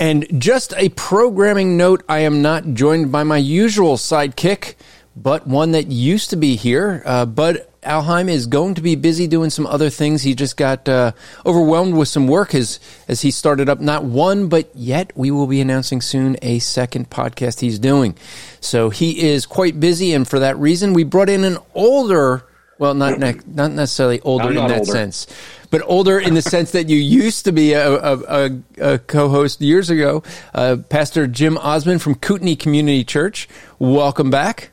And 0.00 0.26
just 0.40 0.74
a 0.78 0.88
programming 0.88 1.76
note 1.76 2.02
I 2.08 2.18
am 2.20 2.42
not 2.42 2.74
joined 2.74 3.12
by 3.12 3.22
my 3.22 3.36
usual 3.36 3.98
sidekick, 3.98 4.74
but 5.16 5.46
one 5.46 5.72
that 5.72 5.88
used 5.88 6.30
to 6.30 6.36
be 6.36 6.56
here. 6.56 7.02
Uh, 7.04 7.26
Bud 7.26 7.66
Ahlheim 7.82 8.28
is 8.28 8.46
going 8.46 8.74
to 8.74 8.82
be 8.82 8.94
busy 8.94 9.26
doing 9.26 9.50
some 9.50 9.66
other 9.66 9.90
things. 9.90 10.22
He 10.22 10.34
just 10.34 10.56
got 10.56 10.88
uh, 10.88 11.12
overwhelmed 11.46 11.94
with 11.94 12.08
some 12.08 12.28
work 12.28 12.54
as 12.54 12.78
as 13.08 13.22
he 13.22 13.30
started 13.30 13.68
up 13.68 13.80
not 13.80 14.04
one, 14.04 14.48
but 14.48 14.70
yet 14.74 15.12
we 15.14 15.30
will 15.30 15.46
be 15.46 15.60
announcing 15.60 16.00
soon 16.00 16.36
a 16.42 16.58
second 16.58 17.10
podcast 17.10 17.60
he's 17.60 17.78
doing. 17.78 18.16
So 18.60 18.90
he 18.90 19.28
is 19.30 19.46
quite 19.46 19.80
busy, 19.80 20.12
and 20.12 20.28
for 20.28 20.38
that 20.40 20.58
reason, 20.58 20.92
we 20.92 21.04
brought 21.04 21.28
in 21.28 21.44
an 21.44 21.58
older. 21.74 22.44
Well, 22.78 22.94
not 22.94 23.18
ne- 23.18 23.40
not 23.46 23.72
necessarily 23.72 24.20
older 24.20 24.48
in 24.48 24.54
that 24.54 24.80
older. 24.80 24.84
sense, 24.84 25.26
but 25.70 25.82
older 25.84 26.18
in 26.18 26.34
the 26.34 26.42
sense 26.42 26.72
that 26.72 26.88
you 26.88 26.96
used 26.96 27.44
to 27.44 27.52
be 27.52 27.74
a, 27.74 27.90
a, 27.90 28.18
a, 28.18 28.60
a 28.94 28.98
co-host 28.98 29.60
years 29.60 29.90
ago. 29.90 30.22
Uh, 30.54 30.78
Pastor 30.88 31.26
Jim 31.26 31.58
Osman 31.58 31.98
from 31.98 32.14
Kootenai 32.14 32.54
Community 32.54 33.04
Church. 33.04 33.48
Welcome 33.78 34.30
back. 34.30 34.70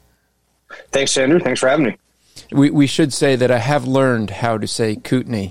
Thanks, 0.92 1.18
Andrew. 1.18 1.40
Thanks 1.40 1.60
for 1.60 1.70
having 1.70 1.88
me. 1.88 1.98
We, 2.52 2.70
we 2.70 2.88
should 2.88 3.14
say 3.14 3.36
that 3.36 3.52
I 3.52 3.58
have 3.58 3.86
learned 3.86 4.30
how 4.30 4.58
to 4.58 4.68
say 4.68 4.96
Kootenai. 4.96 5.50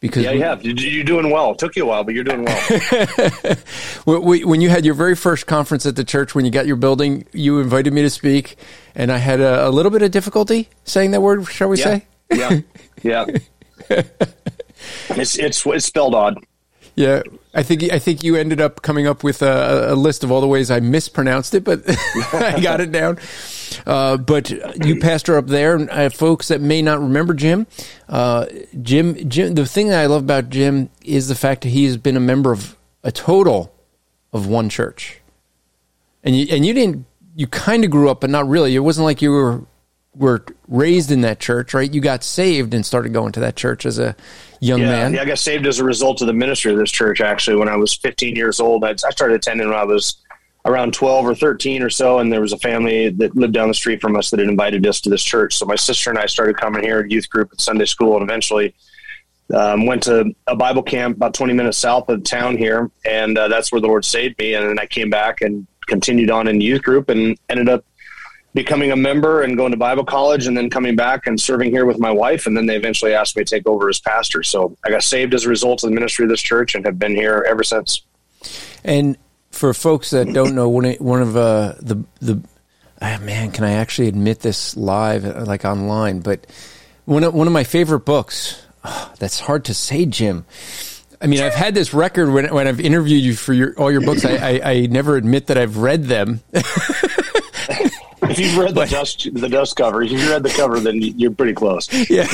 Because 0.00 0.24
yeah, 0.24 0.32
you 0.32 0.42
have. 0.42 0.64
You're 0.64 1.04
doing 1.04 1.30
well. 1.30 1.52
It 1.52 1.58
took 1.58 1.76
you 1.76 1.84
a 1.84 1.86
while, 1.86 2.02
but 2.02 2.12
you're 2.12 2.24
doing 2.24 2.44
well. 2.44 3.56
when 4.34 4.60
you 4.60 4.68
had 4.68 4.84
your 4.84 4.94
very 4.94 5.14
first 5.14 5.46
conference 5.46 5.86
at 5.86 5.94
the 5.94 6.02
church, 6.02 6.34
when 6.34 6.44
you 6.44 6.50
got 6.50 6.66
your 6.66 6.74
building, 6.74 7.24
you 7.32 7.60
invited 7.60 7.92
me 7.92 8.02
to 8.02 8.10
speak, 8.10 8.56
and 8.96 9.12
I 9.12 9.18
had 9.18 9.40
a, 9.40 9.68
a 9.68 9.70
little 9.70 9.92
bit 9.92 10.02
of 10.02 10.10
difficulty 10.10 10.68
saying 10.82 11.12
that 11.12 11.20
word. 11.22 11.46
Shall 11.46 11.68
we 11.68 11.78
yeah. 11.78 11.84
say? 11.84 12.06
Yeah, 12.32 12.60
yeah. 13.04 13.26
it's 15.10 15.38
it's 15.38 15.64
it's 15.64 15.86
spelled 15.86 16.16
odd. 16.16 16.44
Yeah, 16.96 17.22
I 17.54 17.62
think 17.62 17.84
I 17.84 18.00
think 18.00 18.24
you 18.24 18.34
ended 18.34 18.60
up 18.60 18.82
coming 18.82 19.06
up 19.06 19.22
with 19.22 19.40
a, 19.40 19.92
a 19.92 19.94
list 19.94 20.24
of 20.24 20.32
all 20.32 20.40
the 20.40 20.48
ways 20.48 20.68
I 20.68 20.80
mispronounced 20.80 21.54
it, 21.54 21.62
but 21.62 21.82
I 22.32 22.60
got 22.60 22.80
it 22.80 22.90
down. 22.90 23.18
Uh, 23.86 24.16
but 24.16 24.50
you 24.84 25.00
pastor 25.00 25.36
up 25.36 25.46
there, 25.46 25.78
uh, 25.90 26.10
folks 26.10 26.48
that 26.48 26.60
may 26.60 26.82
not 26.82 27.00
remember 27.00 27.34
Jim. 27.34 27.66
Uh, 28.08 28.46
Jim, 28.80 29.28
Jim. 29.28 29.54
The 29.54 29.66
thing 29.66 29.88
that 29.88 30.00
I 30.00 30.06
love 30.06 30.22
about 30.22 30.50
Jim 30.50 30.90
is 31.04 31.28
the 31.28 31.34
fact 31.34 31.62
that 31.62 31.70
he 31.70 31.84
has 31.84 31.96
been 31.96 32.16
a 32.16 32.20
member 32.20 32.52
of 32.52 32.76
a 33.02 33.12
total 33.12 33.74
of 34.32 34.46
one 34.46 34.68
church, 34.68 35.20
and 36.22 36.36
you 36.36 36.46
and 36.50 36.64
you 36.64 36.72
didn't. 36.72 37.06
You 37.34 37.46
kind 37.46 37.82
of 37.82 37.90
grew 37.90 38.10
up, 38.10 38.20
but 38.20 38.28
not 38.28 38.46
really. 38.46 38.74
It 38.74 38.80
wasn't 38.80 39.06
like 39.06 39.22
you 39.22 39.30
were 39.30 39.62
were 40.14 40.44
raised 40.68 41.10
in 41.10 41.22
that 41.22 41.40
church, 41.40 41.72
right? 41.72 41.92
You 41.92 42.00
got 42.00 42.22
saved 42.22 42.74
and 42.74 42.84
started 42.84 43.12
going 43.12 43.32
to 43.32 43.40
that 43.40 43.56
church 43.56 43.86
as 43.86 43.98
a 43.98 44.14
young 44.60 44.80
yeah, 44.80 44.90
man. 44.90 45.14
Yeah, 45.14 45.22
I 45.22 45.24
got 45.24 45.38
saved 45.38 45.66
as 45.66 45.78
a 45.78 45.84
result 45.84 46.20
of 46.20 46.26
the 46.26 46.34
ministry 46.34 46.70
of 46.72 46.78
this 46.78 46.90
church. 46.90 47.20
Actually, 47.20 47.56
when 47.56 47.68
I 47.68 47.76
was 47.76 47.94
15 47.94 48.36
years 48.36 48.60
old, 48.60 48.84
I 48.84 48.94
started 48.94 49.34
attending 49.34 49.68
when 49.68 49.76
I 49.76 49.84
was 49.84 50.16
around 50.64 50.94
12 50.94 51.26
or 51.26 51.34
13 51.34 51.82
or 51.82 51.90
so, 51.90 52.18
and 52.18 52.32
there 52.32 52.40
was 52.40 52.52
a 52.52 52.58
family 52.58 53.08
that 53.08 53.36
lived 53.36 53.52
down 53.52 53.68
the 53.68 53.74
street 53.74 54.00
from 54.00 54.16
us 54.16 54.30
that 54.30 54.38
had 54.38 54.48
invited 54.48 54.86
us 54.86 55.00
to 55.00 55.10
this 55.10 55.22
church. 55.22 55.56
So 55.56 55.66
my 55.66 55.76
sister 55.76 56.10
and 56.10 56.18
I 56.18 56.26
started 56.26 56.56
coming 56.56 56.82
here 56.82 57.00
at 57.00 57.10
youth 57.10 57.28
group 57.28 57.50
at 57.52 57.60
Sunday 57.60 57.84
school, 57.84 58.14
and 58.14 58.22
eventually 58.22 58.74
um, 59.52 59.86
went 59.86 60.04
to 60.04 60.34
a 60.46 60.54
Bible 60.56 60.82
camp 60.82 61.16
about 61.16 61.34
20 61.34 61.52
minutes 61.52 61.78
south 61.78 62.08
of 62.08 62.22
town 62.22 62.56
here, 62.56 62.90
and 63.04 63.36
uh, 63.36 63.48
that's 63.48 63.72
where 63.72 63.80
the 63.80 63.88
Lord 63.88 64.04
saved 64.04 64.38
me. 64.38 64.54
And 64.54 64.68
then 64.68 64.78
I 64.78 64.86
came 64.86 65.10
back 65.10 65.40
and 65.40 65.66
continued 65.88 66.30
on 66.30 66.46
in 66.46 66.60
youth 66.60 66.82
group 66.82 67.08
and 67.08 67.36
ended 67.48 67.68
up 67.68 67.84
becoming 68.54 68.92
a 68.92 68.96
member 68.96 69.42
and 69.42 69.56
going 69.56 69.72
to 69.72 69.78
Bible 69.78 70.04
college 70.04 70.46
and 70.46 70.56
then 70.56 70.68
coming 70.68 70.94
back 70.94 71.26
and 71.26 71.40
serving 71.40 71.70
here 71.70 71.86
with 71.86 71.98
my 71.98 72.10
wife. 72.10 72.46
And 72.46 72.56
then 72.56 72.66
they 72.66 72.76
eventually 72.76 73.14
asked 73.14 73.36
me 73.36 73.44
to 73.44 73.56
take 73.56 73.66
over 73.66 73.88
as 73.88 73.98
pastor. 73.98 74.42
So 74.42 74.76
I 74.84 74.90
got 74.90 75.02
saved 75.02 75.34
as 75.34 75.44
a 75.44 75.48
result 75.48 75.82
of 75.82 75.90
the 75.90 75.94
ministry 75.94 76.24
of 76.24 76.28
this 76.28 76.42
church 76.42 76.74
and 76.74 76.84
have 76.84 76.98
been 76.98 77.14
here 77.14 77.44
ever 77.48 77.64
since. 77.64 78.02
And 78.84 79.16
for 79.52 79.72
folks 79.72 80.10
that 80.10 80.32
don't 80.32 80.54
know, 80.54 80.68
one 80.68 80.84
of, 80.84 81.00
one 81.00 81.22
of 81.22 81.36
uh, 81.36 81.74
the 81.80 82.04
the 82.20 82.42
oh 83.00 83.18
man, 83.20 83.50
can 83.52 83.64
I 83.64 83.72
actually 83.72 84.08
admit 84.08 84.40
this 84.40 84.76
live, 84.76 85.24
uh, 85.24 85.44
like 85.44 85.64
online? 85.64 86.20
But 86.20 86.46
one 87.04 87.24
of, 87.24 87.34
one 87.34 87.46
of 87.46 87.52
my 87.52 87.64
favorite 87.64 88.00
books. 88.00 88.60
Oh, 88.84 89.12
that's 89.18 89.38
hard 89.38 89.66
to 89.66 89.74
say, 89.74 90.06
Jim. 90.06 90.44
I 91.20 91.28
mean, 91.28 91.40
I've 91.40 91.54
had 91.54 91.72
this 91.72 91.94
record 91.94 92.32
when, 92.32 92.52
when 92.52 92.66
I've 92.66 92.80
interviewed 92.80 93.22
you 93.22 93.34
for 93.36 93.52
your, 93.52 93.74
all 93.78 93.92
your 93.92 94.00
books. 94.00 94.24
I, 94.24 94.34
I, 94.34 94.60
I 94.64 94.86
never 94.86 95.16
admit 95.16 95.46
that 95.46 95.56
I've 95.56 95.76
read 95.76 96.04
them. 96.06 96.40
if 96.52 98.38
you've 98.40 98.56
read 98.56 98.74
the 98.74 98.86
dust 98.86 99.28
the 99.32 99.48
dust 99.48 99.76
cover, 99.76 100.02
if 100.02 100.10
you've 100.10 100.28
read 100.28 100.42
the 100.42 100.50
cover, 100.50 100.80
then 100.80 101.00
you're 101.00 101.30
pretty 101.30 101.52
close. 101.52 101.88
Yeah, 102.10 102.26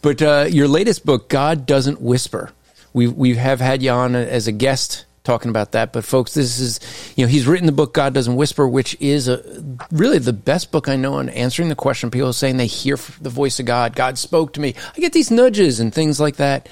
but 0.00 0.22
uh, 0.22 0.46
your 0.48 0.68
latest 0.68 1.04
book, 1.04 1.28
God 1.28 1.66
Doesn't 1.66 2.00
Whisper. 2.00 2.50
We 2.94 3.06
we 3.08 3.34
have 3.36 3.60
had 3.60 3.82
you 3.82 3.90
on 3.90 4.14
as 4.14 4.48
a 4.48 4.52
guest 4.52 5.04
talking 5.24 5.50
about 5.50 5.72
that. 5.72 5.92
But 5.92 6.04
folks, 6.04 6.34
this 6.34 6.58
is 6.58 6.80
you 7.16 7.24
know 7.24 7.28
he's 7.28 7.46
written 7.46 7.66
the 7.66 7.72
book 7.72 7.94
God 7.94 8.14
Doesn't 8.14 8.36
Whisper, 8.36 8.68
which 8.68 8.96
is 9.00 9.28
a, 9.28 9.42
really 9.90 10.18
the 10.18 10.32
best 10.32 10.70
book 10.70 10.88
I 10.88 10.96
know 10.96 11.14
on 11.14 11.28
answering 11.28 11.68
the 11.68 11.74
question. 11.74 12.10
People 12.10 12.32
saying 12.32 12.56
they 12.56 12.66
hear 12.66 12.96
the 13.20 13.30
voice 13.30 13.60
of 13.60 13.66
God. 13.66 13.94
God 13.94 14.18
spoke 14.18 14.52
to 14.54 14.60
me. 14.60 14.74
I 14.96 15.00
get 15.00 15.12
these 15.12 15.30
nudges 15.30 15.80
and 15.80 15.92
things 15.92 16.20
like 16.20 16.36
that. 16.36 16.68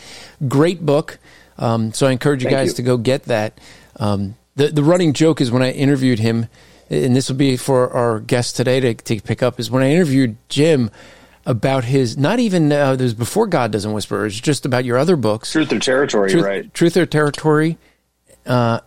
Great 0.46 0.84
book. 0.84 1.18
Um, 1.58 1.92
so 1.92 2.06
I 2.06 2.12
encourage 2.12 2.42
you 2.42 2.50
Thank 2.50 2.58
guys 2.58 2.68
you. 2.70 2.74
to 2.76 2.82
go 2.82 2.96
get 2.96 3.24
that. 3.24 3.60
Um, 3.96 4.36
the 4.56 4.68
the 4.68 4.84
running 4.84 5.12
joke 5.12 5.40
is 5.40 5.50
when 5.50 5.62
I 5.62 5.72
interviewed 5.72 6.18
him 6.18 6.46
and 6.90 7.14
this 7.14 7.28
will 7.28 7.36
be 7.36 7.56
for 7.56 7.90
our 7.92 8.20
guest 8.20 8.56
today 8.56 8.80
to, 8.80 8.94
to 8.94 9.20
pick 9.20 9.42
up, 9.42 9.60
is 9.60 9.70
when 9.70 9.82
I 9.82 9.90
interviewed 9.90 10.36
Jim 10.48 10.90
about 11.44 11.84
his, 11.84 12.16
not 12.16 12.38
even, 12.40 12.70
uh, 12.72 12.96
there's 12.96 13.14
before 13.14 13.46
God 13.46 13.72
Doesn't 13.72 13.92
Whisper, 13.92 14.26
it's 14.26 14.38
just 14.38 14.66
about 14.66 14.84
your 14.84 14.98
other 14.98 15.16
books. 15.16 15.52
Truth 15.52 15.72
or 15.72 15.78
Territory, 15.78 16.30
Truth, 16.30 16.44
right. 16.44 16.74
Truth 16.74 16.96
or 16.96 17.06
Territory, 17.06 17.78
uh, 18.48 18.80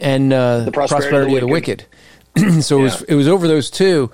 and 0.00 0.32
uh, 0.32 0.60
the 0.60 0.72
Prosperity, 0.72 1.08
prosperity 1.08 1.34
of 1.34 1.40
the 1.40 1.46
Wicked. 1.46 1.80
Of 1.82 1.86
the 2.34 2.42
wicked. 2.42 2.62
so 2.64 2.76
yeah. 2.76 2.80
it, 2.80 2.84
was, 2.84 3.02
it 3.02 3.14
was 3.14 3.28
over 3.28 3.48
those 3.48 3.70
two. 3.70 4.10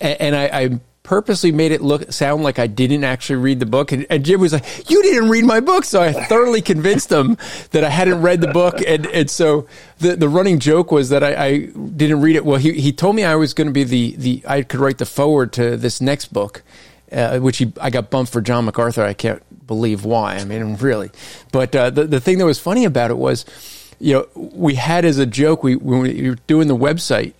And, 0.00 0.20
and 0.20 0.36
I, 0.36 0.44
I 0.44 0.80
purposely 1.10 1.50
made 1.50 1.72
it 1.72 1.80
look 1.80 2.12
sound 2.12 2.44
like 2.44 2.60
I 2.60 2.68
didn't 2.68 3.02
actually 3.02 3.34
read 3.40 3.58
the 3.58 3.66
book. 3.66 3.90
And, 3.90 4.06
and, 4.08 4.24
Jim 4.24 4.40
was 4.40 4.52
like, 4.52 4.88
"You 4.88 5.02
didn't 5.02 5.28
read 5.28 5.44
my 5.44 5.58
book," 5.58 5.84
so 5.84 6.00
I 6.00 6.12
thoroughly 6.12 6.62
convinced 6.62 7.10
him 7.10 7.36
that 7.72 7.82
I 7.82 7.88
hadn't 7.88 8.22
read 8.22 8.40
the 8.40 8.52
book. 8.52 8.76
And 8.86 9.06
and 9.06 9.28
so 9.28 9.66
the 9.98 10.14
the 10.14 10.28
running 10.28 10.60
joke 10.60 10.92
was 10.92 11.08
that 11.08 11.24
I, 11.24 11.44
I 11.44 11.58
didn't 11.66 12.20
read 12.20 12.36
it. 12.36 12.44
Well, 12.44 12.58
he 12.58 12.74
he 12.74 12.92
told 12.92 13.16
me 13.16 13.24
I 13.24 13.34
was 13.34 13.54
going 13.54 13.66
to 13.66 13.72
be 13.72 13.82
the 13.82 14.14
the 14.16 14.44
I 14.46 14.62
could 14.62 14.78
write 14.78 14.98
the 14.98 15.06
foreword 15.06 15.52
to 15.54 15.76
this 15.76 16.00
next 16.00 16.32
book, 16.32 16.62
uh, 17.10 17.40
which 17.40 17.58
he 17.58 17.72
I 17.80 17.90
got 17.90 18.10
bumped 18.10 18.32
for 18.32 18.40
John 18.40 18.64
MacArthur. 18.64 19.02
I 19.02 19.14
can't 19.14 19.42
believe 19.66 20.04
why. 20.04 20.36
I 20.36 20.44
mean, 20.44 20.76
really. 20.76 21.10
But 21.50 21.74
uh, 21.74 21.90
the 21.90 22.04
the 22.04 22.20
thing 22.20 22.38
that 22.38 22.46
was 22.46 22.60
funny 22.60 22.84
about 22.84 23.10
it 23.10 23.18
was, 23.18 23.44
you 24.00 24.14
know, 24.14 24.26
we 24.34 24.74
had 24.74 25.04
as 25.04 25.18
a 25.18 25.26
joke 25.26 25.62
we 25.62 25.76
when 25.76 26.00
we 26.00 26.30
were 26.30 26.38
doing 26.46 26.68
the 26.68 26.76
website, 26.76 27.34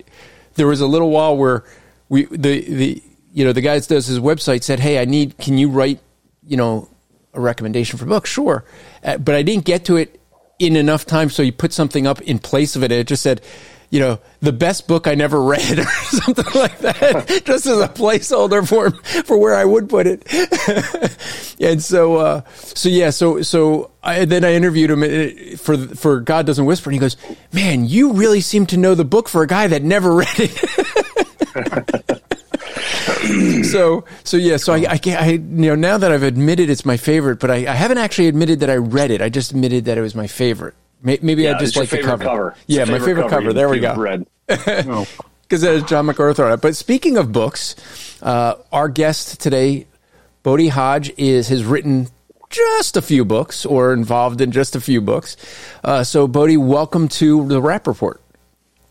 there 0.55 0.67
was 0.67 0.79
a 0.79 0.87
little 0.87 1.09
while 1.09 1.35
where 1.35 1.63
we 2.07 2.25
the 2.25 2.61
the 2.61 3.03
you 3.33 3.45
know, 3.45 3.53
the 3.53 3.61
guy 3.61 3.79
that 3.79 3.87
does 3.87 4.07
his 4.07 4.19
website 4.19 4.63
said, 4.63 4.79
"Hey, 4.79 4.99
I 4.99 5.05
need. 5.05 5.37
Can 5.37 5.57
you 5.57 5.69
write, 5.69 5.99
you 6.45 6.57
know, 6.57 6.89
a 7.33 7.39
recommendation 7.39 7.97
for 7.97 8.05
book?" 8.05 8.25
Sure, 8.25 8.63
uh, 9.03 9.17
but 9.17 9.35
I 9.35 9.41
didn't 9.41 9.65
get 9.65 9.85
to 9.85 9.97
it 9.97 10.19
in 10.59 10.75
enough 10.75 11.05
time, 11.05 11.29
so 11.29 11.41
you 11.41 11.51
put 11.51 11.73
something 11.73 12.05
up 12.05 12.21
in 12.21 12.37
place 12.37 12.75
of 12.75 12.83
it. 12.83 12.91
And 12.91 12.99
it 13.01 13.07
just 13.07 13.23
said, 13.23 13.41
you 13.91 13.99
know, 13.99 14.19
the 14.39 14.53
best 14.53 14.87
book 14.87 15.05
I 15.05 15.15
never 15.15 15.43
read 15.43 15.79
or 15.85 15.85
something 15.85 16.59
like 16.59 16.79
that, 16.79 17.43
just 17.45 17.65
as 17.67 17.79
a 17.79 17.89
placeholder 17.89 18.67
for 18.67 18.91
for 19.23 19.37
where 19.37 19.53
I 19.53 19.65
would 19.65 19.89
put 19.89 20.07
it. 20.07 20.23
and 21.59 21.83
so, 21.83 22.15
uh, 22.15 22.41
so 22.55 22.89
yeah, 22.89 23.11
so 23.11 23.41
so 23.41 23.91
I, 24.01 24.25
then 24.25 24.43
I 24.45 24.53
interviewed 24.53 24.89
him 24.89 25.57
for 25.57 25.77
for 25.77 26.21
God 26.21 26.45
Doesn't 26.45 26.65
Whisper, 26.65 26.89
and 26.89 26.95
he 26.95 26.99
goes, 26.99 27.17
"Man, 27.51 27.85
you 27.85 28.13
really 28.13 28.41
seem 28.41 28.65
to 28.67 28.77
know 28.77 28.95
the 28.95 29.05
book 29.05 29.27
for 29.27 29.43
a 29.43 29.47
guy 29.47 29.67
that 29.67 29.83
never 29.83 30.15
read 30.15 30.39
it." 30.39 30.51
so 33.65 34.05
so 34.23 34.37
yeah. 34.37 34.55
So 34.55 34.73
I, 34.73 34.85
I, 34.89 34.99
I 35.05 35.29
you 35.31 35.39
know 35.39 35.75
now 35.75 35.97
that 35.97 36.13
I've 36.13 36.23
admitted 36.23 36.69
it's 36.69 36.85
my 36.85 36.95
favorite, 36.95 37.41
but 37.41 37.51
I, 37.51 37.69
I 37.69 37.73
haven't 37.73 37.97
actually 37.97 38.29
admitted 38.29 38.61
that 38.61 38.69
I 38.69 38.77
read 38.77 39.11
it. 39.11 39.21
I 39.21 39.27
just 39.27 39.51
admitted 39.51 39.83
that 39.85 39.97
it 39.97 40.01
was 40.01 40.15
my 40.15 40.27
favorite. 40.27 40.75
Maybe 41.01 41.43
Yeah, 41.43 41.55
I 41.55 41.59
just 41.59 41.75
like 41.75 41.89
the 41.89 42.01
cover. 42.01 42.23
cover. 42.23 42.55
Yeah, 42.67 42.85
your 42.85 42.99
my 42.99 43.05
favorite 43.05 43.29
cover. 43.29 43.47
you- 43.47 43.53
There 43.53 43.69
we 43.69 43.79
go. 43.79 43.95
Read. 43.95 44.25
Oh, 44.49 45.07
because 45.43 45.61
there's 45.61 45.83
John 45.83 46.05
MacArthur 46.05 46.45
on 46.45 46.53
it. 46.53 46.61
But 46.61 46.75
speaking 46.75 47.17
of 47.17 47.31
books, 47.31 47.75
uh, 48.21 48.55
our 48.71 48.87
guest 48.89 49.39
today, 49.41 49.87
Bodie 50.43 50.67
Hodge, 50.69 51.11
is 51.17 51.49
has 51.49 51.63
written 51.65 52.07
just 52.49 52.97
a 52.97 53.01
few 53.01 53.23
books 53.25 53.65
or 53.65 53.93
involved 53.93 54.41
in 54.41 54.51
just 54.51 54.75
a 54.75 54.81
few 54.81 54.99
books. 55.01 55.37
Uh, 55.83 56.03
so, 56.03 56.27
Bodie, 56.27 56.57
welcome 56.57 57.07
to 57.07 57.47
the 57.47 57.61
Rap 57.61 57.87
Report. 57.87 58.21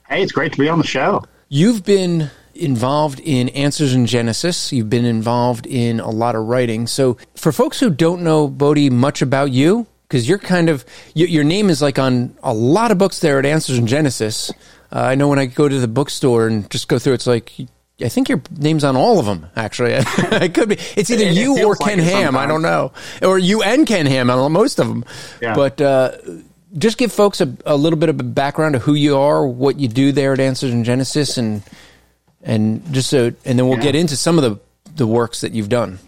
hey, 0.09 0.23
it's 0.23 0.33
great 0.33 0.53
to 0.53 0.59
be 0.59 0.69
on 0.69 0.79
the 0.79 0.87
show. 0.87 1.23
You've 1.49 1.85
been 1.85 2.31
involved 2.55 3.21
in 3.21 3.49
Answers 3.51 3.93
in 3.95 4.07
Genesis. 4.07 4.73
You've 4.73 4.89
been 4.91 5.05
involved 5.05 5.67
in 5.67 6.01
a 6.01 6.11
lot 6.11 6.35
of 6.35 6.47
writing. 6.47 6.87
So, 6.87 7.17
for 7.37 7.53
folks 7.53 7.79
who 7.81 7.91
don't 7.91 8.23
know 8.23 8.49
Bodie 8.49 8.89
much 8.91 9.21
about 9.23 9.51
you, 9.53 9.87
because 10.11 10.29
you're 10.29 10.39
kind 10.39 10.69
of 10.69 10.85
y- 11.15 11.23
your 11.27 11.45
name 11.45 11.71
is 11.71 11.81
like 11.81 11.99
on 12.01 12.35
a 12.43 12.53
lot 12.53 12.91
of 12.91 12.99
books 12.99 13.21
there 13.21 13.39
at 13.39 13.47
Answers 13.47 13.79
in 13.79 13.87
Genesis. 13.87 14.51
Uh, 14.93 14.99
I 14.99 15.15
know 15.15 15.29
when 15.29 15.39
I 15.39 15.47
go 15.47 15.69
to 15.69 15.79
the 15.79 15.87
bookstore 15.87 16.49
and 16.49 16.69
just 16.69 16.89
go 16.89 16.99
through, 16.99 17.13
it's 17.15 17.27
like 17.29 17.53
I 18.03 18.09
think 18.09 18.29
your 18.29 18.43
name's 18.59 18.83
on 18.83 18.97
all 18.97 19.21
of 19.21 19.27
them. 19.27 19.47
Actually, 19.55 19.93
it 19.95 20.53
could 20.55 20.69
be. 20.71 20.79
It's 20.97 21.11
either 21.11 21.23
It- 21.25 21.37
it 21.37 21.37
you 21.37 21.53
or 21.53 21.57
feels 21.77 21.81
like 21.81 21.91
Ken 21.91 21.99
Ham. 22.01 22.37
I 22.37 22.47
don't 22.47 22.63
know, 22.63 22.93
or 23.23 23.39
you 23.39 23.63
and 23.63 23.87
Ken 23.87 24.07
Ham 24.07 24.29
on 24.31 24.51
most 24.53 24.81
of 24.81 24.89
them. 24.89 25.05
Yeah. 25.41 25.55
But 25.55 25.81
uh, 25.81 26.13
just 26.77 26.99
give 26.99 27.13
folks 27.13 27.41
a, 27.41 27.55
a 27.67 27.77
little 27.77 27.99
bit 27.99 28.09
of 28.09 28.19
a 28.19 28.25
background 28.25 28.75
of 28.75 28.83
who 28.83 28.95
you 28.95 29.17
are, 29.17 29.47
what 29.47 29.79
you 29.79 29.87
do 29.89 30.11
there 30.13 30.33
at 30.33 30.41
Answers 30.41 30.73
in 30.73 30.83
Genesis, 30.85 31.39
and 31.39 31.63
and 32.43 32.83
just 32.93 33.11
so, 33.11 33.27
and 33.45 33.59
then 33.59 33.69
we'll 33.69 33.77
Yeah. 33.79 33.85
get 33.85 33.95
into 33.95 34.17
some 34.17 34.39
of 34.39 34.45
the 34.45 34.59
the 34.97 35.07
works 35.07 35.43
that 35.43 35.53
you've 35.53 35.69
done. 35.69 35.99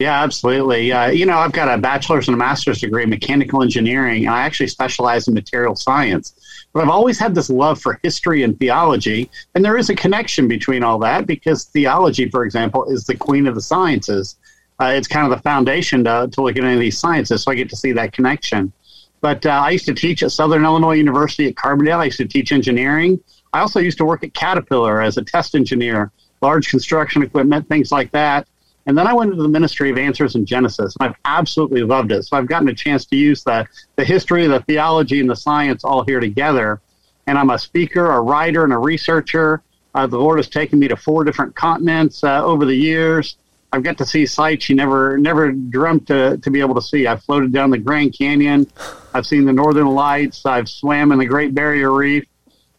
Yeah, 0.00 0.22
absolutely. 0.22 0.90
Uh, 0.90 1.10
you 1.10 1.24
know, 1.24 1.38
I've 1.38 1.52
got 1.52 1.72
a 1.72 1.78
bachelor's 1.78 2.26
and 2.26 2.34
a 2.34 2.38
master's 2.38 2.80
degree 2.80 3.04
in 3.04 3.10
mechanical 3.10 3.62
engineering, 3.62 4.26
and 4.26 4.34
I 4.34 4.42
actually 4.42 4.66
specialize 4.66 5.28
in 5.28 5.34
material 5.34 5.76
science. 5.76 6.34
But 6.72 6.82
I've 6.82 6.90
always 6.90 7.18
had 7.18 7.34
this 7.34 7.48
love 7.48 7.80
for 7.80 8.00
history 8.02 8.42
and 8.42 8.58
theology, 8.58 9.30
and 9.54 9.64
there 9.64 9.78
is 9.78 9.90
a 9.90 9.94
connection 9.94 10.48
between 10.48 10.82
all 10.82 10.98
that 11.00 11.26
because 11.26 11.64
theology, 11.66 12.28
for 12.28 12.44
example, 12.44 12.84
is 12.86 13.04
the 13.04 13.16
queen 13.16 13.46
of 13.46 13.54
the 13.54 13.60
sciences. 13.60 14.36
Uh, 14.80 14.86
it's 14.86 15.06
kind 15.06 15.30
of 15.30 15.36
the 15.36 15.42
foundation 15.42 16.02
to, 16.02 16.28
to 16.32 16.42
look 16.42 16.56
at 16.56 16.64
any 16.64 16.74
of 16.74 16.80
these 16.80 16.98
sciences, 16.98 17.44
so 17.44 17.52
I 17.52 17.54
get 17.54 17.70
to 17.70 17.76
see 17.76 17.92
that 17.92 18.12
connection. 18.12 18.72
But 19.20 19.46
uh, 19.46 19.50
I 19.50 19.70
used 19.70 19.86
to 19.86 19.94
teach 19.94 20.24
at 20.24 20.32
Southern 20.32 20.64
Illinois 20.64 20.94
University 20.96 21.46
at 21.46 21.54
Carbondale. 21.54 21.98
I 21.98 22.04
used 22.06 22.18
to 22.18 22.26
teach 22.26 22.50
engineering. 22.50 23.20
I 23.52 23.60
also 23.60 23.78
used 23.78 23.98
to 23.98 24.04
work 24.04 24.24
at 24.24 24.34
Caterpillar 24.34 25.00
as 25.00 25.16
a 25.16 25.22
test 25.22 25.54
engineer, 25.54 26.10
large 26.42 26.68
construction 26.68 27.22
equipment, 27.22 27.68
things 27.68 27.92
like 27.92 28.10
that. 28.10 28.48
And 28.86 28.96
then 28.98 29.06
I 29.06 29.14
went 29.14 29.30
into 29.30 29.42
the 29.42 29.48
Ministry 29.48 29.90
of 29.90 29.98
Answers 29.98 30.34
in 30.34 30.44
Genesis, 30.44 30.94
and 31.00 31.08
I've 31.08 31.16
absolutely 31.24 31.82
loved 31.82 32.12
it. 32.12 32.24
So 32.24 32.36
I've 32.36 32.46
gotten 32.46 32.68
a 32.68 32.74
chance 32.74 33.06
to 33.06 33.16
use 33.16 33.42
the, 33.42 33.66
the 33.96 34.04
history, 34.04 34.46
the 34.46 34.60
theology, 34.60 35.20
and 35.20 35.30
the 35.30 35.36
science 35.36 35.84
all 35.84 36.04
here 36.04 36.20
together. 36.20 36.80
And 37.26 37.38
I'm 37.38 37.50
a 37.50 37.58
speaker, 37.58 38.10
a 38.10 38.20
writer, 38.20 38.64
and 38.64 38.72
a 38.72 38.78
researcher. 38.78 39.62
Uh, 39.94 40.06
the 40.06 40.18
Lord 40.18 40.38
has 40.38 40.48
taken 40.48 40.78
me 40.78 40.88
to 40.88 40.96
four 40.96 41.24
different 41.24 41.54
continents 41.54 42.22
uh, 42.22 42.44
over 42.44 42.66
the 42.66 42.74
years. 42.74 43.36
I've 43.72 43.82
got 43.82 43.98
to 43.98 44.04
see 44.04 44.24
sights 44.24 44.68
you 44.68 44.76
never 44.76 45.18
never 45.18 45.50
dreamt 45.50 46.06
to, 46.06 46.36
to 46.38 46.50
be 46.50 46.60
able 46.60 46.76
to 46.76 46.82
see. 46.82 47.08
I've 47.08 47.24
floated 47.24 47.52
down 47.52 47.70
the 47.70 47.78
Grand 47.78 48.16
Canyon. 48.16 48.68
I've 49.12 49.26
seen 49.26 49.46
the 49.46 49.52
Northern 49.52 49.88
Lights. 49.88 50.46
I've 50.46 50.68
swam 50.68 51.10
in 51.10 51.18
the 51.18 51.26
Great 51.26 51.54
Barrier 51.54 51.90
Reef. 51.90 52.24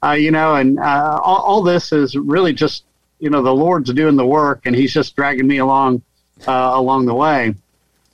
Uh, 0.02 0.12
you 0.12 0.32
know, 0.32 0.56
and 0.56 0.80
uh, 0.80 1.20
all, 1.22 1.38
all 1.38 1.64
this 1.64 1.92
is 1.92 2.16
really 2.16 2.54
just 2.54 2.86
you 3.20 3.30
know 3.30 3.42
the 3.42 3.54
Lord's 3.54 3.92
doing 3.94 4.16
the 4.16 4.26
work, 4.26 4.62
and 4.66 4.76
He's 4.76 4.94
just 4.94 5.16
dragging 5.16 5.48
me 5.48 5.58
along 5.58 6.02
uh, 6.48 6.72
along 6.74 7.06
the 7.06 7.16
way. 7.16 7.56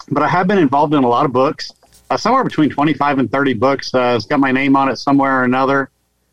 But 0.10 0.24
I 0.24 0.28
have 0.28 0.48
been 0.48 0.58
involved 0.58 0.94
in 0.94 1.04
a 1.04 1.08
lot 1.08 1.26
of 1.26 1.32
books, 1.32 1.72
uh, 2.10 2.18
somewhere 2.18 2.44
between 2.44 2.70
twenty 2.70 2.94
five 2.94 3.20
and 3.20 3.32
thirty 3.32 3.54
books. 3.54 3.94
Uh, 3.94 4.14
it's 4.16 4.26
got 4.26 4.40
my 4.40 4.52
name 4.52 4.76
on 4.76 4.90
it 4.90 4.98
somewhere 4.98 5.42
or 5.42 5.44
another. 5.44 5.90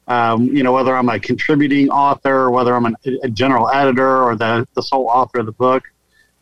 Um, 0.06 0.44
you 0.47 0.62
know, 0.62 0.73
whether 0.73 0.97
I'm 0.97 1.09
a 1.11 1.20
contributing 1.20 1.91
author, 1.91 2.35
or 2.35 2.50
whether 2.50 2.75
I'm 2.75 2.87
an, 2.87 2.97
a 3.23 3.29
general 3.29 3.69
editor, 3.70 4.23
or 4.23 4.37
the 4.37 4.67
the 4.75 4.82
sole 4.82 5.09
author 5.09 5.41
of 5.41 5.47
the 5.47 5.53
book. 5.53 5.85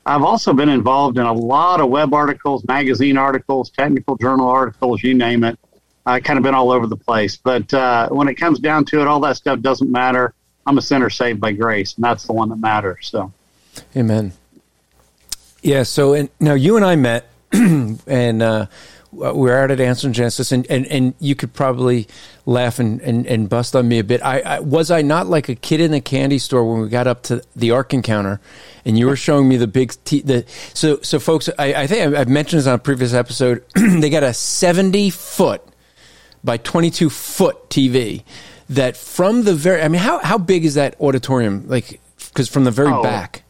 I've 0.06 0.22
also 0.22 0.52
been 0.52 0.68
involved 0.68 1.18
in 1.18 1.26
a 1.26 1.32
lot 1.32 1.80
of 1.80 1.88
web 1.88 2.14
articles, 2.14 2.64
magazine 2.64 3.18
articles, 3.18 3.70
technical 3.70 4.16
journal 4.16 4.48
articles, 4.48 5.02
you 5.02 5.14
name 5.14 5.42
it. 5.42 5.58
I've 6.06 6.22
kind 6.22 6.38
of 6.38 6.44
been 6.44 6.54
all 6.54 6.70
over 6.70 6.86
the 6.86 6.96
place. 6.96 7.36
But 7.36 7.74
uh, 7.74 8.08
when 8.10 8.28
it 8.28 8.34
comes 8.34 8.60
down 8.60 8.84
to 8.86 9.00
it, 9.00 9.08
all 9.08 9.18
that 9.20 9.36
stuff 9.36 9.60
doesn't 9.60 9.90
matter. 9.90 10.32
I'm 10.66 10.78
a 10.78 10.82
sinner 10.82 11.10
saved 11.10 11.40
by 11.40 11.52
grace, 11.52 11.94
and 11.94 12.04
that's 12.04 12.26
the 12.26 12.32
one 12.32 12.48
that 12.48 12.58
matters. 12.58 13.08
So, 13.08 13.32
Amen. 13.96 14.32
Yeah. 15.62 15.84
So, 15.84 16.14
and 16.14 16.28
now 16.40 16.54
you 16.54 16.76
and 16.76 16.84
I 16.84 16.96
met, 16.96 17.28
and 17.52 18.42
uh, 18.42 18.66
we 19.12 19.32
were 19.32 19.56
out 19.56 19.70
at 19.70 19.80
Answer 19.80 20.10
Genesis, 20.10 20.52
and, 20.52 20.66
and, 20.68 20.86
and 20.86 21.14
you 21.20 21.34
could 21.34 21.54
probably 21.54 22.06
laugh 22.44 22.78
and, 22.78 23.00
and, 23.00 23.26
and 23.26 23.48
bust 23.48 23.74
on 23.74 23.88
me 23.88 23.98
a 23.98 24.04
bit. 24.04 24.20
I, 24.22 24.40
I 24.40 24.60
was 24.60 24.90
I 24.90 25.02
not 25.02 25.26
like 25.26 25.48
a 25.48 25.54
kid 25.54 25.80
in 25.80 25.94
a 25.94 26.00
candy 26.00 26.38
store 26.38 26.70
when 26.70 26.82
we 26.82 26.88
got 26.88 27.06
up 27.06 27.22
to 27.24 27.42
the 27.54 27.70
Ark 27.70 27.94
encounter, 27.94 28.40
and 28.84 28.98
you 28.98 29.06
were 29.06 29.16
showing 29.16 29.48
me 29.48 29.56
the 29.56 29.66
big 29.66 29.94
t- 30.04 30.20
the 30.20 30.44
so 30.74 30.98
so 31.02 31.18
folks. 31.18 31.48
I, 31.58 31.74
I 31.74 31.86
think 31.86 32.14
I've 32.14 32.28
mentioned 32.28 32.60
this 32.60 32.66
on 32.66 32.74
a 32.74 32.78
previous 32.78 33.14
episode. 33.14 33.64
they 33.74 34.10
got 34.10 34.22
a 34.22 34.34
seventy 34.34 35.10
foot 35.10 35.62
by 36.44 36.56
22 36.56 37.10
foot 37.10 37.68
TV 37.68 38.22
that 38.70 38.96
from 38.96 39.42
the 39.44 39.54
very, 39.54 39.82
I 39.82 39.88
mean, 39.88 40.00
how, 40.00 40.18
how 40.18 40.38
big 40.38 40.64
is 40.64 40.74
that 40.74 41.00
auditorium? 41.00 41.68
Like, 41.68 42.00
because 42.18 42.48
from 42.48 42.64
the 42.64 42.70
very 42.70 42.92
Oh, 42.92 43.02
back. 43.02 43.42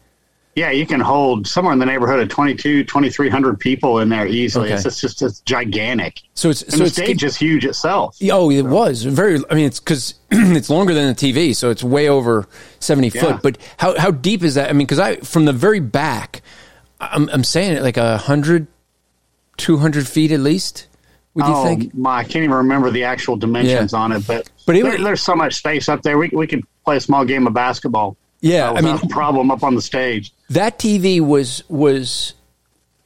yeah, 0.55 0.69
you 0.71 0.85
can 0.85 0.99
hold 0.99 1.47
somewhere 1.47 1.73
in 1.73 1.79
the 1.79 1.85
neighborhood 1.85 2.19
of 2.19 2.29
22, 2.29 2.83
2,300 2.83 3.59
people 3.59 3.99
in 3.99 4.09
there 4.09 4.27
easily. 4.27 4.67
Okay. 4.67 4.75
It's 4.75 4.83
just, 4.83 5.01
just 5.01 5.21
it's 5.21 5.39
gigantic. 5.41 6.21
So 6.35 6.49
it's, 6.49 6.61
And 6.61 6.71
so 6.73 6.77
the 6.79 6.83
it's, 6.85 6.93
stage 6.95 7.23
is 7.23 7.35
huge 7.35 7.65
itself. 7.65 8.17
oh, 8.31 8.49
it 8.51 8.61
was 8.63 9.03
very, 9.03 9.39
I 9.49 9.55
mean, 9.55 9.65
it's 9.65 9.79
because 9.79 10.15
it's 10.31 10.69
longer 10.69 10.93
than 10.93 11.07
the 11.07 11.15
TV. 11.15 11.55
So 11.55 11.69
it's 11.71 11.83
way 11.83 12.07
over 12.09 12.47
70 12.79 13.09
Yeah. 13.09 13.21
foot. 13.21 13.41
But 13.41 13.57
how, 13.77 13.97
how 13.99 14.11
deep 14.11 14.43
is 14.43 14.55
that? 14.55 14.69
I 14.69 14.73
mean, 14.73 14.85
because 14.87 14.99
I, 14.99 15.17
from 15.17 15.45
the 15.45 15.53
very 15.53 15.79
back, 15.79 16.41
I'm, 16.99 17.29
I'm 17.29 17.43
saying 17.43 17.73
it 17.77 17.83
like 17.83 17.97
a 17.97 18.17
hundred, 18.17 18.67
200 19.57 20.07
feet 20.07 20.31
at 20.31 20.39
least. 20.39 20.86
Would 21.37 21.45
you 21.45 21.53
oh, 21.53 21.63
think? 21.65 21.93
my, 21.95 22.17
I 22.17 22.23
can't 22.23 22.43
even 22.43 22.55
remember 22.55 22.89
the 22.89 23.03
actual 23.03 23.37
dimensions 23.37 23.93
Yeah. 23.93 23.99
on 23.99 24.11
it, 24.11 24.25
but, 24.25 24.49
But 24.65 24.75
it 24.75 24.83
there- 24.83 24.97
there's 24.97 25.21
so 25.21 25.35
much 25.35 25.53
space 25.55 25.87
up 25.87 26.01
there. 26.01 26.17
We, 26.17 26.29
we 26.33 26.47
could 26.47 26.63
play 26.83 26.97
a 26.97 26.99
small 26.99 27.25
game 27.25 27.45
of 27.45 27.53
basketball. 27.53 28.17
Yeah, 28.41 28.69
uh, 28.71 28.73
I 28.73 28.81
mean- 28.81 28.99
a 29.01 29.07
problem 29.07 29.51
up 29.51 29.63
on 29.63 29.75
the 29.75 29.81
stage. 29.81 30.33
that 30.49 30.79
TV 30.79 31.19
was 31.21 31.63
was 31.69 32.33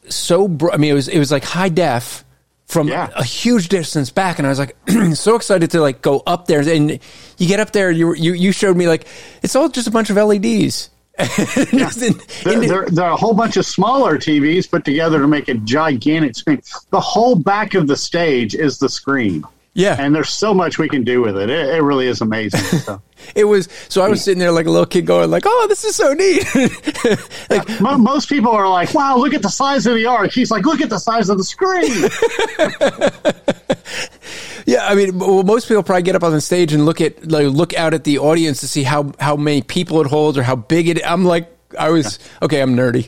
so. 0.10 0.48
Bro- 0.48 0.72
I 0.72 0.78
mean, 0.78 0.92
it 0.92 0.94
was 0.94 1.08
it 1.10 1.20
was 1.20 1.32
like 1.32 1.44
high 1.44 1.70
def 1.70 2.24
from 2.68 2.88
Yeah. 2.88 3.10
a 3.16 3.24
huge 3.24 3.68
distance 3.68 4.12
back, 4.12 4.40
and 4.40 4.46
I 4.46 4.50
was 4.50 4.60
like 4.60 4.76
so 5.16 5.36
excited 5.36 5.72
to 5.72 5.82
like 5.82 6.02
go 6.02 6.24
up 6.26 6.48
there. 6.48 6.62
And 6.62 7.00
you 7.38 7.48
get 7.48 7.60
up 7.60 7.72
there, 7.72 7.92
you 7.92 8.14
you 8.16 8.32
you 8.34 8.52
showed 8.54 8.78
me 8.78 8.88
like 8.88 9.08
it's 9.44 9.56
all 9.58 9.68
just 9.68 9.88
a 9.88 9.92
bunch 9.92 10.10
of 10.10 10.16
LEDs. 10.16 10.90
Just 11.72 12.02
in- 12.02 12.20
There, 12.44 12.54
in- 12.62 12.68
there, 12.70 12.86
there 12.90 13.06
are 13.06 13.12
a 13.14 13.18
whole 13.18 13.34
bunch 13.34 13.58
of 13.58 13.66
smaller 13.66 14.18
TVs 14.18 14.70
put 14.70 14.86
together 14.86 15.20
to 15.20 15.28
make 15.28 15.48
a 15.50 15.54
gigantic 15.56 16.36
screen. 16.36 16.62
The 16.90 17.00
whole 17.00 17.36
back 17.36 17.74
of 17.74 17.88
the 17.88 17.96
stage 17.98 18.56
is 18.56 18.80
the 18.80 18.90
screen. 18.90 19.44
yeah, 19.74 19.96
And 20.00 20.14
there's 20.14 20.30
so 20.30 20.54
much 20.54 20.78
we 20.78 20.90
can 20.90 21.04
do 21.04 21.22
with 21.22 21.38
it. 21.38 21.50
It, 21.50 21.76
it 21.76 21.82
really 21.82 22.08
is 22.08 22.22
amazing. 22.22 22.60
So. 22.80 23.02
it 23.36 23.46
was. 23.46 23.70
So 23.90 24.02
I 24.02 24.10
was 24.10 24.24
sitting 24.24 24.40
there 24.40 24.52
like 24.52 24.66
a 24.66 24.72
little 24.72 24.86
kid, 24.86 25.06
going 25.06 25.30
like, 25.32 25.44
"Oh, 25.46 25.66
this 25.70 25.86
is 25.86 25.96
so 25.96 26.14
neat." 26.14 26.44
like, 27.50 27.80
Mo- 27.80 27.98
Most 27.98 28.28
people 28.28 28.52
are 28.52 28.68
like, 28.70 28.94
wow, 28.94 29.16
look 29.18 29.34
at 29.34 29.42
the 29.42 29.50
size 29.50 29.86
of 29.86 29.96
the 29.96 30.06
ark. 30.08 30.32
He's 30.32 30.52
like, 30.52 30.66
look 30.66 30.82
at 30.82 30.90
the 30.90 31.00
size 31.00 31.30
of 31.30 31.38
the 31.38 31.44
screen. 31.44 32.10
Yeah, 34.66 34.86
I 34.86 34.96
mean, 34.96 35.20
well, 35.20 35.44
most 35.44 35.68
people 35.68 35.84
probably 35.84 36.04
get 36.04 36.16
up 36.16 36.24
on 36.24 36.32
the 36.32 36.42
stage 36.42 36.74
and 36.74 36.86
look 36.86 37.02
at 37.02 37.30
like 37.32 37.48
look 37.48 37.74
out 37.74 37.94
at 37.94 38.04
the 38.04 38.20
audience 38.20 38.60
to 38.62 38.68
see 38.68 38.84
how 38.84 39.12
how 39.20 39.36
many 39.36 39.62
people 39.62 40.02
it 40.02 40.08
holds 40.08 40.38
or 40.38 40.44
how 40.44 40.56
big 40.56 40.88
it. 40.88 41.02
I'm 41.06 41.26
like, 41.26 41.50
I 41.78 41.90
was 41.90 42.20
okay. 42.42 42.62
I'm 42.62 42.76
nerdy. 42.76 43.08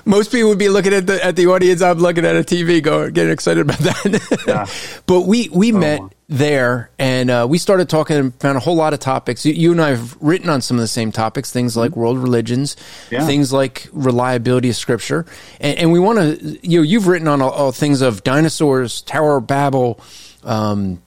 most 0.06 0.32
people 0.32 0.50
would 0.50 0.58
be 0.58 0.68
looking 0.68 0.92
at 0.92 1.06
the 1.06 1.24
at 1.24 1.36
the 1.36 1.46
audience. 1.46 1.82
I'm 1.82 1.98
looking 1.98 2.24
at 2.24 2.36
a 2.36 2.40
TV, 2.40 2.82
going 2.82 3.12
getting 3.12 3.32
excited 3.32 3.60
about 3.62 3.78
that. 3.78 4.44
Yeah. 4.46 4.66
but 5.06 5.22
we 5.22 5.48
we 5.50 5.72
met 5.72 6.00
there 6.28 6.90
and 6.98 7.30
uh, 7.30 7.46
we 7.48 7.58
started 7.58 7.88
talking 7.88 8.16
and 8.16 8.34
found 8.36 8.56
a 8.56 8.60
whole 8.60 8.76
lot 8.76 8.94
of 8.94 9.00
topics. 9.00 9.44
You, 9.44 9.52
you 9.52 9.72
and 9.72 9.80
I 9.80 9.90
have 9.90 10.16
written 10.20 10.48
on 10.48 10.60
some 10.62 10.76
of 10.78 10.80
the 10.80 10.88
same 10.88 11.12
topics, 11.12 11.50
things 11.52 11.76
like 11.76 11.96
world 11.96 12.18
religions, 12.18 12.76
Yeah. 13.10 13.26
things 13.26 13.52
like 13.52 13.88
reliability 13.92 14.70
of 14.70 14.76
scripture, 14.76 15.26
and, 15.60 15.78
and 15.78 15.92
we 15.92 15.98
want 15.98 16.18
to. 16.18 16.58
You 16.66 16.78
know, 16.78 16.82
you've 16.82 17.06
written 17.06 17.28
on 17.28 17.42
all, 17.42 17.50
all 17.50 17.72
things 17.72 18.00
of 18.00 18.24
dinosaurs, 18.24 19.02
Tower 19.02 19.36
of 19.38 19.46
Babel, 19.46 20.00
um, 20.44 21.02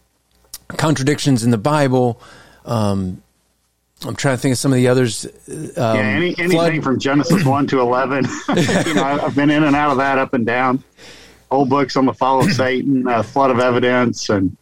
contradictions 0.69 1.43
in 1.43 1.51
the 1.51 1.57
Bible. 1.57 2.21
Um, 2.65 3.23
I'm 4.05 4.15
trying 4.15 4.35
to 4.35 4.41
think 4.41 4.53
of 4.53 4.59
some 4.59 4.71
of 4.71 4.77
the 4.77 4.87
others. 4.87 5.25
Um, 5.25 5.71
yeah, 5.75 5.93
any, 5.93 6.27
anything 6.37 6.49
flood- 6.51 6.83
from 6.83 6.99
Genesis 6.99 7.43
1 7.43 7.67
to 7.67 7.79
11. 7.79 8.25
you 8.55 8.93
know, 8.93 9.03
I've 9.03 9.35
been 9.35 9.49
in 9.49 9.63
and 9.63 9.75
out 9.75 9.91
of 9.91 9.97
that 9.97 10.17
up 10.19 10.33
and 10.33 10.45
down. 10.45 10.83
Old 11.49 11.69
books 11.69 11.95
on 11.95 12.05
the 12.05 12.13
fall 12.13 12.43
of 12.43 12.51
Satan, 12.51 13.07
uh, 13.07 13.23
flood 13.23 13.51
of 13.51 13.59
evidence, 13.59 14.29
and 14.29 14.55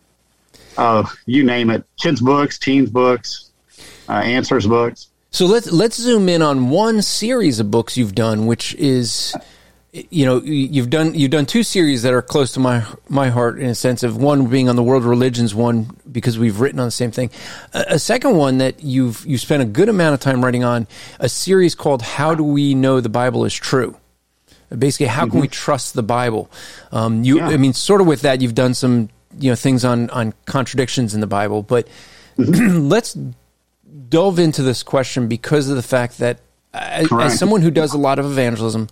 uh, 0.78 1.08
you 1.26 1.44
name 1.44 1.70
it. 1.70 1.84
Kids' 2.00 2.22
books, 2.22 2.60
teens' 2.60 2.92
books, 2.92 3.52
uh, 4.08 4.14
answers 4.14 4.68
books. 4.68 5.10
So 5.32 5.48
let's 5.48 5.70
let's 5.72 6.00
zoom 6.00 6.30
in 6.30 6.42
on 6.42 6.70
one 6.70 7.02
series 7.02 7.60
of 7.60 7.70
books 7.70 7.98
you've 7.98 8.16
done, 8.16 8.46
which 8.46 8.74
is, 8.76 9.36
you 10.10 10.26
know, 10.26 10.42
you've 10.42 10.90
done 10.90 11.16
you've 11.16 11.32
done 11.32 11.46
two 11.46 11.64
series 11.64 12.04
that 12.04 12.14
are 12.14 12.22
close 12.22 12.52
to 12.54 12.60
my 12.60 12.86
my 13.08 13.30
heart 13.30 13.60
in 13.60 13.68
a 13.68 13.76
sense 13.76 14.04
of 14.04 14.18
one 14.18 14.48
being 14.48 14.68
on 14.68 14.76
the 14.76 14.84
world 14.84 15.06
religions, 15.06 15.56
one 15.56 15.96
because 16.12 16.38
we've 16.38 16.60
written 16.60 16.80
on 16.80 16.88
the 16.88 16.92
same 16.92 17.12
thing. 17.12 17.30
A, 17.74 17.86
a 17.90 18.00
second 18.00 18.36
one 18.36 18.58
that 18.58 18.84
you've 18.84 19.26
you 19.26 19.38
spent 19.38 19.64
a 19.64 19.66
good 19.66 19.88
amount 19.88 20.14
of 20.14 20.20
time 20.20 20.44
writing 20.44 20.66
on 20.66 20.88
a 21.20 21.30
series 21.30 21.76
called 21.76 22.02
"How 22.02 22.36
Do 22.36 22.44
We 22.44 22.76
Know 22.76 23.00
the 23.00 23.10
Bible 23.10 23.46
Is 23.46 23.54
True." 23.54 23.96
Basically, 24.78 25.06
how 25.06 25.22
can 25.22 25.30
mm-hmm. 25.30 25.42
we 25.42 25.48
trust 25.48 25.94
the 25.94 26.04
Bible? 26.04 26.52
Um, 26.92 27.24
you, 27.24 27.38
yeah. 27.38 27.48
I 27.48 27.58
mean, 27.58 27.72
sort 27.72 28.02
of 28.02 28.08
with 28.08 28.22
that, 28.22 28.42
you've 28.42 28.56
done 28.56 28.74
some 28.74 29.10
you 29.40 29.50
know 29.50 29.56
things 29.56 29.86
on 29.86 30.10
on 30.10 30.34
contradictions 30.46 31.14
in 31.14 31.22
the 31.22 31.28
Bible, 31.28 31.64
but 31.64 31.88
mm-hmm. 32.38 32.80
let's 32.90 33.18
delve 34.10 34.40
into 34.40 34.62
this 34.62 34.84
question 34.84 35.30
because 35.30 35.70
of 35.70 35.78
the 35.78 35.84
fact 35.84 36.18
that 36.18 36.40
as, 36.74 37.08
as 37.14 37.40
someone 37.40 37.62
who 37.62 37.72
does 37.72 37.94
a 37.94 37.98
lot 37.98 38.20
of 38.20 38.26
evangelism, 38.26 38.90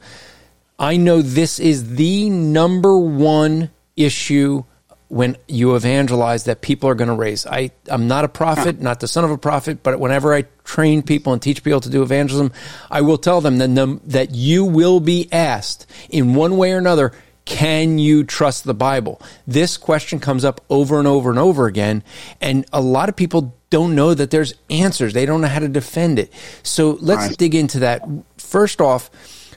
I 0.80 0.98
know 0.98 1.22
this 1.22 1.60
is 1.60 1.96
the 1.96 2.30
number 2.30 2.98
one 2.98 3.72
issue 3.96 4.64
when 5.08 5.38
you 5.48 5.76
evangelize 5.76 6.46
that 6.46 6.62
people 6.62 6.90
are 6.90 6.96
going 6.96 7.08
to 7.08 7.14
raise. 7.14 7.46
I, 7.46 7.70
I'm 7.88 8.08
not 8.08 8.26
a 8.26 8.28
prophet, 8.28 8.82
not 8.82 9.00
the 9.00 9.08
son 9.08 9.24
of 9.24 9.30
a 9.30 9.38
prophet, 9.38 9.84
but 9.84 10.00
whenever 10.00 10.34
I 10.34 10.46
train 10.64 11.04
people 11.04 11.34
and 11.34 11.42
teach 11.42 11.64
people 11.64 11.82
to 11.82 11.90
do 11.90 12.02
evangelism, 12.02 12.52
I 12.90 13.02
will 13.02 13.20
tell 13.20 13.40
them 13.40 13.60
that, 13.60 14.00
that 14.06 14.34
you 14.34 14.66
will 14.66 15.00
be 15.00 15.32
asked 15.32 15.86
in 16.10 16.34
one 16.34 16.58
way 16.58 16.74
or 16.74 16.80
another, 16.80 17.12
can 17.46 18.00
you 18.00 18.24
trust 18.24 18.64
the 18.64 18.74
Bible? 18.74 19.22
This 19.46 19.78
question 19.78 20.20
comes 20.20 20.44
up 20.44 20.62
over 20.70 20.98
and 20.98 21.08
over 21.08 21.30
and 21.30 21.38
over 21.38 21.68
again. 21.68 22.04
And 22.42 22.66
a 22.74 22.82
lot 22.82 23.08
of 23.08 23.16
people 23.16 23.56
don't 23.70 23.94
know 23.94 24.14
that 24.14 24.32
there's 24.32 24.56
answers. 24.70 25.14
They 25.14 25.28
don't 25.28 25.42
know 25.42 25.48
how 25.48 25.60
to 25.60 25.68
defend 25.68 26.18
it. 26.18 26.34
So 26.64 26.98
let's 27.02 27.28
right. 27.28 27.38
dig 27.38 27.54
into 27.54 27.80
that. 27.80 28.02
First 28.38 28.82
off, 28.82 29.12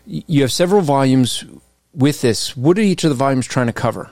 you 0.06 0.42
have 0.42 0.52
several 0.52 0.82
volumes 0.82 1.44
with 1.92 2.20
this. 2.20 2.56
What 2.56 2.78
are 2.78 2.82
each 2.82 3.04
of 3.04 3.10
the 3.10 3.16
volumes 3.16 3.46
trying 3.46 3.66
to 3.66 3.72
cover? 3.72 4.10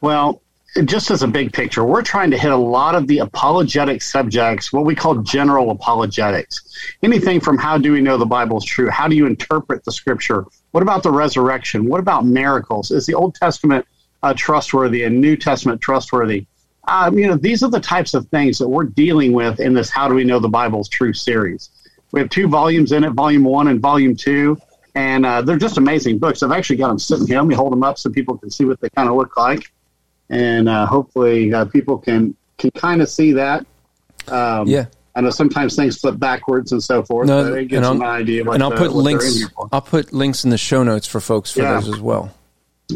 Well, 0.00 0.40
just 0.84 1.10
as 1.10 1.22
a 1.22 1.28
big 1.28 1.52
picture, 1.52 1.84
we're 1.84 2.02
trying 2.02 2.30
to 2.30 2.38
hit 2.38 2.50
a 2.50 2.56
lot 2.56 2.94
of 2.94 3.06
the 3.06 3.18
apologetic 3.18 4.00
subjects, 4.00 4.72
what 4.72 4.84
we 4.84 4.94
call 4.94 5.16
general 5.16 5.70
apologetics. 5.70 6.62
Anything 7.02 7.40
from 7.40 7.58
how 7.58 7.76
do 7.76 7.92
we 7.92 8.00
know 8.00 8.16
the 8.16 8.24
Bible 8.24 8.56
is 8.56 8.64
true? 8.64 8.88
How 8.88 9.06
do 9.06 9.14
you 9.14 9.26
interpret 9.26 9.84
the 9.84 9.92
scripture? 9.92 10.46
What 10.70 10.82
about 10.82 11.02
the 11.02 11.10
resurrection? 11.10 11.88
What 11.88 12.00
about 12.00 12.24
miracles? 12.24 12.90
Is 12.90 13.04
the 13.04 13.14
Old 13.14 13.34
Testament 13.34 13.86
uh, 14.22 14.32
trustworthy 14.34 15.02
and 15.02 15.20
New 15.20 15.36
Testament 15.36 15.80
trustworthy? 15.82 16.46
Um, 16.88 17.18
you 17.18 17.26
know, 17.26 17.36
these 17.36 17.62
are 17.62 17.70
the 17.70 17.80
types 17.80 18.14
of 18.14 18.26
things 18.28 18.58
that 18.58 18.68
we're 18.68 18.84
dealing 18.84 19.32
with 19.32 19.60
in 19.60 19.74
this 19.74 19.90
How 19.90 20.08
Do 20.08 20.14
We 20.14 20.24
Know 20.24 20.40
the 20.40 20.48
Bible's 20.48 20.88
True 20.88 21.12
series. 21.12 21.70
We 22.12 22.20
have 22.20 22.30
two 22.30 22.46
volumes 22.46 22.92
in 22.92 23.04
it, 23.04 23.10
volume 23.10 23.44
one 23.44 23.68
and 23.68 23.80
volume 23.80 24.14
two, 24.14 24.58
and 24.94 25.26
uh, 25.26 25.42
they're 25.42 25.56
just 25.56 25.78
amazing 25.78 26.18
books. 26.18 26.42
I've 26.42 26.52
actually 26.52 26.76
got 26.76 26.88
them 26.88 26.98
sitting 26.98 27.26
here. 27.26 27.38
Let 27.38 27.46
me 27.46 27.54
hold 27.54 27.72
them 27.72 27.82
up 27.82 27.98
so 27.98 28.10
people 28.10 28.36
can 28.38 28.50
see 28.50 28.64
what 28.64 28.80
they 28.80 28.90
kind 28.90 29.08
of 29.08 29.16
look 29.16 29.36
like, 29.36 29.72
and 30.30 30.68
uh, 30.68 30.86
hopefully 30.86 31.52
uh, 31.52 31.64
people 31.64 31.98
can 31.98 32.36
can 32.58 32.70
kind 32.72 33.02
of 33.02 33.08
see 33.08 33.32
that. 33.32 33.66
Um, 34.28 34.68
yeah. 34.68 34.86
I 35.14 35.20
know 35.20 35.30
sometimes 35.30 35.76
things 35.76 35.98
flip 35.98 36.18
backwards 36.18 36.72
and 36.72 36.82
so 36.82 37.02
forth. 37.02 37.28
No, 37.28 37.52
it 37.52 37.68
gives 37.68 37.86
an 37.86 38.02
idea. 38.02 38.44
What, 38.44 38.54
and 38.54 38.62
I'll 38.62 38.70
put 38.70 38.92
links. 38.92 39.44
I'll 39.70 39.82
put 39.82 40.12
links 40.12 40.44
in 40.44 40.50
the 40.50 40.58
show 40.58 40.82
notes 40.84 41.06
for 41.06 41.20
folks 41.20 41.52
for 41.52 41.60
yeah. 41.60 41.74
those 41.74 41.88
as 41.88 42.00
well. 42.00 42.32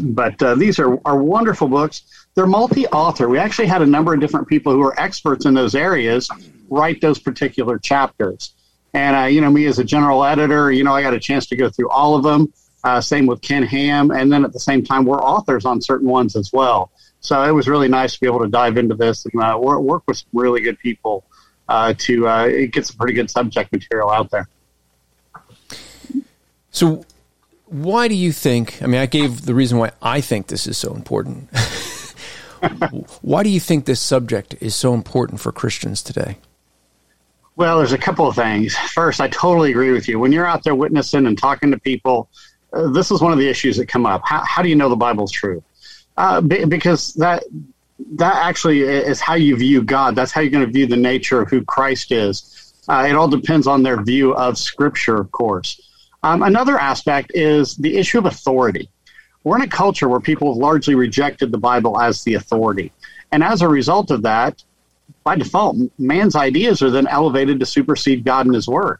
But 0.01 0.41
uh, 0.41 0.55
these 0.55 0.79
are, 0.79 0.99
are 1.05 1.21
wonderful 1.21 1.67
books. 1.67 2.03
They're 2.35 2.47
multi-author. 2.47 3.29
We 3.29 3.39
actually 3.39 3.67
had 3.67 3.81
a 3.81 3.85
number 3.85 4.13
of 4.13 4.19
different 4.19 4.47
people 4.47 4.71
who 4.73 4.81
are 4.83 4.99
experts 4.99 5.45
in 5.45 5.53
those 5.53 5.75
areas 5.75 6.29
write 6.69 7.01
those 7.01 7.19
particular 7.19 7.79
chapters. 7.79 8.53
And 8.97 9.15
uh, 9.15 9.25
you 9.25 9.41
know, 9.41 9.51
me 9.51 9.67
as 9.67 9.77
a 9.77 9.83
general 9.83 10.25
editor, 10.25 10.71
you 10.71 10.83
know, 10.83 10.91
I 10.91 11.03
got 11.03 11.13
a 11.13 11.19
chance 11.19 11.45
to 11.47 11.55
go 11.55 11.69
through 11.69 11.89
all 11.89 12.15
of 12.15 12.23
them. 12.23 12.51
Uh, 12.83 12.99
same 12.99 13.27
with 13.27 13.41
Ken 13.41 13.61
Ham, 13.61 14.09
and 14.09 14.31
then 14.31 14.43
at 14.43 14.53
the 14.53 14.59
same 14.59 14.83
time, 14.83 15.05
we're 15.05 15.21
authors 15.21 15.65
on 15.65 15.81
certain 15.81 16.07
ones 16.07 16.35
as 16.35 16.51
well. 16.51 16.91
So 17.19 17.43
it 17.43 17.51
was 17.51 17.67
really 17.67 17.87
nice 17.87 18.15
to 18.15 18.19
be 18.19 18.25
able 18.25 18.39
to 18.39 18.47
dive 18.47 18.75
into 18.75 18.95
this 18.95 19.25
and 19.25 19.43
uh, 19.43 19.55
work, 19.59 20.03
with 20.07 20.17
some 20.17 20.29
really 20.33 20.61
good 20.61 20.79
people 20.79 21.23
uh, 21.69 21.93
to 21.99 22.27
uh, 22.27 22.47
get 22.71 22.87
some 22.87 22.97
pretty 22.97 23.13
good 23.13 23.29
subject 23.29 23.71
material 23.71 24.09
out 24.09 24.31
there. 24.31 24.47
So, 26.71 27.05
why 27.65 28.07
do 28.07 28.15
you 28.15 28.31
think? 28.31 28.81
I 28.81 28.87
mean, 28.87 28.99
I 28.99 29.05
gave 29.05 29.45
the 29.45 29.53
reason 29.53 29.77
why 29.77 29.91
I 30.01 30.21
think 30.21 30.47
this 30.47 30.65
is 30.65 30.77
so 30.77 30.95
important. 30.95 31.49
Why 33.21 33.43
do 33.43 33.49
you 33.49 33.59
think 33.59 33.85
this 33.85 34.01
subject 34.01 34.55
is 34.59 34.75
so 34.75 34.95
important 34.95 35.39
for 35.39 35.51
Christians 35.51 36.01
today? 36.01 36.37
Well, 37.57 37.79
there's 37.79 37.91
a 37.91 37.97
couple 37.97 38.27
of 38.27 38.35
things. 38.35 38.77
First, 38.93 39.19
I 39.19 39.27
totally 39.27 39.71
agree 39.71 39.91
with 39.91 40.07
you. 40.07 40.19
When 40.19 40.31
you're 40.31 40.45
out 40.45 40.63
there 40.63 40.75
witnessing 40.75 41.25
and 41.25 41.37
talking 41.37 41.71
to 41.71 41.79
people, 41.79 42.29
uh, 42.71 42.89
this 42.91 43.11
is 43.11 43.19
one 43.19 43.33
of 43.33 43.39
the 43.39 43.49
issues 43.49 43.77
that 43.77 43.87
come 43.87 44.05
up. 44.05 44.21
How, 44.23 44.43
how 44.45 44.61
do 44.61 44.69
you 44.69 44.75
know 44.75 44.89
the 44.89 44.95
Bible's 44.95 45.31
true? 45.31 45.63
Uh, 46.17 46.39
because 46.39 47.13
that 47.15 47.43
that 48.13 48.35
actually 48.35 48.81
is 48.81 49.19
how 49.19 49.33
you 49.33 49.55
view 49.57 49.81
God. 49.81 50.15
That's 50.15 50.31
how 50.31 50.41
you're 50.41 50.51
going 50.51 50.67
to 50.67 50.71
view 50.71 50.85
the 50.85 50.95
nature 50.95 51.41
of 51.41 51.49
who 51.49 51.65
Christ 51.65 52.11
is. 52.11 52.73
Uh, 52.87 53.07
it 53.09 53.15
all 53.15 53.27
depends 53.27 53.65
on 53.65 53.81
their 53.81 54.01
view 54.03 54.35
of 54.35 54.57
Scripture, 54.57 55.19
of 55.19 55.31
course. 55.31 55.81
Um, 56.21 56.43
another 56.43 56.79
aspect 56.79 57.31
is 57.33 57.75
the 57.75 57.97
issue 57.97 58.19
of 58.19 58.25
authority 58.25 58.89
we're 59.47 59.55
in 59.55 59.61
a 59.61 59.67
culture 59.67 60.09
where 60.09 60.19
people 60.19 60.53
have 60.53 60.57
largely 60.57 60.93
rejected 60.93 61.53
the 61.53 61.57
Bible 61.57 61.99
as 62.01 62.21
the 62.23 62.33
authority. 62.33 62.91
And 63.31 63.41
as 63.41 63.61
a 63.61 63.67
result 63.67 64.11
of 64.11 64.23
that, 64.23 64.61
by 65.27 65.35
default, 65.35 65.75
man's 65.99 66.37
ideas 66.37 66.81
are 66.81 66.89
then 66.89 67.05
elevated 67.05 67.59
to 67.59 67.65
supersede 67.65 68.23
God 68.23 68.45
and 68.45 68.55
his 68.55 68.65
word. 68.65 68.99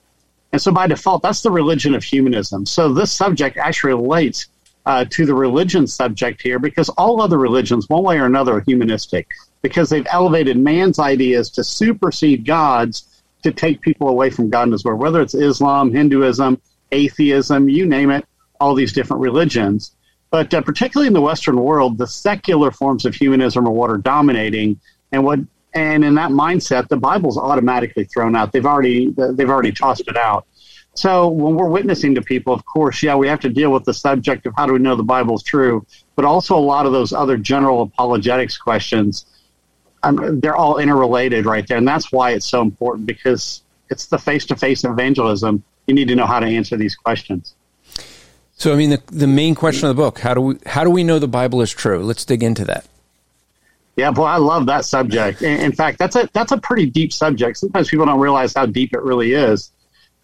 And 0.52 0.62
so 0.62 0.74
by 0.74 0.86
default, 0.86 1.24
that's 1.24 1.42
the 1.42 1.50
religion 1.50 1.96
of 1.96 2.04
humanism. 2.04 2.66
So 2.66 2.94
this 2.94 3.14
subject 3.14 3.56
actually 3.56 3.94
relates 3.94 4.48
uh, 4.86 5.06
to 5.12 5.26
the 5.26 5.34
religion 5.34 5.88
subject 5.88 6.42
here 6.42 6.60
because 6.60 6.90
all 6.90 7.22
other 7.22 7.38
religions, 7.38 7.88
one 7.88 8.04
way 8.04 8.20
or 8.20 8.26
another, 8.26 8.56
are 8.56 8.60
humanistic 8.68 9.26
because 9.62 9.90
they've 9.90 10.06
elevated 10.12 10.58
man's 10.58 11.00
ideas 11.00 11.50
to 11.52 11.64
supersede 11.64 12.46
God's 12.46 13.24
to 13.44 13.54
take 13.54 13.80
people 13.80 14.10
away 14.10 14.30
from 14.30 14.50
God 14.50 14.64
and 14.64 14.74
his 14.74 14.84
word, 14.84 14.98
whether 14.98 15.22
it's 15.22 15.34
Islam, 15.34 15.94
Hinduism, 15.94 16.60
atheism, 16.92 17.70
you 17.70 17.86
name 17.86 18.12
it, 18.12 18.26
all 18.60 18.76
these 18.76 18.92
different 18.92 19.22
religions. 19.22 19.94
But 20.30 20.54
uh, 20.54 20.60
particularly 20.60 21.08
in 21.08 21.14
the 21.14 21.22
Western 21.22 21.56
world, 21.56 21.98
the 21.98 22.06
secular 22.06 22.72
forms 22.72 23.06
of 23.06 23.16
humanism 23.16 23.66
are 23.66 23.72
what 23.72 23.90
are 23.90 23.98
dominating, 23.98 24.82
and 25.14 25.24
what 25.24 25.40
and 25.78 26.04
in 26.04 26.16
that 26.16 26.32
mindset, 26.32 26.88
the 26.88 26.98
Bible's 26.98 27.38
automatically 27.38 28.06
thrown 28.06 28.36
out. 28.36 28.52
They've 28.52 28.66
already 28.66 29.14
they've 29.16 29.50
already 29.50 29.72
tossed 29.72 30.08
it 30.08 30.18
out. 30.18 30.46
So 30.96 31.28
when 31.28 31.54
we're 31.54 31.70
witnessing 31.70 32.16
to 32.16 32.22
people, 32.24 32.54
of 32.54 32.66
course, 32.66 33.04
yeah, 33.04 33.16
we 33.16 33.28
have 33.28 33.40
to 33.42 33.50
deal 33.50 33.72
with 33.72 33.86
the 33.86 33.94
subject 33.94 34.48
of 34.48 34.54
how 34.58 34.66
do 34.66 34.74
we 34.74 34.80
know 34.80 34.96
the 34.96 35.04
Bible's 35.04 35.44
true, 35.44 35.86
but 36.16 36.26
also 36.26 36.58
a 36.58 36.66
lot 36.74 36.88
of 36.88 36.92
those 36.92 37.14
other 37.14 37.38
general 37.38 37.84
apologetics 37.84 38.58
questions. 38.58 39.26
Um, 40.02 40.40
they're 40.40 40.56
all 40.56 40.80
interrelated 40.80 41.46
right 41.46 41.68
there, 41.68 41.78
and 41.78 41.88
that's 41.88 42.12
why 42.12 42.32
it's 42.32 42.48
so 42.48 42.62
important 42.62 43.06
because 43.06 43.62
it's 43.92 44.08
the 44.08 44.18
face-to-face 44.18 44.84
evangelism. 44.84 45.64
You 45.86 45.94
need 45.94 46.08
to 46.08 46.16
know 46.16 46.26
how 46.26 46.40
to 46.40 46.48
answer 46.48 46.76
these 46.78 46.96
questions. 46.96 47.54
So, 48.54 48.74
I 48.74 48.76
mean, 48.76 48.90
the, 48.90 49.02
the 49.08 49.28
main 49.28 49.54
question 49.54 49.88
of 49.88 49.96
the 49.96 50.02
book 50.02 50.20
how 50.20 50.34
do 50.34 50.42
we 50.42 50.56
how 50.66 50.84
do 50.84 50.90
we 50.90 51.04
know 51.04 51.20
the 51.20 51.28
Bible 51.28 51.62
is 51.62 51.72
true? 51.72 52.04
Let's 52.04 52.26
dig 52.26 52.42
into 52.42 52.66
that. 52.66 52.88
Yeah, 53.98 54.12
boy, 54.12 54.26
I 54.26 54.38
love 54.38 54.68
that 54.68 54.86
subject. 54.86 55.42
In 55.42 55.72
fact, 55.72 55.98
that's 55.98 56.16
a 56.16 56.30
that's 56.32 56.52
a 56.52 56.58
pretty 56.58 56.86
deep 56.86 57.12
subject. 57.12 57.58
Sometimes 57.58 57.90
people 57.90 58.06
don't 58.06 58.20
realize 58.20 58.54
how 58.54 58.68
deep 58.68 58.94
it 58.94 59.02
really 59.02 59.34
is. 59.34 59.72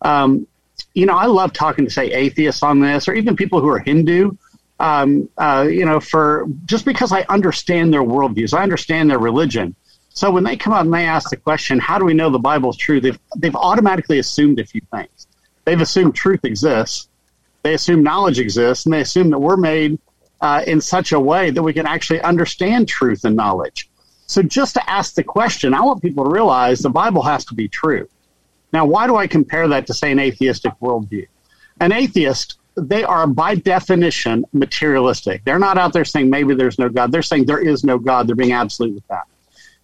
Um, 0.04 0.48
you 0.94 1.08
know, 1.08 1.16
I 1.16 1.26
love 1.26 1.54
talking 1.54 1.86
to 1.86 1.92
say 1.92 2.12
atheists 2.12 2.62
on 2.62 2.80
this, 2.80 3.08
or 3.08 3.14
even 3.14 3.36
people 3.36 3.60
who 3.62 3.68
are 3.70 3.80
Hindu. 3.80 4.32
Um, 4.80 5.28
uh, 5.38 5.68
you 5.70 5.86
know, 5.86 6.00
for 6.00 6.46
just 6.66 6.86
because 6.86 7.12
I 7.12 7.22
understand 7.30 7.92
their 7.92 8.04
worldviews, 8.04 8.54
I 8.54 8.62
understand 8.62 9.10
their 9.10 9.20
religion. 9.20 9.76
So 10.10 10.30
when 10.30 10.44
they 10.44 10.56
come 10.56 10.74
up 10.74 10.86
and 10.86 10.94
they 10.94 11.06
ask 11.06 11.32
the 11.32 11.38
question, 11.38 11.80
"How 11.80 11.98
do 11.98 12.06
we 12.06 12.14
know 12.14 12.30
the 12.30 12.40
Bible 12.40 12.70
is 12.70 12.78
true?" 12.78 13.02
They've 13.02 13.20
they've 13.38 13.56
automatically 13.56 14.20
assumed 14.20 14.60
a 14.60 14.66
few 14.66 14.82
things. 14.92 15.28
They've 15.66 15.82
assumed 15.82 16.14
truth 16.14 16.46
exists 16.46 17.08
they 17.64 17.74
assume 17.74 18.04
knowledge 18.04 18.40
exists, 18.40 18.86
and 18.86 18.94
they 18.94 19.02
assume 19.02 19.30
that 19.32 19.40
we're 19.40 19.58
made 19.58 19.98
uh, 20.44 20.62
in 20.68 20.82
such 20.82 21.14
a 21.14 21.20
way 21.20 21.50
that 21.52 21.64
we 21.64 21.72
can 21.72 21.88
actually 21.88 22.22
understand 22.22 22.86
truth 22.86 23.24
and 23.24 23.34
knowledge. 23.34 23.90
So, 24.28 24.44
just 24.44 24.74
to 24.74 24.90
ask 24.90 25.16
the 25.16 25.24
question, 25.24 25.74
I 25.74 25.82
want 25.82 26.02
people 26.02 26.26
to 26.26 26.30
realize 26.30 26.80
the 26.80 26.90
Bible 26.90 27.22
has 27.24 27.46
to 27.46 27.54
be 27.54 27.70
true. 27.70 28.10
Now, 28.74 28.86
why 28.86 29.08
do 29.08 29.16
I 29.16 29.26
compare 29.26 29.70
that 29.70 29.88
to, 29.88 29.94
say, 29.94 30.12
an 30.12 30.20
atheistic 30.20 30.74
worldview? 30.82 31.28
An 31.80 31.94
atheist, 31.94 32.58
they 32.76 33.06
are 33.06 33.26
by 33.26 33.56
definition 33.56 34.44
materialistic. 34.52 35.46
They're 35.46 35.60
not 35.60 35.78
out 35.78 35.94
there 35.94 36.04
saying 36.04 36.30
maybe 36.30 36.54
there's 36.56 36.78
no 36.78 36.90
God. 36.90 37.14
They're 37.14 37.22
saying 37.22 37.46
there 37.46 37.66
is 37.66 37.86
no 37.86 37.98
God. 37.98 38.28
They're 38.28 38.36
being 38.36 38.52
absolute 38.52 38.96
with 38.96 39.08
that. 39.08 39.28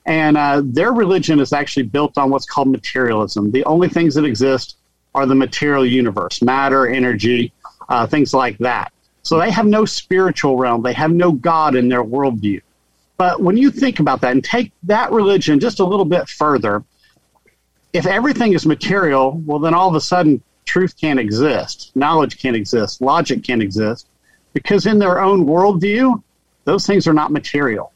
And 0.05 0.35
uh, 0.35 0.61
their 0.65 0.91
religion 0.91 1.39
is 1.39 1.53
actually 1.53 1.83
built 1.83 2.17
on 2.17 2.31
what's 2.31 2.45
called 2.45 2.67
materialism. 2.69 3.51
The 3.51 3.63
only 3.63 3.87
things 3.87 4.13
that 4.15 4.25
exist 4.25 4.75
are 5.15 5.25
the 5.25 5.35
material 5.35 5.85
universe 5.85 6.41
matter, 6.41 6.85
energy, 6.87 7.53
uh, 7.87 8.07
things 8.07 8.33
like 8.33 8.57
that. 8.57 8.91
So 9.23 9.37
they 9.37 9.51
have 9.51 9.65
no 9.65 9.85
spiritual 9.85 10.57
realm, 10.57 10.81
they 10.81 10.93
have 10.93 11.11
no 11.11 11.31
God 11.31 11.75
in 11.75 11.89
their 11.89 12.03
worldview. 12.03 12.61
But 13.17 13.41
when 13.41 13.57
you 13.57 13.69
think 13.69 13.99
about 13.99 14.21
that 14.21 14.31
and 14.31 14.43
take 14.43 14.71
that 14.83 15.11
religion 15.11 15.59
just 15.59 15.79
a 15.79 15.85
little 15.85 16.05
bit 16.05 16.29
further, 16.29 16.83
if 17.91 18.05
everything 18.05 18.53
is 18.53 18.65
material, 18.65 19.41
well, 19.45 19.59
then 19.59 19.73
all 19.73 19.89
of 19.89 19.95
a 19.95 20.01
sudden 20.01 20.41
truth 20.65 20.95
can't 20.99 21.19
exist, 21.19 21.91
knowledge 21.95 22.37
can't 22.37 22.55
exist, 22.55 23.01
logic 23.01 23.43
can't 23.43 23.61
exist, 23.61 24.07
because 24.53 24.85
in 24.85 24.99
their 24.99 25.19
own 25.21 25.45
worldview, 25.45 26.21
those 26.63 26.85
things 26.85 27.07
are 27.07 27.13
not 27.13 27.31
material. 27.31 27.91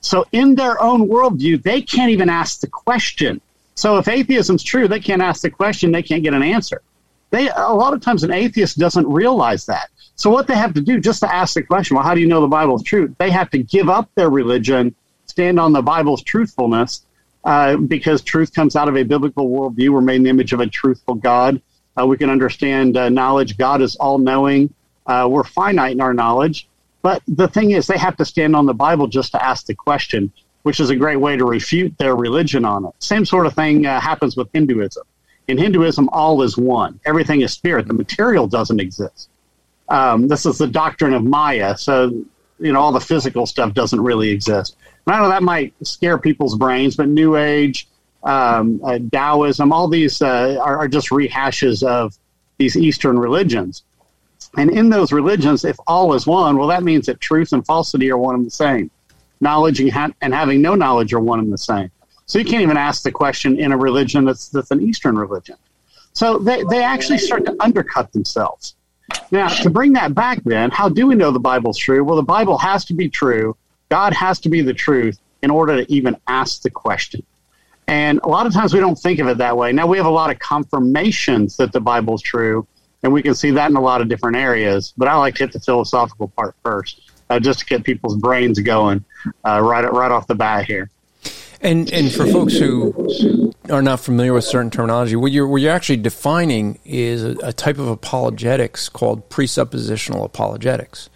So 0.00 0.26
in 0.32 0.54
their 0.54 0.82
own 0.82 1.08
worldview, 1.08 1.62
they 1.62 1.80
can't 1.80 2.10
even 2.10 2.28
ask 2.28 2.60
the 2.60 2.66
question. 2.66 3.40
So 3.74 3.98
if 3.98 4.08
atheism's 4.08 4.62
true, 4.62 4.88
they 4.88 5.00
can't 5.00 5.22
ask 5.22 5.42
the 5.42 5.50
question, 5.50 5.92
they 5.92 6.02
can't 6.02 6.22
get 6.22 6.34
an 6.34 6.42
answer. 6.42 6.82
They 7.30 7.48
a 7.48 7.72
lot 7.72 7.94
of 7.94 8.00
times 8.00 8.22
an 8.22 8.30
atheist 8.30 8.78
doesn't 8.78 9.06
realize 9.06 9.66
that. 9.66 9.90
So 10.16 10.30
what 10.30 10.46
they 10.46 10.54
have 10.54 10.74
to 10.74 10.80
do 10.80 11.00
just 11.00 11.20
to 11.20 11.34
ask 11.34 11.54
the 11.54 11.62
question, 11.62 11.96
well, 11.96 12.04
how 12.04 12.14
do 12.14 12.20
you 12.20 12.26
know 12.26 12.40
the 12.40 12.46
Bible 12.46 12.76
is 12.76 12.82
true? 12.82 13.14
They 13.18 13.30
have 13.30 13.50
to 13.50 13.58
give 13.58 13.88
up 13.88 14.08
their 14.14 14.30
religion, 14.30 14.94
stand 15.26 15.58
on 15.58 15.72
the 15.72 15.82
Bible's 15.82 16.22
truthfulness, 16.22 17.04
uh, 17.44 17.76
because 17.76 18.22
truth 18.22 18.54
comes 18.54 18.76
out 18.76 18.88
of 18.88 18.96
a 18.96 19.02
biblical 19.02 19.48
worldview. 19.50 19.90
We're 19.90 20.00
made 20.00 20.16
in 20.16 20.22
the 20.22 20.30
image 20.30 20.52
of 20.52 20.60
a 20.60 20.66
truthful 20.66 21.14
God. 21.14 21.60
Uh, 21.98 22.06
we 22.06 22.16
can 22.16 22.30
understand 22.30 22.96
uh, 22.96 23.08
knowledge. 23.08 23.58
God 23.58 23.82
is 23.82 23.96
all 23.96 24.18
knowing. 24.18 24.72
Uh, 25.06 25.28
we're 25.30 25.44
finite 25.44 25.92
in 25.92 26.00
our 26.00 26.14
knowledge. 26.14 26.68
But 27.02 27.22
the 27.28 27.48
thing 27.48 27.72
is, 27.72 27.86
they 27.86 27.98
have 27.98 28.16
to 28.16 28.24
stand 28.24 28.56
on 28.56 28.66
the 28.66 28.72
Bible 28.72 29.08
just 29.08 29.32
to 29.32 29.44
ask 29.44 29.66
the 29.66 29.74
question, 29.74 30.32
which 30.62 30.80
is 30.80 30.90
a 30.90 30.96
great 30.96 31.16
way 31.16 31.36
to 31.36 31.44
refute 31.44 31.96
their 31.98 32.16
religion 32.16 32.64
on 32.64 32.86
it. 32.86 32.92
Same 32.98 33.26
sort 33.26 33.46
of 33.46 33.52
thing 33.52 33.84
uh, 33.84 34.00
happens 34.00 34.36
with 34.36 34.48
Hinduism. 34.54 35.04
In 35.46 35.58
Hinduism, 35.58 36.08
all 36.12 36.40
is 36.40 36.56
one. 36.56 36.98
Everything 37.04 37.42
is 37.42 37.52
spirit. 37.52 37.86
The 37.86 37.94
material 37.94 38.46
doesn't 38.46 38.80
exist. 38.80 39.28
Um, 39.88 40.28
this 40.28 40.46
is 40.46 40.58
the 40.58 40.66
doctrine 40.66 41.12
of 41.12 41.24
Maya. 41.24 41.76
So, 41.76 42.24
you 42.58 42.72
know, 42.72 42.80
all 42.80 42.92
the 42.92 43.00
physical 43.00 43.46
stuff 43.46 43.74
doesn't 43.74 44.00
really 44.00 44.30
exist. 44.30 44.76
And 45.06 45.14
I 45.14 45.20
know 45.20 45.28
that 45.28 45.42
might 45.42 45.74
scare 45.82 46.18
people's 46.18 46.56
brains, 46.56 46.96
but 46.96 47.08
New 47.08 47.36
Age, 47.36 47.88
um, 48.22 48.80
uh, 48.82 48.98
Taoism, 49.12 49.72
all 49.72 49.88
these 49.88 50.22
uh, 50.22 50.58
are, 50.62 50.78
are 50.78 50.88
just 50.88 51.10
rehashes 51.10 51.82
of 51.82 52.16
these 52.56 52.76
Eastern 52.76 53.18
religions. 53.18 53.82
And 54.56 54.70
in 54.70 54.88
those 54.88 55.12
religions, 55.12 55.64
if 55.64 55.76
all 55.86 56.14
is 56.14 56.26
one, 56.26 56.56
well, 56.56 56.68
that 56.68 56.82
means 56.82 57.06
that 57.06 57.20
truth 57.20 57.52
and 57.52 57.66
falsity 57.66 58.10
are 58.10 58.18
one 58.18 58.36
and 58.36 58.46
the 58.46 58.50
same. 58.50 58.90
Knowledge 59.40 59.80
and, 59.80 59.90
ha- 59.90 60.12
and 60.20 60.32
having 60.32 60.62
no 60.62 60.74
knowledge 60.74 61.12
are 61.12 61.20
one 61.20 61.40
and 61.40 61.52
the 61.52 61.58
same. 61.58 61.90
So 62.26 62.38
you 62.38 62.44
can't 62.44 62.62
even 62.62 62.76
ask 62.76 63.02
the 63.02 63.12
question 63.12 63.58
in 63.58 63.72
a 63.72 63.76
religion 63.76 64.24
that's, 64.24 64.48
that's 64.48 64.70
an 64.70 64.80
Eastern 64.80 65.18
religion. 65.18 65.56
So 66.12 66.38
they, 66.38 66.62
they 66.70 66.82
actually 66.82 67.18
start 67.18 67.44
to 67.46 67.56
undercut 67.60 68.12
themselves. 68.12 68.76
Now, 69.30 69.48
to 69.48 69.70
bring 69.70 69.94
that 69.94 70.14
back 70.14 70.42
then, 70.44 70.70
how 70.70 70.88
do 70.88 71.06
we 71.06 71.14
know 71.14 71.30
the 71.30 71.40
Bible's 71.40 71.78
true? 71.78 72.04
Well, 72.04 72.16
the 72.16 72.22
Bible 72.22 72.58
has 72.58 72.84
to 72.86 72.94
be 72.94 73.08
true. 73.08 73.56
God 73.88 74.12
has 74.12 74.40
to 74.40 74.48
be 74.48 74.62
the 74.62 74.74
truth 74.74 75.18
in 75.42 75.50
order 75.50 75.84
to 75.84 75.92
even 75.92 76.16
ask 76.26 76.62
the 76.62 76.70
question. 76.70 77.24
And 77.86 78.20
a 78.22 78.28
lot 78.28 78.46
of 78.46 78.54
times 78.54 78.72
we 78.72 78.80
don't 78.80 78.98
think 78.98 79.18
of 79.18 79.28
it 79.28 79.38
that 79.38 79.56
way. 79.56 79.72
Now, 79.72 79.86
we 79.86 79.98
have 79.98 80.06
a 80.06 80.10
lot 80.10 80.30
of 80.30 80.38
confirmations 80.38 81.56
that 81.58 81.72
the 81.72 81.80
Bible's 81.80 82.22
true, 82.22 82.66
and 83.02 83.12
we 83.12 83.22
can 83.22 83.34
see 83.34 83.50
that 83.52 83.70
in 83.70 83.76
a 83.76 83.80
lot 83.80 84.00
of 84.00 84.08
different 84.08 84.36
areas. 84.36 84.94
But 84.96 85.08
I 85.08 85.16
like 85.16 85.34
to 85.36 85.44
hit 85.44 85.52
the 85.52 85.60
philosophical 85.60 86.28
part 86.28 86.54
first, 86.62 87.12
uh, 87.28 87.38
just 87.40 87.60
to 87.60 87.66
get 87.66 87.84
people's 87.84 88.16
brains 88.16 88.58
going 88.60 89.04
uh, 89.44 89.60
right 89.60 89.90
right 89.92 90.10
off 90.10 90.26
the 90.26 90.34
bat 90.34 90.64
here. 90.64 90.90
And 91.64 91.90
and 91.90 92.12
for 92.12 92.26
folks 92.26 92.58
who 92.58 93.52
are 93.70 93.80
not 93.80 93.98
familiar 93.98 94.34
with 94.34 94.44
certain 94.44 94.70
terminology, 94.70 95.16
what 95.16 95.32
you're 95.32 95.48
what 95.48 95.62
you're 95.62 95.72
actually 95.72 95.96
defining 95.96 96.78
is 96.84 97.24
a, 97.24 97.36
a 97.42 97.52
type 97.54 97.78
of 97.78 97.88
apologetics 97.88 98.90
called 98.90 99.30
presuppositional 99.30 100.24
apologetics. 100.24 101.08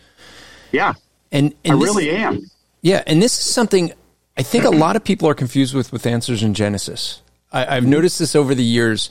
Yeah, 0.73 0.95
and, 1.31 1.55
and 1.65 1.75
I 1.75 1.79
this, 1.79 1.85
really 1.85 2.11
am. 2.11 2.51
Yeah, 2.81 3.03
and 3.07 3.21
this 3.21 3.39
is 3.39 3.45
something 3.45 3.93
I 4.39 4.43
think 4.43 4.65
a 4.65 4.71
lot 4.71 4.97
of 4.97 5.05
people 5.05 5.29
are 5.29 5.35
confused 5.35 5.75
with 5.75 5.93
with 5.93 6.07
answers 6.07 6.43
in 6.43 6.55
Genesis. 6.55 7.21
I, 7.53 7.77
I've 7.77 7.83
mm-hmm. 7.83 7.91
noticed 7.91 8.19
this 8.19 8.35
over 8.35 8.55
the 8.55 8.65
years, 8.65 9.11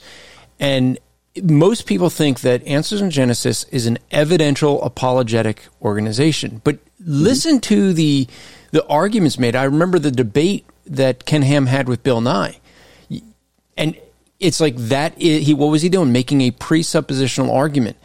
and 0.58 0.98
most 1.42 1.86
people 1.86 2.10
think 2.10 2.40
that 2.40 2.66
Answers 2.66 3.00
in 3.00 3.10
Genesis 3.10 3.64
is 3.64 3.86
an 3.86 3.98
evidential 4.10 4.82
apologetic 4.82 5.62
organization. 5.82 6.60
But 6.64 6.76
mm-hmm. 6.76 7.04
listen 7.22 7.60
to 7.60 7.92
the 7.92 8.26
the 8.70 8.86
arguments 8.86 9.38
made. 9.38 9.56
I 9.56 9.64
remember 9.64 9.98
the 9.98 10.10
debate 10.10 10.66
that 10.88 11.24
Ken 11.26 11.42
Ham 11.42 11.66
had 11.66 11.88
with 11.88 12.02
Bill 12.02 12.20
Nye, 12.20 12.58
and 13.76 13.96
it's 14.40 14.60
like 14.60 14.76
that. 14.76 15.18
He 15.18 15.54
what 15.54 15.66
was 15.66 15.82
he 15.82 15.88
doing? 15.88 16.12
Making 16.12 16.42
a 16.42 16.50
presuppositional 16.50 17.52
argument. 17.52 17.96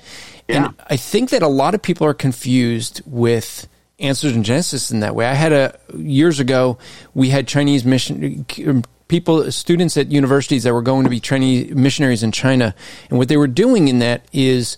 Yeah. 0.48 0.66
And 0.66 0.76
I 0.90 0.98
think 0.98 1.30
that 1.30 1.42
a 1.42 1.48
lot 1.48 1.74
of 1.74 1.82
people 1.82 2.06
are 2.06 2.14
confused 2.14 3.02
with 3.06 3.68
answers 4.00 4.36
in 4.36 4.44
Genesis 4.44 4.92
in 4.92 5.00
that 5.00 5.16
way. 5.16 5.26
I 5.26 5.34
had 5.34 5.54
a 5.54 5.80
years 5.96 6.40
ago. 6.40 6.78
We 7.14 7.30
had 7.30 7.48
Chinese 7.48 7.86
mission 7.86 8.46
um, 8.68 8.84
people, 9.08 9.52
students 9.52 9.96
at 9.98 10.12
universities 10.12 10.64
that 10.64 10.74
were 10.74 10.82
going 10.82 11.04
to 11.04 11.10
be 11.10 11.20
Chinese 11.20 11.74
missionaries 11.74 12.24
in 12.24 12.32
China, 12.32 12.74
and 13.10 13.20
what 13.20 13.28
they 13.28 13.38
were 13.38 13.48
doing 13.48 13.88
in 13.88 14.00
that 14.00 14.26
is 14.34 14.78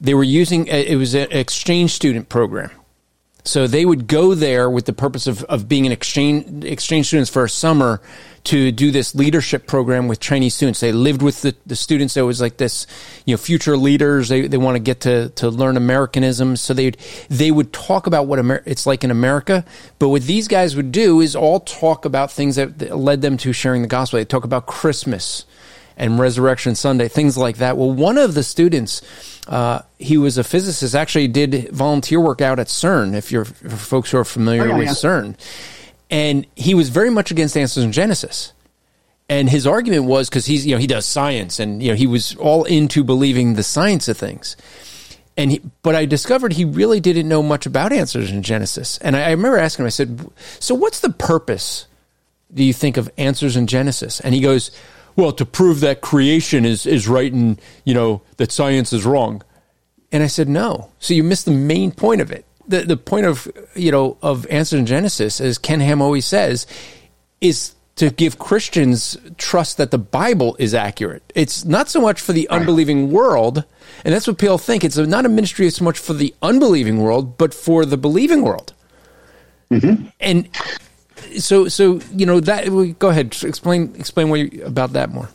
they 0.00 0.14
were 0.14 0.24
using 0.24 0.68
uh, 0.70 0.74
it 0.74 0.96
was 0.96 1.14
an 1.14 1.28
exchange 1.30 1.92
student 1.92 2.28
program. 2.28 2.70
So 3.44 3.66
they 3.66 3.84
would 3.84 4.06
go 4.06 4.34
there 4.34 4.70
with 4.70 4.86
the 4.86 4.92
purpose 4.92 5.26
of, 5.26 5.42
of 5.44 5.68
being 5.68 5.84
an 5.84 5.92
exchange 5.92 6.64
exchange 6.64 7.06
students 7.06 7.30
for 7.30 7.44
a 7.44 7.48
summer 7.48 8.00
to 8.44 8.72
do 8.72 8.90
this 8.90 9.14
leadership 9.14 9.66
program 9.66 10.08
with 10.08 10.18
Chinese 10.20 10.54
students. 10.54 10.80
They 10.80 10.92
lived 10.92 11.22
with 11.22 11.42
the, 11.42 11.54
the 11.64 11.76
students. 11.76 12.16
It 12.16 12.22
was 12.22 12.40
like 12.40 12.56
this, 12.56 12.86
you 13.24 13.34
know, 13.34 13.38
future 13.38 13.76
leaders. 13.76 14.28
They, 14.28 14.48
they 14.48 14.56
want 14.56 14.76
to 14.76 14.80
get 14.80 15.00
to, 15.02 15.28
to 15.30 15.48
learn 15.48 15.76
Americanism. 15.76 16.56
So 16.56 16.72
they 16.72 16.92
they 17.28 17.50
would 17.50 17.72
talk 17.72 18.06
about 18.06 18.26
what 18.26 18.38
Amer- 18.38 18.62
it's 18.64 18.86
like 18.86 19.02
in 19.02 19.10
America. 19.10 19.64
But 19.98 20.10
what 20.10 20.22
these 20.22 20.46
guys 20.46 20.76
would 20.76 20.92
do 20.92 21.20
is 21.20 21.34
all 21.34 21.60
talk 21.60 22.04
about 22.04 22.30
things 22.30 22.56
that, 22.56 22.78
that 22.78 22.96
led 22.96 23.22
them 23.22 23.36
to 23.38 23.52
sharing 23.52 23.82
the 23.82 23.88
gospel. 23.88 24.18
They 24.18 24.24
talk 24.24 24.44
about 24.44 24.66
Christmas 24.66 25.46
and 25.96 26.18
Resurrection 26.18 26.74
Sunday, 26.74 27.08
things 27.08 27.36
like 27.36 27.58
that. 27.58 27.76
Well, 27.76 27.90
one 27.92 28.18
of 28.18 28.34
the 28.34 28.42
students, 28.42 29.02
uh, 29.46 29.82
he 29.98 30.16
was 30.16 30.38
a 30.38 30.44
physicist, 30.44 30.94
actually 30.94 31.28
did 31.28 31.70
volunteer 31.70 32.20
work 32.20 32.40
out 32.40 32.58
at 32.58 32.68
CERN. 32.68 33.14
If 33.14 33.32
you're 33.32 33.44
for 33.44 33.70
folks 33.70 34.10
who 34.10 34.18
are 34.18 34.24
familiar 34.24 34.64
oh, 34.64 34.66
yeah, 34.68 34.78
with 34.78 34.86
yeah. 34.86 34.92
CERN, 34.92 35.36
and 36.10 36.46
he 36.56 36.74
was 36.74 36.88
very 36.88 37.10
much 37.10 37.30
against 37.30 37.56
answers 37.56 37.84
in 37.84 37.92
Genesis. 37.92 38.52
And 39.28 39.48
his 39.48 39.66
argument 39.66 40.04
was 40.04 40.28
because 40.28 40.44
he's 40.44 40.66
you 40.66 40.74
know 40.74 40.78
he 40.78 40.86
does 40.86 41.06
science 41.06 41.58
and 41.58 41.82
you 41.82 41.90
know 41.90 41.94
he 41.94 42.06
was 42.06 42.34
all 42.36 42.64
into 42.64 43.02
believing 43.02 43.54
the 43.54 43.62
science 43.62 44.08
of 44.08 44.18
things. 44.18 44.56
And 45.34 45.52
he, 45.52 45.62
but 45.82 45.94
I 45.94 46.04
discovered 46.04 46.52
he 46.52 46.66
really 46.66 47.00
didn't 47.00 47.26
know 47.26 47.42
much 47.42 47.64
about 47.64 47.90
answers 47.90 48.30
in 48.30 48.42
Genesis. 48.42 48.98
And 48.98 49.16
I, 49.16 49.22
I 49.22 49.30
remember 49.30 49.56
asking 49.56 49.84
him, 49.84 49.86
I 49.86 49.90
said, 49.90 50.30
"So 50.58 50.74
what's 50.74 51.00
the 51.00 51.08
purpose? 51.08 51.86
Do 52.52 52.62
you 52.62 52.74
think 52.74 52.98
of 52.98 53.10
answers 53.16 53.56
in 53.56 53.66
Genesis?" 53.66 54.20
And 54.20 54.34
he 54.34 54.42
goes, 54.42 54.70
"Well, 55.16 55.32
to 55.32 55.44
prove 55.44 55.80
that 55.80 56.00
creation 56.00 56.64
is 56.64 56.86
is 56.86 57.08
right 57.08 57.32
and 57.32 57.60
you 57.84 57.94
know 57.94 58.22
that 58.36 58.52
science 58.52 58.92
is 58.92 59.04
wrong." 59.04 59.42
And 60.10 60.22
I 60.22 60.26
said, 60.26 60.48
"No. 60.48 60.90
So 60.98 61.14
you 61.14 61.22
missed 61.22 61.46
the 61.46 61.52
main 61.52 61.90
point 61.90 62.20
of 62.20 62.30
it 62.30 62.44
the 62.66 62.80
the 62.82 62.96
point 62.96 63.26
of 63.26 63.48
you 63.74 63.90
know 63.90 64.16
of 64.22 64.46
Genesis, 64.48 65.40
as 65.40 65.58
Ken 65.58 65.80
Ham 65.80 66.02
always 66.02 66.24
says, 66.24 66.66
is 67.40 67.74
to 67.96 68.10
give 68.10 68.38
Christians 68.38 69.16
trust 69.36 69.76
that 69.76 69.90
the 69.90 69.98
Bible 69.98 70.56
is 70.58 70.74
accurate. 70.74 71.22
It's 71.34 71.64
not 71.64 71.90
so 71.90 72.00
much 72.00 72.20
for 72.20 72.32
the 72.32 72.48
unbelieving 72.48 73.10
world, 73.10 73.64
and 74.04 74.14
that's 74.14 74.26
what 74.26 74.38
people 74.38 74.58
think. 74.58 74.82
It's 74.84 74.96
not 74.96 75.26
a 75.26 75.28
ministry 75.28 75.68
so 75.70 75.84
much 75.84 75.98
for 75.98 76.14
the 76.14 76.34
unbelieving 76.42 76.98
world, 76.98 77.36
but 77.36 77.52
for 77.52 77.84
the 77.84 77.98
believing 77.98 78.42
world. 78.42 78.72
Mm-hmm. 79.70 80.06
And 80.20 80.48
so, 81.38 81.68
so 81.68 82.00
you 82.14 82.26
know 82.26 82.40
that. 82.40 82.66
Go 82.98 83.08
ahead, 83.08 83.36
explain 83.42 83.94
explain 83.96 84.28
what 84.28 84.40
you, 84.40 84.64
about 84.64 84.92
that 84.94 85.10
more. 85.10 85.28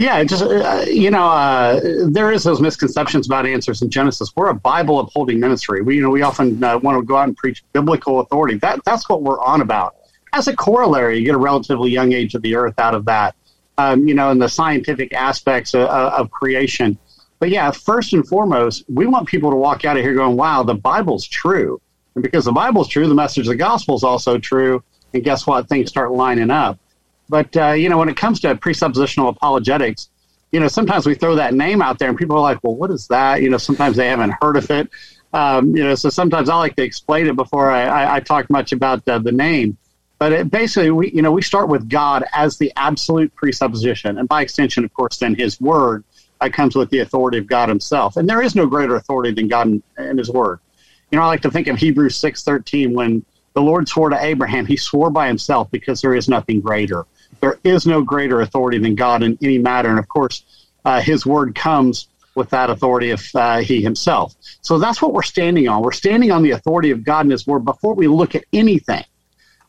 Yeah, 0.00 0.24
just 0.24 0.42
uh, 0.42 0.86
you 0.88 1.10
know, 1.10 1.26
uh, 1.28 1.78
there 2.08 2.32
is 2.32 2.42
those 2.42 2.58
misconceptions 2.58 3.26
about 3.26 3.44
answers 3.44 3.82
in 3.82 3.90
Genesis. 3.90 4.34
We're 4.34 4.48
a 4.48 4.54
Bible 4.54 4.98
upholding 4.98 5.40
ministry. 5.40 5.82
We 5.82 5.96
you 5.96 6.02
know 6.02 6.08
we 6.08 6.22
often 6.22 6.64
uh, 6.64 6.78
want 6.78 6.98
to 6.98 7.04
go 7.04 7.16
out 7.16 7.28
and 7.28 7.36
preach 7.36 7.62
biblical 7.74 8.20
authority. 8.20 8.56
That 8.56 8.82
that's 8.86 9.10
what 9.10 9.22
we're 9.22 9.38
on 9.40 9.60
about. 9.60 9.96
As 10.32 10.48
a 10.48 10.56
corollary, 10.56 11.18
you 11.18 11.24
get 11.26 11.34
a 11.34 11.38
relatively 11.38 11.90
young 11.90 12.12
age 12.12 12.34
of 12.34 12.40
the 12.40 12.54
earth 12.54 12.78
out 12.78 12.94
of 12.94 13.04
that. 13.04 13.34
Um, 13.76 14.08
you 14.08 14.14
know, 14.14 14.30
and 14.30 14.40
the 14.40 14.48
scientific 14.48 15.12
aspects 15.12 15.74
of, 15.74 15.82
of 15.88 16.30
creation. 16.30 16.98
But 17.38 17.50
yeah, 17.50 17.70
first 17.70 18.14
and 18.14 18.26
foremost, 18.26 18.84
we 18.88 19.06
want 19.06 19.28
people 19.28 19.50
to 19.50 19.56
walk 19.56 19.84
out 19.84 19.98
of 19.98 20.02
here 20.02 20.14
going, 20.14 20.34
"Wow, 20.34 20.62
the 20.62 20.74
Bible's 20.74 21.26
true." 21.26 21.78
And 22.14 22.22
because 22.22 22.46
the 22.46 22.52
Bible's 22.52 22.88
true, 22.88 23.06
the 23.06 23.14
message 23.14 23.46
of 23.46 23.50
the 23.50 23.56
gospel 23.56 23.96
is 23.96 24.02
also 24.02 24.38
true. 24.38 24.82
And 25.12 25.24
guess 25.24 25.46
what? 25.46 25.68
Things 25.68 25.88
start 25.88 26.12
lining 26.12 26.50
up. 26.50 26.78
But 27.28 27.56
uh, 27.56 27.72
you 27.72 27.88
know, 27.88 27.98
when 27.98 28.08
it 28.08 28.16
comes 28.16 28.40
to 28.40 28.54
presuppositional 28.56 29.28
apologetics, 29.28 30.08
you 30.52 30.58
know, 30.58 30.68
sometimes 30.68 31.06
we 31.06 31.14
throw 31.14 31.36
that 31.36 31.54
name 31.54 31.80
out 31.80 31.98
there, 31.98 32.08
and 32.08 32.18
people 32.18 32.36
are 32.36 32.42
like, 32.42 32.58
"Well, 32.62 32.74
what 32.74 32.90
is 32.90 33.06
that?" 33.08 33.40
You 33.40 33.50
know, 33.50 33.58
sometimes 33.58 33.96
they 33.96 34.08
haven't 34.08 34.34
heard 34.40 34.56
of 34.56 34.70
it. 34.70 34.90
Um, 35.32 35.76
you 35.76 35.84
know, 35.84 35.94
so 35.94 36.10
sometimes 36.10 36.48
I 36.48 36.56
like 36.56 36.74
to 36.76 36.82
explain 36.82 37.28
it 37.28 37.36
before 37.36 37.70
I, 37.70 37.84
I, 37.84 38.16
I 38.16 38.20
talk 38.20 38.50
much 38.50 38.72
about 38.72 39.06
uh, 39.06 39.20
the 39.20 39.30
name. 39.30 39.76
But 40.18 40.32
it, 40.32 40.50
basically, 40.50 40.90
we 40.90 41.12
you 41.12 41.22
know 41.22 41.30
we 41.30 41.42
start 41.42 41.68
with 41.68 41.88
God 41.88 42.24
as 42.32 42.58
the 42.58 42.72
absolute 42.76 43.34
presupposition, 43.36 44.18
and 44.18 44.28
by 44.28 44.42
extension, 44.42 44.84
of 44.84 44.92
course, 44.92 45.18
then 45.18 45.34
His 45.36 45.60
Word 45.60 46.04
that 46.40 46.52
comes 46.52 46.74
with 46.74 46.90
the 46.90 46.98
authority 46.98 47.38
of 47.38 47.46
God 47.46 47.68
Himself. 47.68 48.16
And 48.16 48.28
there 48.28 48.42
is 48.42 48.56
no 48.56 48.66
greater 48.66 48.96
authority 48.96 49.32
than 49.32 49.46
God 49.46 49.68
and, 49.68 49.82
and 49.96 50.18
His 50.18 50.30
Word. 50.30 50.58
You 51.12 51.18
know, 51.18 51.24
I 51.24 51.28
like 51.28 51.42
to 51.42 51.50
think 51.50 51.68
of 51.68 51.78
Hebrews 51.78 52.16
six 52.16 52.42
thirteen 52.42 52.92
when 52.92 53.24
the 53.54 53.62
Lord 53.62 53.88
swore 53.88 54.10
to 54.10 54.24
Abraham, 54.24 54.66
He 54.66 54.76
swore 54.76 55.10
by 55.10 55.26
Himself 55.26 55.70
because 55.70 56.00
there 56.00 56.14
is 56.14 56.28
nothing 56.28 56.60
greater 56.60 57.04
There 57.40 57.58
is 57.64 57.86
no 57.86 58.02
greater 58.02 58.40
authority 58.40 58.78
than 58.78 58.94
God 58.94 59.22
in 59.22 59.38
any 59.42 59.58
matter. 59.58 59.88
And 59.88 59.98
of 59.98 60.08
course, 60.08 60.44
uh, 60.84 61.00
his 61.00 61.26
word 61.26 61.54
comes 61.54 62.08
with 62.34 62.50
that 62.50 62.70
authority 62.70 63.10
of 63.10 63.22
uh, 63.34 63.58
he 63.58 63.82
himself. 63.82 64.34
So 64.62 64.78
that's 64.78 65.02
what 65.02 65.12
we're 65.12 65.22
standing 65.22 65.68
on. 65.68 65.82
We're 65.82 65.92
standing 65.92 66.30
on 66.30 66.42
the 66.42 66.52
authority 66.52 66.90
of 66.90 67.04
God 67.04 67.26
in 67.26 67.30
his 67.30 67.46
word 67.46 67.64
before 67.64 67.94
we 67.94 68.06
look 68.06 68.34
at 68.34 68.44
anything. 68.52 69.04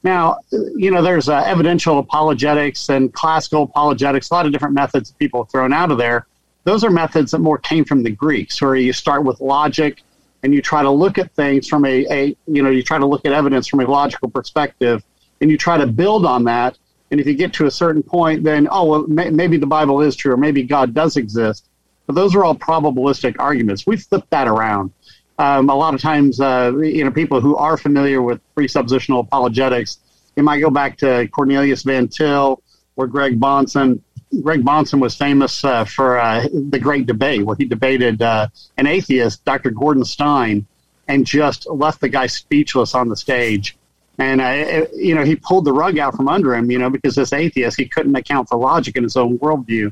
Now, 0.04 0.38
you 0.52 0.90
know, 0.90 1.02
there's 1.02 1.30
uh, 1.30 1.44
evidential 1.46 2.00
apologetics 2.00 2.90
and 2.90 3.14
classical 3.14 3.64
apologetics, 3.64 4.30
a 4.32 4.34
lot 4.34 4.46
of 4.46 4.52
different 4.52 4.74
methods 4.74 5.12
people 5.12 5.44
have 5.44 5.52
thrown 5.52 5.74
out 5.74 5.92
of 5.92 5.98
there. 5.98 6.28
Those 6.64 6.84
are 6.84 6.90
methods 6.92 7.32
that 7.32 7.40
more 7.40 7.58
came 7.58 7.86
from 7.86 8.04
the 8.04 8.12
Greeks, 8.12 8.62
where 8.62 8.76
you 8.76 8.94
start 8.94 9.24
with 9.24 9.42
logic 9.42 10.04
and 10.44 10.54
you 10.54 10.62
try 10.62 10.82
to 10.82 10.90
look 10.90 11.18
at 11.18 11.32
things 11.34 11.68
from 11.68 11.86
a, 11.86 12.06
a 12.10 12.36
you 12.48 12.64
know, 12.64 12.70
you 12.70 12.84
try 12.84 12.98
to 12.98 13.06
look 13.06 13.26
at 13.26 13.32
evidence 13.32 13.68
from 13.68 13.80
a 13.80 13.86
logical 13.86 14.30
perspective 14.30 15.04
and 15.40 15.50
you 15.50 15.58
try 15.58 15.78
to 15.78 15.88
build 15.88 16.26
on 16.26 16.46
that. 16.46 16.78
And 17.10 17.20
if 17.20 17.28
you 17.28 17.34
get 17.34 17.54
to 17.54 17.66
a 17.66 17.72
certain 17.72 18.04
point, 18.04 18.44
then, 18.44 18.68
oh, 18.72 18.86
well, 18.86 19.08
may, 19.08 19.30
maybe 19.30 19.58
the 19.58 19.68
Bible 19.68 20.02
is 20.02 20.16
true 20.16 20.34
or 20.34 20.38
maybe 20.38 20.64
God 20.64 20.94
does 20.94 21.18
exist. 21.18 21.68
But 22.08 22.16
those 22.16 22.36
are 22.36 22.44
all 22.44 22.56
probabilistic 22.56 23.36
arguments. 23.38 23.86
we 23.86 23.98
flip 23.98 24.26
that 24.30 24.48
around. 24.48 24.92
Um, 25.38 25.70
a 25.70 25.76
lot 25.76 25.94
of 25.94 26.02
times, 26.02 26.40
uh, 26.40 26.72
you 26.78 27.04
know, 27.04 27.12
people 27.12 27.42
who 27.42 27.56
are 27.56 27.78
familiar 27.78 28.22
with 28.22 28.40
presuppositional 28.56 29.22
apologetics, 29.22 29.98
you 30.36 30.44
might 30.44 30.60
go 30.60 30.70
back 30.70 30.98
to 31.00 31.28
Cornelius 31.30 31.84
Van 31.84 32.08
Til 32.08 32.62
or 32.96 33.08
Greg 33.08 33.40
Bahnsen. 33.40 34.02
Greg 34.42 34.64
Bahnsen 34.64 35.00
was 35.00 35.16
famous 35.16 35.64
uh, 35.66 35.84
for 35.86 36.18
uh, 36.18 36.48
the 36.54 36.80
Great 36.80 37.06
Debate, 37.06 37.46
where 37.46 37.56
he 37.56 37.66
debated 37.66 38.22
uh, 38.22 38.48
an 38.78 38.88
atheist, 38.88 39.44
Dr. 39.44 39.72
Gordon 39.72 40.06
Stein, 40.06 40.66
and 41.08 41.26
just 41.26 41.70
left 41.70 42.00
the 42.00 42.10
guy 42.10 42.28
speechless 42.28 42.96
on 42.96 43.10
the 43.10 43.16
stage. 43.18 43.78
And 44.18 44.40
uh, 44.40 44.86
you 44.94 45.16
know, 45.16 45.24
he 45.24 45.36
pulled 45.36 45.66
the 45.66 45.74
rug 45.74 45.98
out 45.98 46.16
from 46.16 46.28
under 46.28 46.56
him, 46.56 46.72
you 46.72 46.78
know, 46.78 46.90
because 46.90 47.16
this 47.16 47.34
atheist 47.34 47.78
he 47.78 47.88
couldn't 47.88 48.16
account 48.16 48.50
for 48.50 48.58
logic 48.58 48.96
in 48.96 49.04
his 49.04 49.18
own 49.18 49.38
worldview 49.40 49.92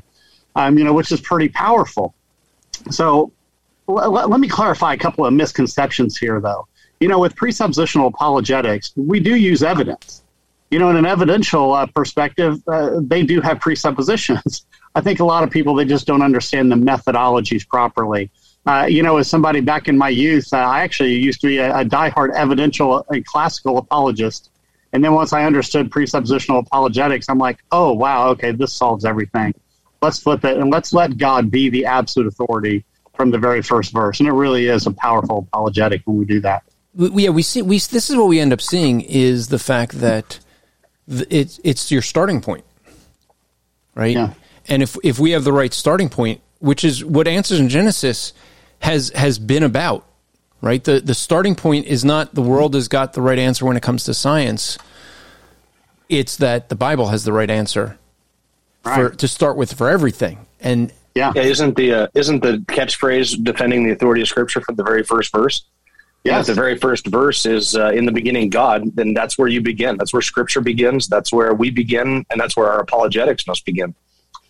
um, 0.54 0.78
you 0.78 0.84
know, 0.84 0.92
which 0.92 1.12
is 1.12 1.20
pretty 1.20 1.48
powerful. 1.48 2.14
So 2.90 3.32
l- 3.88 4.10
let 4.10 4.40
me 4.40 4.48
clarify 4.48 4.94
a 4.94 4.98
couple 4.98 5.24
of 5.24 5.32
misconceptions 5.32 6.16
here, 6.16 6.40
though. 6.40 6.66
You 6.98 7.08
know, 7.08 7.18
with 7.18 7.34
presuppositional 7.34 8.08
apologetics, 8.08 8.92
we 8.96 9.20
do 9.20 9.34
use 9.34 9.62
evidence. 9.62 10.22
You 10.70 10.78
know, 10.78 10.90
in 10.90 10.96
an 10.96 11.06
evidential 11.06 11.72
uh, 11.72 11.86
perspective, 11.86 12.62
uh, 12.68 13.00
they 13.02 13.22
do 13.22 13.40
have 13.40 13.60
presuppositions. 13.60 14.66
I 14.94 15.00
think 15.00 15.20
a 15.20 15.24
lot 15.24 15.44
of 15.44 15.50
people 15.50 15.74
they 15.74 15.84
just 15.84 16.06
don't 16.06 16.22
understand 16.22 16.70
the 16.70 16.76
methodologies 16.76 17.66
properly. 17.66 18.30
Uh, 18.66 18.86
you 18.88 19.02
know, 19.02 19.16
as 19.16 19.28
somebody 19.28 19.60
back 19.60 19.88
in 19.88 19.96
my 19.96 20.08
youth, 20.08 20.52
uh, 20.52 20.58
I 20.58 20.82
actually 20.82 21.14
used 21.14 21.40
to 21.40 21.46
be 21.46 21.58
a, 21.58 21.80
a 21.80 21.84
diehard 21.84 22.32
evidential 22.34 23.04
and 23.08 23.24
classical 23.24 23.78
apologist. 23.78 24.50
And 24.92 25.02
then 25.04 25.14
once 25.14 25.32
I 25.32 25.44
understood 25.44 25.90
presuppositional 25.90 26.66
apologetics, 26.66 27.28
I'm 27.28 27.38
like, 27.38 27.58
oh 27.72 27.92
wow, 27.92 28.28
okay, 28.30 28.52
this 28.52 28.72
solves 28.72 29.04
everything 29.04 29.54
let's 30.02 30.18
flip 30.18 30.44
it 30.44 30.56
and 30.56 30.70
let's 30.70 30.92
let 30.92 31.18
God 31.18 31.50
be 31.50 31.68
the 31.68 31.86
absolute 31.86 32.28
authority 32.28 32.84
from 33.14 33.30
the 33.30 33.38
very 33.38 33.62
first 33.62 33.92
verse. 33.92 34.20
And 34.20 34.28
it 34.28 34.32
really 34.32 34.66
is 34.66 34.86
a 34.86 34.90
powerful 34.92 35.46
apologetic 35.48 36.02
when 36.04 36.16
we 36.16 36.24
do 36.24 36.40
that. 36.40 36.62
We, 36.94 37.24
yeah, 37.24 37.30
we 37.30 37.42
see. 37.42 37.62
We 37.62 37.76
this 37.78 38.10
is 38.10 38.16
what 38.16 38.26
we 38.26 38.40
end 38.40 38.52
up 38.52 38.60
seeing 38.60 39.00
is 39.00 39.48
the 39.48 39.60
fact 39.60 40.00
that 40.00 40.40
it's 41.10 41.60
it's 41.64 41.90
your 41.90 42.02
starting 42.02 42.40
point, 42.40 42.64
right? 43.94 44.14
Yeah. 44.14 44.34
And 44.68 44.82
if 44.82 44.96
if 45.02 45.18
we 45.18 45.32
have 45.32 45.44
the 45.44 45.52
right 45.52 45.72
starting 45.72 46.08
point, 46.08 46.40
which 46.60 46.84
is 46.84 47.04
what 47.04 47.26
Answers 47.26 47.60
in 47.60 47.68
Genesis 47.68 48.32
has 48.80 49.10
has 49.10 49.38
been 49.38 49.62
about, 49.62 50.06
right? 50.60 50.82
The 50.82 51.00
the 51.00 51.14
starting 51.14 51.54
point 51.54 51.86
is 51.86 52.04
not 52.04 52.34
the 52.34 52.42
world 52.42 52.74
has 52.74 52.88
got 52.88 53.12
the 53.12 53.22
right 53.22 53.38
answer 53.38 53.66
when 53.66 53.76
it 53.76 53.82
comes 53.82 54.04
to 54.04 54.14
science. 54.14 54.78
It's 56.08 56.36
that 56.36 56.68
the 56.68 56.76
Bible 56.76 57.08
has 57.08 57.24
the 57.24 57.32
right 57.32 57.50
answer 57.50 57.98
right. 58.84 59.10
for 59.10 59.16
to 59.16 59.28
start 59.28 59.56
with 59.56 59.72
for 59.74 59.88
everything. 59.88 60.46
And 60.60 60.92
yeah, 61.14 61.32
yeah 61.34 61.42
isn't 61.42 61.76
the 61.76 61.94
uh, 61.94 62.06
isn't 62.14 62.42
the 62.42 62.58
catchphrase 62.68 63.42
defending 63.42 63.84
the 63.84 63.90
authority 63.90 64.22
of 64.22 64.28
Scripture 64.28 64.60
from 64.60 64.76
the 64.76 64.84
very 64.84 65.02
first 65.02 65.32
verse? 65.32 65.64
Yeah, 66.24 66.42
the 66.42 66.54
very 66.54 66.76
first 66.76 67.06
verse 67.06 67.46
is 67.46 67.74
uh, 67.74 67.90
in 67.90 68.04
the 68.04 68.12
beginning 68.12 68.50
God. 68.50 68.94
Then 68.94 69.14
that's 69.14 69.38
where 69.38 69.48
you 69.48 69.62
begin. 69.62 69.96
That's 69.96 70.12
where 70.12 70.20
Scripture 70.20 70.60
begins. 70.60 71.08
That's 71.08 71.32
where 71.32 71.54
we 71.54 71.70
begin, 71.70 72.26
and 72.30 72.40
that's 72.40 72.56
where 72.56 72.70
our 72.70 72.80
apologetics 72.80 73.46
must 73.46 73.64
begin. 73.64 73.94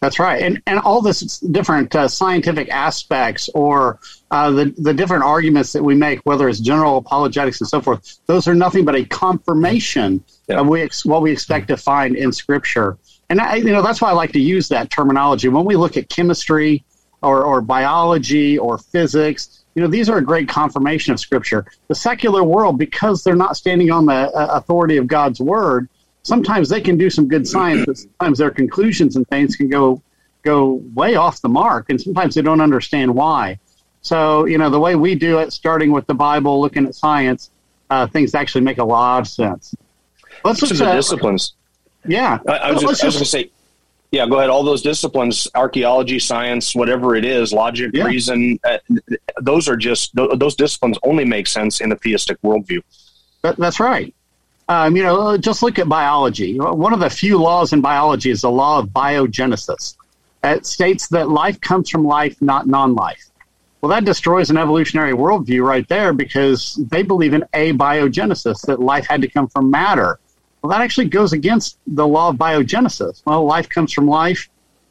That's 0.00 0.18
right, 0.18 0.42
and 0.42 0.62
and 0.66 0.80
all 0.80 1.02
this 1.02 1.38
different 1.38 1.94
uh, 1.94 2.08
scientific 2.08 2.70
aspects 2.70 3.50
or 3.54 4.00
uh, 4.30 4.50
the 4.50 4.74
the 4.78 4.94
different 4.94 5.24
arguments 5.24 5.72
that 5.74 5.84
we 5.84 5.94
make, 5.94 6.20
whether 6.24 6.48
it's 6.48 6.58
general 6.58 6.96
apologetics 6.96 7.60
and 7.60 7.68
so 7.68 7.80
forth, 7.80 8.18
those 8.26 8.48
are 8.48 8.54
nothing 8.54 8.84
but 8.84 8.96
a 8.96 9.04
confirmation 9.04 10.24
yeah. 10.48 10.58
of 10.58 10.66
we 10.66 10.80
ex- 10.82 11.04
what 11.04 11.20
we 11.22 11.30
expect 11.30 11.68
to 11.68 11.76
find 11.76 12.16
in 12.16 12.32
Scripture. 12.32 12.96
And 13.28 13.40
I, 13.40 13.56
you 13.56 13.72
know 13.72 13.82
that's 13.82 14.00
why 14.00 14.08
I 14.08 14.12
like 14.12 14.32
to 14.32 14.40
use 14.40 14.68
that 14.68 14.90
terminology 14.90 15.48
when 15.48 15.66
we 15.66 15.76
look 15.76 15.98
at 15.98 16.08
chemistry 16.08 16.82
or, 17.22 17.42
or 17.44 17.60
biology 17.60 18.58
or 18.58 18.78
physics. 18.78 19.59
You 19.74 19.82
know, 19.82 19.88
these 19.88 20.08
are 20.08 20.18
a 20.18 20.24
great 20.24 20.48
confirmation 20.48 21.12
of 21.12 21.20
Scripture. 21.20 21.66
The 21.88 21.94
secular 21.94 22.42
world, 22.42 22.78
because 22.78 23.22
they're 23.22 23.36
not 23.36 23.56
standing 23.56 23.90
on 23.90 24.06
the 24.06 24.12
uh, 24.12 24.58
authority 24.58 24.96
of 24.96 25.06
God's 25.06 25.40
word, 25.40 25.88
sometimes 26.22 26.68
they 26.68 26.80
can 26.80 26.96
do 26.96 27.08
some 27.08 27.28
good 27.28 27.46
science, 27.46 27.84
but 27.86 27.96
sometimes 27.98 28.38
their 28.38 28.50
conclusions 28.50 29.16
and 29.16 29.26
things 29.28 29.56
can 29.56 29.68
go 29.68 30.02
go 30.42 30.82
way 30.94 31.16
off 31.16 31.42
the 31.42 31.48
mark, 31.48 31.90
and 31.90 32.00
sometimes 32.00 32.34
they 32.34 32.42
don't 32.42 32.60
understand 32.60 33.14
why. 33.14 33.58
So, 34.02 34.46
you 34.46 34.56
know, 34.56 34.70
the 34.70 34.80
way 34.80 34.96
we 34.96 35.14
do 35.14 35.38
it, 35.38 35.52
starting 35.52 35.92
with 35.92 36.06
the 36.06 36.14
Bible, 36.14 36.60
looking 36.60 36.86
at 36.86 36.94
science, 36.94 37.50
uh, 37.90 38.06
things 38.06 38.34
actually 38.34 38.62
make 38.62 38.78
a 38.78 38.84
lot 38.84 39.20
of 39.20 39.28
sense. 39.28 39.74
Let's 40.42 40.62
look 40.62 40.72
at 40.80 40.94
disciplines. 40.94 41.54
Yeah, 42.06 42.38
I, 42.48 42.52
I 42.52 42.72
was, 42.72 42.80
just, 42.80 43.02
just 43.02 43.16
going 43.16 43.24
to 43.24 43.24
say, 43.26 43.50
yeah, 44.12 44.26
go 44.26 44.38
ahead. 44.38 44.50
All 44.50 44.64
those 44.64 44.82
disciplines, 44.82 45.46
archaeology, 45.54 46.18
science, 46.18 46.74
whatever 46.74 47.14
it 47.14 47.24
is, 47.24 47.52
logic, 47.52 47.92
yeah. 47.94 48.04
reason, 48.04 48.58
uh, 48.64 48.78
those 49.40 49.68
are 49.68 49.76
just 49.76 50.14
those 50.14 50.56
disciplines 50.56 50.98
only 51.04 51.24
make 51.24 51.46
sense 51.46 51.80
in 51.80 51.92
a 51.92 51.96
theistic 51.96 52.40
worldview. 52.42 52.82
That, 53.42 53.56
that's 53.56 53.78
right. 53.78 54.12
Um, 54.68 54.96
you 54.96 55.02
know, 55.02 55.36
just 55.36 55.62
look 55.62 55.78
at 55.78 55.88
biology. 55.88 56.58
One 56.58 56.92
of 56.92 57.00
the 57.00 57.10
few 57.10 57.38
laws 57.38 57.72
in 57.72 57.80
biology 57.80 58.30
is 58.30 58.42
the 58.42 58.50
law 58.50 58.78
of 58.78 58.88
biogenesis. 58.88 59.96
It 60.42 60.66
states 60.66 61.08
that 61.08 61.28
life 61.28 61.60
comes 61.60 61.90
from 61.90 62.04
life, 62.04 62.40
not 62.40 62.66
non-life. 62.66 63.30
Well, 63.80 63.90
that 63.90 64.04
destroys 64.04 64.50
an 64.50 64.56
evolutionary 64.56 65.12
worldview 65.12 65.64
right 65.64 65.88
there 65.88 66.12
because 66.12 66.74
they 66.90 67.02
believe 67.02 67.32
in 67.32 67.44
abiogenesis, 67.54 68.66
that 68.66 68.80
life 68.80 69.06
had 69.06 69.22
to 69.22 69.28
come 69.28 69.48
from 69.48 69.70
matter 69.70 70.18
well, 70.62 70.70
that 70.70 70.80
actually 70.80 71.08
goes 71.08 71.32
against 71.32 71.78
the 71.86 72.06
law 72.06 72.30
of 72.30 72.36
biogenesis. 72.36 73.22
Well, 73.24 73.44
life 73.44 73.68
comes 73.68 73.92
from 73.92 74.06
life. 74.06 74.48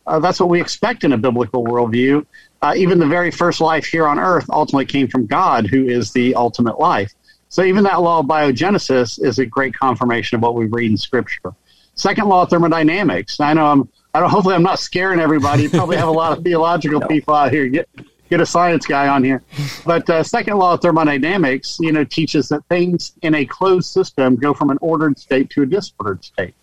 Uh, 0.07 0.19
that's 0.19 0.39
what 0.39 0.49
we 0.49 0.59
expect 0.59 1.03
in 1.03 1.13
a 1.13 1.17
biblical 1.17 1.63
worldview. 1.63 2.25
Uh, 2.61 2.73
even 2.75 2.99
the 2.99 3.07
very 3.07 3.31
first 3.31 3.61
life 3.61 3.85
here 3.85 4.07
on 4.07 4.19
earth 4.19 4.45
ultimately 4.49 4.85
came 4.85 5.07
from 5.07 5.27
God, 5.27 5.67
who 5.67 5.87
is 5.87 6.11
the 6.11 6.35
ultimate 6.35 6.79
life. 6.79 7.13
So 7.49 7.63
even 7.63 7.83
that 7.83 8.01
law 8.01 8.19
of 8.19 8.25
biogenesis 8.25 9.23
is 9.23 9.39
a 9.39 9.45
great 9.45 9.73
confirmation 9.75 10.35
of 10.37 10.41
what 10.41 10.55
we 10.55 10.65
read 10.65 10.91
in 10.91 10.97
Scripture. 10.97 11.53
Second 11.95 12.27
law 12.27 12.43
of 12.43 12.49
thermodynamics. 12.49 13.39
I 13.39 13.53
know 13.53 13.65
I'm. 13.67 13.89
I 14.13 14.19
don't. 14.19 14.29
Hopefully, 14.29 14.55
I'm 14.55 14.63
not 14.63 14.79
scaring 14.79 15.19
everybody. 15.19 15.63
You 15.63 15.69
probably 15.69 15.97
have 15.97 16.07
a 16.07 16.11
lot 16.11 16.37
of 16.37 16.43
theological 16.43 16.99
no. 16.99 17.07
people 17.07 17.33
out 17.33 17.51
here. 17.51 17.67
Get 17.67 17.89
get 18.29 18.39
a 18.39 18.45
science 18.45 18.85
guy 18.85 19.07
on 19.07 19.23
here. 19.23 19.41
But 19.85 20.09
uh, 20.09 20.23
second 20.23 20.57
law 20.57 20.75
of 20.75 20.81
thermodynamics, 20.81 21.77
you 21.79 21.91
know, 21.91 22.03
teaches 22.03 22.49
that 22.49 22.63
things 22.65 23.13
in 23.21 23.35
a 23.35 23.45
closed 23.45 23.87
system 23.87 24.35
go 24.35 24.53
from 24.53 24.69
an 24.69 24.77
ordered 24.81 25.17
state 25.17 25.49
to 25.51 25.63
a 25.63 25.65
disordered 25.65 26.23
state. 26.23 26.53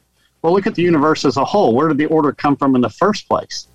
Well, 0.42 0.52
look 0.52 0.66
at 0.66 0.74
the 0.74 0.83
universe 0.83 1.24
as 1.24 1.37
a 1.37 1.44
whole. 1.44 1.74
Where 1.74 1.88
did 1.88 1.98
the 1.98 2.07
order 2.07 2.33
come 2.33 2.57
from 2.57 2.76
in 2.76 2.81
the 2.81 2.90
first 2.90 3.29
place? 3.29 3.66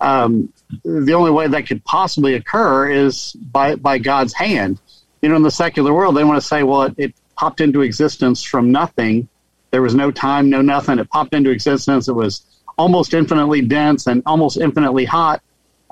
Um, 0.00 0.52
the 0.84 1.14
only 1.14 1.30
way 1.30 1.46
that 1.46 1.66
could 1.66 1.84
possibly 1.84 2.34
occur 2.34 2.90
is 2.90 3.32
by 3.34 3.76
by 3.76 3.98
God's 3.98 4.34
hand. 4.34 4.80
You 5.22 5.28
know, 5.28 5.36
in 5.36 5.42
the 5.42 5.50
secular 5.50 5.94
world, 5.94 6.16
they 6.16 6.24
want 6.24 6.40
to 6.40 6.46
say, 6.46 6.64
well, 6.64 6.82
it, 6.82 6.94
it 6.98 7.14
popped 7.36 7.60
into 7.60 7.82
existence 7.82 8.42
from 8.42 8.72
nothing. 8.72 9.28
There 9.70 9.80
was 9.80 9.94
no 9.94 10.10
time, 10.10 10.50
no 10.50 10.60
nothing. 10.60 10.98
It 10.98 11.08
popped 11.08 11.34
into 11.34 11.50
existence. 11.50 12.08
It 12.08 12.14
was 12.14 12.42
almost 12.76 13.14
infinitely 13.14 13.62
dense 13.62 14.06
and 14.06 14.22
almost 14.26 14.58
infinitely 14.58 15.04
hot 15.04 15.40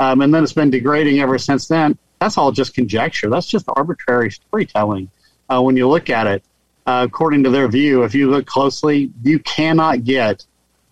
um, 0.00 0.22
and 0.22 0.34
then 0.34 0.42
it's 0.42 0.54
been 0.54 0.70
degrading 0.70 1.20
ever 1.20 1.38
since 1.38 1.68
then. 1.68 1.96
That's 2.20 2.38
all 2.38 2.50
just 2.50 2.74
conjecture. 2.74 3.28
That's 3.28 3.46
just 3.46 3.66
arbitrary 3.68 4.30
storytelling. 4.30 5.10
Uh, 5.48 5.62
when 5.62 5.76
you 5.76 5.86
look 5.88 6.10
at 6.10 6.26
it, 6.26 6.42
uh, 6.86 7.06
according 7.06 7.44
to 7.44 7.50
their 7.50 7.68
view, 7.68 8.02
if 8.02 8.14
you 8.14 8.30
look 8.30 8.46
closely, 8.46 9.12
you 9.22 9.38
cannot 9.40 10.04
get 10.04 10.44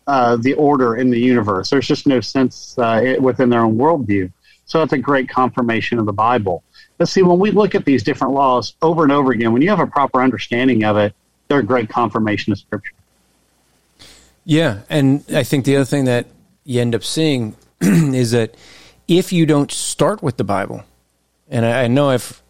uh, 0.06 0.36
the 0.36 0.54
order 0.54 0.96
in 0.96 1.10
the 1.10 1.18
universe. 1.18 1.70
There's 1.70 1.88
just 1.88 2.06
no 2.06 2.20
sense 2.20 2.78
uh, 2.78 3.16
within 3.18 3.48
their 3.48 3.60
own 3.60 3.76
worldview. 3.76 4.30
So 4.66 4.80
that's 4.80 4.92
a 4.92 4.98
great 4.98 5.28
confirmation 5.28 5.98
of 5.98 6.04
the 6.04 6.12
Bible. 6.12 6.62
But 6.98 7.08
see, 7.08 7.22
when 7.22 7.38
we 7.38 7.50
look 7.50 7.74
at 7.74 7.86
these 7.86 8.02
different 8.02 8.34
laws 8.34 8.74
over 8.82 9.04
and 9.04 9.12
over 9.12 9.32
again, 9.32 9.52
when 9.54 9.62
you 9.62 9.70
have 9.70 9.80
a 9.80 9.86
proper 9.86 10.20
understanding 10.20 10.84
of 10.84 10.98
it, 10.98 11.14
they're 11.48 11.60
a 11.60 11.62
great 11.62 11.88
confirmation 11.88 12.52
of 12.52 12.58
Scripture. 12.58 12.92
Yeah, 14.44 14.80
and 14.90 15.24
I 15.32 15.44
think 15.44 15.64
the 15.64 15.76
other 15.76 15.86
thing 15.86 16.04
that 16.04 16.26
you 16.64 16.80
end 16.80 16.94
up 16.94 17.04
seeing 17.04 17.56
is 17.80 18.32
that 18.32 18.54
if 19.08 19.32
you 19.32 19.46
don't 19.46 19.72
start 19.72 20.22
with 20.22 20.36
the 20.36 20.44
Bible, 20.44 20.84
and 21.48 21.64
I, 21.64 21.84
I 21.84 21.86
know 21.88 22.10
I've 22.10 22.42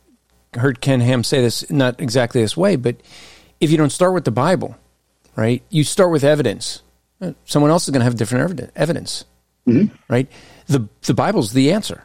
heard 0.55 0.81
Ken 0.81 1.01
Ham 1.01 1.25
say 1.25 1.41
this 1.41 1.71
not 1.71 2.01
exactly 2.01 2.43
this 2.43 2.57
way, 2.57 2.77
but 2.77 2.97
if 3.61 3.71
you 3.71 3.77
don't 3.77 3.91
start 3.91 4.13
with 4.13 4.25
the 4.25 4.31
Bible, 4.33 4.77
right, 5.37 5.63
you 5.71 5.85
start 5.85 6.11
with 6.11 6.25
evidence. 6.25 6.83
Someone 7.45 7.71
else 7.71 7.85
is 7.85 7.91
going 7.91 8.01
to 8.01 8.05
have 8.05 8.17
different 8.17 8.71
evidence, 8.77 9.25
mm-hmm. 9.67 9.95
right? 10.09 10.29
The 10.67 10.89
the 11.03 11.15
Bible's 11.15 11.53
the 11.53 11.73
answer, 11.73 12.05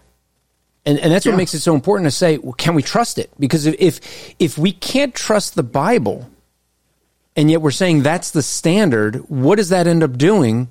and 0.86 1.00
and 1.00 1.12
that's 1.12 1.26
yeah. 1.26 1.34
what 1.34 1.38
makes 1.38 1.54
it 1.54 1.60
so 1.60 1.76
important 1.76 2.08
to 2.08 2.12
say, 2.12 2.38
well, 2.38 2.54
can 2.54 2.76
we 2.76 2.84
trust 2.84 3.18
it? 3.18 3.32
Because 3.40 3.66
if 3.66 4.00
if 4.40 4.58
we 4.58 4.72
can't 4.72 5.14
trust 5.14 5.56
the 5.56 5.64
Bible, 5.64 6.30
and 7.36 7.50
yet 7.52 7.62
we're 7.62 7.72
saying 7.72 8.04
that's 8.04 8.32
the 8.32 8.42
standard, 8.42 9.18
what 9.30 9.56
does 9.56 9.70
that 9.70 9.88
end 9.88 10.04
up 10.04 10.18
doing 10.18 10.70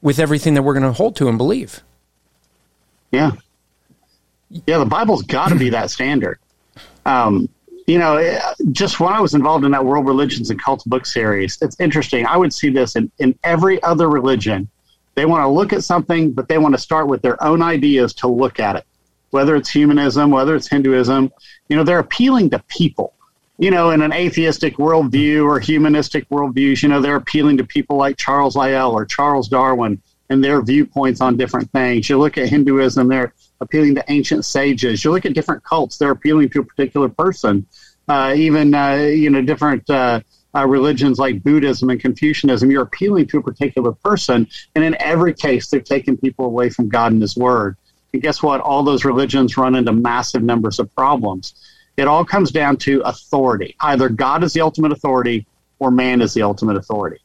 with 0.00 0.18
everything 0.18 0.54
that 0.54 0.62
we're 0.62 0.74
going 0.74 0.82
to 0.84 0.92
hold 0.92 1.16
to 1.16 1.28
and 1.28 1.38
believe? 1.38 1.82
Yeah, 3.10 3.32
yeah, 4.66 4.78
the 4.78 4.86
Bible's 4.86 5.22
got 5.22 5.48
to 5.48 5.56
be 5.56 5.70
that 5.70 5.90
standard. 5.90 6.38
Um, 7.04 7.48
you 7.86 7.98
know, 7.98 8.16
eh, 8.16 8.40
just 8.72 9.00
when 9.00 9.12
I 9.12 9.20
was 9.20 9.34
involved 9.34 9.64
in 9.64 9.70
that 9.72 9.84
World 9.84 10.06
Religions 10.06 10.50
and 10.50 10.62
Cults 10.62 10.84
book 10.84 11.06
series, 11.06 11.58
it's 11.62 11.78
interesting. 11.80 12.26
I 12.26 12.36
would 12.36 12.52
see 12.52 12.70
this 12.70 12.96
in, 12.96 13.10
in 13.18 13.38
every 13.44 13.82
other 13.82 14.08
religion. 14.08 14.68
They 15.14 15.26
want 15.26 15.42
to 15.42 15.48
look 15.48 15.72
at 15.72 15.84
something, 15.84 16.32
but 16.32 16.48
they 16.48 16.58
want 16.58 16.74
to 16.74 16.80
start 16.80 17.08
with 17.08 17.22
their 17.22 17.42
own 17.42 17.62
ideas 17.62 18.12
to 18.14 18.28
look 18.28 18.60
at 18.60 18.76
it. 18.76 18.84
Whether 19.30 19.56
it's 19.56 19.68
humanism, 19.68 20.30
whether 20.30 20.54
it's 20.54 20.68
Hinduism, 20.68 21.32
you 21.68 21.76
know, 21.76 21.84
they're 21.84 21.98
appealing 21.98 22.50
to 22.50 22.58
people. 22.68 23.14
You 23.58 23.70
know, 23.72 23.90
in 23.90 24.02
an 24.02 24.12
atheistic 24.12 24.76
worldview 24.76 25.44
or 25.44 25.58
humanistic 25.58 26.28
worldviews, 26.28 26.82
you 26.82 26.88
know, 26.88 27.00
they're 27.00 27.16
appealing 27.16 27.56
to 27.56 27.64
people 27.64 27.96
like 27.96 28.16
Charles 28.16 28.54
Lyell 28.54 28.92
or 28.92 29.04
Charles 29.04 29.48
Darwin 29.48 30.00
and 30.30 30.42
their 30.42 30.62
viewpoints 30.62 31.20
on 31.20 31.36
different 31.36 31.70
things. 31.72 32.08
You 32.08 32.18
look 32.18 32.38
at 32.38 32.48
Hinduism, 32.48 33.08
they're 33.08 33.32
appealing 33.60 33.94
to 33.96 34.04
ancient 34.08 34.44
sages. 34.44 35.04
You 35.04 35.10
look 35.10 35.26
at 35.26 35.34
different 35.34 35.64
cults; 35.64 35.98
they're 35.98 36.10
appealing 36.10 36.50
to 36.50 36.60
a 36.60 36.64
particular 36.64 37.08
person. 37.08 37.66
Uh, 38.08 38.34
even 38.36 38.74
uh, 38.74 38.94
you 38.94 39.30
know 39.30 39.42
different 39.42 39.88
uh, 39.90 40.20
uh, 40.54 40.66
religions 40.66 41.18
like 41.18 41.42
Buddhism 41.42 41.90
and 41.90 42.00
Confucianism, 42.00 42.70
you're 42.70 42.82
appealing 42.82 43.26
to 43.28 43.38
a 43.38 43.42
particular 43.42 43.92
person, 43.92 44.48
and 44.74 44.84
in 44.84 44.96
every 45.00 45.34
case, 45.34 45.68
they've 45.68 45.84
taken 45.84 46.16
people 46.16 46.46
away 46.46 46.70
from 46.70 46.88
God 46.88 47.12
and 47.12 47.22
His 47.22 47.36
Word. 47.36 47.76
And 48.12 48.22
guess 48.22 48.42
what? 48.42 48.60
All 48.60 48.82
those 48.82 49.04
religions 49.04 49.56
run 49.56 49.74
into 49.74 49.92
massive 49.92 50.42
numbers 50.42 50.78
of 50.78 50.94
problems. 50.94 51.54
It 51.96 52.06
all 52.06 52.24
comes 52.24 52.50
down 52.50 52.76
to 52.78 53.00
authority. 53.02 53.76
Either 53.80 54.08
God 54.08 54.44
is 54.44 54.52
the 54.52 54.60
ultimate 54.60 54.92
authority, 54.92 55.46
or 55.78 55.90
man 55.90 56.22
is 56.22 56.32
the 56.32 56.42
ultimate 56.42 56.76
authority. 56.76 57.20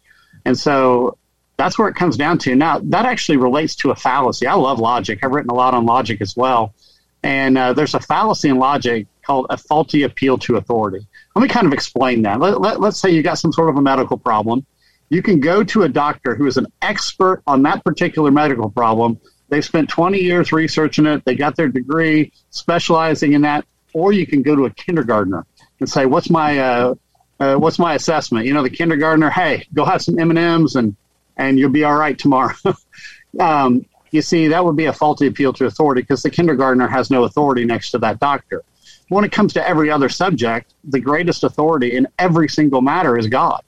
And 0.46 0.58
so 0.58 1.18
that's 1.58 1.78
where 1.78 1.88
it 1.88 1.96
comes 1.96 2.18
down 2.18 2.38
to. 2.40 2.56
Now, 2.56 2.80
that 2.80 3.06
actually 3.06 3.38
relates 3.38 3.76
to 3.78 3.92
a 3.92 3.96
fallacy. 3.96 4.48
I 4.48 4.56
love 4.56 4.80
logic. 4.80 5.20
I've 5.24 5.32
written 5.32 5.52
a 5.52 5.56
lot 5.56 5.74
on 5.74 5.86
logic 5.86 6.22
as 6.22 6.36
well. 6.36 6.74
And 7.22 7.58
uh, 7.58 7.74
there's 7.74 7.94
a 7.94 8.00
fallacy 8.00 8.50
in 8.50 8.58
logic 8.58 9.08
called 9.26 9.48
a 9.50 9.58
faulty 9.58 10.04
appeal 10.04 10.38
to 10.40 10.58
authority. 10.58 11.08
Let 11.36 11.42
me 11.42 11.48
kind 11.48 11.66
of 11.66 11.74
explain 11.74 12.24
that. 12.24 12.40
Let, 12.40 12.60
let, 12.60 12.80
let's 12.82 13.00
say 13.00 13.12
you 13.12 13.24
got 13.24 13.36
some 13.36 13.54
sort 13.54 13.70
of 13.70 13.78
a 13.78 13.82
medical 13.82 14.18
problem. 14.18 14.66
You 15.10 15.22
can 15.22 15.40
go 15.40 15.64
to 15.64 15.84
a 15.84 15.90
doctor 15.90 16.36
who 16.36 16.48
is 16.48 16.58
an 16.58 16.68
expert 16.82 17.44
on 17.48 17.64
that 17.64 17.84
particular 17.84 18.32
medical 18.32 18.70
problem. 18.70 19.20
They 19.50 19.62
spent 19.62 19.90
20 19.90 20.20
years 20.20 20.52
researching 20.52 21.06
it, 21.06 21.24
they 21.26 21.36
got 21.36 21.56
their 21.56 21.68
degree 21.68 22.34
specializing 22.50 23.34
in 23.34 23.42
that. 23.42 23.66
Or 23.94 24.12
you 24.12 24.26
can 24.26 24.42
go 24.42 24.56
to 24.56 24.66
a 24.66 24.72
kindergartner 24.72 25.46
and 25.80 25.88
say, 25.88 26.08
"What's 26.08 26.32
my 26.32 26.58
uh, 26.58 26.96
uh, 27.40 27.56
what's 27.58 27.78
my 27.78 27.94
assessment?" 27.94 28.48
You 28.48 28.56
know, 28.56 28.64
the 28.64 28.72
kindergartner, 28.72 29.30
"Hey, 29.30 29.68
go 29.72 29.86
have 29.86 30.02
some 30.02 30.18
M 30.18 30.32
and 30.32 30.40
M's 30.40 30.76
and 30.76 30.96
and 31.38 31.58
you'll 31.58 31.70
be 31.70 31.84
all 31.84 31.98
right 31.98 32.18
tomorrow. 32.18 32.56
um, 33.40 33.86
you 34.12 34.22
see, 34.22 34.48
that 34.50 34.64
would 34.64 34.76
be 34.76 34.86
a 34.86 34.94
faulty 34.94 35.28
appeal 35.28 35.54
to 35.54 35.66
authority 35.66 36.02
because 36.02 36.22
the 36.22 36.30
kindergartner 36.30 36.88
has 36.88 37.10
no 37.10 37.24
authority 37.24 37.66
next 37.66 37.92
to 37.92 37.98
that 38.00 38.20
doctor. 38.20 38.64
When 39.10 39.26
it 39.26 39.32
comes 39.32 39.54
to 39.54 39.68
every 39.68 39.90
other 39.90 40.10
subject, 40.10 40.74
the 40.84 41.00
greatest 41.00 41.44
authority 41.44 41.96
in 41.96 42.08
every 42.20 42.48
single 42.48 42.82
matter 42.82 43.18
is 43.18 43.28
God. 43.28 43.62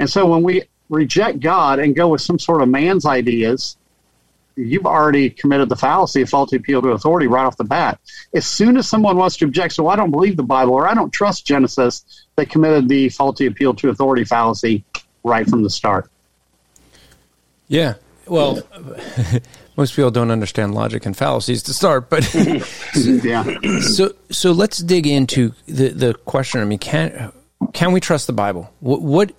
And 0.00 0.10
so 0.10 0.26
when 0.26 0.42
we 0.42 0.64
reject 0.90 1.40
God 1.40 1.78
and 1.78 1.94
go 1.94 2.08
with 2.08 2.20
some 2.20 2.38
sort 2.38 2.62
of 2.62 2.68
man's 2.68 3.06
ideas, 3.06 3.76
you've 4.56 4.86
already 4.86 5.30
committed 5.30 5.68
the 5.68 5.76
fallacy 5.76 6.22
of 6.22 6.28
faulty 6.28 6.56
appeal 6.56 6.82
to 6.82 6.90
authority 6.90 7.26
right 7.26 7.44
off 7.44 7.56
the 7.56 7.64
bat. 7.64 8.00
As 8.34 8.46
soon 8.46 8.76
as 8.76 8.88
someone 8.88 9.16
wants 9.16 9.36
to 9.36 9.44
object, 9.44 9.74
so 9.74 9.88
I 9.88 9.96
don't 9.96 10.10
believe 10.10 10.36
the 10.36 10.42
Bible 10.42 10.74
or 10.74 10.88
I 10.88 10.94
don't 10.94 11.12
trust 11.12 11.46
Genesis, 11.46 12.24
they 12.36 12.44
committed 12.44 12.88
the 12.88 13.08
faulty 13.08 13.46
appeal 13.46 13.74
to 13.74 13.88
authority 13.88 14.24
fallacy 14.24 14.84
right 15.22 15.48
from 15.48 15.62
the 15.62 15.70
start. 15.70 16.10
Yeah. 17.68 17.94
Well, 18.26 18.62
most 19.76 19.94
people 19.94 20.10
don't 20.10 20.30
understand 20.30 20.74
logic 20.74 21.06
and 21.06 21.16
fallacies 21.16 21.62
to 21.64 21.74
start, 21.74 22.08
but 22.08 22.32
yeah. 22.94 23.44
So 23.80 24.14
so 24.30 24.52
let's 24.52 24.78
dig 24.78 25.06
into 25.06 25.52
the 25.66 25.88
the 25.88 26.14
question. 26.14 26.60
I 26.60 26.64
mean, 26.64 26.78
can 26.78 27.32
can 27.72 27.92
we 27.92 28.00
trust 28.00 28.26
the 28.26 28.32
Bible? 28.32 28.72
What, 28.80 29.02
what 29.02 29.32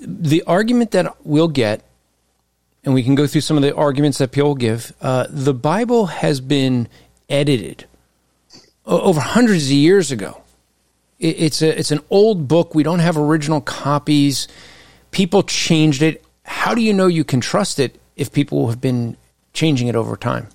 the 0.00 0.42
argument 0.46 0.90
that 0.92 1.14
we'll 1.24 1.48
get, 1.48 1.84
and 2.84 2.94
we 2.94 3.02
can 3.02 3.14
go 3.14 3.26
through 3.26 3.42
some 3.42 3.56
of 3.56 3.62
the 3.62 3.74
arguments 3.74 4.18
that 4.18 4.32
people 4.32 4.54
give. 4.54 4.92
Uh, 5.00 5.26
the 5.30 5.54
Bible 5.54 6.06
has 6.06 6.40
been 6.40 6.88
edited 7.28 7.86
over 8.84 9.20
hundreds 9.20 9.66
of 9.66 9.72
years 9.72 10.10
ago. 10.10 10.42
It, 11.18 11.36
it's 11.38 11.62
a 11.62 11.78
it's 11.78 11.90
an 11.90 12.00
old 12.10 12.48
book. 12.48 12.74
We 12.74 12.82
don't 12.82 12.98
have 12.98 13.16
original 13.16 13.60
copies. 13.60 14.48
People 15.10 15.42
changed 15.44 16.02
it 16.02 16.23
how 16.54 16.74
do 16.74 16.80
you 16.80 16.94
know 16.94 17.08
you 17.08 17.24
can 17.24 17.40
trust 17.40 17.78
it 17.78 18.00
if 18.16 18.32
people 18.32 18.68
have 18.68 18.80
been 18.80 19.16
changing 19.52 19.88
it 19.88 19.96
over 19.96 20.16
time? 20.16 20.48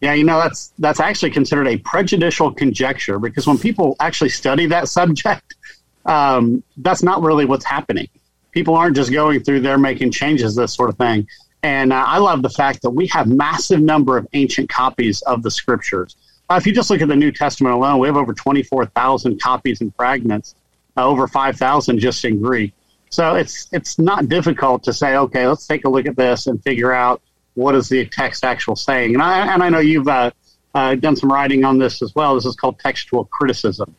Yeah, 0.00 0.12
you 0.12 0.22
know 0.22 0.38
that's 0.38 0.72
that's 0.78 1.00
actually 1.00 1.30
considered 1.30 1.66
a 1.66 1.78
prejudicial 1.78 2.52
conjecture 2.52 3.18
because 3.18 3.46
when 3.46 3.58
people 3.58 3.96
actually 3.98 4.28
study 4.28 4.66
that 4.66 4.88
subject, 5.00 5.54
um, 6.04 6.62
that's 6.76 7.02
not 7.02 7.22
really 7.22 7.44
what's 7.44 7.64
happening. 7.64 8.08
People 8.52 8.76
aren't 8.76 8.94
just 8.94 9.10
going 9.10 9.42
through 9.42 9.60
there 9.60 9.78
making 9.78 10.12
changes, 10.12 10.54
this 10.54 10.74
sort 10.74 10.90
of 10.90 10.96
thing. 10.98 11.26
And 11.62 11.92
uh, 11.92 12.04
I 12.06 12.18
love 12.18 12.42
the 12.42 12.50
fact 12.50 12.82
that 12.82 12.90
we 12.90 13.06
have 13.08 13.26
massive 13.26 13.80
number 13.80 14.18
of 14.18 14.28
ancient 14.34 14.68
copies 14.68 15.22
of 15.22 15.42
the 15.42 15.50
scriptures. 15.50 16.14
Uh, 16.50 16.56
if 16.56 16.66
you 16.66 16.74
just 16.74 16.90
look 16.90 17.00
at 17.00 17.08
the 17.08 17.16
New 17.16 17.32
Testament 17.32 17.74
alone, 17.74 17.98
we 17.98 18.06
have 18.06 18.18
over 18.18 18.34
twenty 18.34 18.62
four 18.62 18.84
thousand 18.86 19.40
copies 19.40 19.80
and 19.80 19.92
fragments, 19.96 20.54
uh, 20.96 21.04
over 21.04 21.26
five 21.26 21.56
thousand 21.56 21.98
just 21.98 22.24
in 22.24 22.40
Greek. 22.40 22.74
So 23.14 23.36
it's 23.36 23.68
it's 23.70 23.96
not 23.96 24.28
difficult 24.28 24.82
to 24.84 24.92
say, 24.92 25.16
okay, 25.16 25.46
let's 25.46 25.68
take 25.68 25.84
a 25.84 25.88
look 25.88 26.06
at 26.06 26.16
this 26.16 26.48
and 26.48 26.60
figure 26.64 26.92
out 26.92 27.22
what 27.54 27.76
is 27.76 27.88
the 27.88 28.06
text 28.06 28.44
actual 28.44 28.74
saying. 28.74 29.14
And 29.14 29.22
I 29.22 29.54
and 29.54 29.62
I 29.62 29.68
know 29.68 29.78
you've 29.78 30.08
uh, 30.08 30.32
uh, 30.74 30.96
done 30.96 31.14
some 31.14 31.30
writing 31.30 31.64
on 31.64 31.78
this 31.78 32.02
as 32.02 32.12
well. 32.16 32.34
This 32.34 32.44
is 32.44 32.56
called 32.56 32.80
textual 32.80 33.24
criticism, 33.26 33.94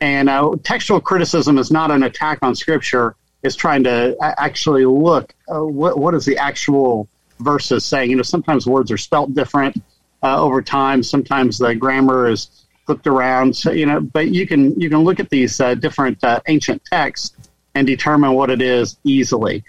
and 0.00 0.28
uh, 0.28 0.50
textual 0.64 1.00
criticism 1.00 1.58
is 1.58 1.70
not 1.70 1.92
an 1.92 2.02
attack 2.02 2.40
on 2.42 2.56
Scripture. 2.56 3.14
It's 3.44 3.54
trying 3.54 3.84
to 3.84 4.16
actually 4.20 4.84
look 4.84 5.32
uh, 5.48 5.62
what 5.62 5.96
what 5.96 6.14
is 6.14 6.24
the 6.24 6.36
actual 6.36 7.08
verses 7.38 7.84
saying. 7.84 8.10
You 8.10 8.16
know, 8.16 8.24
sometimes 8.24 8.66
words 8.66 8.90
are 8.90 8.98
spelt 8.98 9.32
different 9.32 9.80
uh, 10.24 10.42
over 10.42 10.60
time. 10.60 11.04
Sometimes 11.04 11.58
the 11.58 11.76
grammar 11.76 12.28
is 12.28 12.66
flipped 12.84 13.06
around. 13.06 13.54
So 13.54 13.70
you 13.70 13.86
know, 13.86 14.00
but 14.00 14.30
you 14.30 14.44
can 14.44 14.80
you 14.80 14.90
can 14.90 15.04
look 15.04 15.20
at 15.20 15.30
these 15.30 15.60
uh, 15.60 15.76
different 15.76 16.18
ancient 16.48 16.84
texts 16.84 17.35
and 17.76 17.86
determine 17.86 18.32
what 18.32 18.48
it 18.48 18.62
is 18.62 18.96
easily. 19.04 19.62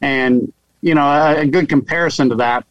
And, 0.00 0.52
you 0.80 0.96
know, 0.96 1.06
a, 1.06 1.42
a 1.42 1.46
good 1.46 1.68
comparison 1.68 2.28
to 2.30 2.34
that, 2.34 2.66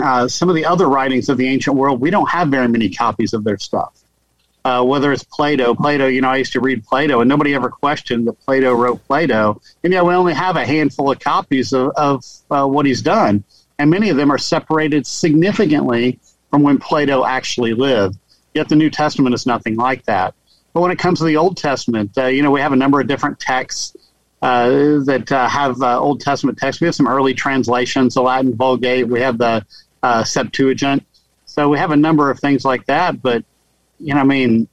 uh, 0.00 0.26
some 0.26 0.48
of 0.48 0.56
the 0.56 0.64
other 0.64 0.88
writings 0.88 1.28
of 1.28 1.38
the 1.38 1.46
ancient 1.46 1.76
world, 1.76 2.00
we 2.00 2.10
don't 2.10 2.28
have 2.28 2.48
very 2.48 2.66
many 2.66 2.90
copies 2.90 3.32
of 3.32 3.44
their 3.44 3.58
stuff. 3.58 3.94
Uh, 4.64 4.82
whether 4.82 5.12
it's 5.12 5.22
Plato, 5.22 5.72
Plato, 5.72 6.08
you 6.08 6.20
know, 6.20 6.30
I 6.30 6.36
used 6.36 6.52
to 6.54 6.60
read 6.60 6.84
Plato, 6.84 7.20
and 7.20 7.28
nobody 7.28 7.54
ever 7.54 7.70
questioned 7.70 8.26
that 8.26 8.40
Plato 8.40 8.74
wrote 8.74 9.06
Plato. 9.06 9.62
And 9.84 9.92
yet, 9.92 10.04
we 10.04 10.12
only 10.12 10.34
have 10.34 10.56
a 10.56 10.66
handful 10.66 11.12
of 11.12 11.20
copies 11.20 11.72
of, 11.72 11.92
of 11.96 12.24
uh, 12.50 12.66
what 12.66 12.84
he's 12.84 13.00
done, 13.00 13.44
and 13.78 13.88
many 13.88 14.10
of 14.10 14.16
them 14.16 14.32
are 14.32 14.36
separated 14.36 15.06
significantly 15.06 16.18
from 16.50 16.62
when 16.64 16.78
Plato 16.78 17.24
actually 17.24 17.72
lived. 17.72 18.18
Yet, 18.52 18.68
the 18.68 18.76
New 18.76 18.90
Testament 18.90 19.32
is 19.32 19.46
nothing 19.46 19.76
like 19.76 20.04
that. 20.06 20.34
But 20.74 20.80
when 20.80 20.90
it 20.90 20.98
comes 20.98 21.20
to 21.20 21.24
the 21.24 21.36
Old 21.36 21.56
Testament, 21.56 22.18
uh, 22.18 22.26
you 22.26 22.42
know, 22.42 22.50
we 22.50 22.60
have 22.60 22.72
a 22.72 22.76
number 22.76 23.00
of 23.00 23.06
different 23.06 23.38
texts 23.38 23.96
uh, 24.40 24.68
that 25.04 25.30
uh, 25.32 25.48
have 25.48 25.82
uh, 25.82 25.98
Old 25.98 26.20
Testament 26.20 26.58
texts. 26.58 26.80
We 26.80 26.86
have 26.86 26.94
some 26.94 27.08
early 27.08 27.34
translations, 27.34 28.14
the 28.14 28.22
Latin 28.22 28.54
Vulgate. 28.54 29.08
We 29.08 29.20
have 29.20 29.38
the 29.38 29.64
uh, 30.02 30.24
Septuagint. 30.24 31.04
So 31.46 31.68
we 31.68 31.78
have 31.78 31.90
a 31.90 31.96
number 31.96 32.30
of 32.30 32.38
things 32.38 32.64
like 32.64 32.86
that. 32.86 33.20
But 33.20 33.44
you 33.98 34.14
know, 34.14 34.20
I 34.20 34.24
mean, 34.24 34.68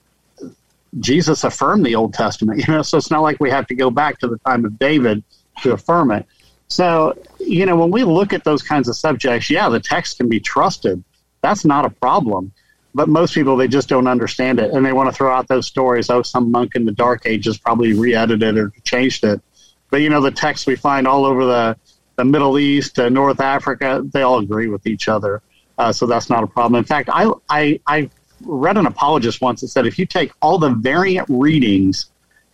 Jesus 1.00 1.44
affirmed 1.44 1.86
the 1.86 1.96
Old 1.96 2.14
Testament. 2.14 2.60
You 2.68 2.74
know, 2.74 2.82
so 2.82 2.98
it's 2.98 3.12
not 3.12 3.22
like 3.22 3.40
we 3.40 3.50
have 3.50 3.68
to 3.68 3.76
go 3.76 3.90
back 3.90 4.20
to 4.20 4.28
the 4.28 4.38
time 4.40 4.66
of 4.66 4.78
David 4.78 5.24
to 5.64 5.74
affirm 5.74 6.12
it. 6.12 6.26
So 6.68 7.18
you 7.40 7.66
know, 7.66 7.76
when 7.76 7.92
we 7.92 8.04
look 8.04 8.34
at 8.34 8.44
those 8.44 8.62
kinds 8.62 8.88
of 8.88 8.96
subjects, 8.96 9.50
yeah, 9.50 9.70
the 9.70 9.80
text 9.80 10.18
can 10.18 10.30
be 10.30 10.40
trusted. 10.40 11.04
That's 11.42 11.66
not 11.66 11.86
a 11.86 11.90
problem 11.90 12.52
but 12.96 13.10
most 13.10 13.34
people 13.34 13.58
they 13.58 13.68
just 13.68 13.90
don't 13.90 14.08
understand 14.08 14.58
it 14.58 14.72
and 14.72 14.84
they 14.84 14.94
want 14.94 15.10
to 15.10 15.14
throw 15.14 15.32
out 15.32 15.48
those 15.48 15.68
stories 15.68 16.10
oh 16.10 16.24
some 16.24 16.50
monk 16.50 16.76
in 16.76 16.86
the 16.86 16.92
dark 16.94 17.24
ages 17.26 17.58
probably 17.58 17.94
re-edited 17.94 18.58
or 18.58 18.72
changed 18.84 19.24
it 19.24 19.40
but 19.90 20.02
you 20.02 20.10
know, 20.10 20.22
the 20.22 20.32
texts 20.32 20.68
we 20.68 20.76
find 20.76 21.08
all 21.08 21.26
over 21.26 21.46
the, 21.46 21.78
the 22.16 22.26
Middle 22.26 22.58
East, 22.58 23.00
uh, 23.00 23.10
North 23.10 23.40
Africa, 23.40 24.04
they 24.06 24.22
all 24.22 24.40
agree 24.40 24.68
with 24.68 24.88
each 24.88 25.08
other. 25.08 25.42
Uh, 25.78 25.92
so 25.92 26.06
that's 26.06 26.30
not 26.30 26.44
a 26.44 26.48
problem. 26.48 26.80
In 26.80 26.86
fact, 26.86 27.10
I, 27.12 27.32
I, 27.50 27.80
I 27.86 28.10
read 28.42 28.78
an 28.78 28.86
apologist 28.86 29.42
once 29.42 29.62
that 29.62 29.68
said 29.70 29.86
if 29.86 30.00
you 30.00 30.06
take 30.06 30.32
all 30.42 30.58
the 30.58 30.70
variant 30.70 31.28
readings 31.30 32.10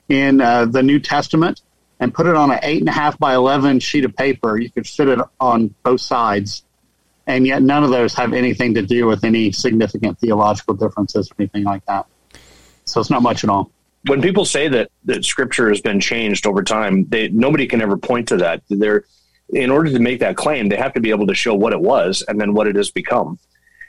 in 0.09 0.41
uh, 0.41 0.65
the 0.65 0.83
New 0.83 0.99
Testament 0.99 1.61
and 1.99 2.13
put 2.13 2.25
it 2.25 2.35
on 2.35 2.51
an 2.51 2.59
eight 2.63 2.79
and 2.79 2.89
a 2.89 2.91
half 2.91 3.17
by 3.19 3.35
11 3.35 3.79
sheet 3.79 4.05
of 4.05 4.15
paper, 4.15 4.57
you 4.57 4.69
could 4.69 4.87
fit 4.87 5.07
it 5.07 5.19
on 5.39 5.73
both 5.83 6.01
sides. 6.01 6.63
And 7.27 7.45
yet 7.45 7.61
none 7.61 7.83
of 7.83 7.91
those 7.91 8.13
have 8.15 8.33
anything 8.33 8.73
to 8.73 8.81
do 8.81 9.05
with 9.05 9.23
any 9.23 9.51
significant 9.51 10.19
theological 10.19 10.73
differences 10.73 11.29
or 11.29 11.35
anything 11.39 11.63
like 11.63 11.85
that. 11.85 12.07
So 12.85 12.99
it's 12.99 13.11
not 13.11 13.21
much 13.21 13.43
at 13.43 13.49
all. 13.49 13.71
When 14.07 14.21
people 14.21 14.45
say 14.45 14.67
that, 14.67 14.91
that 15.05 15.25
scripture 15.25 15.69
has 15.69 15.81
been 15.81 15.99
changed 15.99 16.47
over 16.47 16.63
time, 16.63 17.05
they, 17.09 17.27
nobody 17.29 17.67
can 17.67 17.81
ever 17.81 17.97
point 17.97 18.27
to 18.29 18.37
that. 18.37 18.63
They're, 18.69 19.05
in 19.49 19.69
order 19.69 19.91
to 19.91 19.99
make 19.99 20.19
that 20.21 20.37
claim, 20.37 20.69
they 20.69 20.77
have 20.77 20.93
to 20.93 20.99
be 20.99 21.11
able 21.11 21.27
to 21.27 21.35
show 21.35 21.53
what 21.53 21.73
it 21.73 21.79
was 21.79 22.23
and 22.27 22.39
then 22.39 22.53
what 22.53 22.67
it 22.67 22.75
has 22.75 22.89
become. 22.89 23.37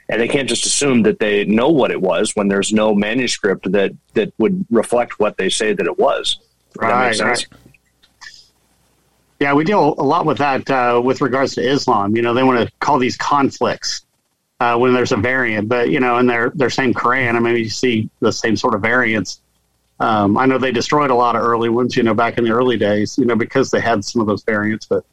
And 0.09 0.21
they 0.21 0.27
can't 0.27 0.49
just 0.49 0.65
assume 0.65 1.03
that 1.03 1.19
they 1.19 1.45
know 1.45 1.69
what 1.69 1.89
it 1.89 1.99
was 1.99 2.35
when 2.35 2.47
there's 2.47 2.73
no 2.73 2.93
manuscript 2.93 3.71
that, 3.71 3.93
that 4.13 4.33
would 4.37 4.65
reflect 4.69 5.19
what 5.19 5.37
they 5.37 5.49
say 5.49 5.73
that 5.73 5.85
it 5.85 5.97
was. 5.97 6.39
Right, 6.75 7.17
right. 7.19 7.47
Yeah, 9.39 9.53
we 9.53 9.63
deal 9.65 9.95
a 9.97 10.03
lot 10.03 10.25
with 10.25 10.37
that 10.37 10.69
uh, 10.69 11.01
with 11.03 11.19
regards 11.19 11.55
to 11.55 11.61
Islam. 11.61 12.15
You 12.15 12.21
know, 12.21 12.33
they 12.33 12.43
want 12.43 12.65
to 12.65 12.73
call 12.79 12.97
these 12.97 13.17
conflicts 13.17 14.05
uh, 14.61 14.77
when 14.77 14.93
there's 14.93 15.11
a 15.11 15.17
variant, 15.17 15.67
but 15.67 15.89
you 15.89 15.99
know, 15.99 16.17
in 16.17 16.27
their 16.27 16.51
their 16.55 16.69
same 16.69 16.93
Quran, 16.93 17.35
I 17.35 17.39
mean, 17.39 17.57
you 17.57 17.69
see 17.69 18.09
the 18.21 18.31
same 18.31 18.55
sort 18.55 18.73
of 18.73 18.81
variants. 18.81 19.41
Um, 20.03 20.37
I 20.37 20.45
know 20.47 20.57
they 20.57 20.73
destroyed 20.73 21.11
a 21.11 21.15
lot 21.15 21.37
of 21.37 21.43
early 21.43 21.69
ones, 21.69 21.95
you 21.95 22.03
know, 22.03 22.13
back 22.13 22.37
in 22.37 22.43
the 22.43 22.51
early 22.51 22.75
days, 22.75 23.17
you 23.17 23.23
know, 23.23 23.37
because 23.37 23.71
they 23.71 23.79
had 23.79 24.03
some 24.03 24.19
of 24.19 24.27
those 24.27 24.43
variants. 24.43 24.85
But 24.85 25.05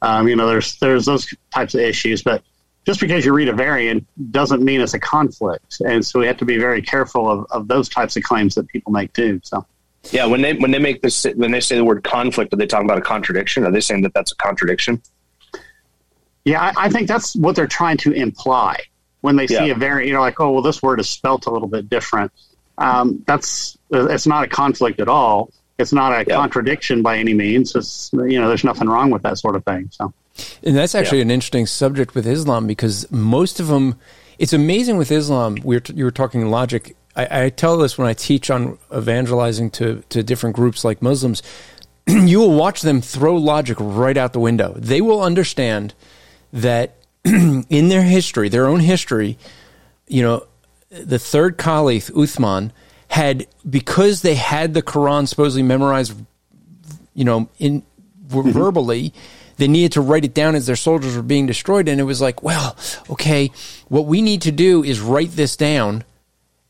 um, 0.00 0.28
you 0.28 0.36
know, 0.36 0.46
there's 0.46 0.76
there's 0.76 1.06
those 1.06 1.34
types 1.52 1.74
of 1.74 1.80
issues. 1.80 2.22
But 2.22 2.44
just 2.84 3.00
because 3.00 3.24
you 3.24 3.34
read 3.34 3.48
a 3.48 3.52
variant 3.52 4.06
doesn't 4.30 4.62
mean 4.62 4.80
it's 4.80 4.94
a 4.94 5.00
conflict, 5.00 5.80
and 5.84 6.06
so 6.06 6.20
we 6.20 6.26
have 6.28 6.36
to 6.36 6.44
be 6.44 6.56
very 6.56 6.82
careful 6.82 7.28
of, 7.28 7.46
of 7.50 7.66
those 7.66 7.88
types 7.88 8.16
of 8.16 8.22
claims 8.22 8.54
that 8.54 8.68
people 8.68 8.92
make 8.92 9.12
too. 9.12 9.40
So. 9.42 9.66
Yeah, 10.12 10.26
when 10.26 10.40
they 10.40 10.52
when 10.54 10.70
they 10.70 10.78
make 10.78 11.02
this 11.02 11.26
when 11.34 11.50
they 11.50 11.58
say 11.58 11.74
the 11.74 11.84
word 11.84 12.04
conflict, 12.04 12.54
are 12.54 12.56
they 12.56 12.66
talking 12.66 12.86
about 12.86 12.98
a 12.98 13.02
contradiction? 13.02 13.64
Are 13.64 13.72
they 13.72 13.80
saying 13.80 14.02
that 14.02 14.14
that's 14.14 14.30
a 14.30 14.36
contradiction? 14.36 15.02
Yeah, 16.44 16.62
I, 16.62 16.84
I 16.84 16.90
think 16.90 17.08
that's 17.08 17.34
what 17.34 17.56
they're 17.56 17.66
trying 17.66 17.96
to 17.98 18.12
imply 18.12 18.76
when 19.22 19.34
they 19.34 19.48
see 19.48 19.54
yeah. 19.54 19.64
a 19.64 19.74
variant. 19.74 20.06
you 20.06 20.14
know 20.14 20.20
like 20.20 20.38
oh 20.38 20.52
well 20.52 20.62
this 20.62 20.80
word 20.80 21.00
is 21.00 21.10
spelt 21.10 21.46
a 21.46 21.50
little 21.50 21.66
bit 21.66 21.88
different. 21.88 22.30
Um, 22.78 23.24
that's 23.26 23.75
Uh, 23.92 24.06
it's 24.08 24.26
not 24.26 24.44
a 24.44 24.48
conflict 24.48 25.00
at 25.00 25.08
all. 25.08 25.50
It's 25.78 25.92
not 25.92 26.12
a 26.12 26.24
yeah. 26.26 26.36
contradiction 26.36 27.02
by 27.02 27.18
any 27.18 27.34
means. 27.34 27.74
It's 27.74 28.10
you 28.12 28.40
know 28.40 28.48
there's 28.48 28.64
nothing 28.64 28.88
wrong 28.88 29.10
with 29.10 29.22
that 29.22 29.38
sort 29.38 29.56
of 29.56 29.64
thing. 29.64 29.90
So, 29.92 30.12
and 30.62 30.76
that's 30.76 30.94
actually 30.94 31.18
yeah. 31.18 31.24
an 31.24 31.30
interesting 31.30 31.66
subject 31.66 32.14
with 32.14 32.26
Islam 32.26 32.66
because 32.66 33.10
most 33.10 33.60
of 33.60 33.68
them. 33.68 33.98
It's 34.38 34.52
amazing 34.52 34.98
with 34.98 35.10
Islam. 35.10 35.56
We 35.64 35.76
were 35.76 35.80
t- 35.80 35.94
you 35.94 36.04
were 36.04 36.10
talking 36.10 36.50
logic 36.50 36.94
I, 37.16 37.44
I 37.44 37.48
tell 37.48 37.78
this 37.78 37.96
when 37.96 38.06
I 38.06 38.12
teach 38.12 38.50
on 38.50 38.78
evangelizing 38.94 39.70
to, 39.70 40.04
to 40.10 40.22
different 40.22 40.54
groups 40.54 40.84
like 40.84 41.02
Muslims. 41.02 41.42
you 42.06 42.38
will 42.38 42.54
watch 42.54 42.82
them 42.82 43.00
throw 43.00 43.34
logic 43.34 43.78
right 43.80 44.16
out 44.16 44.32
the 44.32 44.40
window. 44.40 44.74
They 44.76 45.00
will 45.00 45.22
understand 45.22 45.94
that 46.52 46.96
in 47.24 47.88
their 47.88 48.02
history, 48.02 48.48
their 48.48 48.66
own 48.66 48.80
history, 48.80 49.38
you 50.06 50.22
know, 50.22 50.46
the 50.90 51.18
third 51.18 51.58
caliph, 51.58 52.08
Uthman, 52.08 52.70
had, 53.08 53.46
because 53.68 54.22
they 54.22 54.34
had 54.34 54.74
the 54.74 54.82
Quran 54.82 55.28
supposedly 55.28 55.62
memorized, 55.62 56.14
you 57.14 57.24
know, 57.24 57.48
in 57.58 57.82
mm-hmm. 58.28 58.50
verbally, 58.50 59.12
they 59.56 59.68
needed 59.68 59.92
to 59.92 60.00
write 60.00 60.24
it 60.24 60.34
down 60.34 60.54
as 60.54 60.66
their 60.66 60.76
soldiers 60.76 61.16
were 61.16 61.22
being 61.22 61.46
destroyed. 61.46 61.88
And 61.88 62.00
it 62.00 62.04
was 62.04 62.20
like, 62.20 62.42
well, 62.42 62.76
okay, 63.08 63.50
what 63.88 64.06
we 64.06 64.20
need 64.22 64.42
to 64.42 64.52
do 64.52 64.82
is 64.84 65.00
write 65.00 65.32
this 65.32 65.56
down 65.56 66.04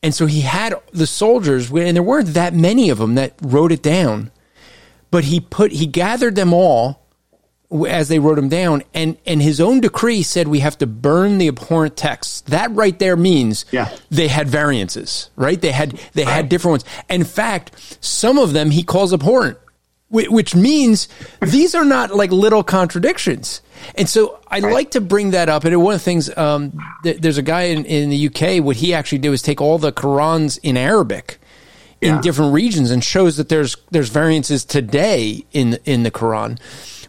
and 0.06 0.14
so 0.14 0.26
he 0.26 0.42
had 0.42 0.74
the 0.92 1.06
soldiers, 1.06 1.68
and 1.70 1.96
there 1.96 2.02
weren't 2.02 2.34
that 2.34 2.54
many 2.54 2.90
of 2.90 2.98
them 2.98 3.16
that 3.16 3.34
wrote 3.42 3.72
it 3.72 3.82
down, 3.82 4.30
but 5.10 5.24
he 5.24 5.40
put 5.40 5.72
he 5.72 5.86
gathered 5.86 6.36
them 6.36 6.52
all 6.52 7.05
as 7.88 8.08
they 8.08 8.18
wrote 8.18 8.36
them 8.36 8.48
down, 8.48 8.82
and 8.94 9.16
and 9.26 9.42
his 9.42 9.60
own 9.60 9.80
decree 9.80 10.22
said 10.22 10.48
we 10.48 10.60
have 10.60 10.78
to 10.78 10.86
burn 10.86 11.38
the 11.38 11.48
abhorrent 11.48 11.96
texts. 11.96 12.42
That 12.42 12.70
right 12.72 12.98
there 12.98 13.16
means 13.16 13.64
yeah. 13.70 13.94
they 14.10 14.28
had 14.28 14.48
variances, 14.48 15.30
right? 15.36 15.60
They 15.60 15.72
had 15.72 16.00
they 16.14 16.24
right. 16.24 16.32
had 16.32 16.48
different 16.48 16.72
ones. 16.72 16.84
In 17.08 17.24
fact, 17.24 17.98
some 18.00 18.38
of 18.38 18.52
them 18.52 18.70
he 18.70 18.82
calls 18.82 19.12
abhorrent, 19.12 19.58
which 20.08 20.54
means 20.54 21.08
these 21.40 21.74
are 21.74 21.84
not 21.84 22.14
like 22.14 22.30
little 22.30 22.62
contradictions. 22.62 23.60
And 23.94 24.08
so 24.08 24.40
I 24.48 24.60
right. 24.60 24.72
like 24.72 24.90
to 24.92 25.00
bring 25.00 25.32
that 25.32 25.48
up. 25.48 25.64
And 25.64 25.82
one 25.82 25.94
of 25.94 26.00
the 26.00 26.04
things, 26.04 26.34
um, 26.36 26.78
th- 27.02 27.20
there's 27.20 27.38
a 27.38 27.42
guy 27.42 27.62
in, 27.62 27.84
in 27.84 28.10
the 28.10 28.26
UK, 28.26 28.64
what 28.64 28.76
he 28.76 28.94
actually 28.94 29.18
did 29.18 29.30
was 29.30 29.42
take 29.42 29.60
all 29.60 29.78
the 29.78 29.92
Qurans 29.92 30.58
in 30.62 30.76
Arabic 30.76 31.38
in 32.00 32.14
yeah. 32.16 32.20
different 32.20 32.52
regions 32.52 32.90
and 32.90 33.02
shows 33.02 33.36
that 33.38 33.48
there's, 33.48 33.76
there's 33.90 34.08
variances 34.08 34.64
today 34.64 35.44
in, 35.52 35.78
in 35.84 36.02
the 36.02 36.10
Quran. 36.10 36.58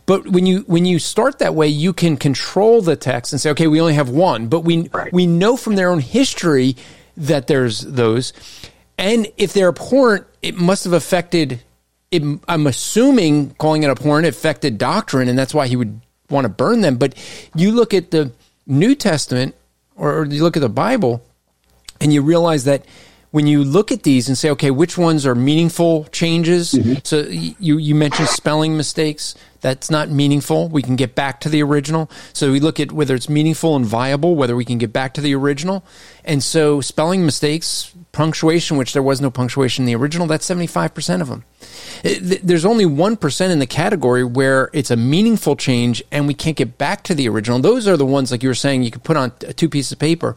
But 0.07 0.25
when 0.25 0.45
you 0.47 0.61
when 0.61 0.85
you 0.85 0.97
start 0.97 1.37
that 1.39 1.53
way, 1.53 1.67
you 1.67 1.93
can 1.93 2.17
control 2.17 2.81
the 2.81 2.95
text 2.95 3.33
and 3.33 3.39
say, 3.39 3.51
okay, 3.51 3.67
we 3.67 3.79
only 3.79 3.93
have 3.93 4.09
one. 4.09 4.47
But 4.47 4.61
we 4.61 4.87
right. 4.87 5.13
we 5.13 5.27
know 5.27 5.55
from 5.57 5.75
their 5.75 5.91
own 5.91 5.99
history 5.99 6.75
that 7.17 7.45
there's 7.47 7.81
those, 7.81 8.33
and 8.97 9.27
if 9.37 9.53
they're 9.53 9.69
abhorrent, 9.69 10.25
it 10.41 10.55
must 10.55 10.85
have 10.85 10.93
affected. 10.93 11.61
It, 12.09 12.23
I'm 12.47 12.67
assuming 12.67 13.51
calling 13.55 13.83
it 13.83 13.89
abhorrent 13.89 14.25
affected 14.25 14.77
doctrine, 14.77 15.27
and 15.27 15.37
that's 15.37 15.53
why 15.53 15.67
he 15.67 15.75
would 15.75 15.99
want 16.29 16.45
to 16.45 16.49
burn 16.49 16.79
them. 16.79 16.95
But 16.95 17.13
you 17.53 17.71
look 17.73 17.93
at 17.93 18.11
the 18.11 18.31
New 18.65 18.95
Testament 18.95 19.55
or 19.97 20.25
you 20.25 20.43
look 20.43 20.55
at 20.55 20.61
the 20.61 20.69
Bible 20.69 21.21
and 21.99 22.13
you 22.13 22.21
realize 22.21 22.65
that 22.65 22.85
when 23.31 23.47
you 23.47 23.63
look 23.63 23.91
at 23.91 24.03
these 24.03 24.27
and 24.27 24.37
say, 24.37 24.49
okay, 24.51 24.71
which 24.71 24.97
ones 24.97 25.25
are 25.25 25.35
meaningful 25.35 26.05
changes? 26.05 26.71
Mm-hmm. 26.71 26.93
So 27.03 27.21
you, 27.21 27.77
you 27.77 27.95
mentioned 27.95 28.29
spelling 28.29 28.77
mistakes. 28.77 29.35
That's 29.61 29.89
not 29.89 30.09
meaningful. 30.09 30.69
We 30.69 30.81
can 30.81 30.95
get 30.95 31.15
back 31.15 31.39
to 31.41 31.49
the 31.49 31.63
original. 31.63 32.09
So 32.33 32.51
we 32.51 32.59
look 32.59 32.79
at 32.79 32.91
whether 32.91 33.15
it's 33.15 33.29
meaningful 33.29 33.75
and 33.75 33.85
viable, 33.85 34.35
whether 34.35 34.55
we 34.55 34.65
can 34.65 34.77
get 34.77 34.93
back 34.93 35.13
to 35.15 35.21
the 35.21 35.33
original. 35.35 35.83
And 36.23 36.43
so 36.43 36.81
spelling 36.81 37.25
mistakes, 37.25 37.93
punctuation, 38.11 38.77
which 38.77 38.93
there 38.93 39.03
was 39.03 39.21
no 39.21 39.31
punctuation 39.31 39.83
in 39.83 39.85
the 39.87 39.95
original, 39.95 40.27
that's 40.27 40.47
75% 40.47 41.21
of 41.21 41.29
them. 41.29 41.43
Eh, 42.03 42.37
there's 42.43 42.65
only 42.65 42.85
1% 42.85 43.49
in 43.49 43.59
the 43.59 43.67
category 43.67 44.23
where 44.23 44.69
it's 44.73 44.91
a 44.91 44.97
meaningful 44.97 45.55
change 45.55 46.03
and 46.11 46.27
we 46.27 46.33
can't 46.33 46.57
get 46.57 46.77
back 46.77 47.03
to 47.03 47.15
the 47.15 47.27
original. 47.29 47.59
Those 47.59 47.87
are 47.87 47.97
the 47.97 48.05
ones, 48.05 48.31
like 48.31 48.43
you 48.43 48.49
were 48.49 48.55
saying, 48.55 48.83
you 48.83 48.91
could 48.91 49.03
put 49.03 49.17
on 49.17 49.31
two 49.55 49.69
pieces 49.69 49.91
of 49.91 49.99
paper. 49.99 50.35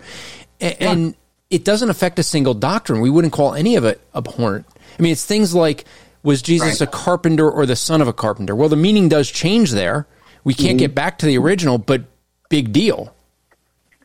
And 0.60 1.06
yeah. 1.06 1.12
it 1.50 1.64
doesn't 1.64 1.90
affect 1.90 2.18
a 2.18 2.22
single 2.22 2.54
doctrine. 2.54 3.00
We 3.00 3.10
wouldn't 3.10 3.32
call 3.32 3.54
any 3.54 3.76
of 3.76 3.84
it 3.84 4.00
abhorrent. 4.14 4.66
I 4.98 5.02
mean, 5.02 5.12
it's 5.12 5.24
things 5.24 5.54
like 5.54 5.84
was 6.22 6.42
Jesus 6.42 6.80
right. 6.80 6.88
a 6.88 6.90
carpenter 6.90 7.50
or 7.50 7.66
the 7.66 7.76
son 7.76 8.00
of 8.00 8.08
a 8.08 8.12
carpenter? 8.12 8.54
Well, 8.54 8.68
the 8.68 8.76
meaning 8.76 9.08
does 9.08 9.30
change 9.30 9.70
there. 9.72 10.06
We 10.44 10.54
can't 10.54 10.70
mm-hmm. 10.70 10.78
get 10.78 10.94
back 10.94 11.18
to 11.18 11.26
the 11.26 11.38
original, 11.38 11.78
but 11.78 12.04
big 12.48 12.72
deal. 12.72 13.14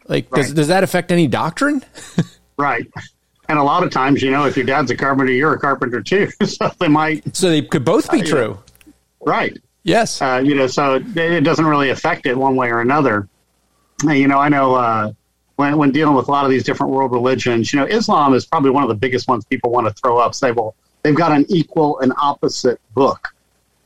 Like, 0.08 0.32
right. 0.32 0.44
does, 0.44 0.54
does 0.54 0.68
that 0.68 0.84
affect 0.84 1.12
any 1.12 1.28
doctrine? 1.28 1.84
right. 2.58 2.86
And 3.48 3.60
a 3.60 3.64
lot 3.64 3.84
of 3.84 3.92
times, 3.92 4.22
you 4.22 4.32
know, 4.32 4.46
if 4.46 4.58
your 4.58 4.66
dad's 4.66 4.92
a 4.92 4.98
carpenter, 4.98 5.32
you're 5.32 5.54
a 5.54 5.60
carpenter 5.60 6.02
too. 6.02 6.30
so 6.46 6.72
they 6.80 6.88
might. 6.88 7.36
So 7.36 7.50
they 7.50 7.62
could 7.62 7.86
both 7.86 8.12
be 8.12 8.22
uh, 8.22 8.26
true. 8.26 8.48
Know, 8.86 8.94
right. 9.26 9.58
Yes. 9.84 10.22
Uh, 10.22 10.42
you 10.44 10.56
know, 10.56 10.68
so 10.68 10.96
it, 10.96 11.16
it, 11.16 11.44
doesn't 11.44 11.66
really 11.66 11.92
affect 11.92 12.26
it 12.26 12.36
one 12.36 12.56
way 12.56 12.70
or 12.70 12.82
another. 12.82 13.30
You 14.04 14.28
know, 14.28 14.40
I 14.40 14.50
know 14.50 14.74
uh, 14.76 15.14
when, 15.58 15.78
when 15.78 15.92
dealing 15.92 16.16
with 16.16 16.28
a 16.28 16.32
lot 16.32 16.44
of 16.44 16.50
these 16.50 16.64
different 16.64 16.92
world 16.92 17.12
religions, 17.12 17.72
you 17.72 17.80
know, 17.80 17.86
Islam 17.86 18.34
is 18.34 18.46
probably 18.46 18.72
one 18.72 18.82
of 18.82 18.90
the 18.90 18.96
biggest 18.96 19.28
ones 19.28 19.46
people 19.46 19.72
want 19.72 19.88
to 19.88 19.94
throw 19.94 20.18
up. 20.18 20.34
Say, 20.34 20.52
well, 20.52 20.76
they've 21.06 21.16
got 21.16 21.32
an 21.32 21.46
equal 21.50 22.00
and 22.00 22.14
opposite 22.18 22.80
book. 22.94 23.30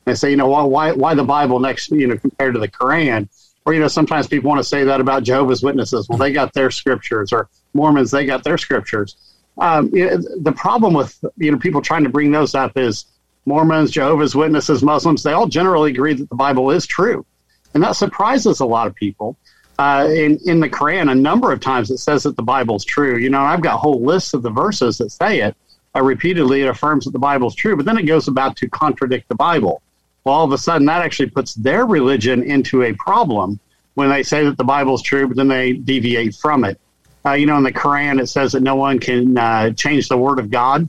They 0.05 0.15
say, 0.15 0.31
you 0.31 0.37
know, 0.37 0.47
why, 0.47 0.91
why, 0.91 1.13
the 1.13 1.23
Bible 1.23 1.59
next, 1.59 1.91
you 1.91 2.07
know, 2.07 2.17
compared 2.17 2.53
to 2.53 2.59
the 2.59 2.67
Quran? 2.67 3.27
Or, 3.65 3.73
you 3.73 3.79
know, 3.79 3.87
sometimes 3.87 4.27
people 4.27 4.49
want 4.49 4.59
to 4.59 4.67
say 4.67 4.83
that 4.85 5.01
about 5.01 5.23
Jehovah's 5.23 5.61
Witnesses. 5.61 6.07
Well, 6.09 6.17
they 6.17 6.31
got 6.31 6.53
their 6.53 6.71
scriptures, 6.71 7.31
or 7.31 7.49
Mormons, 7.73 8.09
they 8.09 8.25
got 8.25 8.43
their 8.43 8.57
scriptures 8.57 9.15
um, 9.59 9.89
you 9.93 10.05
know, 10.05 10.17
the 10.37 10.51
problem 10.51 10.93
with 10.93 11.23
you 11.37 11.51
know 11.51 11.57
people 11.57 11.81
trying 11.81 12.03
to 12.03 12.09
bring 12.09 12.31
those 12.31 12.55
up 12.55 12.77
is 12.77 13.05
Mormons, 13.45 13.91
Jehovah's 13.91 14.35
Witnesses, 14.35 14.83
Muslims. 14.83 15.23
They 15.23 15.33
all 15.33 15.47
generally 15.47 15.91
agree 15.91 16.13
that 16.13 16.29
the 16.29 16.35
Bible 16.35 16.71
is 16.71 16.87
true, 16.87 17.25
and 17.73 17.83
that 17.83 17.95
surprises 17.95 18.59
a 18.59 18.65
lot 18.65 18.87
of 18.87 18.95
people. 18.95 19.37
Uh, 19.77 20.07
in 20.09 20.39
in 20.45 20.59
the 20.59 20.69
Quran, 20.69 21.11
a 21.11 21.15
number 21.15 21.51
of 21.51 21.59
times 21.59 21.91
it 21.91 21.97
says 21.97 22.23
that 22.23 22.35
the 22.35 22.43
Bible 22.43 22.75
is 22.75 22.85
true. 22.85 23.17
You 23.17 23.29
know, 23.29 23.41
I've 23.41 23.61
got 23.61 23.79
whole 23.79 24.03
lists 24.03 24.33
of 24.33 24.41
the 24.41 24.49
verses 24.49 24.97
that 24.99 25.11
say 25.11 25.41
it. 25.41 25.55
Uh, 25.99 26.03
repeatedly, 26.03 26.61
it 26.61 26.69
affirms 26.69 27.05
that 27.05 27.11
the 27.11 27.19
Bible 27.19 27.47
is 27.47 27.55
true, 27.55 27.75
but 27.75 27.85
then 27.85 27.97
it 27.97 28.03
goes 28.03 28.27
about 28.27 28.55
to 28.57 28.69
contradict 28.69 29.27
the 29.27 29.35
Bible. 29.35 29.81
Well, 30.23 30.35
all 30.35 30.45
of 30.45 30.51
a 30.51 30.57
sudden, 30.57 30.85
that 30.87 31.01
actually 31.01 31.29
puts 31.29 31.53
their 31.55 31.85
religion 31.85 32.43
into 32.43 32.83
a 32.83 32.93
problem 32.93 33.59
when 33.95 34.09
they 34.09 34.23
say 34.23 34.43
that 34.45 34.57
the 34.57 34.63
Bible 34.63 34.95
is 34.95 35.01
true, 35.01 35.27
but 35.27 35.35
then 35.35 35.47
they 35.47 35.73
deviate 35.73 36.35
from 36.35 36.63
it. 36.63 36.79
Uh, 37.25 37.33
you 37.33 37.45
know, 37.45 37.57
in 37.57 37.63
the 37.63 37.71
Quran, 37.71 38.21
it 38.21 38.27
says 38.27 38.53
that 38.53 38.61
no 38.61 38.75
one 38.75 38.99
can 38.99 39.37
uh, 39.37 39.71
change 39.71 40.07
the 40.07 40.17
word 40.17 40.39
of 40.39 40.49
God, 40.49 40.87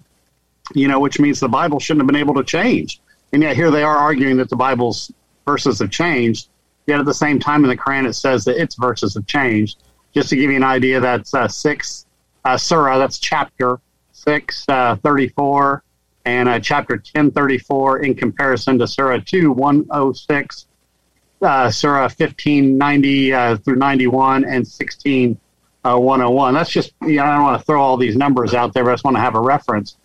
you 0.75 0.87
know, 0.87 1.01
which 1.01 1.19
means 1.19 1.41
the 1.41 1.49
Bible 1.49 1.81
shouldn't 1.81 2.03
have 2.03 2.07
been 2.07 2.17
able 2.17 2.35
to 2.35 2.45
change. 2.45 3.01
And 3.33 3.43
yet 3.43 3.57
here 3.57 3.71
they 3.71 3.83
are 3.83 3.97
arguing 3.97 4.37
that 4.37 4.49
the 4.49 4.57
Bible's 4.57 5.13
verses 5.45 5.81
have 5.81 5.91
changed. 5.91 6.49
Yet 6.87 7.01
at 7.01 7.07
the 7.07 7.15
same 7.15 7.39
time 7.39 7.65
in 7.65 7.71
the 7.71 7.77
Quran, 7.77 8.07
it 8.07 8.15
says 8.15 8.45
that 8.45 8.61
its 8.61 8.77
verses 8.77 9.15
have 9.15 9.27
changed. 9.27 9.83
Just 10.15 10.29
to 10.31 10.37
give 10.37 10.51
you 10.51 10.57
an 10.57 10.65
idea, 10.65 11.01
that's 11.01 11.35
uh, 11.35 11.49
six 11.49 12.07
uh, 12.45 12.57
surah, 12.57 12.99
that's 12.99 13.19
chapter 13.19 13.81
six, 14.21 14.65
uh, 14.69 14.97
34, 14.97 15.83
and 16.25 16.49
uh, 16.49 16.61
chapter 16.61 16.95
1034 16.95 18.01
in 18.01 18.15
comparison 18.15 18.79
to 18.79 18.87
Surah 18.87 19.21
2 19.25 19.53
106, 19.53 20.67
uh, 21.43 21.71
Surah 21.71 22.03
1590 22.03 23.33
uh, 23.33 23.57
through 23.57 23.77
91, 23.77 24.45
and 24.45 24.67
16 24.67 25.39
uh, 25.85 25.99
101. 25.99 26.55
That's 26.55 26.71
just, 26.71 26.93
you 27.03 27.17
know, 27.17 27.25
I 27.25 27.35
don't 27.35 27.45
want 27.45 27.61
to 27.61 27.65
throw 27.65 27.83
all 27.83 27.97
these 27.97 28.17
numbers 28.17 28.55
out 28.55 28.75
there, 28.75 28.85
but 28.85 28.91
I 28.91 28.95
just 28.95 29.05
want 29.05 29.17
to 29.17 29.23
have 29.23 29.35
a 29.35 29.41
reference 29.41 29.97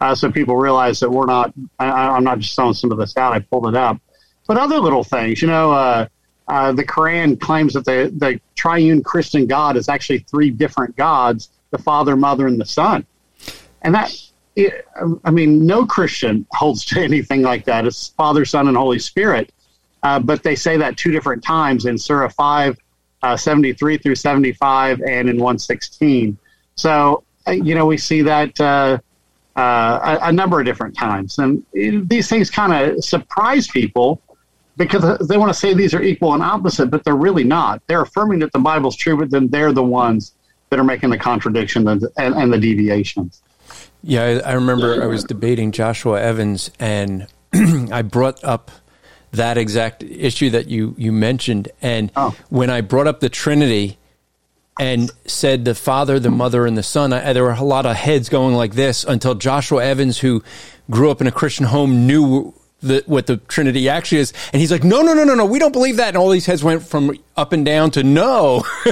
uh, 0.00 0.14
so 0.14 0.30
people 0.30 0.56
realize 0.56 1.00
that 1.00 1.10
we're 1.10 1.26
not, 1.26 1.52
I, 1.78 2.16
am 2.16 2.24
not 2.24 2.38
just 2.38 2.54
throwing 2.54 2.74
some 2.74 2.92
of 2.92 2.98
this 2.98 3.16
out, 3.16 3.32
I 3.32 3.38
pulled 3.38 3.66
it 3.68 3.74
up. 3.74 3.98
But 4.46 4.58
other 4.58 4.78
little 4.78 5.04
things, 5.04 5.40
you 5.40 5.48
know, 5.48 5.72
uh, 5.72 6.06
uh, 6.46 6.72
the 6.72 6.84
Quran 6.84 7.40
claims 7.40 7.72
that 7.72 7.86
the, 7.86 8.12
the 8.14 8.38
triune 8.54 9.02
Christian 9.02 9.46
God 9.46 9.76
is 9.76 9.88
actually 9.88 10.18
three 10.18 10.50
different 10.50 10.96
gods 10.96 11.50
the 11.70 11.78
Father, 11.78 12.14
Mother, 12.14 12.46
and 12.46 12.60
the 12.60 12.66
Son. 12.66 13.04
And 13.84 13.94
that, 13.94 14.12
I 15.24 15.30
mean, 15.30 15.66
no 15.66 15.86
Christian 15.86 16.46
holds 16.52 16.84
to 16.86 17.00
anything 17.00 17.42
like 17.42 17.64
that. 17.66 17.86
It's 17.86 18.08
Father, 18.08 18.44
Son, 18.44 18.66
and 18.66 18.76
Holy 18.76 18.98
Spirit. 18.98 19.52
Uh, 20.02 20.18
but 20.18 20.42
they 20.42 20.56
say 20.56 20.76
that 20.76 20.96
two 20.96 21.12
different 21.12 21.42
times 21.44 21.86
in 21.86 21.96
Surah 21.96 22.28
5, 22.28 22.78
uh, 23.22 23.36
73 23.36 23.98
through 23.98 24.14
75, 24.16 25.00
and 25.00 25.28
in 25.28 25.36
116. 25.36 26.36
So, 26.76 27.24
uh, 27.46 27.52
you 27.52 27.74
know, 27.74 27.86
we 27.86 27.96
see 27.96 28.22
that 28.22 28.58
uh, 28.60 28.98
uh, 29.56 30.18
a, 30.22 30.28
a, 30.28 30.32
number 30.32 30.60
of 30.60 30.66
different 30.66 30.96
times. 30.96 31.38
And 31.38 31.64
these 31.72 32.28
things 32.28 32.50
kind 32.50 32.72
of 32.72 33.04
surprise 33.04 33.68
people 33.68 34.20
because 34.76 35.26
they 35.28 35.36
want 35.36 35.50
to 35.50 35.58
say 35.58 35.72
these 35.72 35.94
are 35.94 36.02
equal 36.02 36.34
and 36.34 36.42
opposite, 36.42 36.90
but 36.90 37.04
they're 37.04 37.14
really 37.14 37.44
not. 37.44 37.80
They're 37.86 38.02
affirming 38.02 38.40
that 38.40 38.52
the 38.52 38.58
Bible's 38.58 38.96
true, 38.96 39.16
but 39.16 39.30
then 39.30 39.48
they're 39.48 39.72
the 39.72 39.84
ones 39.84 40.34
that 40.70 40.80
are 40.80 40.84
making 40.84 41.10
the 41.10 41.18
contradiction 41.18 41.86
and, 41.86 42.04
and, 42.18 42.34
and 42.34 42.52
the 42.52 42.58
deviations. 42.58 43.42
Yeah, 44.02 44.22
I, 44.44 44.50
I 44.50 44.52
remember 44.54 45.02
I 45.02 45.06
was 45.06 45.24
debating 45.24 45.72
Joshua 45.72 46.20
Evans, 46.20 46.70
and 46.78 47.26
I 47.54 48.02
brought 48.02 48.42
up 48.44 48.70
that 49.32 49.58
exact 49.58 50.02
issue 50.02 50.50
that 50.50 50.68
you 50.68 50.94
you 50.98 51.12
mentioned. 51.12 51.68
And 51.82 52.12
oh. 52.16 52.36
when 52.48 52.70
I 52.70 52.80
brought 52.80 53.06
up 53.06 53.20
the 53.20 53.28
Trinity 53.28 53.98
and 54.78 55.10
said 55.26 55.64
the 55.64 55.74
Father, 55.74 56.18
the 56.18 56.30
Mother, 56.30 56.66
and 56.66 56.76
the 56.76 56.82
Son, 56.82 57.12
I, 57.12 57.32
there 57.32 57.44
were 57.44 57.52
a 57.52 57.62
lot 57.62 57.86
of 57.86 57.96
heads 57.96 58.28
going 58.28 58.54
like 58.54 58.74
this 58.74 59.04
until 59.04 59.34
Joshua 59.34 59.84
Evans, 59.84 60.18
who 60.18 60.42
grew 60.90 61.10
up 61.10 61.20
in 61.20 61.26
a 61.26 61.32
Christian 61.32 61.66
home, 61.66 62.06
knew 62.06 62.54
the, 62.84 63.02
what 63.06 63.26
the 63.26 63.38
Trinity 63.38 63.88
actually 63.88 64.18
is. 64.18 64.32
And 64.52 64.60
he's 64.60 64.70
like, 64.70 64.84
no, 64.84 65.02
no, 65.02 65.14
no, 65.14 65.24
no, 65.24 65.34
no, 65.34 65.46
we 65.46 65.58
don't 65.58 65.72
believe 65.72 65.96
that. 65.96 66.08
And 66.08 66.16
all 66.16 66.30
these 66.30 66.46
heads 66.46 66.62
went 66.62 66.82
from 66.82 67.18
up 67.36 67.52
and 67.52 67.64
down 67.64 67.90
to 67.92 68.02
no. 68.02 68.64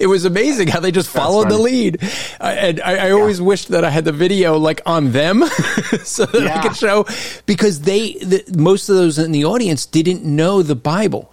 it 0.00 0.06
was 0.06 0.24
amazing 0.24 0.68
how 0.68 0.80
they 0.80 0.90
just 0.92 1.08
followed 1.08 1.48
the 1.48 1.58
lead. 1.58 1.98
and 2.40 2.80
I, 2.80 3.08
I 3.08 3.10
always 3.10 3.40
yeah. 3.40 3.46
wished 3.46 3.68
that 3.68 3.84
I 3.84 3.90
had 3.90 4.04
the 4.04 4.12
video 4.12 4.58
like 4.58 4.82
on 4.86 5.12
them 5.12 5.44
so 6.04 6.26
that 6.26 6.42
yeah. 6.42 6.58
I 6.58 6.62
could 6.62 6.76
show 6.76 7.06
because 7.46 7.80
they, 7.80 8.12
the, 8.14 8.44
most 8.56 8.88
of 8.88 8.96
those 8.96 9.18
in 9.18 9.32
the 9.32 9.44
audience 9.44 9.86
didn't 9.86 10.24
know 10.24 10.62
the 10.62 10.76
Bible. 10.76 11.32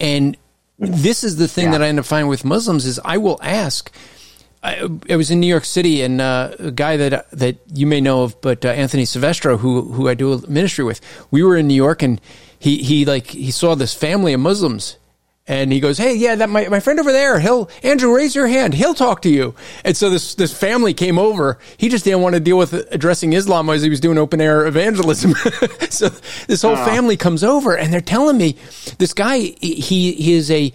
And 0.00 0.36
this 0.78 1.22
is 1.22 1.36
the 1.36 1.48
thing 1.48 1.66
yeah. 1.66 1.72
that 1.72 1.82
I 1.82 1.88
end 1.88 1.98
up 1.98 2.06
finding 2.06 2.28
with 2.28 2.44
Muslims 2.44 2.86
is 2.86 3.00
I 3.04 3.18
will 3.18 3.38
ask, 3.42 3.92
I, 4.62 4.88
I, 5.10 5.16
was 5.16 5.30
in 5.30 5.40
New 5.40 5.48
York 5.48 5.64
City, 5.64 6.02
and 6.02 6.20
uh, 6.20 6.52
a 6.58 6.70
guy 6.70 6.96
that 6.96 7.30
that 7.32 7.56
you 7.74 7.86
may 7.86 8.00
know 8.00 8.22
of, 8.22 8.40
but 8.40 8.64
uh, 8.64 8.68
Anthony 8.68 9.04
Silvestro, 9.04 9.56
who 9.56 9.82
who 9.92 10.08
I 10.08 10.14
do 10.14 10.32
a 10.32 10.48
ministry 10.48 10.84
with, 10.84 11.00
we 11.30 11.42
were 11.42 11.56
in 11.56 11.66
New 11.66 11.74
York, 11.74 12.02
and 12.02 12.20
he 12.58 12.78
he 12.78 13.04
like 13.04 13.26
he 13.26 13.50
saw 13.50 13.74
this 13.74 13.92
family 13.92 14.32
of 14.32 14.40
Muslims, 14.40 14.98
and 15.48 15.72
he 15.72 15.80
goes, 15.80 15.98
"Hey, 15.98 16.14
yeah, 16.14 16.36
that 16.36 16.48
my, 16.48 16.68
my 16.68 16.78
friend 16.78 17.00
over 17.00 17.10
there, 17.10 17.40
he'll 17.40 17.68
Andrew, 17.82 18.14
raise 18.14 18.36
your 18.36 18.46
hand, 18.46 18.74
he'll 18.74 18.94
talk 18.94 19.22
to 19.22 19.28
you." 19.28 19.56
And 19.84 19.96
so 19.96 20.10
this 20.10 20.36
this 20.36 20.56
family 20.56 20.94
came 20.94 21.18
over. 21.18 21.58
He 21.76 21.88
just 21.88 22.04
didn't 22.04 22.20
want 22.20 22.34
to 22.34 22.40
deal 22.40 22.56
with 22.56 22.72
addressing 22.72 23.32
Islam 23.32 23.68
as 23.68 23.82
he 23.82 23.90
was 23.90 23.98
doing 23.98 24.16
open 24.16 24.40
air 24.40 24.64
evangelism. 24.64 25.34
so 25.90 26.08
this 26.46 26.62
whole 26.62 26.76
uh. 26.76 26.86
family 26.86 27.16
comes 27.16 27.42
over, 27.42 27.76
and 27.76 27.92
they're 27.92 28.00
telling 28.00 28.38
me 28.38 28.56
this 28.98 29.12
guy 29.12 29.38
he 29.38 30.12
he 30.12 30.34
is 30.34 30.52
a 30.52 30.72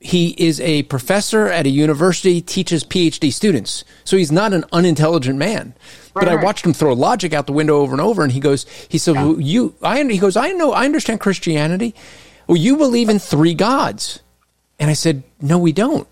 he 0.00 0.30
is 0.38 0.60
a 0.62 0.82
professor 0.84 1.46
at 1.46 1.66
a 1.66 1.68
university, 1.68 2.40
teaches 2.40 2.82
PhD 2.84 3.30
students. 3.30 3.84
So 4.04 4.16
he's 4.16 4.32
not 4.32 4.54
an 4.54 4.64
unintelligent 4.72 5.38
man. 5.38 5.74
Right, 6.14 6.24
but 6.24 6.28
I 6.28 6.42
watched 6.42 6.64
him 6.64 6.72
throw 6.72 6.94
logic 6.94 7.34
out 7.34 7.46
the 7.46 7.52
window 7.52 7.76
over 7.76 7.92
and 7.92 8.00
over. 8.00 8.22
And 8.22 8.32
he 8.32 8.40
goes, 8.40 8.66
he 8.88 8.96
said, 8.96 9.14
yeah. 9.14 9.24
well, 9.24 9.40
you, 9.40 9.74
I, 9.82 10.02
he 10.04 10.18
goes, 10.18 10.36
I 10.36 10.52
know, 10.52 10.72
I 10.72 10.86
understand 10.86 11.20
Christianity. 11.20 11.94
Well, 12.46 12.56
you 12.56 12.78
believe 12.78 13.10
in 13.10 13.18
three 13.18 13.52
gods. 13.52 14.20
And 14.78 14.90
I 14.90 14.94
said, 14.94 15.22
no, 15.42 15.58
we 15.58 15.72
don't. 15.72 16.08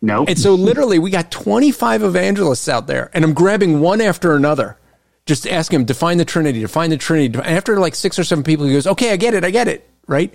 No. 0.00 0.24
And 0.24 0.38
so 0.38 0.54
literally 0.54 1.00
we 1.00 1.10
got 1.10 1.32
25 1.32 2.04
evangelists 2.04 2.68
out 2.68 2.86
there 2.86 3.10
and 3.12 3.24
I'm 3.24 3.34
grabbing 3.34 3.80
one 3.80 4.00
after 4.00 4.34
another. 4.34 4.78
Just 5.26 5.46
asking 5.46 5.80
him, 5.80 5.84
define 5.84 6.18
the 6.18 6.24
Trinity, 6.24 6.60
define 6.60 6.90
the 6.90 6.96
Trinity. 6.96 7.38
And 7.38 7.46
after 7.46 7.78
like 7.78 7.94
six 7.94 8.18
or 8.18 8.24
seven 8.24 8.42
people, 8.42 8.66
he 8.66 8.72
goes, 8.72 8.86
okay, 8.86 9.12
I 9.12 9.16
get 9.16 9.34
it. 9.34 9.44
I 9.44 9.50
get 9.50 9.68
it. 9.68 9.88
Right. 10.06 10.34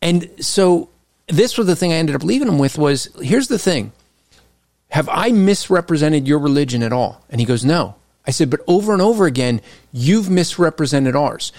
And 0.00 0.30
so 0.40 0.88
this 1.32 1.56
was 1.56 1.66
the 1.66 1.76
thing 1.76 1.92
I 1.92 1.96
ended 1.96 2.14
up 2.14 2.22
leaving 2.22 2.48
him 2.48 2.58
with 2.58 2.78
was 2.78 3.08
here's 3.20 3.48
the 3.48 3.58
thing. 3.58 3.92
Have 4.90 5.08
I 5.08 5.30
misrepresented 5.30 6.28
your 6.28 6.38
religion 6.38 6.82
at 6.82 6.92
all? 6.92 7.24
And 7.30 7.40
he 7.40 7.46
goes, 7.46 7.64
No. 7.64 7.96
I 8.24 8.30
said, 8.30 8.50
but 8.50 8.60
over 8.68 8.92
and 8.92 9.02
over 9.02 9.26
again, 9.26 9.60
you've 9.90 10.30
misrepresented 10.30 11.16
ours. 11.16 11.50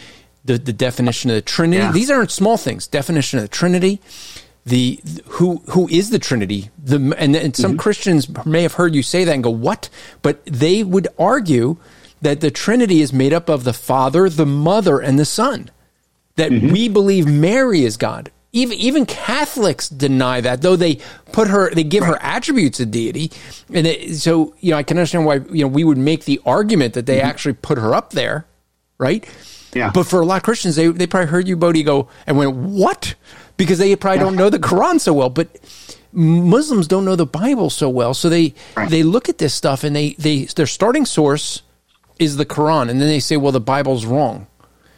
The, 0.45 0.57
the 0.57 0.71
definition 0.71 1.29
of 1.29 1.35
the 1.35 1.41
Trinity. 1.41 1.83
Yeah. 1.83 1.91
These 1.91 2.11
aren't 2.11 2.31
small 2.31 2.57
things. 2.57 2.87
Definition 2.87 3.39
of 3.39 3.43
the 3.43 3.49
Trinity, 3.49 4.01
the, 4.65 5.01
who 5.25 5.57
who 5.69 5.87
is 5.87 6.09
the 6.09 6.19
Trinity. 6.19 6.69
The 6.77 7.15
and, 7.17 7.33
and 7.35 7.55
some 7.55 7.71
mm-hmm. 7.71 7.79
Christians 7.79 8.45
may 8.45 8.61
have 8.61 8.73
heard 8.73 8.93
you 8.93 9.03
say 9.03 9.23
that 9.23 9.33
and 9.33 9.43
go, 9.43 9.49
"What?" 9.49 9.89
But 10.21 10.45
they 10.45 10.83
would 10.83 11.07
argue 11.17 11.77
that 12.21 12.41
the 12.41 12.51
Trinity 12.51 13.01
is 13.01 13.13
made 13.13 13.31
up 13.31 13.47
of 13.47 13.63
the 13.63 13.71
Father, 13.71 14.29
the 14.29 14.45
Mother, 14.45 14.99
and 14.99 15.17
the 15.17 15.25
Son. 15.25 15.71
That 16.35 16.51
mm-hmm. 16.51 16.73
we 16.73 16.89
believe 16.89 17.25
Mary 17.25 17.85
is 17.85 17.95
God 17.95 18.29
even 18.53 18.77
even 18.77 19.05
Catholics 19.07 19.89
deny 19.89 20.39
that, 20.39 20.61
though 20.61 20.75
they 20.75 20.99
put 21.31 21.47
her, 21.47 21.73
they 21.73 21.83
give 21.83 22.03
her 22.03 22.17
attributes 22.21 22.79
of 22.79 22.91
deity, 22.91 23.31
and 23.73 23.87
it, 23.87 24.15
so 24.15 24.53
you 24.59 24.71
know 24.71 24.77
I 24.77 24.83
can 24.83 24.97
understand 24.97 25.25
why 25.25 25.41
you 25.51 25.63
know 25.63 25.67
we 25.67 25.83
would 25.83 25.97
make 25.97 26.25
the 26.25 26.39
argument 26.45 26.93
that 26.93 27.07
they 27.07 27.17
mm-hmm. 27.17 27.27
actually 27.27 27.53
put 27.53 27.79
her 27.79 27.95
up 27.95 28.11
there, 28.11 28.45
right? 28.99 29.27
Yeah. 29.73 29.89
But 29.91 30.03
for 30.03 30.21
a 30.21 30.25
lot 30.25 30.37
of 30.37 30.43
Christians, 30.43 30.75
they 30.75 30.87
they 30.87 31.07
probably 31.07 31.29
heard 31.29 31.47
you, 31.47 31.57
Bodie, 31.57 31.81
go 31.81 32.07
and 32.27 32.37
went 32.37 32.55
what 32.55 33.15
because 33.57 33.79
they 33.79 33.95
probably 33.95 34.19
yeah. 34.19 34.25
don't 34.25 34.35
know 34.35 34.49
the 34.49 34.59
Quran 34.59 35.01
so 35.01 35.13
well, 35.13 35.29
but. 35.29 35.49
Muslims 36.15 36.87
don't 36.87 37.05
know 37.05 37.15
the 37.15 37.25
Bible 37.25 37.71
so 37.71 37.89
well, 37.89 38.13
so 38.13 38.29
they 38.29 38.53
right. 38.77 38.87
they 38.87 39.01
look 39.01 39.29
at 39.29 39.39
this 39.39 39.51
stuff 39.51 39.83
and 39.83 39.95
they 39.95 40.11
they 40.19 40.45
their 40.45 40.67
starting 40.67 41.07
source 41.07 41.63
is 42.19 42.37
the 42.37 42.45
Quran, 42.45 42.87
and 42.91 43.01
then 43.01 43.07
they 43.07 43.19
say, 43.19 43.35
well, 43.35 43.51
the 43.51 43.59
Bible's 43.59 44.05
wrong 44.05 44.45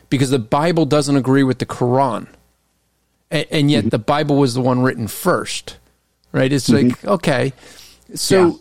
because 0.09 0.29
the 0.29 0.39
Bible 0.39 0.85
doesn't 0.85 1.15
agree 1.15 1.43
with 1.43 1.59
the 1.59 1.65
Quran 1.65 2.27
and, 3.31 3.45
and 3.51 3.71
yet 3.71 3.81
mm-hmm. 3.81 3.89
the 3.89 3.99
Bible 3.99 4.37
was 4.37 4.53
the 4.53 4.61
one 4.61 4.81
written 4.81 5.07
first, 5.07 5.77
right? 6.31 6.51
It's 6.51 6.69
mm-hmm. 6.69 6.89
like 6.89 7.05
okay, 7.05 7.53
so. 8.13 8.47
Yeah. 8.47 8.53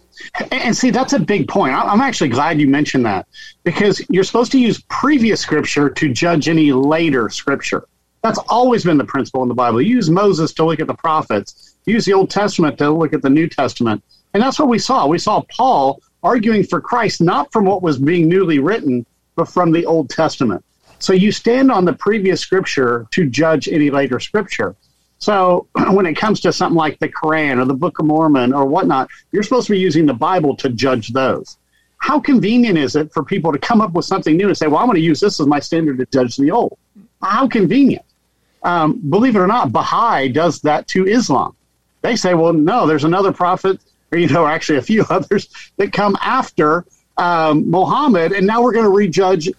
And 0.53 0.77
see, 0.77 0.91
that's 0.91 1.12
a 1.12 1.19
big 1.19 1.49
point. 1.49 1.75
I'm 1.75 2.01
actually 2.01 2.31
glad 2.31 2.61
you 2.61 2.69
mentioned 2.69 3.05
that 3.05 3.27
because 3.65 4.01
you're 4.09 4.25
supposed 4.25 4.53
to 4.53 4.61
use 4.61 4.81
previous 4.89 5.41
scripture 5.41 5.91
to 5.91 6.12
judge 6.12 6.49
any 6.49 6.73
later 6.73 7.29
scripture. 7.29 7.85
That's 8.23 8.39
always 8.49 8.85
been 8.85 8.97
the 8.97 9.05
principle 9.05 9.43
in 9.43 9.49
the 9.49 9.55
Bible. 9.55 9.83
You 9.83 9.97
use 9.97 10.09
Moses 10.09 10.55
to 10.55 10.65
look 10.65 10.79
at 10.79 10.87
the 10.87 10.95
prophets, 10.95 11.77
you 11.85 11.95
use 11.95 12.05
the 12.05 12.15
Old 12.15 12.31
Testament 12.31 12.79
to 12.79 12.91
look 12.91 13.12
at 13.12 13.23
the 13.23 13.29
New 13.29 13.49
Testament. 13.49 14.03
And 14.33 14.43
that's 14.43 14.59
what 14.59 14.69
we 14.69 14.79
saw. 14.79 15.07
We 15.07 15.19
saw 15.19 15.43
Paul 15.51 16.01
arguing 16.23 16.65
for 16.65 16.81
Christ, 16.81 17.21
not 17.21 17.53
from 17.53 17.65
what 17.65 17.83
was 17.83 17.99
being 17.99 18.29
newly 18.29 18.61
written, 18.61 19.05
but 19.37 19.49
from 19.49 19.73
the 19.73 19.85
Old 19.85 20.11
Testament. 20.11 20.65
So 21.05 21.13
you 21.13 21.33
stand 21.33 21.71
on 21.71 21.85
the 21.85 21.93
previous 21.93 22.41
scripture 22.41 23.07
to 23.11 23.29
judge 23.29 23.69
any 23.69 23.91
later 23.91 24.19
scripture. 24.19 24.75
So 25.19 25.67
when 25.91 26.07
it 26.07 26.15
comes 26.15 26.41
to 26.41 26.53
something 26.53 26.79
like 26.79 26.99
the 26.99 27.11
Quran 27.11 27.61
or 27.61 27.67
the 27.67 27.75
Book 27.75 27.99
of 27.99 28.07
Mormon 28.07 28.55
or 28.55 28.65
whatnot, 28.65 29.11
you're 29.31 29.43
supposed 29.43 29.67
to 29.67 29.73
be 29.73 29.79
using 29.79 30.07
the 30.07 30.15
Bible 30.15 30.57
to 30.57 30.71
judge 30.71 31.09
those. 31.09 31.59
How 31.99 32.19
convenient 32.21 32.79
is 32.79 32.97
it 32.97 33.13
for 33.13 33.23
people 33.23 33.53
to 33.53 33.59
come 33.59 33.83
up 33.83 33.93
with 33.93 34.07
something 34.07 34.35
new 34.35 34.49
and 34.49 34.57
say, 34.57 34.67
well, 34.67 34.79
I'm 34.79 34.87
going 34.87 34.97
to 34.97 35.03
use 35.03 35.21
this 35.21 35.39
as 35.41 35.47
my 35.47 35.61
standard 35.61 35.99
to 35.99 36.07
judge 36.07 36.39
the 36.39 36.51
old? 36.51 36.79
How 37.21 37.49
convenient. 37.49 38.07
Um, 38.63 38.99
believe 39.11 39.37
it 39.37 39.41
or 39.41 39.47
not, 39.47 39.73
Baha'i 39.73 40.29
does 40.29 40.63
that 40.63 40.89
to 40.89 41.07
Islam. 41.07 41.55
They 42.01 42.17
say, 42.17 42.33
well, 42.33 42.55
no, 42.55 42.87
there's 42.87 43.05
another 43.05 43.33
prophet, 43.33 43.79
or, 44.11 44.17
you 44.17 44.29
know, 44.29 44.47
actually 44.47 44.79
a 44.79 44.83
few 44.83 45.05
others 45.11 45.51
that 45.77 45.93
come 45.93 46.17
after 46.23 46.87
um, 47.19 47.71
Muhammad, 47.71 48.33
and 48.33 48.47
now 48.47 48.63
we're 48.63 48.73
going 48.73 48.87
to 48.87 48.91
rejudge 48.91 49.51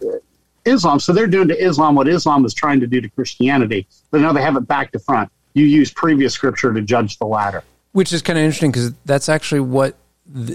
Islam. 0.66 1.00
So 1.00 1.14
they're 1.14 1.28
doing 1.28 1.48
to 1.48 1.58
Islam 1.58 1.96
what 1.96 2.08
Islam 2.08 2.46
is 2.46 2.54
trying 2.54 2.80
to 2.80 2.88
do 2.88 3.02
to 3.02 3.10
Christianity, 3.10 3.88
but 4.12 4.22
now 4.22 4.34
they 4.34 4.42
have 4.42 4.56
it 4.56 4.68
back 4.68 4.92
to 4.92 5.00
front. 5.00 5.32
You 5.54 5.66
use 5.66 5.92
previous 5.92 6.34
scripture 6.34 6.74
to 6.74 6.82
judge 6.82 7.18
the 7.18 7.26
latter. 7.26 7.64
Which 7.94 8.12
is 8.12 8.22
kind 8.22 8.38
of 8.38 8.44
interesting 8.44 8.72
because 8.72 8.92
that's 9.06 9.30
actually 9.30 9.62
what 9.62 9.96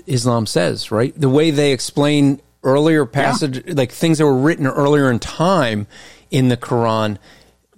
Islam 0.07 0.47
says, 0.47 0.91
right? 0.91 1.19
The 1.19 1.29
way 1.29 1.51
they 1.51 1.73
explain 1.73 2.41
earlier 2.63 3.07
passage, 3.07 3.65
yeah. 3.67 3.75
like 3.75 3.93
things 3.93 4.19
that 4.19 4.27
were 4.27 4.37
written 4.37 4.67
earlier 4.67 5.11
in 5.11 5.19
time 5.19 5.87
in 6.31 6.49
the 6.49 6.57
Quran. 6.57 7.19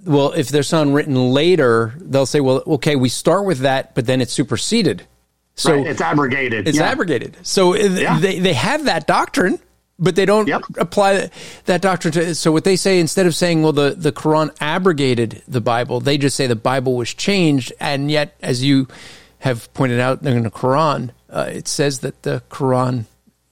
Well, 0.05 0.33
if 0.33 0.49
there's 0.49 0.67
something 0.69 0.93
written 0.95 1.15
later, 1.15 1.95
they'll 1.99 2.27
say, 2.27 2.41
well, 2.41 2.63
okay, 2.67 2.97
we 2.97 3.09
start 3.09 3.45
with 3.45 3.59
that, 3.61 3.95
but 3.95 4.07
then 4.07 4.21
it's 4.21 4.33
superseded. 4.33 5.07
So 5.55 5.77
right, 5.77 5.87
it's 5.87 6.01
abrogated. 6.01 6.67
It's 6.67 6.79
yeah. 6.79 6.91
abrogated. 6.91 7.37
So 7.43 7.75
uh, 7.75 7.77
yeah. 7.77 8.19
they, 8.19 8.41
they 8.41 8.55
have 8.55 8.87
that 8.87 9.07
doctrine 9.07 9.61
but 10.03 10.17
they 10.17 10.27
don't 10.27 10.49
Yep. 10.49 10.63
apply 10.79 11.31
that 11.67 11.81
doctrine 11.81 12.13
to. 12.13 12.35
So 12.35 12.51
what 12.53 12.65
they 12.65 12.77
say 12.77 12.99
instead 13.01 13.25
of 13.25 13.35
saying, 13.35 13.63
well, 13.63 13.73
the 13.73 13.95
the 13.97 14.13
Quran 14.13 14.51
abrogated 14.61 15.43
the 15.49 15.61
Bible, 15.61 16.01
they 16.01 16.19
just 16.19 16.37
say 16.37 16.47
the 16.47 16.57
Bible 16.57 16.97
was 16.97 17.15
changed, 17.15 17.73
and 17.81 18.11
yet, 18.11 18.35
as 18.43 18.63
you 18.65 18.89
have 19.39 19.73
pointed 19.75 20.01
out 20.01 20.23
in 20.23 20.43
the 20.43 20.51
Quran, 20.51 21.11
uh, 21.31 21.47
it 21.49 21.67
says 21.69 22.01
that 22.01 22.23
the 22.23 22.43
Quran, 22.51 23.05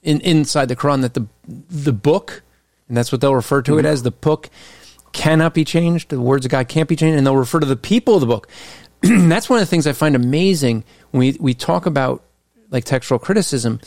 in 0.03 0.19
inside 0.21 0.67
the 0.67 0.75
Quran, 0.75 1.01
that 1.01 1.13
the 1.13 1.25
the 1.47 1.93
book, 1.93 2.43
and 2.87 2.95
that's 2.97 3.11
what 3.11 3.21
they'll 3.21 3.33
refer 3.35 3.61
to 3.63 3.77
it 3.79 3.85
as, 3.85 4.03
the 4.03 4.11
book 4.11 4.49
cannot 5.13 5.53
be 5.53 5.65
changed. 5.65 6.09
The 6.09 6.21
words 6.21 6.45
of 6.45 6.51
God 6.51 6.67
can't 6.67 6.87
be 6.87 6.95
changed, 6.95 7.17
and 7.17 7.25
they'll 7.25 7.35
refer 7.35 7.59
to 7.59 7.65
the 7.65 7.75
people 7.75 8.15
of 8.15 8.21
the 8.21 8.27
book. 8.27 8.47
that's 9.01 9.49
one 9.49 9.57
of 9.59 9.61
the 9.61 9.69
things 9.69 9.87
I 9.87 9.93
find 9.93 10.15
amazing 10.15 10.83
when 11.11 11.19
we 11.19 11.37
we 11.39 11.53
talk 11.53 11.85
about 11.85 12.23
like 12.69 12.83
textual 12.83 13.19
criticism. 13.19 13.79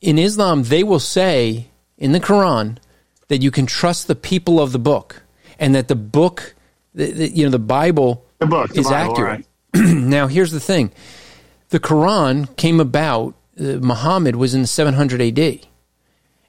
In 0.00 0.18
Islam, 0.18 0.64
they 0.64 0.82
will 0.82 0.98
say 1.00 1.68
in 2.02 2.10
the 2.12 2.20
Quran 2.20 2.76
that 3.28 3.40
you 3.42 3.50
can 3.50 3.64
trust 3.64 4.08
the 4.08 4.14
people 4.16 4.60
of 4.60 4.72
the 4.72 4.78
book, 4.78 5.22
and 5.58 5.74
that 5.74 5.86
the 5.88 5.94
book, 5.94 6.54
the, 6.94 7.10
the, 7.12 7.28
you 7.30 7.44
know, 7.44 7.50
the 7.50 7.58
Bible, 7.58 8.24
The 8.40 8.46
book, 8.46 8.70
the 8.74 8.80
is 8.80 8.88
Bible, 8.88 9.12
accurate. 9.12 9.46
now, 9.74 10.26
here's 10.26 10.50
the 10.52 10.60
thing: 10.60 10.90
the 11.70 11.80
Quran 11.80 12.54
came 12.56 12.80
about. 12.80 13.34
Uh, 13.58 13.78
Muhammad 13.92 14.34
was 14.36 14.54
in 14.54 14.64
700 14.66 15.20
AD, 15.20 15.60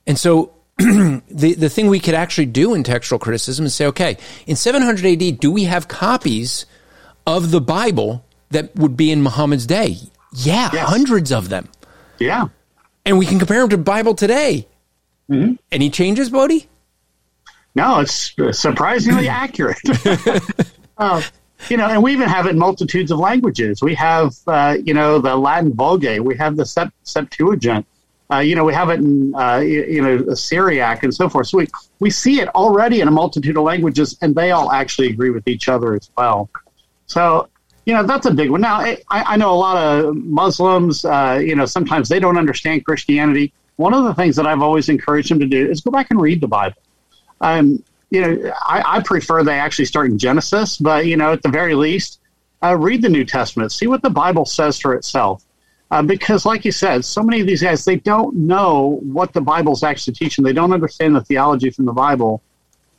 and 0.07 0.17
so 0.17 0.53
the 0.77 1.53
the 1.57 1.69
thing 1.69 1.87
we 1.87 1.99
could 1.99 2.13
actually 2.15 2.47
do 2.47 2.73
in 2.73 2.83
textual 2.83 3.19
criticism 3.19 3.65
is 3.65 3.75
say, 3.75 3.85
okay, 3.87 4.17
in 4.47 4.55
700 4.55 5.05
AD, 5.05 5.39
do 5.39 5.51
we 5.51 5.65
have 5.65 5.87
copies 5.87 6.65
of 7.27 7.51
the 7.51 7.61
Bible 7.61 8.23
that 8.51 8.73
would 8.75 8.95
be 8.97 9.11
in 9.11 9.21
Muhammad's 9.21 9.65
day? 9.67 9.97
Yeah, 10.33 10.69
Yes. 10.73 10.89
hundreds 10.89 11.31
of 11.31 11.49
them, 11.49 11.67
Yeah. 12.19 12.47
and 13.05 13.19
we 13.19 13.25
can 13.27 13.37
compare 13.37 13.59
them 13.61 13.69
to 13.69 13.77
Bible 13.77 14.15
today. 14.15 14.67
Mm-hmm. 15.29 15.53
Any 15.71 15.89
changes, 15.89 16.29
Bodie? 16.29 16.67
No, 17.75 17.99
it's 17.99 18.35
surprisingly 18.51 19.27
accurate. 19.29 19.79
uh, 20.97 21.21
you 21.69 21.77
know, 21.77 21.87
and 21.87 22.03
we 22.03 22.11
even 22.11 22.27
have 22.27 22.45
it 22.45 22.51
in 22.51 22.59
multitudes 22.59 23.11
of 23.11 23.19
languages. 23.19 23.81
We 23.81 23.95
have, 23.95 24.35
uh, 24.47 24.77
you 24.83 24.93
know, 24.93 25.19
the 25.19 25.35
Latin 25.35 25.73
Vulgate. 25.73 26.23
We 26.23 26.35
have 26.37 26.55
the 26.57 26.63
Sept- 26.63 26.91
Septuagint. 27.03 27.85
Uh, 28.31 28.39
you 28.39 28.55
know, 28.55 28.63
we 28.63 28.73
have 28.73 28.89
it 28.89 28.99
in, 28.99 29.33
uh, 29.35 29.57
you, 29.57 29.83
you 29.83 30.01
know, 30.01 30.33
Syriac 30.33 31.03
and 31.03 31.13
so 31.13 31.29
forth. 31.29 31.47
So 31.47 31.59
we, 31.59 31.67
we 31.99 32.09
see 32.09 32.41
it 32.41 32.49
already 32.49 33.01
in 33.01 33.07
a 33.07 33.11
multitude 33.11 33.57
of 33.57 33.63
languages, 33.63 34.17
and 34.21 34.33
they 34.33 34.51
all 34.51 34.71
actually 34.71 35.07
agree 35.09 35.29
with 35.29 35.47
each 35.47 35.69
other 35.69 35.93
as 35.93 36.09
well. 36.17 36.49
So, 37.05 37.47
you 37.85 37.93
know, 37.93 38.03
that's 38.03 38.25
a 38.25 38.31
big 38.31 38.49
one. 38.49 38.61
Now, 38.61 38.77
I, 38.77 38.97
I 39.09 39.37
know 39.37 39.51
a 39.51 39.55
lot 39.55 39.77
of 39.77 40.15
Muslims, 40.15 41.05
uh, 41.05 41.41
you 41.43 41.55
know, 41.55 41.65
sometimes 41.65 42.09
they 42.09 42.19
don't 42.19 42.37
understand 42.37 42.85
Christianity. 42.85 43.53
One 43.77 43.93
of 43.93 44.03
the 44.03 44.13
things 44.13 44.35
that 44.35 44.45
I've 44.45 44.61
always 44.61 44.89
encouraged 44.89 45.31
them 45.31 45.39
to 45.39 45.47
do 45.47 45.69
is 45.69 45.81
go 45.81 45.91
back 45.91 46.07
and 46.11 46.21
read 46.21 46.41
the 46.41 46.47
Bible 46.47 46.77
um, 47.43 47.83
you 48.09 48.21
know, 48.21 48.51
I, 48.61 48.97
I 48.97 49.01
prefer 49.01 49.43
they 49.43 49.59
actually 49.59 49.85
start 49.85 50.09
in 50.09 50.17
Genesis, 50.17 50.77
but 50.77 51.05
you 51.05 51.17
know, 51.17 51.33
at 51.33 51.43
the 51.43 51.49
very 51.49 51.75
least, 51.75 52.21
uh, 52.63 52.75
read 52.77 53.01
the 53.01 53.09
New 53.09 53.25
Testament, 53.25 53.71
see 53.71 53.87
what 53.87 54.01
the 54.01 54.09
Bible 54.09 54.45
says 54.45 54.79
for 54.79 54.95
itself. 54.95 55.43
Uh, 55.91 56.01
because, 56.01 56.45
like 56.45 56.65
you 56.65 56.71
said, 56.71 57.05
so 57.05 57.21
many 57.21 57.41
of 57.41 57.45
these 57.45 57.61
guys 57.61 57.85
they 57.85 57.97
don't 57.97 58.35
know 58.35 58.99
what 59.03 59.33
the 59.33 59.41
Bible's 59.41 59.83
actually 59.83 60.13
teaching. 60.13 60.43
They 60.43 60.53
don't 60.53 60.73
understand 60.73 61.15
the 61.15 61.21
theology 61.21 61.69
from 61.69 61.85
the 61.85 61.91
Bible. 61.91 62.41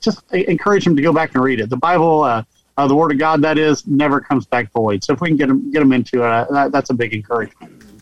Just 0.00 0.22
encourage 0.32 0.84
them 0.84 0.94
to 0.94 1.02
go 1.02 1.12
back 1.12 1.34
and 1.34 1.42
read 1.42 1.60
it. 1.60 1.70
The 1.70 1.76
Bible, 1.76 2.22
uh, 2.22 2.44
uh, 2.76 2.86
the 2.86 2.94
Word 2.94 3.10
of 3.10 3.18
God, 3.18 3.40
that 3.42 3.56
is, 3.56 3.86
never 3.86 4.20
comes 4.20 4.46
back 4.46 4.70
void. 4.72 5.02
So 5.02 5.14
if 5.14 5.20
we 5.20 5.28
can 5.28 5.36
get 5.36 5.48
them 5.48 5.72
get 5.72 5.80
them 5.80 5.92
into 5.92 6.22
it, 6.22 6.30
uh, 6.30 6.46
that, 6.50 6.72
that's 6.72 6.90
a 6.90 6.94
big 6.94 7.14
encouragement. 7.14 7.94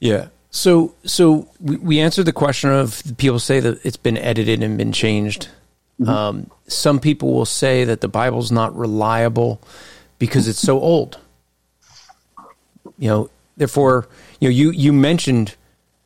Yeah. 0.00 0.28
So, 0.56 0.94
so 1.04 1.50
we, 1.60 1.76
we 1.76 2.00
answered 2.00 2.24
the 2.24 2.32
question 2.32 2.70
of 2.70 3.02
people 3.18 3.38
say 3.38 3.60
that 3.60 3.84
it's 3.84 3.98
been 3.98 4.16
edited 4.16 4.62
and 4.62 4.78
been 4.78 4.90
changed. 4.90 5.48
Um, 6.06 6.50
some 6.66 6.98
people 6.98 7.34
will 7.34 7.44
say 7.44 7.84
that 7.84 8.00
the 8.00 8.08
Bible's 8.08 8.50
not 8.50 8.74
reliable 8.74 9.60
because 10.18 10.48
it's 10.48 10.58
so 10.58 10.80
old. 10.80 11.18
You 12.98 13.08
know, 13.08 13.30
therefore, 13.58 14.08
you 14.40 14.48
know, 14.48 14.52
you 14.54 14.70
you 14.70 14.94
mentioned 14.94 15.54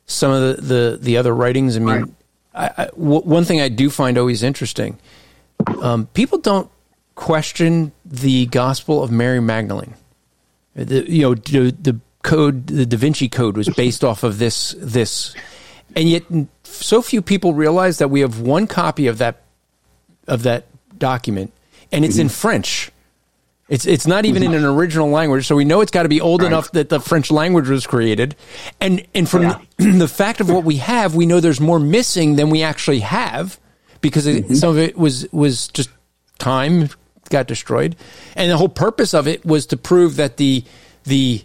some 0.05 0.31
of 0.31 0.41
the 0.57 0.61
the, 0.61 0.97
the 1.01 1.17
other 1.17 1.33
writings. 1.33 1.77
I 1.77 1.79
mean, 1.79 1.87
Right. 1.87 2.05
I, 2.53 2.83
I, 2.83 2.85
w- 2.87 3.21
one 3.21 3.45
thing 3.45 3.61
I 3.61 3.69
do 3.69 3.89
find 3.89 4.17
always 4.17 4.43
interesting, 4.43 4.99
um, 5.81 6.07
people 6.07 6.39
don't 6.39 6.69
question 7.15 7.93
the 8.03 8.47
Gospel 8.47 9.01
of 9.01 9.11
Mary 9.11 9.39
Magdalene. 9.39 9.93
The, 10.75 11.09
you 11.09 11.21
know, 11.21 11.35
the, 11.35 11.71
the 11.71 11.99
code, 12.23 12.67
the 12.67 12.85
Da 12.85 12.97
Vinci 12.97 13.29
Code 13.29 13.57
was 13.57 13.69
based 13.69 14.03
off 14.03 14.23
of 14.23 14.39
this, 14.39 14.75
this, 14.77 15.35
and 15.95 16.09
yet 16.09 16.23
so 16.63 17.01
few 17.01 17.21
people 17.21 17.53
realize 17.53 17.97
that 17.99 18.09
we 18.09 18.21
have 18.21 18.39
one 18.39 18.67
copy 18.67 19.07
of 19.07 19.17
that, 19.19 19.41
of 20.27 20.43
that 20.43 20.65
document, 20.97 21.53
and 21.91 22.05
it's 22.05 22.17
in 22.17 22.27
mm-hmm. 22.27 22.33
French. 22.33 22.91
It's 23.67 23.85
it's 23.85 24.05
not 24.05 24.25
even 24.25 24.43
in 24.43 24.51
mm-hmm. 24.51 24.65
an 24.65 24.69
original 24.69 25.09
language, 25.09 25.47
so 25.47 25.55
we 25.55 25.63
know 25.63 25.79
it's 25.81 25.91
got 25.91 26.03
to 26.03 26.09
be 26.09 26.19
old 26.19 26.41
Right. 26.41 26.47
enough 26.47 26.71
that 26.73 26.89
the 26.89 26.99
French 26.99 27.31
language 27.31 27.69
was 27.69 27.87
created, 27.87 28.35
and 28.81 29.05
and 29.15 29.29
from 29.29 29.43
Yeah. 29.43 29.59
the, 29.77 29.91
the 29.99 30.07
fact 30.07 30.41
of 30.41 30.49
what 30.49 30.63
we 30.63 30.77
have, 30.77 31.15
we 31.15 31.25
know 31.25 31.39
there's 31.39 31.61
more 31.61 31.79
missing 31.79 32.35
than 32.35 32.49
we 32.49 32.63
actually 32.63 32.99
have 32.99 33.59
because 34.01 34.27
it, 34.27 34.43
mm-hmm. 34.43 34.55
some 34.55 34.71
of 34.71 34.77
it 34.77 34.97
was 34.97 35.25
was 35.31 35.69
just 35.69 35.89
time 36.37 36.89
got 37.29 37.47
destroyed, 37.47 37.95
and 38.35 38.51
the 38.51 38.57
whole 38.57 38.69
purpose 38.69 39.13
of 39.13 39.27
it 39.27 39.45
was 39.45 39.65
to 39.67 39.77
prove 39.77 40.17
that 40.17 40.37
the 40.37 40.63
the 41.05 41.43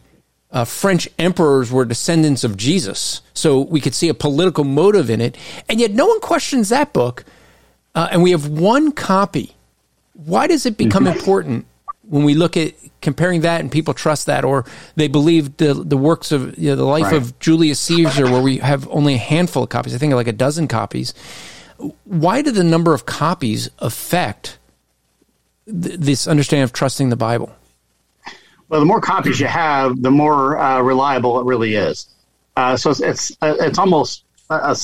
uh, 0.52 0.64
French 0.64 1.08
emperors 1.18 1.70
were 1.72 1.84
descendants 1.84 2.44
of 2.44 2.56
Jesus, 2.56 3.20
so 3.34 3.60
we 3.60 3.80
could 3.80 3.94
see 3.94 4.08
a 4.08 4.14
political 4.14 4.64
motive 4.64 5.10
in 5.10 5.20
it, 5.20 5.36
and 5.68 5.80
yet 5.80 5.90
no 5.92 6.06
one 6.06 6.20
questions 6.20 6.68
that 6.68 6.92
book, 6.92 7.24
uh, 7.94 8.08
and 8.10 8.22
we 8.22 8.30
have 8.30 8.46
one 8.48 8.92
copy. 8.92 9.54
Why 10.12 10.46
does 10.46 10.64
it 10.66 10.76
become 10.78 11.06
important 11.06 11.66
when 12.08 12.24
we 12.24 12.34
look 12.34 12.56
at 12.56 12.72
comparing 13.02 13.42
that 13.42 13.60
and 13.60 13.70
people 13.70 13.92
trust 13.92 14.26
that, 14.26 14.44
or 14.44 14.64
they 14.94 15.08
believe 15.08 15.56
the 15.58 15.74
the 15.74 15.96
works 15.96 16.32
of 16.32 16.56
you 16.58 16.70
know, 16.70 16.76
the 16.76 16.84
life 16.84 17.04
Right. 17.04 17.14
of 17.14 17.38
Julius 17.40 17.78
Caesar, 17.80 18.24
where 18.30 18.40
we 18.40 18.58
have 18.58 18.88
only 18.88 19.14
a 19.14 19.18
handful 19.18 19.64
of 19.64 19.68
copies? 19.68 19.94
I 19.94 19.98
think 19.98 20.14
like 20.14 20.28
a 20.28 20.32
dozen 20.32 20.68
copies. 20.68 21.12
Why 22.04 22.40
do 22.40 22.50
the 22.50 22.64
number 22.64 22.94
of 22.94 23.04
copies 23.04 23.68
affect 23.80 24.58
th- 25.66 25.96
this 25.98 26.26
understanding 26.26 26.62
of 26.64 26.72
trusting 26.72 27.10
the 27.10 27.16
Bible? 27.16 27.54
Well, 28.68 28.80
the 28.80 28.86
more 28.86 29.00
copies 29.00 29.38
you 29.38 29.46
have, 29.46 30.02
the 30.02 30.10
more 30.10 30.58
uh, 30.58 30.80
reliable 30.80 31.40
it 31.40 31.46
really 31.46 31.74
is. 31.74 32.08
Uh, 32.56 32.76
so 32.76 32.90
it's 32.90 33.00
it's, 33.00 33.36
uh, 33.42 33.54
it's 33.60 33.78
almost 33.78 34.24
uh, 34.50 34.54
uh, 34.54 34.74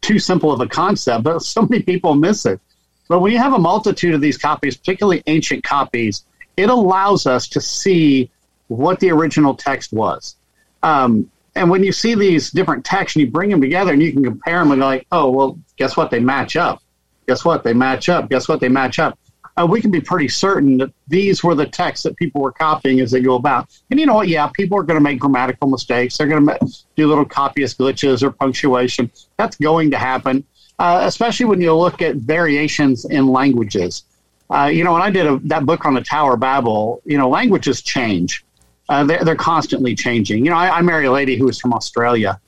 too 0.00 0.18
simple 0.18 0.52
of 0.52 0.60
a 0.60 0.66
concept, 0.66 1.24
but 1.24 1.38
so 1.42 1.62
many 1.62 1.82
people 1.82 2.14
miss 2.14 2.44
it. 2.46 2.60
But 3.08 3.20
when 3.20 3.32
you 3.32 3.38
have 3.38 3.52
a 3.52 3.58
multitude 3.58 4.14
of 4.14 4.20
these 4.20 4.38
copies, 4.38 4.76
particularly 4.76 5.22
ancient 5.26 5.64
copies, 5.64 6.24
it 6.56 6.70
allows 6.70 7.26
us 7.26 7.48
to 7.48 7.60
see 7.60 8.30
what 8.68 9.00
the 9.00 9.10
original 9.10 9.54
text 9.54 9.92
was. 9.92 10.36
Um, 10.82 11.30
and 11.54 11.70
when 11.70 11.84
you 11.84 11.92
see 11.92 12.14
these 12.14 12.50
different 12.50 12.84
texts 12.84 13.16
and 13.16 13.26
you 13.26 13.30
bring 13.30 13.50
them 13.50 13.60
together 13.60 13.92
and 13.92 14.02
you 14.02 14.12
can 14.12 14.24
compare 14.24 14.58
them 14.58 14.72
and 14.72 14.80
go 14.80 14.86
like, 14.86 15.06
oh, 15.12 15.30
well, 15.30 15.58
guess 15.76 15.96
what? 15.96 16.10
They 16.10 16.20
match 16.20 16.56
up. 16.56 16.82
Guess 17.28 17.44
what? 17.44 17.62
They 17.62 17.74
match 17.74 18.08
up. 18.08 18.30
Guess 18.30 18.48
what? 18.48 18.60
They 18.60 18.68
match 18.68 18.98
up. 18.98 19.18
Uh, 19.56 19.66
we 19.68 19.80
can 19.80 19.90
be 19.90 20.00
pretty 20.00 20.28
certain 20.28 20.78
that 20.78 20.92
these 21.08 21.44
were 21.44 21.54
the 21.54 21.66
texts 21.66 22.04
that 22.04 22.16
people 22.16 22.40
were 22.40 22.52
copying 22.52 23.00
as 23.00 23.10
they 23.10 23.20
go 23.20 23.34
about. 23.34 23.68
And 23.90 24.00
you 24.00 24.06
know 24.06 24.14
what? 24.14 24.28
Yeah, 24.28 24.46
people 24.48 24.78
are 24.78 24.82
going 24.82 24.98
to 24.98 25.02
make 25.02 25.18
grammatical 25.18 25.68
mistakes. 25.68 26.16
They're 26.16 26.26
going 26.26 26.46
to 26.46 26.58
do 26.96 27.06
little 27.06 27.24
copyist 27.24 27.78
glitches 27.78 28.22
or 28.22 28.30
punctuation. 28.30 29.10
That's 29.36 29.56
going 29.56 29.90
to 29.90 29.98
happen, 29.98 30.44
uh, 30.78 31.02
especially 31.04 31.46
when 31.46 31.60
you 31.60 31.74
look 31.74 32.00
at 32.00 32.16
variations 32.16 33.04
in 33.04 33.26
languages. 33.26 34.04
Uh, 34.48 34.66
you 34.66 34.84
know, 34.84 34.92
when 34.92 35.02
I 35.02 35.10
did 35.10 35.26
a, 35.26 35.38
that 35.44 35.66
book 35.66 35.84
on 35.84 35.94
the 35.94 36.02
Tower 36.02 36.34
of 36.34 36.40
Babel, 36.40 37.02
you 37.04 37.18
know, 37.18 37.28
languages 37.28 37.82
change. 37.82 38.44
Uh, 38.88 39.04
they're, 39.04 39.24
they're 39.24 39.36
constantly 39.36 39.94
changing. 39.94 40.44
You 40.44 40.50
know, 40.50 40.56
I, 40.56 40.78
I 40.78 40.82
marry 40.82 41.06
a 41.06 41.12
lady 41.12 41.36
who 41.36 41.48
is 41.48 41.58
from 41.58 41.72
Australia, 41.72 42.38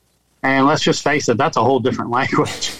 and 0.42 0.66
let's 0.66 0.82
just 0.82 1.02
face 1.02 1.28
it, 1.28 1.36
that's 1.38 1.56
a 1.56 1.62
whole 1.62 1.80
different 1.80 2.10
language. 2.18 2.72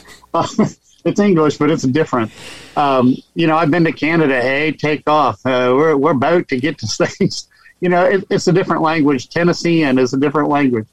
It's 1.04 1.20
English, 1.20 1.58
but 1.58 1.70
it's 1.70 1.82
different. 1.82 2.32
Um, 2.76 3.16
you 3.34 3.46
know, 3.46 3.56
I've 3.56 3.70
been 3.70 3.84
to 3.84 3.92
Canada. 3.92 4.40
Hey, 4.40 4.72
take 4.72 5.08
off. 5.08 5.44
Uh, 5.44 5.72
we're 5.74 5.96
we're 5.96 6.12
about 6.12 6.48
to 6.48 6.58
get 6.58 6.78
to 6.78 6.86
things. 7.06 7.48
You 7.80 7.90
know, 7.90 8.04
it, 8.04 8.24
it's 8.30 8.48
a 8.48 8.52
different 8.52 8.82
language. 8.82 9.28
Tennessean 9.28 9.98
is 9.98 10.14
a 10.14 10.18
different 10.18 10.48
language. 10.48 10.88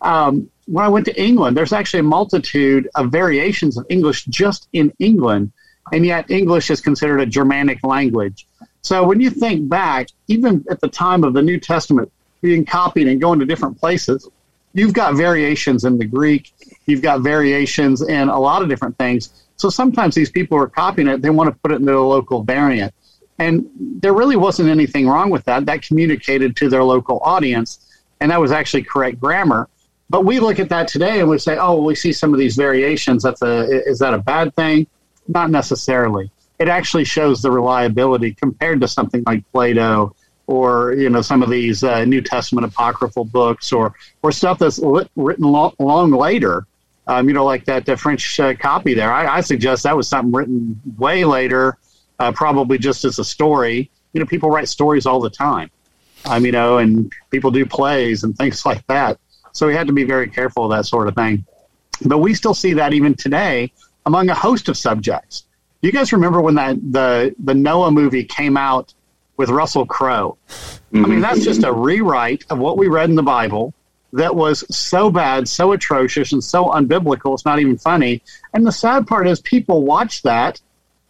Um, 0.00 0.50
when 0.66 0.84
I 0.84 0.88
went 0.88 1.06
to 1.06 1.22
England, 1.22 1.56
there's 1.56 1.72
actually 1.72 2.00
a 2.00 2.04
multitude 2.04 2.88
of 2.94 3.10
variations 3.10 3.76
of 3.78 3.86
English 3.88 4.26
just 4.26 4.68
in 4.72 4.92
England, 4.98 5.52
and 5.92 6.04
yet 6.04 6.30
English 6.30 6.70
is 6.70 6.80
considered 6.80 7.20
a 7.20 7.26
Germanic 7.26 7.82
language. 7.84 8.46
So 8.82 9.02
when 9.04 9.20
you 9.20 9.30
think 9.30 9.68
back, 9.68 10.08
even 10.28 10.64
at 10.70 10.80
the 10.80 10.88
time 10.88 11.24
of 11.24 11.32
the 11.32 11.42
New 11.42 11.58
Testament 11.58 12.12
being 12.42 12.66
copied 12.66 13.08
and 13.08 13.18
going 13.18 13.38
to 13.38 13.46
different 13.46 13.80
places, 13.80 14.28
you've 14.74 14.92
got 14.92 15.14
variations 15.14 15.84
in 15.84 15.98
the 15.98 16.04
Greek, 16.04 16.52
you've 16.84 17.00
got 17.00 17.20
variations 17.22 18.02
in 18.02 18.28
a 18.28 18.38
lot 18.38 18.60
of 18.60 18.68
different 18.68 18.98
things. 18.98 19.43
So 19.56 19.70
sometimes 19.70 20.14
these 20.14 20.30
people 20.30 20.58
are 20.58 20.66
copying 20.66 21.08
it, 21.08 21.22
they 21.22 21.30
want 21.30 21.48
to 21.52 21.58
put 21.60 21.72
it 21.72 21.76
in 21.76 21.84
their 21.84 21.98
local 21.98 22.42
variant. 22.42 22.92
And 23.38 23.68
there 23.76 24.12
really 24.12 24.36
wasn't 24.36 24.68
anything 24.68 25.08
wrong 25.08 25.30
with 25.30 25.44
that. 25.44 25.66
That 25.66 25.82
communicated 25.82 26.56
to 26.56 26.68
their 26.68 26.84
local 26.84 27.20
audience, 27.20 28.02
and 28.20 28.30
that 28.30 28.40
was 28.40 28.52
actually 28.52 28.84
correct 28.84 29.20
grammar. 29.20 29.68
But 30.10 30.24
we 30.24 30.38
look 30.38 30.60
at 30.60 30.68
that 30.68 30.86
today 30.86 31.20
and 31.20 31.28
we 31.28 31.38
say, 31.38 31.56
oh, 31.58 31.82
we 31.82 31.94
see 31.94 32.12
some 32.12 32.32
of 32.32 32.38
these 32.38 32.56
variations. 32.56 33.22
That's 33.22 33.42
a 33.42 33.62
is 33.88 33.98
that 33.98 34.14
a 34.14 34.18
bad 34.18 34.54
thing? 34.54 34.86
Not 35.26 35.50
necessarily. 35.50 36.30
It 36.58 36.68
actually 36.68 37.04
shows 37.04 37.42
the 37.42 37.50
reliability 37.50 38.34
compared 38.34 38.80
to 38.82 38.88
something 38.88 39.24
like 39.26 39.50
Plato 39.50 40.14
or 40.46 40.92
you 40.92 41.08
know 41.08 41.22
some 41.22 41.42
of 41.42 41.50
these 41.50 41.82
uh, 41.82 42.04
New 42.04 42.20
Testament 42.20 42.66
apocryphal 42.66 43.24
books 43.24 43.72
or 43.72 43.94
or 44.22 44.30
stuff 44.30 44.58
that's 44.58 44.78
lit, 44.78 45.10
written 45.16 45.44
long, 45.44 45.72
long 45.78 46.10
later. 46.10 46.66
Um, 47.06 47.28
you 47.28 47.34
know, 47.34 47.44
like 47.44 47.66
that 47.66 47.88
uh, 47.88 47.96
French 47.96 48.40
uh, 48.40 48.54
copy 48.54 48.94
there. 48.94 49.12
I, 49.12 49.36
I, 49.36 49.40
suggest 49.42 49.82
that 49.82 49.94
was 49.94 50.08
something 50.08 50.32
written 50.32 50.80
way 50.96 51.26
later, 51.26 51.76
uh, 52.18 52.32
probably 52.32 52.78
just 52.78 53.04
as 53.04 53.18
a 53.18 53.24
story. 53.24 53.90
You 54.14 54.20
know, 54.20 54.26
people 54.26 54.50
write 54.50 54.68
stories 54.68 55.04
all 55.04 55.20
the 55.20 55.28
time. 55.28 55.70
Um, 56.24 56.46
you 56.46 56.52
know, 56.52 56.78
and 56.78 57.12
people 57.30 57.50
do 57.50 57.66
plays 57.66 58.24
and 58.24 58.34
things 58.36 58.64
like 58.70 58.86
that. 58.86 59.18
So 59.52 59.66
we 59.66 59.74
had 59.74 59.86
to 59.86 59.92
be 59.92 60.04
very 60.04 60.28
careful 60.28 60.64
of 60.64 60.70
that 60.70 60.86
sort 60.86 61.08
of 61.08 61.14
thing. 61.14 61.44
But 62.04 62.18
we 62.18 62.34
still 62.34 62.54
see 62.54 62.72
that 62.74 62.94
even 62.94 63.14
today 63.14 63.72
among 64.06 64.30
a 64.30 64.34
host 64.34 64.68
of 64.68 64.76
subjects. 64.76 65.44
You 65.82 65.92
guys 65.92 66.12
remember 66.12 66.40
when 66.40 66.54
that 66.54 66.76
the 66.92 67.34
the 67.38 67.54
Noah 67.54 67.90
movie 67.90 68.24
came 68.24 68.56
out 68.56 68.94
with 69.36 69.50
Russell 69.50 69.84
Crowe? 69.84 70.38
Mm-hmm. 70.48 71.04
I 71.04 71.08
mean, 71.08 71.20
that's 71.20 71.44
just 71.44 71.62
a 71.64 71.72
rewrite 71.72 72.44
of 72.50 72.58
what 72.58 72.78
we 72.78 72.88
read 72.88 73.10
in 73.10 73.16
the 73.16 73.22
Bible 73.22 73.74
that 74.14 74.34
was 74.34 74.64
so 74.74 75.10
bad, 75.10 75.48
so 75.48 75.72
atrocious, 75.72 76.32
and 76.32 76.42
so 76.42 76.66
unbiblical. 76.66 77.34
It's 77.34 77.44
not 77.44 77.58
even 77.58 77.78
funny. 77.78 78.22
And 78.52 78.66
the 78.66 78.72
sad 78.72 79.06
part 79.06 79.26
is, 79.28 79.40
people 79.40 79.82
watch 79.82 80.22
that 80.22 80.60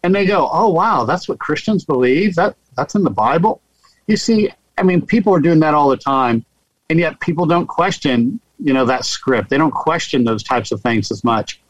and 0.02 0.14
they 0.14 0.26
go, 0.26 0.48
"Oh 0.52 0.70
wow, 0.70 1.05
that's 1.05 1.28
what 1.28 1.38
Christians 1.38 1.84
believe. 1.84 2.34
That 2.34 2.57
that's 2.76 2.94
in 2.94 3.02
the 3.02 3.11
Bible." 3.11 3.61
You 4.07 4.16
see, 4.16 4.50
I 4.76 4.82
mean, 4.82 5.05
people 5.05 5.34
are 5.34 5.40
doing 5.40 5.61
that 5.61 5.74
all 5.74 5.88
the 5.88 5.96
time 5.96 6.44
and 6.90 6.98
yet 6.98 7.20
people 7.20 7.46
don't 7.46 7.66
question 7.66 8.40
you 8.59 8.72
know 8.72 8.84
that 8.84 9.05
script 9.05 9.50
they 9.50 9.59
don't 9.59 9.72
question 9.72 10.24
those 10.24 10.42
types 10.42 10.72
of 10.72 10.80
things 10.80 11.11
as 11.11 11.24
much 11.24 11.61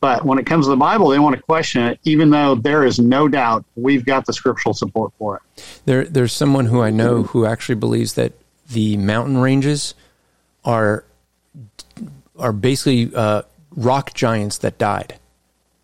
but 0.00 0.24
when 0.24 0.38
it 0.38 0.46
comes 0.46 0.66
to 0.66 0.70
the 0.70 0.76
bible 0.76 1.08
they 1.08 1.18
want 1.18 1.36
to 1.36 1.42
question 1.42 1.82
it 1.82 1.98
even 2.04 2.30
though 2.30 2.54
there 2.54 2.84
is 2.84 2.98
no 2.98 3.28
doubt 3.28 3.64
we've 3.76 4.04
got 4.04 4.24
the 4.26 4.32
scriptural 4.32 4.74
support 4.74 5.12
for 5.18 5.36
it 5.36 5.82
there, 5.84 6.04
there's 6.04 6.32
someone 6.32 6.66
who 6.66 6.80
i 6.80 6.90
know 6.90 7.24
who 7.24 7.44
actually 7.44 7.74
believes 7.74 8.14
that 8.14 8.32
the 8.70 8.96
mountain 8.96 9.38
ranges 9.38 9.94
are 10.64 11.04
are 12.38 12.52
basically 12.52 13.14
uh, 13.14 13.42
rock 13.76 14.14
giants 14.14 14.58
that 14.58 14.78
died 14.78 15.18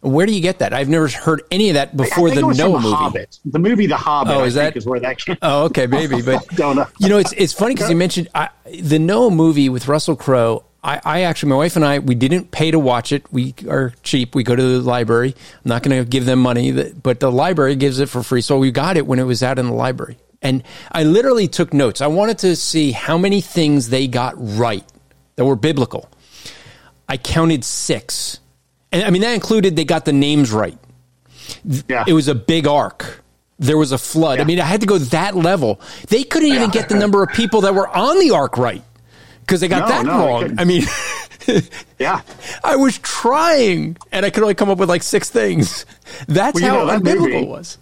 where 0.07 0.27
do 0.27 0.33
you 0.33 0.41
get 0.41 0.61
that? 0.61 0.73
I've 0.73 0.89
never 0.89 1.09
heard 1.09 1.43
any 1.51 1.71
of 1.71 1.75
that 1.75 1.97
before 1.97 2.31
the 2.31 2.43
Noah 2.43 2.81
movie. 2.81 2.95
Hobbit. 2.95 3.39
The 3.45 3.59
movie 3.59 3.87
The 3.87 3.97
Hobbit. 3.97 4.35
Oh, 4.35 4.45
is 4.45 4.55
that 4.55 4.77
is 4.77 4.87
where 4.87 5.01
that 5.01 5.19
came? 5.19 5.37
Oh, 5.43 5.65
okay, 5.65 5.87
maybe. 5.87 6.23
But 6.23 6.47
don't 6.55 6.77
know. 6.77 6.87
You 6.99 7.09
know, 7.09 7.19
it's 7.19 7.33
it's 7.33 7.53
funny 7.53 7.75
because 7.75 7.91
you 7.91 7.97
mentioned 7.97 8.29
I, 8.35 8.51
the 8.81 8.99
Noah 8.99 9.31
movie 9.31 9.69
with 9.69 9.89
Russell 9.89 10.17
Crowe. 10.17 10.65
I, 10.85 11.01
I, 11.05 11.21
actually, 11.23 11.51
my 11.51 11.57
wife 11.57 11.75
and 11.75 11.85
I, 11.85 11.99
we 11.99 12.15
didn't 12.15 12.53
pay 12.53 12.71
to 12.71 12.79
watch 12.79 13.11
it. 13.11 13.25
We 13.33 13.55
are 13.69 13.93
cheap. 14.05 14.37
We 14.37 14.45
go 14.45 14.55
to 14.55 14.63
the 14.63 14.81
library. 14.81 15.35
I'm 15.65 15.69
not 15.69 15.83
going 15.83 16.01
to 16.01 16.09
give 16.09 16.27
them 16.27 16.39
money, 16.39 16.71
but 16.93 17.19
the 17.19 17.33
library 17.33 17.75
gives 17.75 17.99
it 17.99 18.09
for 18.09 18.23
free. 18.23 18.41
So 18.41 18.57
we 18.59 18.71
got 18.71 18.97
it 18.97 19.05
when 19.05 19.19
it 19.19 19.25
was 19.25 19.43
out 19.43 19.59
in 19.59 19.67
the 19.67 19.73
library. 19.73 20.17
And 20.47 20.63
I 20.93 21.05
literally 21.05 21.49
took 21.49 21.75
notes. 21.75 22.01
I 22.01 22.07
wanted 22.07 22.39
to 22.39 22.57
see 22.57 22.93
how 22.93 23.19
many 23.19 23.41
things 23.41 23.89
they 23.89 24.07
got 24.07 24.35
right 24.37 24.85
that 25.37 25.45
were 25.45 25.57
biblical. 25.57 26.09
I 27.09 27.17
counted 27.17 27.65
six 27.65 28.41
and 28.93 29.05
I 29.05 29.11
mean, 29.11 29.23
that 29.23 29.35
included 29.35 29.77
they 29.77 29.85
got 29.85 30.05
the 30.05 30.13
names 30.13 30.53
right. 30.53 30.79
Yeah. 31.89 32.05
It 32.07 32.13
was 32.13 32.29
a 32.29 32.35
big 32.35 32.67
ark. 32.67 33.23
There 33.59 33.77
was 33.77 33.93
a 33.93 33.99
flood. 33.99 34.39
Yeah. 34.39 34.45
I 34.45 34.47
mean, 34.47 34.61
I 34.61 34.65
had 34.65 34.81
to 34.81 34.87
go 34.87 34.99
that 34.99 35.37
level. 35.37 35.81
They 36.09 36.25
couldn't 36.25 36.49
even 36.49 36.71
get 36.71 36.89
the 36.89 36.95
number 36.95 37.23
of 37.23 37.31
people 37.31 37.63
that 37.63 37.75
were 37.75 37.89
on 37.89 38.19
the 38.19 38.31
ark 38.31 38.57
right 38.59 38.83
because 39.41 39.61
they 39.61 39.69
got 39.69 39.81
no, 39.81 39.89
that 39.89 40.07
no, 40.07 40.27
wrong. 40.27 40.59
I 40.59 40.65
mean, 40.65 40.85
yeah. 41.99 42.23
I 42.65 42.77
was 42.77 42.99
trying 42.99 43.97
and 44.13 44.27
I 44.27 44.31
could 44.31 44.43
only 44.43 44.55
come 44.55 44.71
up 44.71 44.79
with 44.79 44.89
like 44.89 45.03
six 45.03 45.31
things. 45.31 45.87
That's 46.27 46.61
well, 46.61 46.87
how 46.87 46.99
unbiblical 46.99 47.43
it 47.43 47.49
was. 47.49 47.79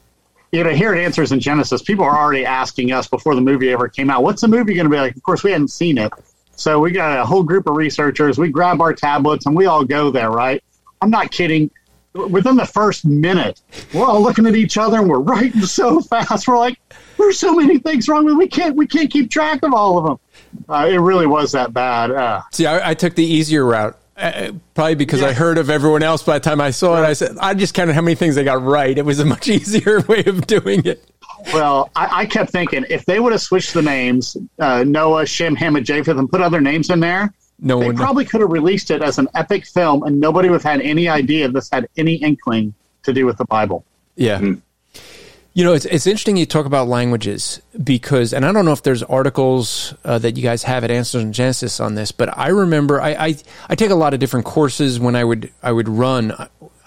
You 0.54 0.62
know, 0.62 0.70
here 0.70 0.94
at 0.94 0.98
Answers 1.00 1.32
in 1.32 1.40
Genesis, 1.40 1.82
people 1.82 2.04
are 2.04 2.16
already 2.16 2.46
asking 2.46 2.92
us 2.92 3.08
before 3.08 3.34
the 3.34 3.40
movie 3.40 3.72
ever 3.72 3.88
came 3.88 4.08
out, 4.08 4.22
what's 4.22 4.40
the 4.40 4.46
movie 4.46 4.74
going 4.74 4.84
to 4.84 4.90
be 4.90 4.96
like? 4.96 5.16
Of 5.16 5.22
course, 5.24 5.42
we 5.42 5.50
hadn't 5.50 5.72
seen 5.72 5.98
it. 5.98 6.12
So 6.54 6.78
we 6.78 6.92
got 6.92 7.18
a 7.18 7.26
whole 7.26 7.42
group 7.42 7.66
of 7.66 7.74
researchers. 7.74 8.38
We 8.38 8.50
grab 8.50 8.80
our 8.80 8.92
tablets 8.92 9.46
and 9.46 9.56
we 9.56 9.66
all 9.66 9.84
go 9.84 10.12
there, 10.12 10.30
right? 10.30 10.62
I'm 11.02 11.10
not 11.10 11.32
kidding. 11.32 11.72
Within 12.12 12.54
the 12.54 12.66
first 12.66 13.04
minute, 13.04 13.62
we're 13.92 14.06
all 14.06 14.22
looking 14.22 14.46
at 14.46 14.54
each 14.54 14.78
other 14.78 15.00
and 15.00 15.10
we're 15.10 15.18
writing 15.18 15.60
so 15.66 16.00
fast. 16.00 16.46
We're 16.46 16.56
like, 16.56 16.78
there's 17.18 17.36
so 17.36 17.52
many 17.56 17.78
things 17.78 18.08
wrong 18.08 18.24
with 18.24 18.36
we 18.36 18.46
can't 18.46 18.76
we 18.76 18.86
can't 18.86 19.10
keep 19.10 19.32
track 19.32 19.64
of 19.64 19.74
all 19.74 19.98
of 19.98 20.04
them. 20.04 20.18
Uh, 20.68 20.86
it 20.88 20.98
really 20.98 21.26
was 21.26 21.50
that 21.50 21.72
bad. 21.74 22.12
Uh, 22.12 22.42
See, 22.52 22.66
I, 22.66 22.90
I, 22.90 22.94
took 22.94 23.16
the 23.16 23.24
easier 23.24 23.66
route. 23.66 23.98
Uh, 24.24 24.52
probably 24.72 24.94
because 24.94 25.20
yeah. 25.20 25.28
I 25.28 25.32
heard 25.34 25.58
of 25.58 25.68
everyone 25.68 26.02
else 26.02 26.22
by 26.22 26.38
the 26.38 26.44
time 26.44 26.58
I 26.58 26.70
saw 26.70 26.96
it. 27.02 27.04
I 27.04 27.12
said 27.12 27.36
I 27.38 27.52
just 27.52 27.74
counted 27.74 27.92
how 27.92 28.00
many 28.00 28.14
things 28.14 28.38
I 28.38 28.42
got 28.42 28.62
right. 28.62 28.96
It 28.96 29.04
was 29.04 29.20
a 29.20 29.24
much 29.26 29.48
easier 29.50 30.00
way 30.00 30.24
of 30.24 30.46
doing 30.46 30.82
it. 30.86 31.04
Well, 31.52 31.90
I, 31.94 32.20
I 32.20 32.26
kept 32.26 32.50
thinking 32.50 32.86
if 32.88 33.04
they 33.04 33.20
would 33.20 33.32
have 33.32 33.42
switched 33.42 33.74
the 33.74 33.82
names, 33.82 34.34
uh, 34.58 34.82
Noah, 34.82 35.26
Shem, 35.26 35.54
Ham, 35.56 35.76
and 35.76 35.84
Japheth, 35.84 36.16
and 36.16 36.30
put 36.30 36.40
other 36.40 36.62
names 36.62 36.88
in 36.88 37.00
there, 37.00 37.34
no 37.60 37.80
they 37.80 37.86
one 37.88 37.96
probably 37.96 38.24
could 38.24 38.40
have 38.40 38.50
released 38.50 38.90
it 38.90 39.02
as 39.02 39.18
an 39.18 39.28
epic 39.34 39.66
film, 39.66 40.04
and 40.04 40.18
nobody 40.18 40.48
would 40.48 40.62
have 40.62 40.72
had 40.72 40.80
any 40.80 41.06
idea 41.06 41.46
this 41.48 41.68
had 41.70 41.86
any 41.98 42.14
inkling 42.14 42.72
to 43.02 43.12
do 43.12 43.26
with 43.26 43.36
the 43.36 43.44
Bible. 43.44 43.84
Yeah. 44.16 44.38
Mm-hmm. 44.38 44.54
You 45.56 45.62
know, 45.62 45.72
it's, 45.72 45.84
it's 45.84 46.08
interesting 46.08 46.36
you 46.36 46.46
talk 46.46 46.66
about 46.66 46.88
languages 46.88 47.62
because, 47.82 48.32
and 48.32 48.44
I 48.44 48.50
don't 48.50 48.64
know 48.64 48.72
if 48.72 48.82
there's 48.82 49.04
articles 49.04 49.94
uh, 50.04 50.18
that 50.18 50.36
you 50.36 50.42
guys 50.42 50.64
have 50.64 50.82
at 50.82 50.90
Answers 50.90 51.22
in 51.22 51.32
Genesis 51.32 51.78
on 51.78 51.94
this, 51.94 52.10
but 52.10 52.36
I 52.36 52.48
remember 52.48 53.00
I, 53.00 53.10
I, 53.10 53.36
I 53.68 53.74
take 53.76 53.90
a 53.90 53.94
lot 53.94 54.14
of 54.14 54.20
different 54.20 54.46
courses 54.46 54.98
when 54.98 55.14
I 55.14 55.22
would 55.22 55.52
I 55.62 55.70
would 55.70 55.88
run, 55.88 56.32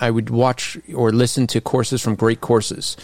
I 0.02 0.12
would 0.12 0.30
watch 0.30 0.78
or 0.94 1.14
listen 1.14 1.48
to 1.48 1.62
courses 1.62 2.02
from 2.02 2.16
great 2.16 2.42
courses. 2.42 2.98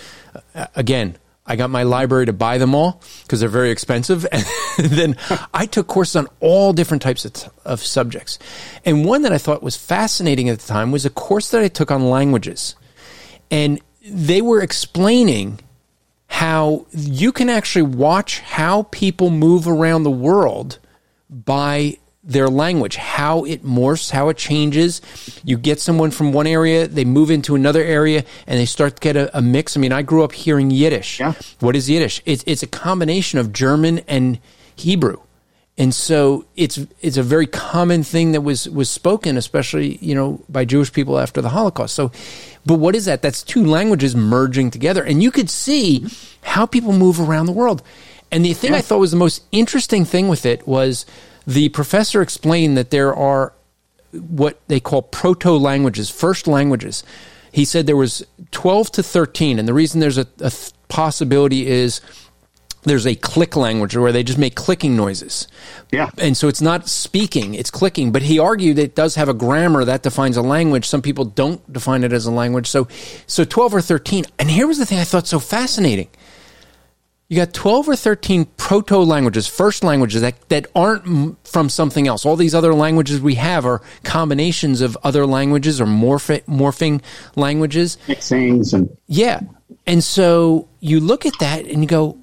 Uh, 0.53 0.67
again, 0.75 1.17
I 1.45 1.55
got 1.55 1.69
my 1.69 1.83
library 1.83 2.25
to 2.25 2.33
buy 2.33 2.57
them 2.57 2.75
all 2.75 3.01
because 3.23 3.39
they're 3.39 3.47
very 3.47 3.71
expensive. 3.71 4.25
And 4.33 4.43
then 4.77 5.15
I 5.53 5.65
took 5.65 5.87
courses 5.87 6.17
on 6.17 6.27
all 6.41 6.73
different 6.73 7.03
types 7.03 7.23
of, 7.23 7.53
of, 7.63 7.79
subjects. 7.79 8.37
And 8.83 9.05
one 9.05 9.21
that 9.21 9.31
I 9.31 9.37
thought 9.37 9.63
was 9.63 9.77
fascinating 9.77 10.49
at 10.49 10.59
the 10.59 10.67
time 10.67 10.91
was 10.91 11.05
a 11.05 11.09
course 11.09 11.51
that 11.51 11.61
I 11.61 11.69
took 11.69 11.89
on 11.89 12.09
languages. 12.09 12.75
And 13.51 13.79
they 14.03 14.41
were 14.41 14.61
explaining 14.61 15.59
how 16.27 16.85
you 16.91 17.31
can 17.31 17.49
actually 17.49 17.83
watch 17.83 18.39
how 18.39 18.83
people 18.91 19.29
move 19.29 19.67
around 19.67 20.03
the 20.03 20.11
world 20.11 20.79
by 21.29 21.97
their 22.23 22.47
language, 22.47 22.95
how 22.95 23.43
it 23.43 23.63
morphs, 23.63 24.11
how 24.11 24.29
it 24.29 24.37
changes. 24.37 25.01
You 25.43 25.57
get 25.57 25.79
someone 25.79 26.09
from 26.09 26.31
one 26.31 26.47
area, 26.47 26.87
they 26.87 27.05
move 27.05 27.29
into 27.29 27.53
another 27.55 27.83
area, 27.83 28.23
and 28.47 28.59
they 28.59 28.65
start 28.65 28.95
to 28.95 28.99
get 29.01 29.15
a, 29.15 29.37
a 29.37 29.41
mix. 29.41 29.75
I 29.75 29.79
mean, 29.79 29.91
I 29.91 30.01
grew 30.01 30.23
up 30.23 30.31
hearing 30.31 30.71
Yiddish. 30.71 31.19
Yeah. 31.19 31.33
What 31.59 31.75
is 31.75 31.89
Yiddish? 31.89 32.21
It's, 32.25 32.43
it's 32.47 32.63
a 32.63 32.67
combination 32.67 33.39
of 33.39 33.51
German 33.51 33.99
and 34.07 34.39
Hebrew. 34.75 35.17
And 35.77 35.93
so 35.93 36.45
it's 36.55 36.79
it's 37.01 37.17
a 37.17 37.23
very 37.23 37.47
common 37.47 38.03
thing 38.03 38.33
that 38.33 38.41
was 38.41 38.69
was 38.69 38.91
spoken, 38.91 39.37
especially 39.37 39.97
you 39.97 40.13
know 40.13 40.43
by 40.47 40.65
Jewish 40.65 40.93
people 40.93 41.17
after 41.17 41.41
the 41.41 41.49
Holocaust. 41.49 41.95
So, 41.95 42.11
but 42.63 42.75
what 42.75 42.95
is 42.95 43.05
that? 43.05 43.23
That's 43.23 43.41
two 43.41 43.65
languages 43.65 44.15
merging 44.15 44.69
together, 44.69 45.03
and 45.03 45.23
you 45.23 45.31
could 45.31 45.49
see 45.49 46.05
how 46.43 46.67
people 46.67 46.93
move 46.93 47.19
around 47.19 47.47
the 47.47 47.53
world. 47.53 47.81
And 48.31 48.45
the 48.45 48.53
thing 48.53 48.71
yeah. 48.71 48.77
I 48.77 48.81
thought 48.81 48.99
was 48.99 49.11
the 49.11 49.17
most 49.17 49.43
interesting 49.51 50.05
thing 50.05 50.27
with 50.27 50.45
it 50.45 50.67
was 50.67 51.05
the 51.47 51.69
professor 51.69 52.21
explained 52.21 52.77
that 52.77 52.91
there 52.91 53.13
are 53.13 53.53
what 54.11 54.59
they 54.67 54.79
call 54.79 55.01
proto 55.01 55.51
languages, 55.51 56.09
first 56.09 56.47
languages. 56.47 57.03
He 57.51 57.65
said 57.65 57.85
there 57.85 57.95
was 57.97 58.25
12 58.51 58.91
to 58.93 59.03
13, 59.03 59.59
and 59.59 59.67
the 59.67 59.73
reason 59.73 59.99
there's 59.99 60.17
a, 60.17 60.27
a 60.39 60.51
possibility 60.87 61.67
is 61.67 62.01
there's 62.83 63.07
a 63.07 63.15
click 63.15 63.55
language 63.55 63.95
where 63.95 64.11
they 64.11 64.23
just 64.23 64.37
make 64.37 64.55
clicking 64.55 64.95
noises. 64.95 65.47
Yeah. 65.91 66.09
And 66.17 66.35
so 66.35 66.47
it's 66.47 66.61
not 66.61 66.87
speaking, 66.87 67.53
it's 67.53 67.71
clicking. 67.71 68.11
But 68.11 68.23
he 68.23 68.39
argued 68.39 68.79
it 68.79 68.95
does 68.95 69.15
have 69.15 69.29
a 69.29 69.33
grammar 69.33 69.85
that 69.85 70.03
defines 70.03 70.37
a 70.37 70.41
language. 70.41 70.87
Some 70.87 71.01
people 71.01 71.25
don't 71.25 71.71
define 71.71 72.03
it 72.03 72.13
as 72.13 72.25
a 72.25 72.31
language. 72.31 72.67
So 72.67 72.87
so 73.27 73.43
12 73.43 73.75
or 73.75 73.81
13. 73.81 74.25
And 74.39 74.49
here 74.49 74.67
was 74.67 74.77
the 74.77 74.85
thing 74.85 74.99
I 74.99 75.03
thought 75.03 75.27
so 75.27 75.39
fascinating 75.39 76.09
you 77.33 77.37
got 77.37 77.51
12 77.51 77.89
or 77.89 77.95
13 77.95 78.45
proto 78.57 78.97
languages, 78.97 79.47
first 79.47 79.83
languages 79.83 80.21
that, 80.21 80.35
that 80.49 80.67
aren't 80.75 81.35
from 81.47 81.67
something 81.67 82.07
else. 82.07 82.27
All 82.27 82.35
these 82.35 82.53
other 82.53 82.75
languages 82.75 83.21
we 83.21 83.33
have 83.35 83.65
are 83.65 83.81
combinations 84.03 84.81
of 84.81 84.95
other 85.03 85.25
languages 85.25 85.81
or 85.81 85.85
morph- 85.85 86.43
morphing 86.43 87.01
languages. 87.35 87.97
Mixings 88.07 88.73
and 88.73 88.95
yeah. 89.07 89.39
And 89.87 90.03
so 90.03 90.67
you 90.79 90.99
look 90.99 91.25
at 91.25 91.33
that 91.39 91.65
and 91.65 91.81
you 91.81 91.87
go, 91.87 92.19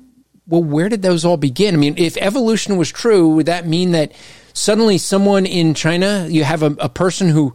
well, 0.50 0.62
where 0.62 0.88
did 0.88 1.02
those 1.02 1.24
all 1.24 1.36
begin? 1.36 1.74
I 1.74 1.78
mean, 1.78 1.94
if 1.96 2.16
evolution 2.16 2.76
was 2.76 2.90
true, 2.90 3.28
would 3.36 3.46
that 3.46 3.66
mean 3.66 3.92
that 3.92 4.12
suddenly 4.52 4.98
someone 4.98 5.46
in 5.46 5.74
China, 5.74 6.26
you 6.28 6.42
have 6.42 6.62
a, 6.62 6.74
a 6.80 6.88
person 6.88 7.28
who 7.28 7.54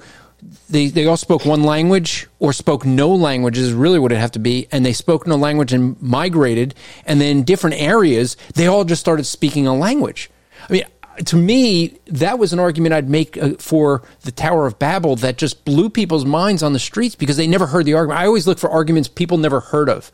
they, 0.69 0.87
they 0.87 1.05
all 1.05 1.17
spoke 1.17 1.45
one 1.45 1.63
language 1.63 2.27
or 2.39 2.53
spoke 2.53 2.85
no 2.85 3.13
language 3.13 3.57
is 3.57 3.73
really 3.73 3.99
what 3.99 4.13
it 4.13 4.17
have 4.17 4.31
to 4.31 4.39
be. 4.39 4.67
And 4.71 4.85
they 4.85 4.93
spoke 4.93 5.27
no 5.27 5.35
language 5.35 5.73
and 5.73 6.01
migrated. 6.01 6.73
And 7.05 7.19
then 7.19 7.43
different 7.43 7.81
areas, 7.81 8.37
they 8.55 8.67
all 8.67 8.85
just 8.85 9.01
started 9.01 9.25
speaking 9.25 9.67
a 9.67 9.75
language. 9.75 10.29
I 10.69 10.71
mean, 10.71 10.83
to 11.25 11.35
me, 11.35 11.97
that 12.07 12.39
was 12.39 12.53
an 12.53 12.59
argument 12.59 12.93
I'd 12.93 13.09
make 13.09 13.37
uh, 13.37 13.51
for 13.59 14.03
the 14.21 14.31
Tower 14.31 14.65
of 14.65 14.79
Babel 14.79 15.15
that 15.17 15.37
just 15.37 15.65
blew 15.65 15.89
people's 15.89 16.25
minds 16.25 16.61
on 16.63 16.73
the 16.73 16.79
streets 16.79 17.15
because 17.15 17.37
they 17.37 17.47
never 17.47 17.67
heard 17.67 17.85
the 17.85 17.93
argument. 17.93 18.19
I 18.19 18.25
always 18.25 18.47
look 18.47 18.59
for 18.59 18.69
arguments 18.69 19.07
people 19.07 19.37
never 19.37 19.59
heard 19.59 19.89
of. 19.89 20.11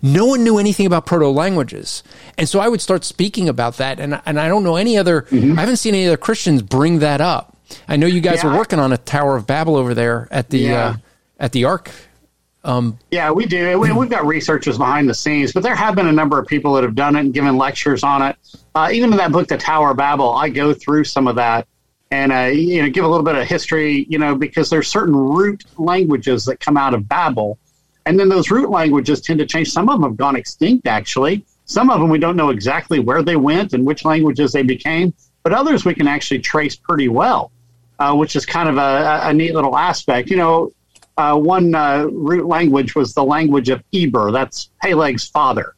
No 0.00 0.26
one 0.26 0.44
knew 0.44 0.58
anything 0.58 0.86
about 0.86 1.06
proto 1.06 1.28
languages. 1.28 2.02
And 2.36 2.48
so 2.48 2.60
I 2.60 2.68
would 2.68 2.80
start 2.80 3.04
speaking 3.04 3.48
about 3.48 3.78
that. 3.78 3.98
And, 4.00 4.20
and 4.24 4.38
I 4.38 4.48
don't 4.48 4.64
know 4.64 4.76
any 4.76 4.96
other, 4.96 5.22
mm-hmm. 5.22 5.58
I 5.58 5.62
haven't 5.62 5.78
seen 5.78 5.94
any 5.94 6.06
other 6.06 6.16
Christians 6.16 6.62
bring 6.62 7.00
that 7.00 7.20
up. 7.20 7.56
I 7.86 7.96
know 7.96 8.06
you 8.06 8.20
guys 8.20 8.42
yeah, 8.42 8.50
are 8.50 8.56
working 8.56 8.78
on 8.78 8.92
a 8.92 8.96
Tower 8.96 9.36
of 9.36 9.46
Babel 9.46 9.76
over 9.76 9.94
there 9.94 10.28
at 10.30 10.50
the, 10.50 10.58
yeah. 10.58 10.86
uh, 10.86 10.94
at 11.38 11.52
the 11.52 11.64
Ark 11.64 11.90
um, 12.64 12.98
yeah, 13.10 13.30
we 13.30 13.46
do. 13.46 13.78
We, 13.78 13.88
have 13.88 14.10
got 14.10 14.26
researchers 14.26 14.76
behind 14.76 15.08
the 15.08 15.14
scenes, 15.14 15.52
but 15.52 15.62
there 15.62 15.74
have 15.74 15.94
been 15.94 16.08
a 16.08 16.12
number 16.12 16.38
of 16.38 16.46
people 16.46 16.74
that 16.74 16.82
have 16.82 16.94
done 16.94 17.16
it 17.16 17.20
and 17.20 17.32
given 17.32 17.56
lectures 17.56 18.02
on 18.02 18.20
it. 18.22 18.36
Uh, 18.74 18.90
even 18.92 19.12
in 19.12 19.16
that 19.18 19.32
book, 19.32 19.48
The 19.48 19.56
Tower 19.56 19.92
of 19.92 19.96
Babel, 19.96 20.34
I 20.34 20.48
go 20.48 20.74
through 20.74 21.04
some 21.04 21.28
of 21.28 21.36
that 21.36 21.66
and 22.10 22.32
uh, 22.32 22.50
you 22.52 22.82
know 22.82 22.90
give 22.90 23.04
a 23.04 23.08
little 23.08 23.24
bit 23.24 23.36
of 23.36 23.46
history. 23.46 24.06
You 24.10 24.18
know, 24.18 24.34
because 24.34 24.70
there's 24.70 24.88
certain 24.88 25.14
root 25.14 25.64
languages 25.78 26.44
that 26.46 26.58
come 26.58 26.76
out 26.76 26.94
of 26.94 27.08
Babel, 27.08 27.58
and 28.08 28.18
then 28.18 28.30
those 28.30 28.50
root 28.50 28.70
languages 28.70 29.20
tend 29.20 29.38
to 29.38 29.44
change. 29.44 29.70
Some 29.70 29.90
of 29.90 30.00
them 30.00 30.10
have 30.10 30.16
gone 30.16 30.34
extinct, 30.34 30.86
actually. 30.86 31.44
Some 31.66 31.90
of 31.90 32.00
them 32.00 32.08
we 32.08 32.18
don't 32.18 32.36
know 32.36 32.48
exactly 32.48 33.00
where 33.00 33.22
they 33.22 33.36
went 33.36 33.74
and 33.74 33.84
which 33.84 34.02
languages 34.06 34.50
they 34.50 34.62
became, 34.62 35.12
but 35.42 35.52
others 35.52 35.84
we 35.84 35.94
can 35.94 36.08
actually 36.08 36.40
trace 36.40 36.74
pretty 36.74 37.08
well, 37.08 37.52
uh, 37.98 38.14
which 38.14 38.34
is 38.34 38.46
kind 38.46 38.66
of 38.70 38.78
a, 38.78 39.20
a 39.24 39.34
neat 39.34 39.54
little 39.54 39.76
aspect. 39.76 40.30
You 40.30 40.38
know, 40.38 40.72
uh, 41.18 41.36
one 41.36 41.74
uh, 41.74 42.06
root 42.10 42.46
language 42.46 42.94
was 42.94 43.12
the 43.12 43.22
language 43.22 43.68
of 43.68 43.84
Eber. 43.92 44.32
That's 44.32 44.70
Peleg's 44.82 45.28
father. 45.28 45.74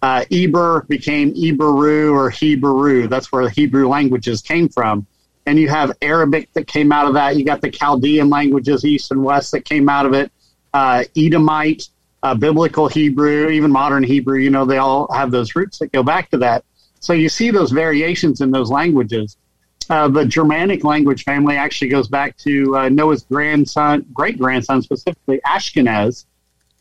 Uh, 0.00 0.24
Eber 0.30 0.86
became 0.88 1.34
Eberu 1.34 2.14
or 2.14 2.30
Hebrew. 2.30 3.08
That's 3.08 3.30
where 3.30 3.44
the 3.44 3.50
Hebrew 3.50 3.88
languages 3.88 4.40
came 4.40 4.70
from. 4.70 5.06
And 5.44 5.58
you 5.58 5.68
have 5.68 5.92
Arabic 6.00 6.50
that 6.54 6.66
came 6.66 6.92
out 6.92 7.06
of 7.06 7.12
that. 7.12 7.36
You 7.36 7.44
got 7.44 7.60
the 7.60 7.70
Chaldean 7.70 8.30
languages, 8.30 8.86
East 8.86 9.10
and 9.10 9.22
West, 9.22 9.52
that 9.52 9.66
came 9.66 9.90
out 9.90 10.06
of 10.06 10.14
it. 10.14 10.32
Uh, 10.74 11.04
Edomite, 11.16 11.88
uh, 12.24 12.34
Biblical 12.34 12.88
Hebrew, 12.88 13.48
even 13.48 13.70
modern 13.70 14.02
Hebrew, 14.02 14.38
you 14.38 14.50
know, 14.50 14.64
they 14.64 14.78
all 14.78 15.10
have 15.12 15.30
those 15.30 15.54
roots 15.54 15.78
that 15.78 15.92
go 15.92 16.02
back 16.02 16.30
to 16.30 16.38
that. 16.38 16.64
So 16.98 17.12
you 17.12 17.28
see 17.28 17.50
those 17.50 17.70
variations 17.70 18.40
in 18.40 18.50
those 18.50 18.70
languages. 18.70 19.36
Uh, 19.88 20.08
the 20.08 20.24
Germanic 20.24 20.82
language 20.82 21.24
family 21.24 21.56
actually 21.56 21.88
goes 21.88 22.08
back 22.08 22.36
to 22.38 22.76
uh, 22.76 22.88
Noah's 22.88 23.22
grandson, 23.24 24.04
great 24.12 24.38
grandson 24.38 24.82
specifically, 24.82 25.40
Ashkenaz, 25.46 26.24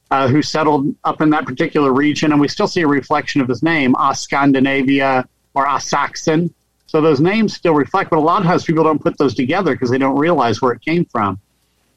uh, 0.09 0.27
who 0.27 0.41
settled 0.41 0.95
up 1.03 1.21
in 1.21 1.29
that 1.31 1.45
particular 1.45 1.93
region. 1.93 2.31
And 2.31 2.41
we 2.41 2.47
still 2.47 2.67
see 2.67 2.81
a 2.81 2.87
reflection 2.87 3.41
of 3.41 3.47
his 3.47 3.61
name, 3.61 3.95
Scandinavia 4.13 5.27
or 5.53 5.79
Saxon. 5.79 6.53
So 6.87 7.01
those 7.01 7.19
names 7.19 7.55
still 7.55 7.73
reflect, 7.73 8.09
but 8.09 8.17
a 8.17 8.21
lot 8.21 8.41
of 8.41 8.47
times 8.47 8.63
people 8.63 8.83
don't 8.83 9.01
put 9.01 9.17
those 9.17 9.35
together 9.35 9.73
because 9.73 9.89
they 9.89 9.97
don't 9.97 10.17
realize 10.17 10.61
where 10.61 10.71
it 10.71 10.81
came 10.81 11.05
from. 11.05 11.39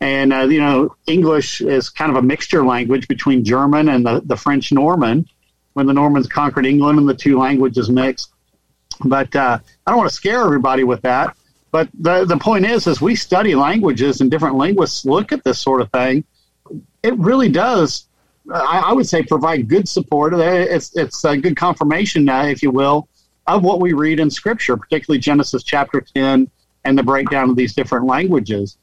And, 0.00 0.32
uh, 0.32 0.42
you 0.42 0.60
know, 0.60 0.94
English 1.06 1.60
is 1.60 1.88
kind 1.88 2.10
of 2.10 2.16
a 2.16 2.22
mixture 2.22 2.64
language 2.64 3.08
between 3.08 3.44
German 3.44 3.88
and 3.88 4.04
the, 4.04 4.20
the 4.24 4.36
French 4.36 4.72
Norman 4.72 5.26
when 5.72 5.86
the 5.86 5.94
Normans 5.94 6.26
conquered 6.26 6.66
England 6.66 6.98
and 6.98 7.08
the 7.08 7.14
two 7.14 7.38
languages 7.38 7.88
mixed. 7.88 8.32
But 9.04 9.34
uh, 9.34 9.58
I 9.86 9.90
don't 9.90 9.98
want 9.98 10.10
to 10.10 10.16
scare 10.16 10.42
everybody 10.42 10.84
with 10.84 11.02
that. 11.02 11.36
But 11.70 11.88
the, 11.98 12.24
the 12.24 12.38
point 12.38 12.64
is, 12.64 12.86
as 12.86 13.00
we 13.00 13.14
study 13.14 13.54
languages 13.54 14.20
and 14.20 14.30
different 14.30 14.56
linguists 14.56 15.04
look 15.04 15.32
at 15.32 15.44
this 15.44 15.60
sort 15.60 15.80
of 15.80 15.90
thing, 15.90 16.24
it 17.02 17.16
really 17.18 17.48
does, 17.48 18.06
I, 18.52 18.84
I 18.86 18.92
would 18.92 19.06
say, 19.06 19.22
provide 19.22 19.68
good 19.68 19.88
support. 19.88 20.32
It's, 20.34 20.96
it's 20.96 21.24
a 21.24 21.36
good 21.36 21.56
confirmation, 21.56 22.28
uh, 22.28 22.44
if 22.44 22.62
you 22.62 22.70
will, 22.70 23.08
of 23.46 23.62
what 23.62 23.80
we 23.80 23.92
read 23.92 24.20
in 24.20 24.30
Scripture, 24.30 24.76
particularly 24.76 25.20
Genesis 25.20 25.62
chapter 25.62 26.00
10 26.00 26.50
and 26.84 26.98
the 26.98 27.02
breakdown 27.02 27.50
of 27.50 27.56
these 27.56 27.74
different 27.74 28.06
languages. 28.06 28.78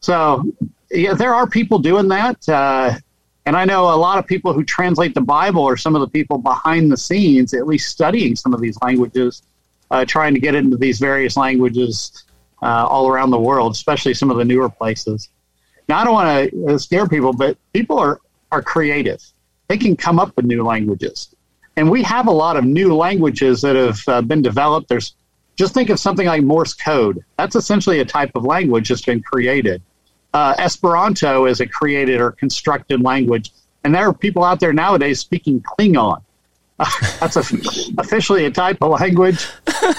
So, 0.00 0.44
yeah, 0.90 1.14
there 1.14 1.34
are 1.34 1.46
people 1.46 1.78
doing 1.78 2.08
that. 2.08 2.48
Uh, 2.48 2.98
and 3.46 3.56
I 3.56 3.64
know 3.64 3.84
a 3.84 3.96
lot 3.96 4.18
of 4.18 4.26
people 4.26 4.52
who 4.52 4.62
translate 4.62 5.14
the 5.14 5.22
Bible 5.22 5.64
are 5.64 5.76
some 5.76 5.94
of 5.94 6.00
the 6.00 6.08
people 6.08 6.38
behind 6.38 6.92
the 6.92 6.96
scenes, 6.96 7.54
at 7.54 7.66
least 7.66 7.88
studying 7.88 8.36
some 8.36 8.52
of 8.52 8.60
these 8.60 8.78
languages 8.82 9.42
uh, 9.90 10.04
trying 10.04 10.34
to 10.34 10.40
get 10.40 10.54
into 10.54 10.76
these 10.76 10.98
various 10.98 11.36
languages 11.36 12.24
uh, 12.62 12.86
all 12.86 13.08
around 13.08 13.30
the 13.30 13.40
world, 13.40 13.72
especially 13.72 14.14
some 14.14 14.30
of 14.30 14.36
the 14.36 14.44
newer 14.44 14.68
places. 14.68 15.30
Now, 15.88 15.98
I 15.98 16.04
don't 16.04 16.12
want 16.12 16.50
to 16.50 16.74
uh, 16.74 16.78
scare 16.78 17.08
people, 17.08 17.32
but 17.32 17.56
people 17.72 17.98
are, 17.98 18.20
are 18.52 18.62
creative. 18.62 19.22
They 19.68 19.78
can 19.78 19.96
come 19.96 20.18
up 20.18 20.36
with 20.36 20.44
new 20.44 20.62
languages. 20.62 21.34
And 21.76 21.90
we 21.90 22.02
have 22.02 22.26
a 22.26 22.32
lot 22.32 22.56
of 22.56 22.64
new 22.64 22.94
languages 22.94 23.62
that 23.62 23.76
have 23.76 24.00
uh, 24.08 24.20
been 24.20 24.42
developed. 24.42 24.88
There's 24.88 25.14
just 25.58 25.74
think 25.74 25.90
of 25.90 25.98
something 25.98 26.26
like 26.26 26.42
Morse 26.44 26.72
code. 26.72 27.24
That's 27.36 27.56
essentially 27.56 27.98
a 27.98 28.04
type 28.04 28.30
of 28.36 28.44
language 28.44 28.88
that's 28.88 29.02
been 29.02 29.20
created. 29.20 29.82
Uh, 30.32 30.54
Esperanto 30.56 31.46
is 31.46 31.60
a 31.60 31.66
created 31.66 32.20
or 32.20 32.30
constructed 32.30 33.02
language. 33.02 33.50
And 33.82 33.92
there 33.92 34.08
are 34.08 34.14
people 34.14 34.44
out 34.44 34.60
there 34.60 34.72
nowadays 34.72 35.18
speaking 35.18 35.60
Klingon. 35.60 36.22
that's 37.18 37.36
a, 37.36 37.40
officially 37.98 38.44
a 38.44 38.50
type 38.52 38.78
of 38.82 39.00
language. 39.00 39.48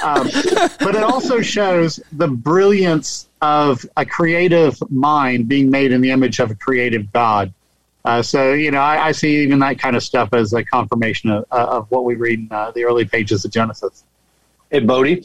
Um, 0.01 0.29
but 0.79 0.95
it 0.95 1.03
also 1.03 1.41
shows 1.41 1.99
the 2.13 2.29
brilliance 2.29 3.27
of 3.41 3.85
a 3.97 4.05
creative 4.05 4.77
mind 4.89 5.49
being 5.49 5.69
made 5.69 5.91
in 5.91 5.99
the 5.99 6.11
image 6.11 6.39
of 6.39 6.51
a 6.51 6.55
creative 6.55 7.11
God. 7.11 7.53
Uh, 8.05 8.21
so, 8.21 8.53
you 8.53 8.71
know, 8.71 8.79
I, 8.79 9.07
I, 9.07 9.11
see 9.11 9.43
even 9.43 9.59
that 9.59 9.77
kind 9.77 9.97
of 9.97 10.03
stuff 10.03 10.33
as 10.33 10.53
a 10.53 10.63
confirmation 10.63 11.31
of, 11.31 11.45
uh, 11.51 11.65
of 11.65 11.91
what 11.91 12.05
we 12.05 12.15
read 12.15 12.39
in 12.39 12.47
uh, 12.49 12.71
the 12.71 12.85
early 12.85 13.03
pages 13.03 13.43
of 13.43 13.51
Genesis. 13.51 14.05
Hey, 14.71 14.81
Bodie. 14.81 15.23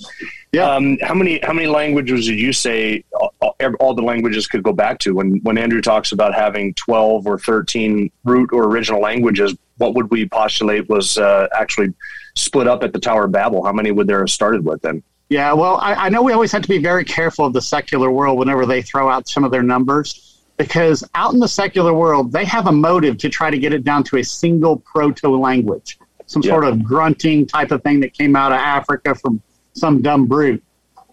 Yeah. 0.52 0.70
Um, 0.70 0.98
how 1.02 1.14
many 1.14 1.40
how 1.42 1.52
many 1.52 1.66
languages 1.66 2.26
did 2.26 2.38
you 2.38 2.52
say 2.52 3.04
all, 3.12 3.56
all, 3.80 3.94
the 3.94 4.02
languages 4.02 4.46
could 4.46 4.62
go 4.62 4.72
back 4.72 4.98
to? 5.00 5.14
When 5.14 5.38
when 5.40 5.58
Andrew 5.58 5.82
talks 5.82 6.12
about 6.12 6.34
having 6.34 6.72
twelve 6.74 7.26
or 7.26 7.38
thirteen 7.38 8.10
root 8.24 8.50
or 8.52 8.64
original 8.64 9.00
languages, 9.00 9.54
what 9.78 9.94
would 9.94 10.10
we 10.10 10.28
postulate 10.28 10.88
was 10.88 11.18
uh, 11.18 11.48
actually 11.52 11.92
split 12.36 12.66
up 12.68 12.82
at 12.82 12.92
the 12.92 13.00
Tower 13.00 13.24
of 13.24 13.32
Babel? 13.32 13.64
How 13.64 13.72
many 13.72 13.90
would 13.90 14.06
there 14.06 14.20
have 14.20 14.30
started 14.30 14.64
with 14.64 14.80
then? 14.80 15.02
Yeah, 15.28 15.52
well, 15.54 15.78
I, 15.78 15.94
I 15.94 16.08
know 16.10 16.22
we 16.22 16.32
always 16.32 16.52
have 16.52 16.62
to 16.62 16.68
be 16.68 16.78
very 16.78 17.04
careful 17.04 17.46
of 17.46 17.52
the 17.52 17.60
secular 17.60 18.10
world 18.10 18.38
whenever 18.38 18.66
they 18.66 18.82
throw 18.82 19.08
out 19.08 19.26
some 19.26 19.42
of 19.42 19.50
their 19.50 19.62
numbers, 19.62 20.42
because 20.58 21.02
out 21.14 21.32
in 21.32 21.40
the 21.40 21.48
secular 21.48 21.94
world, 21.94 22.30
they 22.30 22.44
have 22.44 22.66
a 22.66 22.72
motive 22.72 23.18
to 23.18 23.28
try 23.28 23.50
to 23.50 23.58
get 23.58 23.72
it 23.72 23.84
down 23.84 24.04
to 24.04 24.18
a 24.18 24.22
single 24.22 24.76
proto 24.76 25.30
language, 25.30 25.98
some 26.34 26.42
yeah. 26.42 26.50
sort 26.50 26.64
of 26.64 26.82
grunting 26.82 27.46
type 27.46 27.70
of 27.70 27.82
thing 27.82 28.00
that 28.00 28.12
came 28.12 28.36
out 28.36 28.52
of 28.52 28.58
Africa 28.58 29.14
from 29.14 29.40
some 29.72 30.02
dumb 30.02 30.26
brute. 30.26 30.62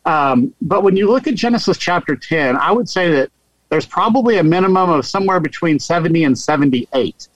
Um, 0.03 0.53
but 0.61 0.83
when 0.83 0.97
you 0.97 1.09
look 1.09 1.27
at 1.27 1.35
Genesis 1.35 1.77
chapter 1.77 2.15
10, 2.15 2.57
I 2.57 2.71
would 2.71 2.89
say 2.89 3.11
that 3.11 3.31
there's 3.69 3.85
probably 3.85 4.39
a 4.39 4.43
minimum 4.43 4.89
of 4.89 5.05
somewhere 5.05 5.39
between 5.39 5.79
70 5.79 6.23
and 6.23 6.37
78 6.37 7.27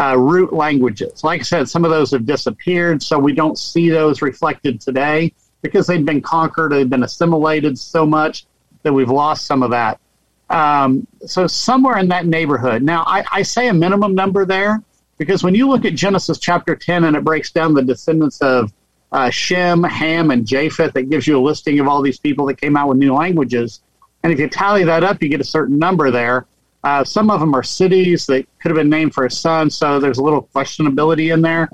uh, 0.00 0.16
root 0.18 0.52
languages. 0.52 1.22
Like 1.22 1.40
I 1.40 1.44
said, 1.44 1.68
some 1.68 1.84
of 1.84 1.90
those 1.90 2.10
have 2.10 2.24
disappeared, 2.24 3.02
so 3.02 3.18
we 3.18 3.32
don't 3.32 3.58
see 3.58 3.90
those 3.90 4.22
reflected 4.22 4.80
today 4.80 5.32
because 5.60 5.86
they've 5.86 6.04
been 6.04 6.22
conquered, 6.22 6.72
they've 6.72 6.88
been 6.88 7.02
assimilated 7.02 7.78
so 7.78 8.06
much 8.06 8.46
that 8.82 8.92
we've 8.92 9.10
lost 9.10 9.44
some 9.46 9.62
of 9.62 9.70
that. 9.70 10.00
Um, 10.48 11.06
so 11.26 11.46
somewhere 11.46 11.98
in 11.98 12.08
that 12.08 12.26
neighborhood. 12.26 12.82
Now, 12.82 13.04
I, 13.06 13.24
I 13.30 13.42
say 13.42 13.68
a 13.68 13.74
minimum 13.74 14.14
number 14.14 14.46
there 14.46 14.82
because 15.18 15.42
when 15.42 15.54
you 15.54 15.68
look 15.68 15.84
at 15.84 15.94
Genesis 15.94 16.38
chapter 16.38 16.76
10 16.76 17.04
and 17.04 17.16
it 17.16 17.24
breaks 17.24 17.50
down 17.50 17.74
the 17.74 17.82
descendants 17.82 18.40
of 18.40 18.72
uh, 19.12 19.30
Shem, 19.30 19.82
Ham, 19.82 20.30
and 20.30 20.46
Japheth, 20.46 20.96
it 20.96 21.08
gives 21.10 21.26
you 21.26 21.38
a 21.38 21.42
listing 21.42 21.78
of 21.80 21.88
all 21.88 22.02
these 22.02 22.18
people 22.18 22.46
that 22.46 22.60
came 22.60 22.76
out 22.76 22.88
with 22.88 22.98
new 22.98 23.14
languages. 23.14 23.80
And 24.22 24.32
if 24.32 24.38
you 24.38 24.48
tally 24.48 24.84
that 24.84 25.04
up, 25.04 25.22
you 25.22 25.28
get 25.28 25.40
a 25.40 25.44
certain 25.44 25.78
number 25.78 26.10
there. 26.10 26.46
Uh, 26.84 27.02
some 27.02 27.30
of 27.30 27.40
them 27.40 27.54
are 27.54 27.62
cities 27.62 28.26
that 28.26 28.46
could 28.60 28.70
have 28.70 28.76
been 28.76 28.90
named 28.90 29.14
for 29.14 29.24
a 29.24 29.30
son, 29.30 29.70
so 29.70 29.98
there's 29.98 30.18
a 30.18 30.22
little 30.22 30.48
questionability 30.54 31.32
in 31.32 31.42
there. 31.42 31.68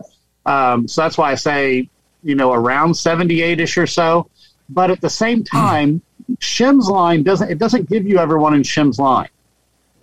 Um, 0.46 0.88
so 0.88 1.02
that's 1.02 1.18
why 1.18 1.32
I 1.32 1.34
say, 1.34 1.88
you 2.22 2.34
know, 2.34 2.52
around 2.52 2.92
78ish 2.92 3.76
or 3.76 3.86
so. 3.86 4.28
But 4.68 4.90
at 4.90 5.00
the 5.00 5.10
same 5.10 5.44
time, 5.44 6.00
Shem's 6.38 6.88
line 6.88 7.22
doesn't 7.22 7.50
it 7.50 7.58
doesn't 7.58 7.88
give 7.88 8.06
you 8.06 8.18
everyone 8.18 8.54
in 8.54 8.62
Shem's 8.62 8.98
line. 8.98 9.28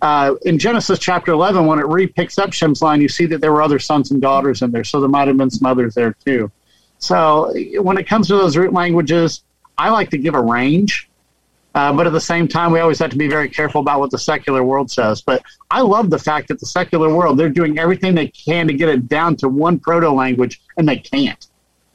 Uh, 0.02 0.34
in 0.42 0.58
Genesis 0.58 0.98
chapter 0.98 1.32
11, 1.32 1.66
when 1.66 1.78
it 1.78 1.86
re 1.86 2.06
picks 2.06 2.38
up 2.38 2.52
Shem's 2.52 2.80
line, 2.80 3.00
you 3.00 3.08
see 3.08 3.26
that 3.26 3.40
there 3.40 3.52
were 3.52 3.62
other 3.62 3.78
sons 3.78 4.10
and 4.10 4.20
daughters 4.20 4.62
in 4.62 4.70
there, 4.70 4.84
so 4.84 5.00
there 5.00 5.08
might 5.08 5.28
have 5.28 5.36
been 5.36 5.50
some 5.50 5.66
others 5.66 5.94
there 5.94 6.14
too. 6.24 6.50
So 6.98 7.52
when 7.80 7.98
it 7.98 8.06
comes 8.06 8.28
to 8.28 8.36
those 8.36 8.56
root 8.56 8.72
languages, 8.72 9.42
I 9.76 9.90
like 9.90 10.10
to 10.10 10.18
give 10.18 10.34
a 10.34 10.42
range. 10.42 11.08
Uh, 11.74 11.92
but 11.92 12.06
at 12.06 12.12
the 12.12 12.20
same 12.20 12.48
time, 12.48 12.72
we 12.72 12.80
always 12.80 12.98
have 12.98 13.10
to 13.10 13.16
be 13.16 13.28
very 13.28 13.48
careful 13.48 13.80
about 13.80 14.00
what 14.00 14.10
the 14.10 14.18
secular 14.18 14.64
world 14.64 14.90
says. 14.90 15.22
But 15.22 15.42
I 15.70 15.82
love 15.82 16.10
the 16.10 16.18
fact 16.18 16.48
that 16.48 16.58
the 16.58 16.66
secular 16.66 17.14
world, 17.14 17.38
they're 17.38 17.48
doing 17.48 17.78
everything 17.78 18.14
they 18.14 18.28
can 18.28 18.66
to 18.66 18.74
get 18.74 18.88
it 18.88 19.08
down 19.08 19.36
to 19.36 19.48
one 19.48 19.78
proto 19.78 20.10
language, 20.10 20.60
and 20.76 20.88
they 20.88 20.96
can't. 20.96 21.46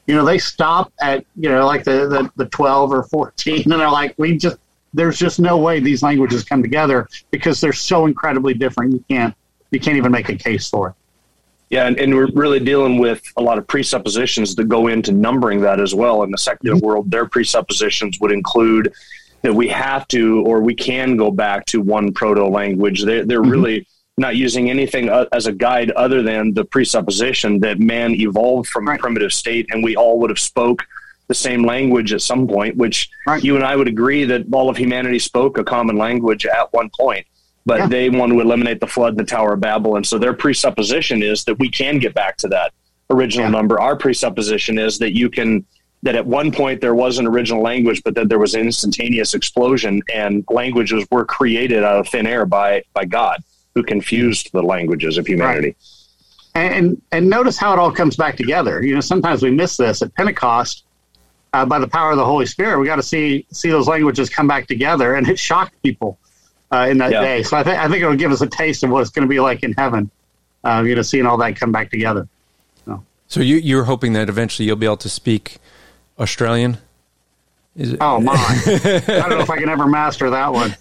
You 0.08 0.16
know, 0.16 0.24
they 0.24 0.38
stop 0.38 0.94
at, 1.02 1.26
you 1.36 1.50
know, 1.50 1.66
like 1.66 1.84
the, 1.84 2.08
the, 2.08 2.32
the 2.38 2.50
12 2.50 2.92
or 2.92 3.04
14, 3.04 3.64
and 3.72 3.72
they're 3.74 3.90
like, 3.90 4.16
we 4.18 4.38
just, 4.38 4.58
there's 4.96 5.18
just 5.18 5.40
no 5.40 5.58
way 5.58 5.80
these 5.80 6.02
languages 6.02 6.44
come 6.44 6.62
together 6.62 7.08
because 7.32 7.60
they're 7.62 7.74
so 7.74 8.06
incredibly 8.06 8.54
different. 8.54 8.94
You 8.94 9.06
can't, 9.10 9.36
you 9.72 9.80
can't 9.80 9.98
even 9.98 10.12
make 10.12 10.30
a 10.30 10.36
case 10.36 10.70
for 10.70 10.90
it. 10.90 10.96
Yeah, 11.70 11.88
and, 11.88 12.00
and, 12.00 12.14
we're 12.14 12.30
really 12.34 12.60
dealing 12.60 13.00
with 13.00 13.24
a 13.38 13.42
lot 13.42 13.58
of 13.58 13.66
presuppositions 13.68 14.56
that 14.56 14.66
go 14.66 14.88
into 14.88 15.12
numbering 15.12 15.62
that 15.62 15.80
as 15.80 15.96
well. 15.96 16.22
In 16.22 16.30
the 16.30 16.38
secular 16.38 16.78
mm-hmm. 16.78 16.86
world, 16.86 17.12
their 17.12 17.26
presuppositions 17.26 18.20
would 18.20 18.32
include 18.32 18.94
that 19.42 19.54
we 19.54 19.68
have 19.70 20.08
to 20.10 20.44
or 20.46 20.62
we 20.62 20.76
can 20.76 21.18
go 21.18 21.32
back 21.32 21.66
to 21.68 21.82
one 21.82 22.14
proto 22.14 22.46
language. 22.46 23.04
They're, 23.04 23.26
they're 23.26 23.42
mm-hmm. 23.42 23.50
really 23.50 23.88
not 24.18 24.36
using 24.36 24.70
anything 24.70 25.10
as 25.34 25.48
a 25.48 25.52
guide 25.52 25.92
other 25.92 26.22
than 26.22 26.54
the 26.54 26.64
presupposition 26.64 27.60
that 27.60 27.80
man 27.80 28.12
evolved 28.12 28.70
from 28.70 28.88
right. 28.88 28.98
a 28.98 29.02
primitive 29.02 29.34
state 29.34 29.68
and 29.72 29.84
we 29.84 29.96
all 29.96 30.20
would 30.20 30.30
have 30.30 30.40
spoke 30.40 30.86
the 31.28 31.36
same 31.36 31.66
language 31.66 32.14
at 32.14 32.22
some 32.22 32.48
point, 32.48 32.78
which 32.78 33.10
right. 33.26 33.44
you 33.44 33.56
and 33.56 33.66
I 33.66 33.76
would 33.76 33.88
agree 33.88 34.26
that 34.26 34.46
all 34.52 34.70
of 34.70 34.78
humanity 34.78 35.20
spoke 35.20 35.58
a 35.58 35.64
common 35.64 35.98
language 35.98 36.46
at 36.46 36.72
one 36.74 36.90
point. 36.98 37.26
But 37.68 37.80
yeah. 37.80 37.88
they 37.88 38.10
want 38.10 38.32
to 38.32 38.40
eliminate 38.40 38.80
the 38.80 38.88
flood 38.88 39.14
and 39.14 39.20
the 39.20 39.24
Tower 39.24 39.54
of 39.54 39.60
Babel. 39.60 39.96
And 39.96 40.06
so 40.06 40.20
their 40.20 40.34
presupposition 40.34 41.24
is 41.24 41.44
that 41.46 41.58
we 41.58 41.68
can 41.68 41.98
get 41.98 42.14
back 42.14 42.38
to 42.38 42.48
that 42.50 42.74
original 43.10 43.48
yeah. 43.48 43.52
number. 43.52 43.82
Our 43.82 43.96
presupposition 43.96 44.78
is 44.78 45.00
that 45.00 45.16
you 45.16 45.32
can, 45.32 45.66
that 46.04 46.16
at 46.16 46.28
one 46.28 46.52
point 46.52 46.80
there 46.80 46.94
was 46.94 47.18
an 47.18 47.26
original 47.26 47.64
language, 47.64 48.04
but 48.06 48.14
that 48.16 48.30
there 48.30 48.38
was 48.38 48.54
an 48.54 48.62
instantaneous 48.62 49.34
explosion 49.34 50.04
and 50.14 50.46
languages 50.48 51.08
were 51.10 51.26
created 51.26 51.84
out 51.84 52.00
of 52.00 52.08
thin 52.08 52.28
air 52.28 52.46
by, 52.46 52.84
by 52.94 53.06
God 53.06 53.44
who 53.74 53.82
confused 53.82 54.52
the 54.54 54.62
languages 54.62 55.18
of 55.18 55.26
humanity. 55.26 55.76
Right. 56.56 56.72
And, 56.72 57.02
and 57.12 57.30
notice 57.30 57.58
how 57.58 57.74
it 57.74 57.80
all 57.80 57.92
comes 57.92 58.16
back 58.16 58.38
together. 58.38 58.84
You 58.84 58.94
know, 58.94 59.02
sometimes 59.02 59.42
we 59.42 59.50
miss 59.50 59.76
this 59.76 60.04
at 60.04 60.14
Pentecost 60.14 60.86
uh, 61.56 61.66
by 61.66 61.80
the 61.80 61.88
power 61.88 62.12
of 62.12 62.18
the 62.18 62.26
Holy 62.26 62.46
Spirit. 62.46 62.80
We 62.80 62.86
got 62.86 62.98
to 62.98 63.04
see 63.04 63.46
see 63.52 63.70
those 63.70 63.88
languages 63.88 64.30
come 64.30 64.48
back 64.48 64.68
together, 64.68 65.16
and 65.16 65.28
it 65.28 65.40
shocked 65.40 65.82
people 65.82 66.20
uh, 66.72 66.88
in 66.90 66.98
that 66.98 67.12
yeah. 67.12 67.22
day. 67.22 67.44
So 67.44 67.56
I 67.56 67.64
think 67.64 67.80
I 67.80 67.88
think 67.88 68.04
it'll 68.04 68.16
give 68.16 68.32
us 68.32 68.42
a 68.42 68.48
taste 68.48 68.84
of 68.84 68.90
what 68.90 69.02
it's 69.02 69.10
going 69.10 69.26
to 69.26 69.30
be 69.30 69.40
like 69.40 69.64
in 69.64 69.72
heaven. 69.74 70.12
Uh, 70.66 70.84
you 70.86 70.96
know, 70.96 71.02
seeing 71.02 71.26
all 71.26 71.38
that 71.38 71.56
come 71.56 71.72
back 71.72 71.92
together. 71.92 72.28
So, 72.86 73.04
so 73.28 73.40
you 73.40 73.56
you're 73.56 73.86
hoping 73.86 74.14
that 74.14 74.28
eventually 74.28 74.66
you'll 74.66 74.76
be 74.76 74.86
able 74.86 74.98
to 74.98 75.10
speak 75.10 75.58
Australian. 76.20 76.78
It, 77.78 77.98
oh 78.02 78.20
my! 78.20 78.34
I 78.66 79.00
don't 79.06 79.30
know 79.30 79.40
if 79.40 79.50
I 79.50 79.58
can 79.58 79.70
ever 79.70 79.88
master 79.88 80.30
that 80.30 80.52
one. 80.52 80.76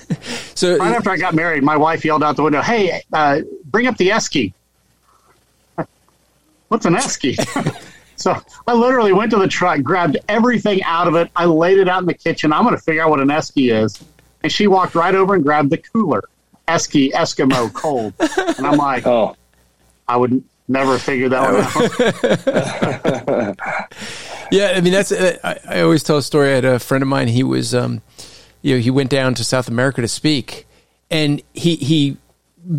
So 0.55 0.77
right 0.77 0.95
after 0.95 1.11
I 1.11 1.17
got 1.17 1.35
married, 1.35 1.63
my 1.63 1.77
wife 1.77 2.05
yelled 2.05 2.25
out 2.25 2.35
the 2.35 2.43
window, 2.43 2.63
"Hey, 2.63 3.01
uh, 3.13 3.43
bring 3.67 3.87
up 3.87 3.97
the 3.97 4.09
esky." 4.09 4.53
What's 6.69 6.87
an 6.87 6.95
esky? 6.95 7.37
So 8.17 8.41
I 8.67 8.75
literally 8.75 9.13
went 9.13 9.31
to 9.33 9.39
the 9.39 9.49
truck, 9.49 9.83
grabbed 9.83 10.19
everything 10.29 10.83
out 10.85 11.09
of 11.09 11.15
it. 11.15 11.31
I 11.35 11.45
laid 11.47 11.79
it 11.79 11.89
out 11.89 12.01
in 12.01 12.07
the 12.07 12.15
kitchen. 12.15 12.53
I'm 12.53 12.65
going 12.65 12.77
to 12.77 12.83
figure 12.83 13.03
out 13.03 13.11
what 13.11 13.21
an 13.21 13.29
esky 13.29 13.73
is. 13.73 14.03
And 14.43 14.53
she 14.53 14.67
walked 14.67 14.95
right 14.95 15.15
over 15.15 15.35
and 15.35 15.43
grabbed 15.43 15.71
the 15.71 15.79
cooler. 15.79 16.23
Esky, 16.69 17.13
Eskimo, 17.13 17.73
cold. 17.73 18.15
And 18.19 18.67
I'm 18.67 18.77
like, 18.77 19.07
oh, 19.07 19.37
I 20.09 20.17
would 20.17 20.43
never 20.69 20.99
figure 20.99 21.29
that 21.29 21.53
one 21.53 21.61
out. 23.51 23.57
yeah, 24.51 24.73
I 24.77 24.81
mean, 24.81 24.93
that's, 24.93 25.13
uh, 25.13 25.37
I, 25.45 25.59
I, 25.69 25.81
always 25.83 26.03
tell 26.03 26.17
a 26.17 26.23
story. 26.23 26.51
I 26.51 26.55
had 26.55 26.65
a 26.65 26.79
friend 26.79 27.03
of 27.03 27.09
mine, 27.09 27.29
he 27.29 27.43
was, 27.43 27.75
um, 27.75 28.01
you 28.63 28.75
know, 28.75 28.81
he 28.81 28.91
went 28.91 29.11
down 29.11 29.35
to 29.35 29.45
South 29.45 29.69
America 29.69 30.01
to 30.01 30.09
speak. 30.09 30.67
And 31.11 31.43
he, 31.53 31.77
he 31.77 32.17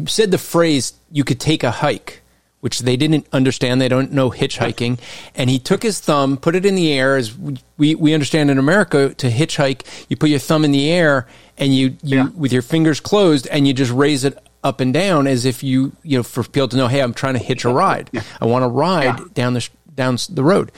said 0.08 0.32
the 0.32 0.38
phrase, 0.38 0.94
you 1.12 1.24
could 1.24 1.40
take 1.40 1.64
a 1.64 1.72
hike 1.72 2.24
which 2.66 2.80
they 2.80 2.98
didn't 2.98 3.28
understand. 3.32 3.80
They 3.80 3.88
don't 3.88 4.12
know 4.12 4.32
hitchhiking. 4.32 5.00
And 5.36 5.52
he 5.52 5.60
took 5.60 5.84
his 5.84 6.00
thumb, 6.00 6.36
put 6.36 6.56
it 6.56 6.66
in 6.66 6.74
the 6.74 6.92
air, 6.92 7.16
as 7.16 7.38
we, 7.78 7.94
we 7.94 8.12
understand 8.16 8.50
in 8.50 8.58
America 8.58 9.14
to 9.14 9.30
hitchhike, 9.30 9.84
you 10.10 10.18
put 10.18 10.32
your 10.32 10.40
thumb 10.40 10.66
in 10.66 10.72
the 10.72 10.92
air 10.92 11.28
and 11.60 11.76
you, 11.76 11.96
you 12.02 12.18
yeah. 12.18 12.30
with 12.30 12.52
your 12.52 12.64
fingers 12.64 13.00
closed 13.00 13.46
and 13.50 13.68
you 13.68 13.74
just 13.76 13.92
raise 13.92 14.24
it 14.24 14.36
up 14.64 14.80
and 14.80 14.96
down 14.96 15.28
as 15.28 15.46
if 15.46 15.62
you, 15.62 15.96
you 16.02 16.18
know, 16.18 16.24
for 16.24 16.42
people 16.42 16.68
to 16.70 16.76
know, 16.76 16.88
hey, 16.88 17.04
I'm 17.04 17.14
trying 17.14 17.36
to 17.36 17.40
hitch 17.40 17.66
a 17.66 17.70
ride. 17.70 18.10
Yeah. 18.12 18.24
I 18.42 18.46
want 18.46 18.64
to 18.64 18.68
ride 18.68 19.20
yeah. 19.20 19.26
down 19.36 19.54
the, 19.54 19.70
down 19.94 20.18
the 20.32 20.44
road. 20.44 20.72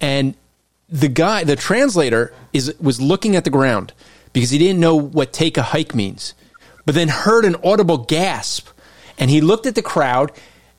And 0.00 0.34
the 0.88 1.06
guy, 1.06 1.44
the 1.44 1.54
translator 1.54 2.34
is, 2.52 2.74
was 2.80 3.00
looking 3.00 3.36
at 3.36 3.44
the 3.44 3.50
ground 3.50 3.92
because 4.32 4.50
he 4.50 4.58
didn't 4.58 4.80
know 4.80 4.96
what 4.96 5.32
take 5.32 5.56
a 5.56 5.62
hike 5.62 5.94
means, 5.94 6.34
but 6.84 6.96
then 6.96 7.06
heard 7.06 7.44
an 7.44 7.54
audible 7.62 7.98
gasp. 7.98 8.66
And 9.18 9.30
he 9.30 9.40
looked 9.40 9.66
at 9.66 9.76
the 9.76 9.82
crowd 9.82 10.32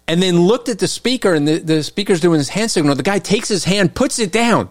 and 0.08 0.22
then 0.22 0.42
looked 0.42 0.70
at 0.70 0.80
the 0.80 0.88
speaker 0.88 1.34
and 1.34 1.48
the, 1.48 1.60
the 1.60 1.84
speaker's 1.84 2.20
doing 2.20 2.38
his 2.38 2.50
hand 2.50 2.72
signal. 2.72 2.96
The 2.96 3.04
guy 3.04 3.20
takes 3.20 3.48
his 3.48 3.64
hand, 3.64 3.96
puts 3.96 4.20
it 4.20 4.32
down, 4.32 4.70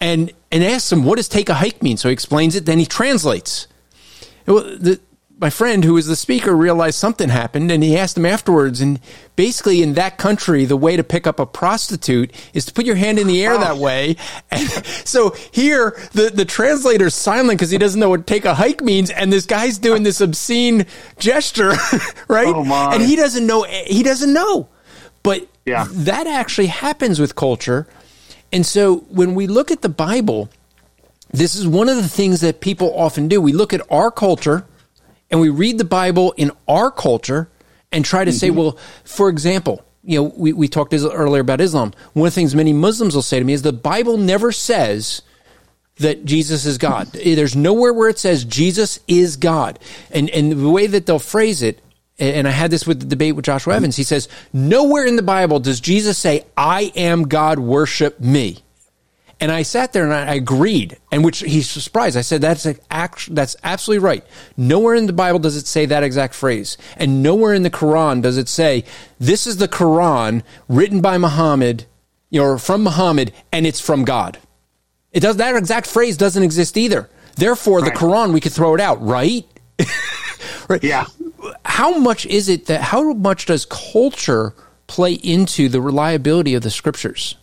and 0.00 0.32
and 0.50 0.64
asks 0.64 0.90
him, 0.90 1.04
what 1.04 1.16
does 1.16 1.28
take 1.28 1.48
a 1.48 1.54
hike 1.54 1.82
mean? 1.82 1.96
So 1.96 2.08
he 2.08 2.12
explains 2.12 2.56
it, 2.56 2.66
then 2.66 2.78
he 2.78 2.86
translates. 2.86 3.68
Well, 4.46 4.64
the, 4.64 5.00
my 5.40 5.48
friend 5.48 5.84
who 5.84 5.94
was 5.94 6.06
the 6.06 6.16
speaker 6.16 6.54
realized 6.54 6.98
something 6.98 7.30
happened 7.30 7.72
and 7.72 7.82
he 7.82 7.96
asked 7.96 8.16
him 8.16 8.26
afterwards 8.26 8.80
and 8.80 9.00
basically 9.36 9.82
in 9.82 9.94
that 9.94 10.18
country 10.18 10.66
the 10.66 10.76
way 10.76 10.96
to 10.96 11.02
pick 11.02 11.26
up 11.26 11.40
a 11.40 11.46
prostitute 11.46 12.30
is 12.52 12.66
to 12.66 12.72
put 12.74 12.84
your 12.84 12.96
hand 12.96 13.18
in 13.18 13.26
the 13.26 13.42
air 13.42 13.56
that 13.56 13.76
oh. 13.76 13.80
way. 13.80 14.16
And 14.52 14.68
so 15.06 15.30
here 15.52 15.98
the, 16.12 16.30
the 16.30 16.44
translator's 16.44 17.14
silent 17.14 17.58
because 17.58 17.70
he 17.70 17.78
doesn't 17.78 17.98
know 17.98 18.10
what 18.10 18.26
take 18.26 18.44
a 18.44 18.54
hike 18.54 18.82
means 18.82 19.08
and 19.10 19.32
this 19.32 19.46
guy's 19.46 19.78
doing 19.78 20.02
this 20.02 20.20
obscene 20.20 20.86
gesture 21.18 21.72
right? 22.28 22.54
Oh 22.54 22.90
and 22.92 23.02
he 23.02 23.16
doesn't 23.16 23.46
know 23.46 23.62
he 23.62 24.02
doesn't 24.02 24.32
know. 24.32 24.68
But 25.22 25.48
yeah. 25.64 25.86
that 25.88 26.26
actually 26.26 26.66
happens 26.66 27.18
with 27.18 27.34
culture. 27.34 27.86
And 28.52 28.66
so 28.66 28.98
when 29.08 29.34
we 29.34 29.46
look 29.46 29.70
at 29.70 29.80
the 29.80 29.88
bible 29.88 30.50
this 31.32 31.54
is 31.54 31.66
one 31.66 31.88
of 31.88 31.96
the 31.96 32.08
things 32.08 32.40
that 32.40 32.60
people 32.60 32.92
often 32.98 33.28
do. 33.28 33.40
We 33.40 33.52
look 33.52 33.72
at 33.72 33.80
our 33.88 34.10
culture 34.10 34.66
and 35.30 35.40
we 35.40 35.48
read 35.48 35.78
the 35.78 35.84
Bible 35.84 36.32
in 36.36 36.50
our 36.66 36.90
culture 36.90 37.48
and 37.92 38.04
try 38.04 38.24
to 38.24 38.30
mm-hmm. 38.30 38.38
say, 38.38 38.50
well, 38.50 38.78
for 39.04 39.28
example, 39.28 39.84
you 40.02 40.18
know, 40.18 40.32
we, 40.36 40.52
we 40.52 40.68
talked 40.68 40.94
earlier 40.94 41.42
about 41.42 41.60
Islam. 41.60 41.92
One 42.14 42.26
of 42.26 42.32
the 42.32 42.34
things 42.34 42.54
many 42.54 42.72
Muslims 42.72 43.14
will 43.14 43.22
say 43.22 43.38
to 43.38 43.44
me 43.44 43.52
is 43.52 43.62
the 43.62 43.72
Bible 43.72 44.16
never 44.16 44.52
says 44.52 45.22
that 45.96 46.24
Jesus 46.24 46.64
is 46.64 46.78
God. 46.78 47.08
There's 47.08 47.54
nowhere 47.54 47.92
where 47.92 48.08
it 48.08 48.18
says 48.18 48.44
Jesus 48.44 49.00
is 49.06 49.36
God. 49.36 49.78
And, 50.10 50.30
and 50.30 50.52
the 50.52 50.70
way 50.70 50.86
that 50.86 51.04
they'll 51.04 51.18
phrase 51.18 51.62
it, 51.62 51.80
and 52.18 52.48
I 52.48 52.50
had 52.50 52.70
this 52.70 52.86
with 52.86 53.00
the 53.00 53.06
debate 53.06 53.36
with 53.36 53.44
Joshua 53.44 53.76
Evans, 53.76 53.96
he 53.96 54.02
says, 54.02 54.28
nowhere 54.52 55.04
in 55.04 55.16
the 55.16 55.22
Bible 55.22 55.60
does 55.60 55.80
Jesus 55.80 56.16
say, 56.16 56.44
I 56.56 56.92
am 56.96 57.28
God, 57.28 57.58
worship 57.58 58.20
me. 58.20 58.58
And 59.40 59.50
I 59.50 59.62
sat 59.62 59.94
there 59.94 60.04
and 60.04 60.12
I 60.12 60.34
agreed, 60.34 60.98
and 61.10 61.24
which 61.24 61.38
he's 61.38 61.68
surprised. 61.68 62.16
I 62.16 62.20
said, 62.20 62.42
that's, 62.42 62.66
act, 62.90 63.34
that's 63.34 63.56
absolutely 63.64 64.04
right. 64.04 64.24
Nowhere 64.54 64.94
in 64.94 65.06
the 65.06 65.14
Bible 65.14 65.38
does 65.38 65.56
it 65.56 65.66
say 65.66 65.86
that 65.86 66.02
exact 66.02 66.34
phrase. 66.34 66.76
And 66.98 67.22
nowhere 67.22 67.54
in 67.54 67.62
the 67.62 67.70
Quran 67.70 68.20
does 68.20 68.36
it 68.36 68.50
say, 68.50 68.84
this 69.18 69.46
is 69.46 69.56
the 69.56 69.66
Quran 69.66 70.42
written 70.68 71.00
by 71.00 71.16
Muhammad, 71.16 71.86
you 72.28 72.42
know, 72.42 72.58
from 72.58 72.82
Muhammad, 72.84 73.32
and 73.50 73.66
it's 73.66 73.80
from 73.80 74.04
God. 74.04 74.38
It 75.10 75.20
does, 75.20 75.36
that 75.36 75.56
exact 75.56 75.86
phrase 75.86 76.18
doesn't 76.18 76.42
exist 76.42 76.76
either. 76.76 77.08
Therefore, 77.36 77.80
right. 77.80 77.90
the 77.90 77.98
Quran, 77.98 78.34
we 78.34 78.40
could 78.40 78.52
throw 78.52 78.74
it 78.74 78.80
out, 78.80 79.00
right? 79.02 79.46
right? 80.68 80.84
Yeah. 80.84 81.06
How 81.64 81.98
much 81.98 82.26
is 82.26 82.50
it 82.50 82.66
that, 82.66 82.82
how 82.82 83.14
much 83.14 83.46
does 83.46 83.64
culture 83.64 84.54
play 84.86 85.14
into 85.14 85.70
the 85.70 85.80
reliability 85.80 86.54
of 86.54 86.62
the 86.62 86.70
scriptures? 86.70 87.36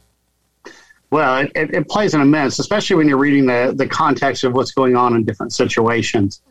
Well, 1.10 1.47
it, 1.55 1.74
it, 1.74 1.88
plays 1.88 2.14
an 2.14 2.22
immense, 2.22 2.60
especially 2.60 2.97
when 2.97 3.08
you're 3.08 3.18
reading 3.18 3.45
the, 3.45 3.74
the 3.76 3.88
context 3.88 4.43
of 4.43 4.53
what's 4.53 4.72
going 4.72 4.97
on 4.97 5.16
in 5.16 5.24
different 5.24 5.53
situations. 5.53 6.41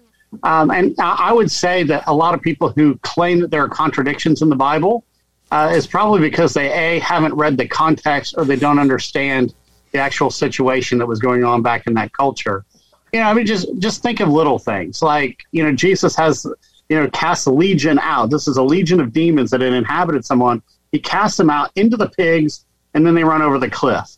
Um, 0.42 0.70
and 0.70 0.94
I 0.98 1.32
would 1.32 1.50
say 1.50 1.82
that 1.84 2.04
a 2.06 2.14
lot 2.14 2.34
of 2.34 2.40
people 2.40 2.70
who 2.70 2.96
claim 2.98 3.40
that 3.40 3.50
there 3.50 3.62
are 3.62 3.68
contradictions 3.68 4.42
in 4.42 4.48
the 4.48 4.56
Bible 4.56 5.04
uh, 5.50 5.72
is 5.74 5.86
probably 5.86 6.20
because 6.20 6.54
they 6.54 6.72
a 6.72 6.98
haven't 7.00 7.34
read 7.34 7.56
the 7.56 7.68
context 7.68 8.34
or 8.36 8.44
they 8.44 8.56
don't 8.56 8.78
understand 8.78 9.54
the 9.92 9.98
actual 9.98 10.30
situation 10.30 10.98
that 10.98 11.06
was 11.06 11.20
going 11.20 11.44
on 11.44 11.62
back 11.62 11.86
in 11.86 11.94
that 11.94 12.12
culture. 12.12 12.64
You 13.12 13.20
know, 13.20 13.26
I 13.26 13.34
mean, 13.34 13.46
just 13.46 13.68
just 13.78 14.02
think 14.02 14.20
of 14.20 14.28
little 14.28 14.58
things 14.58 15.02
like 15.02 15.44
you 15.52 15.62
know 15.62 15.72
Jesus 15.72 16.16
has 16.16 16.44
you 16.88 16.96
know 17.00 17.08
cast 17.10 17.46
a 17.46 17.52
legion 17.52 17.98
out. 18.00 18.30
This 18.30 18.48
is 18.48 18.56
a 18.56 18.62
legion 18.62 19.00
of 19.00 19.12
demons 19.12 19.50
that 19.50 19.60
had 19.60 19.72
inhabited 19.72 20.24
someone. 20.24 20.62
He 20.92 20.98
casts 20.98 21.36
them 21.36 21.50
out 21.50 21.70
into 21.76 21.96
the 21.96 22.08
pigs, 22.08 22.64
and 22.94 23.06
then 23.06 23.14
they 23.14 23.24
run 23.24 23.42
over 23.42 23.58
the 23.58 23.70
cliff 23.70 24.16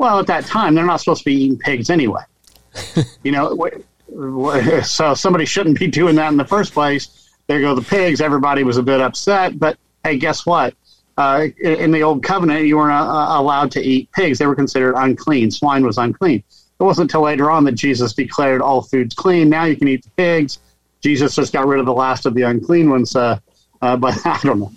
well, 0.00 0.18
at 0.18 0.26
that 0.28 0.46
time, 0.46 0.74
they're 0.74 0.86
not 0.86 0.98
supposed 0.98 1.20
to 1.20 1.24
be 1.26 1.34
eating 1.34 1.58
pigs 1.58 1.90
anyway. 1.90 2.22
you 3.22 3.32
know, 3.32 3.70
so 4.82 5.12
somebody 5.12 5.44
shouldn't 5.44 5.78
be 5.78 5.88
doing 5.88 6.14
that 6.16 6.32
in 6.32 6.38
the 6.38 6.44
first 6.44 6.72
place. 6.72 7.28
There 7.48 7.60
go 7.60 7.74
the 7.74 7.82
pigs. 7.82 8.22
Everybody 8.22 8.64
was 8.64 8.78
a 8.78 8.82
bit 8.82 9.02
upset, 9.02 9.58
but 9.58 9.76
hey, 10.02 10.16
guess 10.16 10.46
what? 10.46 10.74
Uh, 11.18 11.48
in 11.62 11.90
the 11.90 12.02
old 12.02 12.22
covenant, 12.22 12.64
you 12.64 12.78
weren't 12.78 12.92
uh, 12.92 13.26
allowed 13.38 13.70
to 13.72 13.80
eat 13.82 14.10
pigs. 14.12 14.38
They 14.38 14.46
were 14.46 14.54
considered 14.54 14.94
unclean. 14.96 15.50
Swine 15.50 15.84
was 15.84 15.98
unclean. 15.98 16.42
It 16.48 16.82
wasn't 16.82 17.10
until 17.10 17.20
later 17.20 17.50
on 17.50 17.64
that 17.64 17.72
Jesus 17.72 18.14
declared 18.14 18.62
all 18.62 18.80
foods 18.80 19.14
clean. 19.14 19.50
Now 19.50 19.64
you 19.64 19.76
can 19.76 19.86
eat 19.86 20.02
the 20.02 20.10
pigs. 20.16 20.60
Jesus 21.02 21.34
just 21.34 21.52
got 21.52 21.66
rid 21.66 21.78
of 21.78 21.84
the 21.84 21.92
last 21.92 22.24
of 22.24 22.32
the 22.32 22.42
unclean 22.42 22.88
ones. 22.88 23.14
Uh, 23.14 23.38
uh 23.82 23.98
but 23.98 24.18
I 24.26 24.40
don't 24.42 24.60
know. 24.60 24.72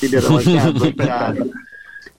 He 0.00 0.08
did 0.08 0.22
it 0.22 0.30
like 0.30 0.44
that. 0.44 0.94
But, 0.96 1.08
uh, 1.08 1.44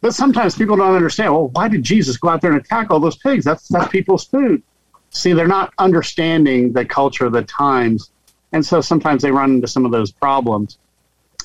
but 0.01 0.13
sometimes 0.13 0.55
people 0.55 0.75
don't 0.75 0.95
understand. 0.95 1.33
Well, 1.33 1.47
why 1.49 1.67
did 1.67 1.83
Jesus 1.83 2.17
go 2.17 2.29
out 2.29 2.41
there 2.41 2.51
and 2.51 2.61
attack 2.61 2.91
all 2.91 2.99
those 2.99 3.17
pigs? 3.17 3.45
That's 3.45 3.67
that's 3.67 3.89
people's 3.89 4.25
food. 4.25 4.61
See, 5.09 5.33
they're 5.33 5.47
not 5.47 5.73
understanding 5.77 6.73
the 6.73 6.85
culture, 6.85 7.25
of 7.25 7.31
the 7.33 7.43
times, 7.43 8.11
and 8.51 8.65
so 8.65 8.81
sometimes 8.81 9.21
they 9.21 9.31
run 9.31 9.51
into 9.51 9.67
some 9.67 9.85
of 9.85 9.91
those 9.91 10.11
problems. 10.11 10.77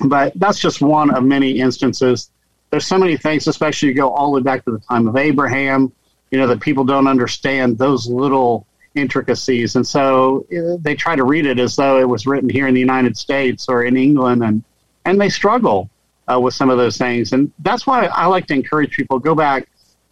But 0.04 0.32
that's 0.36 0.58
just 0.58 0.80
one 0.80 1.14
of 1.14 1.24
many 1.24 1.60
instances. 1.60 2.30
there's 2.70 2.86
so 2.86 2.98
many 2.98 3.16
things, 3.16 3.46
especially 3.46 3.88
you 3.88 3.94
go 3.94 4.10
all 4.10 4.32
the 4.32 4.38
way 4.38 4.42
back 4.42 4.64
to 4.64 4.72
the 4.72 4.78
time 4.78 5.06
of 5.06 5.16
Abraham, 5.16 5.92
you 6.30 6.38
know, 6.38 6.46
that 6.46 6.60
people 6.60 6.84
don't 6.84 7.06
understand 7.06 7.78
those 7.78 8.08
little 8.08 8.66
intricacies. 8.94 9.76
And 9.76 9.86
so 9.86 10.46
uh, 10.50 10.76
they 10.80 10.94
try 10.94 11.14
to 11.14 11.24
read 11.24 11.46
it 11.46 11.58
as 11.58 11.76
though 11.76 12.00
it 12.00 12.08
was 12.08 12.26
written 12.26 12.48
here 12.48 12.66
in 12.66 12.74
the 12.74 12.80
United 12.80 13.16
States 13.16 13.68
or 13.68 13.84
in 13.84 13.96
England, 13.96 14.42
and, 14.42 14.64
and 15.04 15.20
they 15.20 15.28
struggle 15.28 15.90
uh, 16.30 16.38
with 16.40 16.54
some 16.54 16.70
of 16.70 16.78
those 16.78 16.96
things. 16.98 17.32
And 17.32 17.52
that's 17.60 17.86
why 17.86 18.06
I 18.06 18.26
like 18.26 18.46
to 18.46 18.54
encourage 18.54 18.96
people 18.96 19.18
go 19.18 19.34
back 19.34 19.68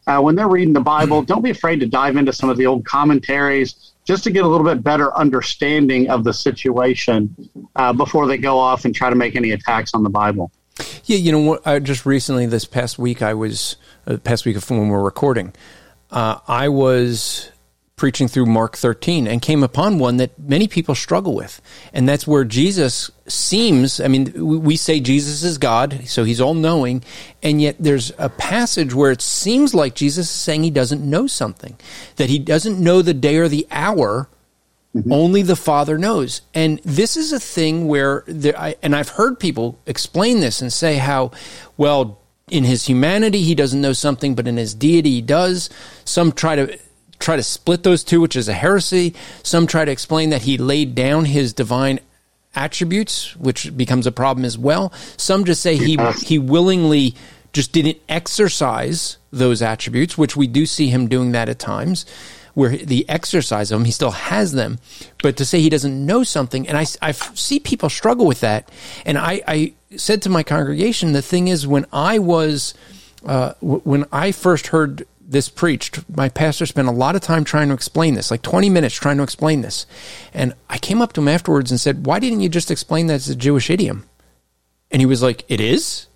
uh, 0.07 0.21
when 0.21 0.35
they're 0.35 0.49
reading 0.49 0.73
the 0.73 0.81
Bible, 0.81 1.23
don't 1.23 1.43
be 1.43 1.51
afraid 1.51 1.81
to 1.81 1.87
dive 1.87 2.17
into 2.17 2.33
some 2.33 2.51
of 2.51 2.57
the 2.57 2.67
old 2.67 2.85
commentaries 2.85 3.93
just 4.05 4.25
to 4.25 4.31
get 4.31 4.45
a 4.45 4.49
little 4.49 4.67
bit 4.67 4.83
better 4.83 5.17
understanding 5.17 6.11
of 6.11 6.25
the 6.25 6.33
situation 6.33 7.35
uh, 7.77 7.93
before 7.93 8.27
they 8.27 8.39
go 8.39 8.59
off 8.59 8.85
and 8.85 8.95
try 8.95 9.11
to 9.11 9.17
make 9.17 9.37
any 9.37 9.53
attacks 9.53 9.95
on 9.95 10.03
the 10.03 10.11
Bible. 10.11 10.51
Yeah, 11.05 11.19
you 11.19 11.31
know 11.31 11.41
what? 11.41 11.67
I 11.67 11.79
just 11.79 12.07
recently, 12.07 12.47
this 12.47 12.65
past 12.65 12.99
week, 12.99 13.23
I 13.23 13.35
was, 13.35 13.77
uh, 14.07 14.17
past 14.17 14.47
week 14.47 14.57
of 14.57 14.69
when 14.71 14.89
we 14.89 14.95
are 14.95 15.03
recording, 15.03 15.53
uh, 16.11 16.39
I 16.49 16.71
was 16.71 17.51
preaching 18.01 18.29
through 18.29 18.47
Mark 18.47 18.79
13 18.79 19.27
and 19.27 19.43
came 19.43 19.63
upon 19.63 19.99
one 19.99 20.17
that 20.17 20.37
many 20.39 20.67
people 20.67 20.95
struggle 20.95 21.35
with. 21.35 21.61
And 21.93 22.09
that's 22.09 22.27
where 22.27 22.45
Jesus 22.45 23.11
seems, 23.29 24.01
I 24.01 24.09
mean, 24.09 24.33
we 24.63 24.79
say 24.79 25.01
Jesus 25.01 25.43
is 25.43 25.59
God, 25.59 26.09
so 26.09 26.25
he's 26.25 26.41
all 26.41 26.55
knowing. 26.55 27.05
And 27.43 27.61
yet 27.61 27.77
there's 27.79 28.11
a 28.17 28.31
passage 28.31 28.95
where 28.95 29.11
it 29.11 29.21
seems 29.21 29.75
like 29.75 29.95
Jesus 29.95 30.31
is 30.31 30.35
saying 30.35 30.63
he 30.63 30.71
doesn't 30.71 31.09
know 31.09 31.27
something, 31.27 31.77
that 32.17 32.31
he 32.31 32.39
doesn't 32.39 32.81
know 32.81 33.03
the 33.03 33.13
day 33.13 33.37
or 33.37 33.49
the 33.49 33.67
hour. 33.71 34.31
Mm-hmm. 34.97 35.13
Only 35.13 35.43
the 35.43 35.55
Father 35.55 35.99
knows. 35.99 36.41
And 36.55 36.81
this 36.83 37.19
is 37.19 37.35
a 37.35 37.39
thing 37.39 37.87
where, 37.87 38.25
there, 38.27 38.59
I, 38.59 38.77
and 38.83 38.97
I've 38.97 39.11
heard 39.11 39.39
people 39.39 39.79
explain 39.85 40.41
this 40.41 40.63
and 40.63 40.73
say 40.73 40.97
how, 40.97 41.33
well, 41.77 42.19
in 42.49 42.65
his 42.65 42.87
humanity, 42.87 43.43
he 43.43 43.55
doesn't 43.55 43.81
know 43.81 43.93
something, 43.93 44.35
but 44.35 44.49
in 44.49 44.57
his 44.57 44.75
deity, 44.75 45.11
he 45.11 45.23
does. 45.23 45.69
Some 46.05 46.33
try 46.33 46.57
to 46.57 46.79
try 47.21 47.37
to 47.37 47.43
split 47.43 47.85
those 47.85 48.03
two, 48.03 48.21
which 48.21 48.35
is 48.35 48.49
a 48.49 48.55
heresy. 48.55 49.15
Some 49.45 49.67
try 49.67 49.85
to 49.85 49.93
explain 49.93 50.31
that 50.31 50.43
he 50.43 50.59
laid 50.59 50.95
down 50.95 51.27
his 51.27 51.53
divine 51.53 52.01
attributes, 52.55 53.37
which 53.37 53.77
becomes 53.77 54.07
a 54.07 54.13
problem 54.13 54.45
as 54.45 54.59
well. 54.59 54.93
Some 55.17 55.45
just 55.45 55.63
say 55.63 55.77
he 55.77 55.97
he 56.23 56.39
willingly 56.39 57.15
just 57.53 57.73
didn't 57.73 57.99
exercise 58.09 59.19
those 59.33 59.63
attributes, 59.63 60.19
which 60.19 60.37
we 60.37 60.47
do 60.47 60.67
see 60.67 60.89
him 60.89 61.09
doing 61.09 61.33
that 61.33 61.49
at 61.49 61.59
times, 61.59 62.07
where 62.55 62.71
the 62.71 63.09
exercise 63.09 63.71
of 63.71 63.79
them, 63.79 63.85
he 63.85 63.93
still 63.93 64.11
has 64.11 64.53
them. 64.53 64.79
But 65.23 65.37
to 65.37 65.45
say 65.45 65.61
he 65.61 65.69
doesn't 65.69 66.07
know 66.07 66.25
something, 66.25 66.69
and 66.69 66.77
I, 66.77 66.87
I 67.03 67.13
see 67.13 67.61
people 67.61 67.89
struggle 67.89 68.27
with 68.27 68.41
that. 68.41 68.69
And 69.05 69.19
I, 69.19 69.43
I 69.47 69.75
said 69.97 70.23
to 70.23 70.29
my 70.29 70.43
congregation, 70.43 71.13
the 71.13 71.23
thing 71.23 71.49
is, 71.49 71.67
when 71.67 71.87
I 71.93 72.19
was, 72.19 72.75
uh, 73.25 73.55
when 73.61 74.07
I 74.13 74.33
first 74.33 74.69
heard 74.69 75.07
this 75.31 75.49
preached, 75.49 76.01
my 76.15 76.29
pastor 76.29 76.67
spent 76.67 76.89
a 76.89 76.93
lot 76.93 77.15
of 77.15 77.23
time 77.23 77.45
trying 77.45 77.69
to 77.69 77.75
explain 77.75 78.15
this, 78.15 78.33
like 78.33 78.43
20 78.43 78.69
minutes 78.69 78.97
trying 78.97 79.17
to 79.17 79.23
explain 79.23 79.63
this. 79.63 79.87
And 80.35 80.55
I 80.69 80.77
came 80.77 81.01
up 81.01 81.13
to 81.13 81.21
him 81.21 81.29
afterwards 81.29 81.71
and 81.71 81.81
said, 81.81 82.05
Why 82.05 82.19
didn't 82.19 82.41
you 82.41 82.49
just 82.49 82.71
explain 82.71 83.07
that 83.07 83.15
as 83.15 83.29
a 83.29 83.37
Jewish 83.37 83.71
idiom? 83.71 84.05
And 84.91 85.01
he 85.01 85.07
was 85.07 85.23
like, 85.23 85.45
It 85.49 85.61
is? 85.61 86.09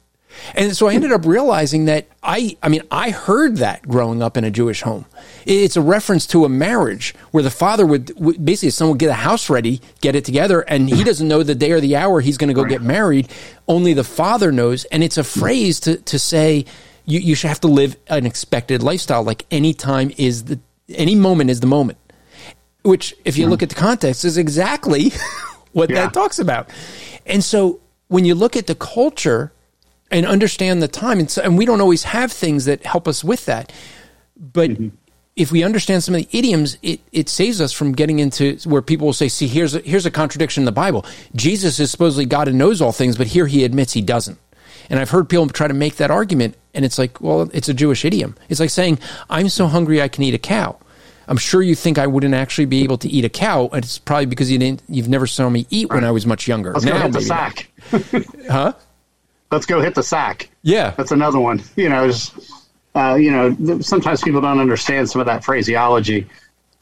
And 0.57 0.77
so 0.77 0.89
I 0.89 0.95
ended 0.95 1.13
up 1.13 1.25
realizing 1.25 1.85
that 1.85 2.09
I, 2.21 2.57
I 2.61 2.69
mean, 2.69 2.83
I 2.91 3.11
heard 3.11 3.59
that 3.59 3.87
growing 3.87 4.21
up 4.21 4.37
in 4.37 4.43
a 4.43 4.51
Jewish 4.51 4.83
home. 4.83 5.07
It's 5.47 5.77
a 5.77 5.81
reference 5.81 6.27
to 6.29 6.45
a 6.45 6.49
marriage 6.49 7.15
where 7.31 7.45
the 7.45 7.51
father 7.51 7.87
would, 7.87 8.13
basically, 8.45 8.71
someone 8.71 8.95
would 8.95 8.99
get 8.99 9.11
a 9.11 9.15
house 9.15 9.49
ready, 9.49 9.81
get 10.01 10.17
it 10.17 10.25
together, 10.25 10.63
and 10.63 10.89
he 10.91 11.05
doesn't 11.05 11.29
know 11.29 11.45
the 11.45 11.55
day 11.55 11.71
or 11.71 11.81
the 11.81 11.95
hour 11.95 12.21
he's 12.21 12.37
going 12.37 12.49
to 12.49 12.55
go 12.55 12.65
get 12.65 12.83
married. 12.83 13.31
Only 13.69 13.95
the 13.95 14.03
father 14.03 14.51
knows. 14.51 14.85
And 14.87 15.05
it's 15.05 15.19
a 15.19 15.25
phrase 15.25 15.79
to, 15.81 15.99
to 15.99 16.19
say, 16.19 16.65
you, 17.07 17.21
you 17.21 17.35
should 17.35 17.49
have 17.49 17.61
to 17.61 17.69
live 17.69 17.97
an 18.09 18.27
expected 18.27 18.83
lifestyle. 18.83 19.23
Like 19.23 19.47
any 19.51 19.75
time 19.75 20.13
is 20.17 20.45
the, 20.45 20.59
any 20.89 21.15
moment 21.15 21.51
is 21.51 21.61
the 21.61 21.67
moment. 21.67 21.99
Which, 22.83 23.15
if 23.25 23.39
you 23.39 23.47
look 23.47 23.63
at 23.63 23.71
the 23.71 23.75
context, 23.75 24.25
is 24.27 24.37
exactly 24.37 25.13
what 25.73 25.89
yeah. 25.89 26.03
that 26.03 26.13
talks 26.13 26.39
about. 26.39 26.69
And 27.25 27.43
so 27.43 27.81
when 28.09 28.25
you 28.25 28.35
look 28.35 28.57
at 28.57 28.67
the 28.67 28.75
culture 28.75 29.53
and 30.11 30.27
understand 30.27 30.83
the 30.83 30.89
time, 30.89 31.19
and, 31.19 31.31
so, 31.31 31.43
and 31.43 31.57
we 31.57 31.65
don't 31.65 31.81
always 31.81 32.05
have 32.05 32.31
things 32.31 32.67
that 32.67 32.85
help 32.85 33.09
us 33.09 33.25
with 33.25 33.47
that, 33.47 33.73
but 34.37 34.71
mm-hmm. 34.71 34.89
if 35.35 35.51
we 35.51 35.63
understand 35.63 36.05
some 36.05 36.15
of 36.15 36.21
the 36.21 36.39
idioms, 36.39 36.77
it, 36.83 37.01
it 37.11 37.31
saves 37.31 37.61
us 37.61 37.73
from 37.73 37.93
getting 37.93 38.19
into 38.19 38.59
where 38.65 38.83
people 38.83 39.07
will 39.07 39.15
say, 39.15 39.29
see, 39.29 39.47
here's 39.47 39.75
a, 39.75 39.81
here's 39.81 40.05
a 40.05 40.11
contradiction 40.11 40.61
in 40.61 40.67
the 40.67 40.73
Bible. 40.73 41.07
Jesus 41.35 41.81
is 41.81 41.91
supposedly 41.91 42.27
God 42.27 42.49
and 42.49 42.59
knows 42.59 42.83
all 42.83 42.93
things, 42.93 43.17
but 43.17 43.29
here 43.29 43.47
he 43.47 43.65
admits 43.65 43.95
he 43.95 44.03
doesn't. 44.03 44.39
And 44.91 45.01
I've 45.01 45.11
heard 45.11 45.29
people 45.29 45.49
try 45.49 45.69
to 45.69 45.75
make 45.75 45.97
that 45.97 46.11
argument, 46.11 46.57
and 46.75 46.85
it's 46.85 46.99
like, 46.99 47.21
well, 47.21 47.49
it's 47.53 47.69
a 47.69 47.75
Jewish 47.75 48.05
idiom. 48.05 48.37
It's 48.49 48.61
like 48.61 48.71
saying, 48.71 48.99
I'm 49.31 49.49
so 49.49 49.67
hungry 49.67 50.03
I 50.03 50.09
can 50.09 50.25
eat 50.25 50.35
a 50.35 50.39
cow. 50.39 50.79
I'm 51.27 51.37
sure 51.37 51.63
you 51.63 51.75
think 51.75 51.99
I 51.99 52.07
wouldn't 52.07 52.35
actually 52.35 52.67
be 52.67 52.83
able 52.83 52.99
to 52.99 53.09
eat 53.09 53.25
a 53.25 53.29
cow. 53.29 53.69
And 53.73 53.85
it's 53.85 53.99
probably 53.99 54.27
because 54.27 54.51
you 54.51 54.59
didn't, 54.59 54.83
you've 54.89 55.09
never 55.09 55.27
saw 55.27 55.49
me 55.49 55.67
eat 55.71 55.91
when 55.91 56.05
I 56.05 56.11
was 56.11 56.27
much 56.27 56.47
younger. 56.47 56.73
Let's 56.73 56.85
now, 56.85 56.93
go 56.93 57.03
hit 57.03 57.13
the 57.13 57.21
sack. 57.23 57.71
huh? 58.51 58.73
Let's 59.51 59.67
go 59.67 59.81
hit 59.81 59.95
the 59.95 60.03
sack. 60.03 60.51
Yeah. 60.63 60.91
That's 60.91 61.13
another 61.13 61.39
one. 61.39 61.63
You 61.77 61.89
know, 61.89 62.11
uh, 62.95 63.15
you 63.15 63.31
know, 63.31 63.81
sometimes 63.81 64.23
people 64.23 64.41
don't 64.41 64.59
understand 64.59 65.09
some 65.09 65.21
of 65.21 65.27
that 65.27 65.45
phraseology. 65.45 66.27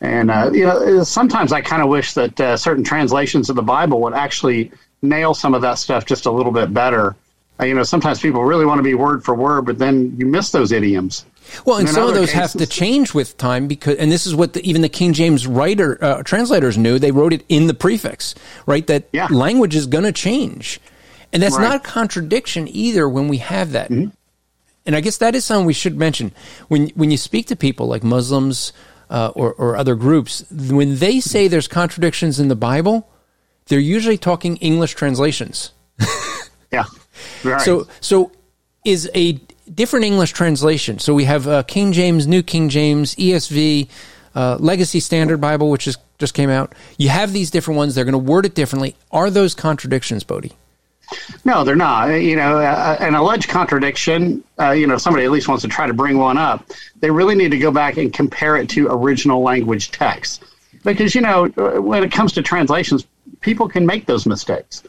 And, 0.01 0.31
uh, 0.31 0.51
you 0.53 0.65
know, 0.65 1.05
sometimes 1.05 1.53
I 1.53 1.61
kind 1.61 1.83
of 1.83 1.89
wish 1.89 2.15
that 2.15 2.41
uh, 2.41 2.57
certain 2.57 2.83
translations 2.83 3.49
of 3.49 3.57
the 3.57 3.63
Bible 3.63 4.01
would 4.01 4.15
actually 4.15 4.73
nail 5.03 5.35
some 5.35 5.55
of 5.55 5.63
that 5.63 5.79
stuff 5.79 6.07
just 6.07 6.27
a 6.27 6.31
little 6.31 6.53
bit 6.53 6.75
better 6.75 7.11
uh, 7.11 7.15
you 7.69 7.75
know, 7.75 7.83
sometimes 7.83 8.21
people 8.21 8.45
really 8.45 8.67
want 8.67 8.79
to 8.79 8.83
be 8.83 8.95
word 8.95 9.25
for 9.25 9.35
word, 9.35 9.63
but 9.63 9.79
then 9.79 10.15
you 10.19 10.27
miss 10.27 10.51
those 10.51 10.73
idioms. 10.73 11.25
Well, 11.65 11.79
and, 11.79 11.89
and 11.89 11.95
some 11.95 12.09
of 12.09 12.15
those 12.15 12.33
cases, 12.33 12.53
have 12.53 12.61
to 12.61 12.67
change 12.67 13.15
with 13.15 13.37
time 13.37 13.67
because, 13.67 13.97
and 13.97 14.11
this 14.11 14.27
is 14.27 14.35
what 14.35 14.53
the, 14.53 14.69
even 14.69 14.83
the 14.83 14.89
King 14.89 15.13
James 15.13 15.47
writer 15.47 16.03
uh, 16.03 16.23
translators 16.23 16.79
knew. 16.79 16.99
They 16.99 17.11
wrote 17.11 17.33
it 17.33 17.45
in 17.49 17.67
the 17.67 17.75
prefix, 17.75 18.35
right? 18.67 18.87
That 18.87 19.09
yeah. 19.13 19.27
language 19.31 19.75
is 19.75 19.87
going 19.87 20.05
to 20.05 20.13
change, 20.13 20.81
and 21.33 21.43
that's 21.43 21.57
right. 21.57 21.63
not 21.63 21.77
a 21.77 21.81
contradiction 21.81 22.69
either. 22.69 23.09
When 23.09 23.29
we 23.29 23.39
have 23.39 23.73
that, 23.73 23.91
mm-hmm. 23.91 24.11
and 24.87 24.97
I 24.97 25.01
guess 25.01 25.19
that 25.19 25.35
is 25.35 25.45
something 25.45 25.67
we 25.67 25.75
should 25.75 25.97
mention 25.99 26.33
when 26.69 26.89
when 26.91 27.11
you 27.11 27.17
speak 27.17 27.49
to 27.49 27.57
people 27.57 27.87
like 27.87 28.05
Muslims 28.05 28.73
uh, 29.11 29.33
or, 29.35 29.53
or 29.55 29.77
other 29.77 29.95
groups, 29.95 30.45
when 30.51 30.97
they 30.97 31.21
say 31.21 31.49
there's 31.49 31.69
contradictions 31.69 32.41
in 32.41 32.49
the 32.49 32.57
Bible, 32.57 33.09
they're 33.67 33.79
usually 33.79 34.17
talking 34.17 34.57
English 34.57 34.95
translations. 34.95 35.73
yeah. 36.73 36.85
Right. 37.45 37.61
So, 37.61 37.87
so 38.01 38.33
is 38.85 39.11
a 39.15 39.33
different 39.73 40.05
English 40.05 40.33
translation. 40.33 40.99
So 40.99 41.15
we 41.15 41.25
have 41.25 41.47
uh, 41.47 41.63
King 41.65 41.93
James, 41.93 42.27
New 42.27 42.43
King 42.43 42.69
James, 42.69 43.15
ESV, 43.17 43.89
uh, 44.35 44.57
Legacy 44.59 45.01
Standard 45.01 45.41
Bible, 45.41 45.71
which 45.71 45.87
is 45.87 45.97
just 46.19 46.35
came 46.35 46.51
out. 46.51 46.75
You 46.99 47.09
have 47.09 47.33
these 47.33 47.51
different 47.51 47.79
ones. 47.79 47.95
They're 47.95 48.05
going 48.05 48.13
to 48.13 48.19
word 48.19 48.47
it 48.47 48.55
differently. 48.55 48.95
Are 49.11 49.31
those 49.31 49.55
contradictions, 49.55 50.25
Bodie? 50.25 50.53
No, 51.45 51.65
they're 51.65 51.77
not. 51.77 52.09
You 52.09 52.37
know, 52.37 52.59
uh, 52.59 52.97
an 53.01 53.15
alleged 53.15 53.49
contradiction. 53.49 54.43
Uh, 54.59 54.71
you 54.71 54.87
know, 54.87 54.97
somebody 54.97 55.25
at 55.25 55.31
least 55.31 55.49
wants 55.49 55.63
to 55.63 55.69
try 55.69 55.87
to 55.87 55.93
bring 55.93 56.17
one 56.17 56.39
up. 56.39 56.65
They 57.01 57.11
really 57.11 57.35
need 57.35 57.51
to 57.51 57.59
go 57.59 57.71
back 57.71 57.97
and 57.97 58.13
compare 58.13 58.57
it 58.57 58.69
to 58.71 58.89
original 58.89 59.43
language 59.43 59.91
text, 59.91 60.45
because 60.85 61.15
you 61.15 61.21
know, 61.21 61.53
uh, 61.57 61.83
when 61.83 62.03
it 62.03 62.13
comes 62.13 62.33
to 62.33 62.43
translations, 62.43 63.07
people 63.41 63.69
can 63.69 63.85
make 63.85 64.07
those 64.07 64.27
mistakes. 64.27 64.83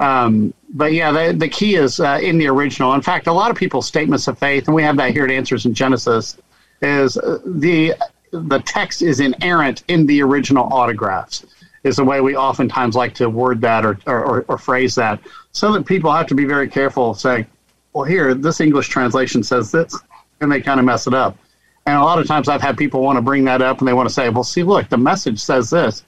Um, 0.00 0.54
but 0.70 0.92
yeah, 0.92 1.10
the, 1.10 1.32
the 1.32 1.48
key 1.48 1.74
is 1.74 1.98
uh, 1.98 2.20
in 2.22 2.38
the 2.38 2.46
original. 2.48 2.94
In 2.94 3.02
fact, 3.02 3.26
a 3.26 3.32
lot 3.32 3.50
of 3.50 3.56
people's 3.56 3.86
statements 3.86 4.28
of 4.28 4.38
faith, 4.38 4.66
and 4.66 4.74
we 4.74 4.82
have 4.82 4.96
that 4.98 5.12
here 5.12 5.24
at 5.24 5.30
Answers 5.30 5.66
in 5.66 5.74
Genesis, 5.74 6.36
is 6.82 7.16
uh, 7.16 7.38
the 7.44 7.94
the 8.30 8.60
text 8.60 9.02
is 9.02 9.20
inerrant 9.20 9.82
in 9.88 10.06
the 10.06 10.22
original 10.22 10.72
autographs. 10.72 11.46
Is 11.84 11.96
the 11.96 12.04
way 12.04 12.20
we 12.20 12.36
oftentimes 12.36 12.96
like 12.96 13.14
to 13.14 13.30
word 13.30 13.60
that 13.62 13.86
or, 13.86 13.98
or, 14.06 14.44
or 14.48 14.58
phrase 14.58 14.94
that, 14.96 15.20
so 15.52 15.72
that 15.72 15.86
people 15.86 16.12
have 16.12 16.26
to 16.26 16.34
be 16.34 16.44
very 16.44 16.68
careful 16.68 17.14
saying, 17.14 17.46
"Well, 17.92 18.04
here 18.04 18.34
this 18.34 18.60
English 18.60 18.88
translation 18.88 19.42
says 19.42 19.72
this," 19.72 19.96
and 20.40 20.52
they 20.52 20.60
kind 20.60 20.80
of 20.80 20.86
mess 20.86 21.06
it 21.06 21.14
up. 21.14 21.36
And 21.86 21.96
a 21.96 22.02
lot 22.02 22.18
of 22.18 22.26
times, 22.26 22.48
I've 22.48 22.60
had 22.60 22.76
people 22.76 23.00
want 23.00 23.16
to 23.16 23.22
bring 23.22 23.44
that 23.44 23.62
up, 23.62 23.78
and 23.78 23.88
they 23.88 23.94
want 23.94 24.08
to 24.08 24.14
say, 24.14 24.28
"Well, 24.28 24.44
see, 24.44 24.62
look, 24.62 24.88
the 24.88 24.98
message 24.98 25.40
says 25.40 25.70
this." 25.70 26.04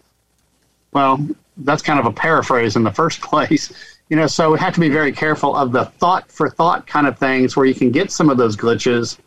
Well, 0.92 1.26
that's 1.64 1.82
kind 1.82 1.98
of 1.98 2.06
a 2.06 2.12
paraphrase 2.12 2.76
in 2.76 2.82
the 2.82 2.90
first 2.90 3.20
place. 3.30 3.72
You 4.08 4.16
know, 4.16 4.26
so 4.26 4.52
we 4.52 4.58
have 4.58 4.74
to 4.74 4.80
be 4.80 4.88
very 4.88 5.12
careful 5.12 5.54
of 5.54 5.70
the 5.70 5.84
thought 5.84 6.30
for 6.30 6.50
thought 6.50 6.86
kind 6.86 7.06
of 7.06 7.18
things 7.18 7.56
where 7.56 7.64
you 7.64 7.74
can 7.74 7.90
get 7.90 8.10
some 8.10 8.28
of 8.28 8.36
those 8.38 8.56
glitches. 8.56 9.18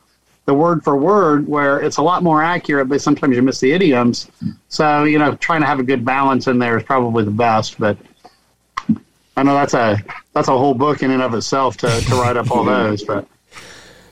The 0.46 0.54
word 0.54 0.84
for 0.84 0.98
word, 0.98 1.48
where 1.48 1.80
it's 1.80 1.96
a 1.98 2.02
lot 2.02 2.22
more 2.22 2.44
accurate, 2.44 2.90
but 2.90 3.02
sometimes 3.02 3.38
you 3.38 3.42
miss 3.42 3.62
the 3.62 3.72
idioms. 3.72 4.30
So, 4.68 5.06
you 5.06 5.18
know, 5.18 5.36
trying 5.36 5.62
to 5.62 5.68
have 5.68 5.80
a 5.80 5.84
good 5.84 6.04
balance 6.04 6.48
in 6.48 6.60
there 6.60 6.78
is 6.78 6.84
probably 6.84 7.24
the 7.24 7.32
best. 7.32 7.80
But 7.80 7.98
I 9.38 9.44
know 9.44 9.54
that's 9.54 9.74
a 9.74 9.98
that's 10.34 10.50
a 10.50 10.58
whole 10.58 10.74
book 10.74 11.02
in 11.02 11.12
and 11.12 11.22
of 11.22 11.34
itself 11.34 11.78
to, 11.78 11.88
to 11.88 12.16
write 12.16 12.36
up 12.36 12.52
all 12.52 12.64
those. 12.66 13.04
But 13.04 13.26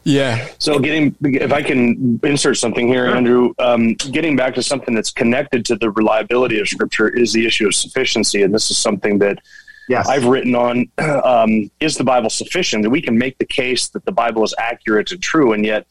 yeah. 0.03 0.47
So 0.57 0.79
getting, 0.79 1.15
if 1.21 1.51
I 1.51 1.61
can 1.61 2.19
insert 2.23 2.57
something 2.57 2.87
here, 2.87 3.05
Andrew, 3.05 3.53
um, 3.59 3.93
getting 3.93 4.35
back 4.35 4.55
to 4.55 4.63
something 4.63 4.95
that's 4.95 5.11
connected 5.11 5.65
to 5.65 5.75
the 5.75 5.91
reliability 5.91 6.59
of 6.59 6.67
Scripture 6.67 7.07
is 7.07 7.33
the 7.33 7.45
issue 7.45 7.67
of 7.67 7.75
sufficiency, 7.75 8.41
and 8.41 8.53
this 8.53 8.71
is 8.71 8.77
something 8.77 9.19
that 9.19 9.39
yes. 9.87 10.07
I've 10.07 10.25
written 10.25 10.55
on 10.55 10.89
um, 10.97 11.69
is 11.79 11.97
the 11.97 12.03
Bible 12.03 12.29
sufficient? 12.29 12.83
That 12.83 12.89
we 12.89 13.01
can 13.01 13.17
make 13.17 13.37
the 13.37 13.45
case 13.45 13.89
that 13.89 14.03
the 14.05 14.11
Bible 14.11 14.43
is 14.43 14.55
accurate 14.57 15.11
and 15.11 15.21
true, 15.21 15.53
and 15.53 15.65
yet 15.65 15.85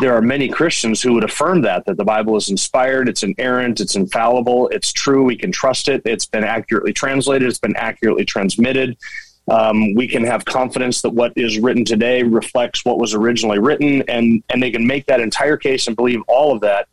there 0.00 0.14
are 0.16 0.22
many 0.22 0.48
Christians 0.48 1.02
who 1.02 1.12
would 1.12 1.24
affirm 1.24 1.60
that 1.62 1.84
that 1.86 1.96
the 1.96 2.04
Bible 2.04 2.36
is 2.36 2.48
inspired, 2.48 3.08
it's 3.08 3.22
inerrant, 3.22 3.80
it's 3.80 3.94
infallible, 3.94 4.68
it's 4.68 4.92
true, 4.92 5.22
we 5.22 5.36
can 5.36 5.52
trust 5.52 5.88
it, 5.88 6.02
it's 6.04 6.26
been 6.26 6.44
accurately 6.44 6.92
translated, 6.92 7.48
it's 7.48 7.58
been 7.58 7.76
accurately 7.76 8.24
transmitted. 8.24 8.96
Um, 9.48 9.94
we 9.94 10.06
can 10.06 10.24
have 10.24 10.44
confidence 10.44 11.02
that 11.02 11.10
what 11.10 11.32
is 11.36 11.58
written 11.58 11.84
today 11.84 12.22
reflects 12.22 12.84
what 12.84 12.98
was 12.98 13.12
originally 13.14 13.58
written, 13.58 14.02
and 14.08 14.42
and 14.50 14.62
they 14.62 14.70
can 14.70 14.86
make 14.86 15.06
that 15.06 15.20
entire 15.20 15.56
case 15.56 15.88
and 15.88 15.96
believe 15.96 16.22
all 16.28 16.52
of 16.52 16.60
that, 16.60 16.88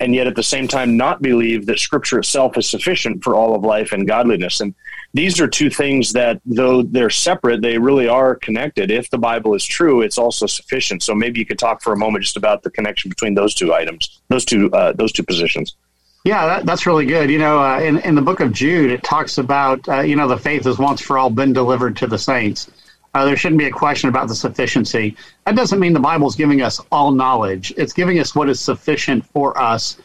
and 0.00 0.14
yet 0.14 0.26
at 0.26 0.34
the 0.34 0.42
same 0.42 0.66
time 0.66 0.96
not 0.96 1.20
believe 1.20 1.66
that 1.66 1.78
Scripture 1.78 2.18
itself 2.18 2.56
is 2.56 2.68
sufficient 2.68 3.22
for 3.22 3.34
all 3.34 3.54
of 3.54 3.64
life 3.64 3.92
and 3.92 4.08
godliness. 4.08 4.60
And 4.60 4.74
these 5.12 5.40
are 5.40 5.48
two 5.48 5.68
things 5.68 6.12
that, 6.12 6.40
though 6.46 6.82
they're 6.82 7.10
separate, 7.10 7.62
they 7.62 7.76
really 7.76 8.08
are 8.08 8.34
connected. 8.36 8.90
If 8.90 9.10
the 9.10 9.18
Bible 9.18 9.54
is 9.54 9.64
true, 9.64 10.00
it's 10.00 10.18
also 10.18 10.46
sufficient. 10.46 11.02
So 11.02 11.14
maybe 11.14 11.38
you 11.38 11.46
could 11.46 11.58
talk 11.58 11.82
for 11.82 11.92
a 11.92 11.96
moment 11.96 12.24
just 12.24 12.36
about 12.36 12.62
the 12.62 12.70
connection 12.70 13.08
between 13.08 13.34
those 13.34 13.54
two 13.54 13.74
items, 13.74 14.20
those 14.28 14.44
two 14.44 14.70
uh, 14.72 14.92
those 14.92 15.12
two 15.12 15.24
positions. 15.24 15.76
Yeah, 16.24 16.46
that, 16.46 16.66
that's 16.66 16.86
really 16.86 17.06
good. 17.06 17.30
You 17.30 17.38
know, 17.38 17.62
uh, 17.62 17.80
in, 17.80 17.98
in 17.98 18.14
the 18.14 18.22
book 18.22 18.40
of 18.40 18.52
Jude, 18.52 18.90
it 18.90 19.02
talks 19.02 19.38
about, 19.38 19.88
uh, 19.88 20.00
you 20.00 20.16
know, 20.16 20.28
the 20.28 20.36
faith 20.36 20.64
has 20.64 20.78
once 20.78 21.00
for 21.00 21.16
all 21.16 21.30
been 21.30 21.52
delivered 21.52 21.96
to 21.98 22.06
the 22.06 22.18
saints. 22.18 22.70
Uh, 23.14 23.24
there 23.24 23.36
shouldn't 23.36 23.58
be 23.58 23.66
a 23.66 23.70
question 23.70 24.08
about 24.08 24.28
the 24.28 24.34
sufficiency. 24.34 25.16
That 25.46 25.56
doesn't 25.56 25.80
mean 25.80 25.94
the 25.94 26.00
Bible 26.00 26.28
is 26.28 26.36
giving 26.36 26.62
us 26.62 26.80
all 26.92 27.10
knowledge. 27.10 27.72
It's 27.76 27.92
giving 27.92 28.20
us 28.20 28.34
what 28.34 28.48
is 28.48 28.60
sufficient 28.60 29.26
for 29.26 29.58
us. 29.60 29.96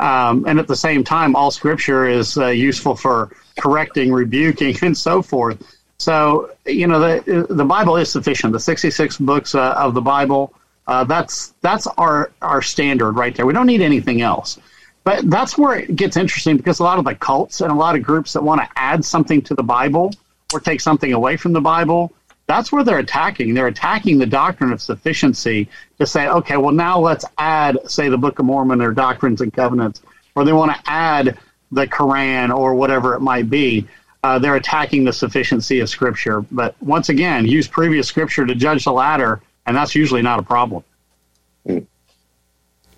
Um, 0.00 0.44
and 0.46 0.58
at 0.58 0.66
the 0.66 0.76
same 0.76 1.04
time, 1.04 1.36
all 1.36 1.50
scripture 1.50 2.08
is 2.08 2.38
uh, 2.38 2.46
useful 2.46 2.96
for 2.96 3.30
correcting, 3.60 4.10
rebuking, 4.12 4.76
and 4.82 4.96
so 4.96 5.20
forth. 5.20 5.76
So, 5.98 6.52
you 6.64 6.86
know, 6.86 6.98
the, 6.98 7.46
the 7.50 7.64
Bible 7.64 7.96
is 7.96 8.10
sufficient. 8.10 8.52
The 8.52 8.60
66 8.60 9.18
books 9.18 9.54
uh, 9.54 9.72
of 9.72 9.94
the 9.94 10.00
Bible, 10.00 10.54
uh, 10.86 11.04
that's, 11.04 11.54
that's 11.60 11.86
our, 11.98 12.32
our 12.40 12.62
standard 12.62 13.12
right 13.12 13.34
there. 13.34 13.44
We 13.46 13.52
don't 13.52 13.66
need 13.66 13.82
anything 13.82 14.22
else. 14.22 14.58
But 15.08 15.30
that's 15.30 15.56
where 15.56 15.74
it 15.74 15.96
gets 15.96 16.18
interesting 16.18 16.58
because 16.58 16.80
a 16.80 16.84
lot 16.84 16.98
of 16.98 17.06
the 17.06 17.14
cults 17.14 17.62
and 17.62 17.72
a 17.72 17.74
lot 17.74 17.96
of 17.96 18.02
groups 18.02 18.34
that 18.34 18.42
want 18.42 18.60
to 18.60 18.68
add 18.76 19.02
something 19.02 19.40
to 19.40 19.54
the 19.54 19.62
Bible 19.62 20.12
or 20.52 20.60
take 20.60 20.82
something 20.82 21.14
away 21.14 21.38
from 21.38 21.54
the 21.54 21.62
Bible, 21.62 22.12
that's 22.46 22.70
where 22.70 22.84
they're 22.84 22.98
attacking. 22.98 23.54
They're 23.54 23.68
attacking 23.68 24.18
the 24.18 24.26
doctrine 24.26 24.70
of 24.70 24.82
sufficiency 24.82 25.66
to 25.98 26.04
say, 26.04 26.28
okay, 26.28 26.58
well, 26.58 26.74
now 26.74 26.98
let's 26.98 27.24
add, 27.38 27.78
say, 27.90 28.10
the 28.10 28.18
Book 28.18 28.38
of 28.38 28.44
Mormon 28.44 28.82
or 28.82 28.92
Doctrines 28.92 29.40
and 29.40 29.50
Covenants, 29.50 30.02
or 30.34 30.44
they 30.44 30.52
want 30.52 30.76
to 30.76 30.82
add 30.84 31.38
the 31.72 31.86
Quran 31.86 32.54
or 32.54 32.74
whatever 32.74 33.14
it 33.14 33.20
might 33.20 33.48
be. 33.48 33.88
Uh, 34.22 34.38
they're 34.38 34.56
attacking 34.56 35.04
the 35.04 35.12
sufficiency 35.14 35.80
of 35.80 35.88
Scripture. 35.88 36.42
But 36.42 36.74
once 36.82 37.08
again, 37.08 37.46
use 37.46 37.66
previous 37.66 38.06
Scripture 38.06 38.44
to 38.44 38.54
judge 38.54 38.84
the 38.84 38.92
latter, 38.92 39.40
and 39.64 39.74
that's 39.74 39.94
usually 39.94 40.20
not 40.20 40.38
a 40.38 40.42
problem. 40.42 40.84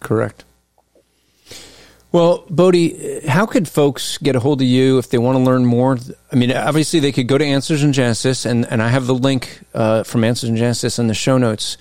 Correct. 0.00 0.42
Well, 2.12 2.44
Bodie, 2.50 3.20
how 3.26 3.46
could 3.46 3.68
folks 3.68 4.18
get 4.18 4.34
a 4.34 4.40
hold 4.40 4.60
of 4.60 4.66
you 4.66 4.98
if 4.98 5.10
they 5.10 5.18
want 5.18 5.38
to 5.38 5.44
learn 5.44 5.64
more? 5.64 5.96
I 6.32 6.36
mean, 6.36 6.52
obviously 6.52 6.98
they 6.98 7.12
could 7.12 7.28
go 7.28 7.38
to 7.38 7.44
Answers 7.44 7.84
in 7.84 7.92
Genesis, 7.92 8.44
and, 8.44 8.66
and 8.66 8.82
I 8.82 8.88
have 8.88 9.06
the 9.06 9.14
link 9.14 9.60
uh, 9.74 10.02
from 10.02 10.24
Answers 10.24 10.50
in 10.50 10.56
Genesis 10.56 10.98
in 10.98 11.06
the 11.06 11.14
show 11.14 11.38
notes. 11.38 11.76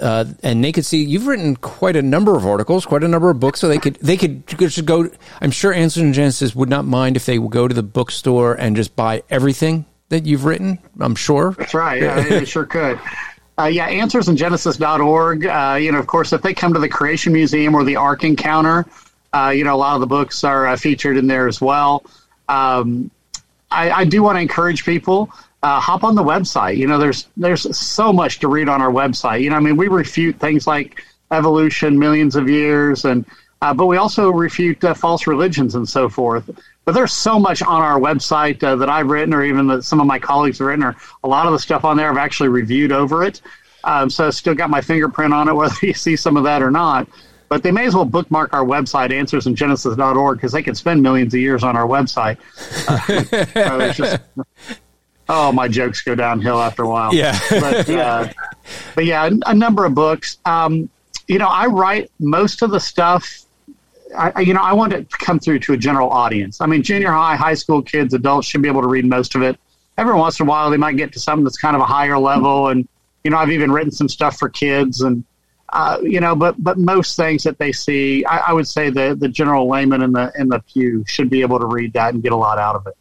Uh, 0.00 0.24
and 0.42 0.62
they 0.62 0.72
could 0.72 0.84
see 0.84 1.04
you've 1.04 1.26
written 1.26 1.56
quite 1.56 1.96
a 1.96 2.02
number 2.02 2.36
of 2.36 2.46
articles, 2.46 2.84
quite 2.84 3.04
a 3.04 3.08
number 3.08 3.30
of 3.30 3.38
books. 3.38 3.60
So 3.60 3.68
they 3.68 3.78
could 3.78 3.94
they 3.96 4.16
could 4.16 4.46
just 4.46 4.84
go. 4.84 5.08
I'm 5.40 5.52
sure 5.52 5.72
Answers 5.72 6.02
in 6.02 6.12
Genesis 6.12 6.54
would 6.54 6.68
not 6.68 6.84
mind 6.84 7.16
if 7.16 7.26
they 7.26 7.38
would 7.38 7.52
go 7.52 7.68
to 7.68 7.74
the 7.74 7.82
bookstore 7.82 8.54
and 8.54 8.74
just 8.74 8.96
buy 8.96 9.22
everything 9.30 9.86
that 10.08 10.26
you've 10.26 10.44
written. 10.44 10.80
I'm 10.98 11.14
sure. 11.14 11.52
That's 11.58 11.74
right. 11.74 12.02
Yeah, 12.02 12.20
they 12.22 12.44
sure 12.44 12.66
could. 12.66 12.98
Uh, 13.56 13.66
yeah, 13.66 13.88
answersingenesis.org. 13.88 15.46
Uh, 15.46 15.78
you 15.80 15.92
know, 15.92 15.98
of 15.98 16.08
course, 16.08 16.32
if 16.32 16.42
they 16.42 16.54
come 16.54 16.74
to 16.74 16.80
the 16.80 16.88
Creation 16.88 17.32
Museum 17.32 17.74
or 17.74 17.84
the 17.84 17.94
Ark 17.94 18.24
Encounter, 18.24 18.84
uh, 19.34 19.50
you 19.50 19.64
know, 19.64 19.74
a 19.74 19.76
lot 19.76 19.94
of 19.94 20.00
the 20.00 20.06
books 20.06 20.44
are 20.44 20.66
uh, 20.66 20.76
featured 20.76 21.16
in 21.16 21.26
there 21.26 21.48
as 21.48 21.60
well. 21.60 22.04
Um, 22.48 23.10
I, 23.70 23.90
I, 23.90 24.04
do 24.04 24.22
want 24.22 24.36
to 24.36 24.40
encourage 24.40 24.84
people. 24.84 25.30
Uh, 25.62 25.80
hop 25.80 26.04
on 26.04 26.14
the 26.14 26.22
website. 26.22 26.76
You 26.76 26.86
know, 26.86 26.98
there's 26.98 27.26
there's 27.36 27.76
so 27.76 28.12
much 28.12 28.38
to 28.40 28.48
read 28.48 28.68
on 28.68 28.80
our 28.80 28.90
website. 28.90 29.40
You 29.40 29.50
know, 29.50 29.56
I 29.56 29.60
mean, 29.60 29.76
we 29.76 29.88
refute 29.88 30.38
things 30.38 30.66
like 30.66 31.02
evolution, 31.32 31.98
millions 31.98 32.36
of 32.36 32.48
years, 32.48 33.04
and 33.06 33.24
uh, 33.60 33.74
but 33.74 33.86
we 33.86 33.96
also 33.96 34.30
refute 34.30 34.84
uh, 34.84 34.94
false 34.94 35.26
religions 35.26 35.74
and 35.74 35.88
so 35.88 36.08
forth. 36.08 36.48
But 36.84 36.92
there's 36.92 37.14
so 37.14 37.40
much 37.40 37.62
on 37.62 37.80
our 37.80 37.98
website 37.98 38.62
uh, 38.62 38.76
that 38.76 38.90
I've 38.90 39.08
written, 39.08 39.32
or 39.34 39.42
even 39.42 39.66
that 39.68 39.84
some 39.84 40.00
of 40.00 40.06
my 40.06 40.18
colleagues 40.18 40.58
have 40.58 40.68
written, 40.68 40.84
or 40.84 40.94
a 41.24 41.28
lot 41.28 41.46
of 41.46 41.52
the 41.52 41.58
stuff 41.58 41.84
on 41.84 41.96
there 41.96 42.10
I've 42.10 42.18
actually 42.18 42.50
reviewed 42.50 42.92
over 42.92 43.24
it. 43.24 43.40
Um, 43.84 44.10
so 44.10 44.26
I've 44.26 44.34
still 44.34 44.54
got 44.54 44.70
my 44.70 44.82
fingerprint 44.82 45.32
on 45.32 45.48
it, 45.48 45.54
whether 45.54 45.74
you 45.82 45.94
see 45.94 46.14
some 46.14 46.36
of 46.36 46.44
that 46.44 46.62
or 46.62 46.70
not. 46.70 47.08
But 47.48 47.62
they 47.62 47.70
may 47.70 47.86
as 47.86 47.94
well 47.94 48.04
bookmark 48.04 48.52
our 48.52 48.64
website, 48.64 49.10
answersingenesis.org, 49.10 50.36
because 50.38 50.52
they 50.52 50.62
can 50.62 50.74
spend 50.74 51.02
millions 51.02 51.34
of 51.34 51.40
years 51.40 51.62
on 51.62 51.76
our 51.76 51.86
website. 51.86 52.38
Uh, 53.54 53.92
just, 53.92 54.20
oh, 55.28 55.52
my 55.52 55.68
jokes 55.68 56.02
go 56.02 56.14
downhill 56.14 56.60
after 56.60 56.82
a 56.82 56.88
while. 56.88 57.14
Yeah. 57.14 57.38
but, 57.50 57.88
uh, 57.88 58.28
but 58.94 59.04
yeah, 59.04 59.30
a 59.46 59.54
number 59.54 59.84
of 59.84 59.94
books. 59.94 60.38
Um, 60.44 60.88
you 61.28 61.38
know, 61.38 61.48
I 61.48 61.66
write 61.66 62.10
most 62.18 62.62
of 62.62 62.70
the 62.70 62.80
stuff. 62.80 63.40
I, 64.16 64.40
you 64.40 64.54
know, 64.54 64.62
I 64.62 64.72
want 64.72 64.92
it 64.92 65.10
to 65.10 65.16
come 65.18 65.40
through 65.40 65.60
to 65.60 65.72
a 65.72 65.76
general 65.76 66.10
audience. 66.10 66.60
I 66.60 66.66
mean, 66.66 66.82
junior 66.82 67.10
high, 67.10 67.36
high 67.36 67.54
school 67.54 67.82
kids, 67.82 68.14
adults 68.14 68.46
should 68.46 68.62
be 68.62 68.68
able 68.68 68.82
to 68.82 68.88
read 68.88 69.04
most 69.04 69.34
of 69.34 69.42
it. 69.42 69.58
Every 69.98 70.14
once 70.14 70.38
in 70.38 70.46
a 70.46 70.48
while, 70.48 70.70
they 70.70 70.76
might 70.76 70.96
get 70.96 71.12
to 71.14 71.20
something 71.20 71.44
that's 71.44 71.58
kind 71.58 71.74
of 71.74 71.82
a 71.82 71.86
higher 71.86 72.18
level. 72.18 72.68
And, 72.68 72.86
you 73.24 73.30
know, 73.30 73.38
I've 73.38 73.50
even 73.50 73.72
written 73.72 73.90
some 73.90 74.08
stuff 74.08 74.38
for 74.38 74.48
kids 74.48 75.00
and, 75.00 75.24
uh, 75.74 75.98
you 76.02 76.20
know, 76.20 76.36
but 76.36 76.54
but 76.62 76.78
most 76.78 77.16
things 77.16 77.42
that 77.42 77.58
they 77.58 77.72
see, 77.72 78.24
I, 78.26 78.38
I, 78.48 78.52
would 78.52 78.68
say 78.68 78.90
the 78.90 79.16
the 79.18 79.28
general 79.28 79.68
layman 79.68 80.02
in 80.02 80.12
the 80.12 80.32
in 80.38 80.48
the 80.48 80.60
pew 80.60 81.04
should 81.06 81.28
be 81.28 81.40
able 81.40 81.58
to 81.58 81.66
read 81.66 81.92
that 81.94 82.14
and 82.14 82.22
get 82.22 82.30
a 82.30 82.36
lot 82.36 82.58
out 82.58 82.76
of 82.76 82.86
it. 82.86 82.94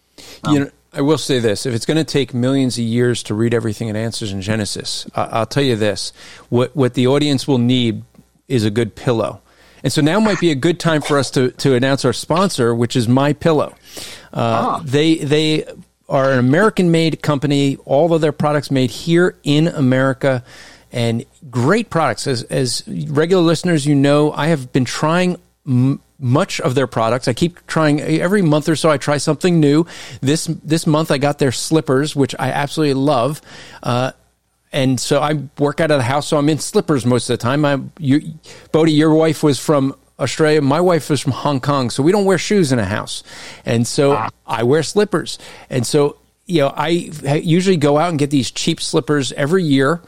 Um, 0.44 0.54
you 0.54 0.60
know, 0.62 0.72
I 0.92 1.02
will 1.02 1.20
say 1.20 1.38
this: 1.38 1.68
if 1.68 1.76
it's 1.76 1.86
going 1.86 1.98
to 1.98 2.04
take 2.04 2.34
millions 2.34 2.80
of 2.80 2.84
years 2.84 3.22
to 3.24 3.36
read 3.36 3.54
everything 3.54 3.90
it 3.90 3.96
answers 3.96 4.32
in 4.32 4.42
Genesis, 4.42 5.06
uh, 5.14 5.30
I'll 5.32 5.46
tell 5.46 5.62
you 5.62 5.76
this: 5.76 6.14
what 6.50 6.76
what 6.76 6.96
the 6.96 7.06
audience 7.06 7.48
will 7.48 7.60
need 7.60 8.04
is 8.48 8.66
a 8.66 8.72
good 8.72 8.96
pillow. 8.96 9.40
And 9.84 9.94
so 9.94 10.02
now 10.02 10.20
might 10.20 10.40
be 10.40 10.50
a 10.50 10.56
good 10.56 10.80
time 10.80 11.02
for 11.02 11.20
us 11.20 11.30
to, 11.32 11.52
to 11.52 11.76
announce 11.76 12.06
our 12.06 12.14
sponsor, 12.14 12.74
which 12.74 12.96
is 12.96 13.08
My 13.08 13.34
Pillow. 13.34 13.76
Uh, 14.34 14.80
ah. 14.80 14.82
They 14.84 15.16
they 15.16 15.66
are 16.10 16.32
an 16.32 16.40
American 16.40 16.90
made 16.90 17.22
company. 17.22 17.76
All 17.86 18.14
of 18.14 18.22
their 18.22 18.32
products 18.32 18.72
made 18.72 18.90
here 18.90 19.38
in 19.44 19.68
America 19.68 20.44
and 20.94 21.26
great 21.50 21.90
products. 21.90 22.28
As, 22.28 22.44
as 22.44 22.84
regular 22.88 23.44
listeners, 23.44 23.86
you 23.86 23.96
know, 23.96 24.32
I 24.32 24.48
have 24.48 24.72
been 24.72 24.86
trying 24.86 25.38
m- 25.68 26.00
much 26.20 26.62
of 26.62 26.76
their 26.76 26.88
products. 26.88 27.28
I 27.28 27.34
keep 27.34 27.66
trying 27.68 28.00
every 28.00 28.44
month 28.44 28.70
or 28.70 28.76
so. 28.76 28.90
I 28.90 28.98
try 28.98 29.18
something 29.18 29.60
new. 29.60 29.86
This 30.22 30.46
this 30.46 30.88
month, 30.88 31.12
I 31.12 31.18
got 31.18 31.40
their 31.40 31.52
slippers, 31.52 32.16
which 32.16 32.36
I 32.40 32.52
absolutely 32.52 32.94
love. 32.94 33.42
Uh, 33.82 34.12
and 34.72 35.00
so 35.00 35.20
I 35.20 35.34
work 35.60 35.82
out 35.82 35.92
of 35.92 35.98
the 35.98 36.04
house, 36.04 36.28
so 36.28 36.38
I'm 36.38 36.50
in 36.50 36.60
slippers 36.60 37.06
most 37.06 37.30
of 37.30 37.38
the 37.38 37.44
time. 37.44 37.66
I, 37.66 37.80
you, 38.00 38.34
Bodie, 38.72 38.94
your 38.94 39.14
wife 39.14 39.44
was 39.44 39.60
from 39.60 39.96
Australia. 40.20 40.62
My 40.62 40.82
wife 40.82 41.10
was 41.10 41.22
from 41.22 41.34
Hong 41.34 41.60
Kong, 41.60 41.90
so 41.90 42.02
we 42.02 42.12
don't 42.12 42.26
wear 42.26 42.38
shoes 42.38 42.72
in 42.72 42.80
a 42.80 42.86
house, 42.86 43.24
and 43.66 43.86
so 43.86 44.14
ah. 44.14 44.30
I 44.48 44.64
wear 44.64 44.82
slippers. 44.84 45.38
And 45.70 45.86
so 45.86 46.18
you 46.46 46.62
know, 46.62 46.74
I 46.76 46.88
usually 46.88 47.78
go 47.78 47.98
out 47.98 48.10
and 48.10 48.20
get 48.20 48.30
these 48.30 48.52
cheap 48.52 48.82
slippers 48.82 49.32
every 49.34 49.64
year 49.64 50.02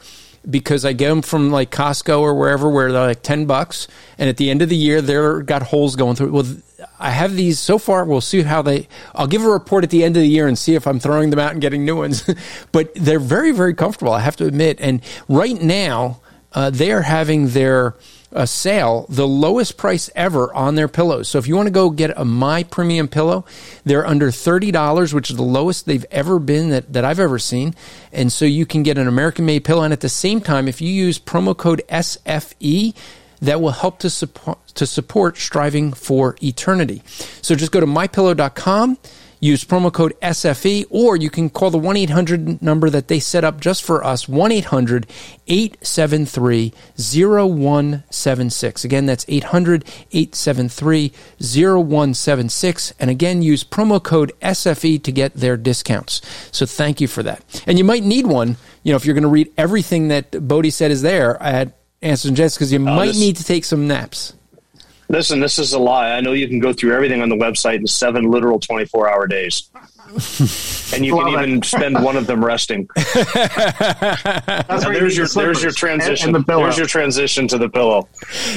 because 0.48 0.84
I 0.84 0.92
get 0.92 1.08
them 1.08 1.22
from 1.22 1.50
like 1.50 1.70
Costco 1.70 2.20
or 2.20 2.34
wherever 2.34 2.68
where 2.68 2.92
they're 2.92 3.06
like 3.06 3.22
10 3.22 3.46
bucks. 3.46 3.88
And 4.18 4.28
at 4.28 4.36
the 4.36 4.50
end 4.50 4.62
of 4.62 4.68
the 4.68 4.76
year, 4.76 5.02
they're 5.02 5.42
got 5.42 5.62
holes 5.62 5.96
going 5.96 6.16
through. 6.16 6.30
Well, 6.32 6.46
I 6.98 7.10
have 7.10 7.34
these 7.34 7.58
so 7.58 7.78
far. 7.78 8.04
We'll 8.04 8.20
see 8.20 8.42
how 8.42 8.62
they, 8.62 8.88
I'll 9.14 9.26
give 9.26 9.44
a 9.44 9.48
report 9.48 9.84
at 9.84 9.90
the 9.90 10.04
end 10.04 10.16
of 10.16 10.22
the 10.22 10.28
year 10.28 10.46
and 10.46 10.58
see 10.58 10.74
if 10.74 10.86
I'm 10.86 11.00
throwing 11.00 11.30
them 11.30 11.38
out 11.38 11.52
and 11.52 11.60
getting 11.60 11.84
new 11.84 11.96
ones. 11.96 12.28
but 12.72 12.94
they're 12.94 13.18
very, 13.18 13.52
very 13.52 13.74
comfortable. 13.74 14.12
I 14.12 14.20
have 14.20 14.36
to 14.36 14.46
admit. 14.46 14.80
And 14.80 15.02
right 15.28 15.60
now, 15.60 16.20
uh, 16.52 16.70
they 16.70 16.92
are 16.92 17.02
having 17.02 17.48
their, 17.48 17.94
a 18.32 18.46
sale, 18.46 19.06
the 19.08 19.26
lowest 19.26 19.76
price 19.76 20.10
ever 20.14 20.52
on 20.52 20.74
their 20.74 20.88
pillows. 20.88 21.28
So 21.28 21.38
if 21.38 21.46
you 21.46 21.56
want 21.56 21.66
to 21.66 21.72
go 21.72 21.90
get 21.90 22.16
a 22.16 22.24
My 22.24 22.62
Premium 22.64 23.08
pillow, 23.08 23.44
they're 23.84 24.06
under 24.06 24.28
$30, 24.28 25.12
which 25.12 25.30
is 25.30 25.36
the 25.36 25.42
lowest 25.42 25.86
they've 25.86 26.04
ever 26.10 26.38
been 26.38 26.70
that, 26.70 26.92
that 26.92 27.04
I've 27.04 27.20
ever 27.20 27.38
seen. 27.38 27.74
And 28.12 28.32
so 28.32 28.44
you 28.44 28.66
can 28.66 28.82
get 28.82 28.98
an 28.98 29.08
American 29.08 29.46
made 29.46 29.64
pillow. 29.64 29.82
And 29.82 29.92
at 29.92 30.00
the 30.00 30.08
same 30.08 30.40
time, 30.40 30.68
if 30.68 30.80
you 30.80 30.88
use 30.88 31.18
promo 31.18 31.56
code 31.56 31.82
SFE, 31.88 32.94
that 33.40 33.60
will 33.60 33.70
help 33.70 33.98
to 34.00 34.10
support, 34.10 34.66
to 34.68 34.86
support 34.86 35.36
striving 35.36 35.92
for 35.92 36.36
eternity. 36.42 37.02
So 37.42 37.54
just 37.54 37.72
go 37.72 37.80
to 37.80 37.86
mypillow.com 37.86 38.98
Use 39.46 39.64
promo 39.64 39.92
code 39.92 40.12
SFE, 40.20 40.86
or 40.90 41.14
you 41.14 41.30
can 41.30 41.48
call 41.48 41.70
the 41.70 41.78
1 41.78 41.96
800 41.96 42.60
number 42.60 42.90
that 42.90 43.06
they 43.06 43.20
set 43.20 43.44
up 43.44 43.60
just 43.60 43.84
for 43.84 44.02
us 44.02 44.28
1 44.28 44.50
800 44.50 45.06
873 45.46 46.72
0176. 46.96 48.84
Again, 48.84 49.06
that's 49.06 49.24
800 49.28 49.84
873 50.10 51.12
0176. 51.38 52.92
And 52.98 53.08
again, 53.08 53.40
use 53.40 53.62
promo 53.62 54.02
code 54.02 54.32
SFE 54.42 55.00
to 55.04 55.12
get 55.12 55.34
their 55.34 55.56
discounts. 55.56 56.20
So 56.50 56.66
thank 56.66 57.00
you 57.00 57.06
for 57.06 57.22
that. 57.22 57.62
And 57.68 57.78
you 57.78 57.84
might 57.84 58.02
need 58.02 58.26
one, 58.26 58.56
you 58.82 58.92
know, 58.92 58.96
if 58.96 59.06
you're 59.06 59.14
going 59.14 59.22
to 59.22 59.28
read 59.28 59.52
everything 59.56 60.08
that 60.08 60.48
Bodie 60.48 60.70
said 60.70 60.90
is 60.90 61.02
there 61.02 61.40
at 61.40 61.78
Answers 62.02 62.30
and 62.30 62.36
Jets, 62.36 62.56
because 62.56 62.72
you 62.72 62.80
might 62.80 63.06
this- 63.06 63.20
need 63.20 63.36
to 63.36 63.44
take 63.44 63.64
some 63.64 63.86
naps. 63.86 64.32
Listen, 65.08 65.40
this 65.40 65.58
is 65.58 65.72
a 65.72 65.78
lie. 65.78 66.10
I 66.10 66.20
know 66.20 66.32
you 66.32 66.48
can 66.48 66.58
go 66.58 66.72
through 66.72 66.94
everything 66.94 67.22
on 67.22 67.28
the 67.28 67.36
website 67.36 67.76
in 67.76 67.86
seven 67.86 68.24
literal 68.24 68.58
24 68.58 69.08
hour 69.08 69.26
days. 69.26 69.70
and 70.94 71.04
you 71.04 71.16
can 71.16 71.28
even 71.28 71.62
spend 71.62 72.02
one 72.02 72.16
of 72.16 72.28
them 72.28 72.44
resting. 72.44 72.88
there's 72.94 73.16
your 75.16 75.26
there's 75.26 75.62
your 75.62 75.72
transition. 75.72 76.32
The 76.32 76.44
there's 76.46 76.78
your 76.78 76.86
transition 76.86 77.48
to 77.48 77.58
the 77.58 77.68
pillow. 77.68 78.08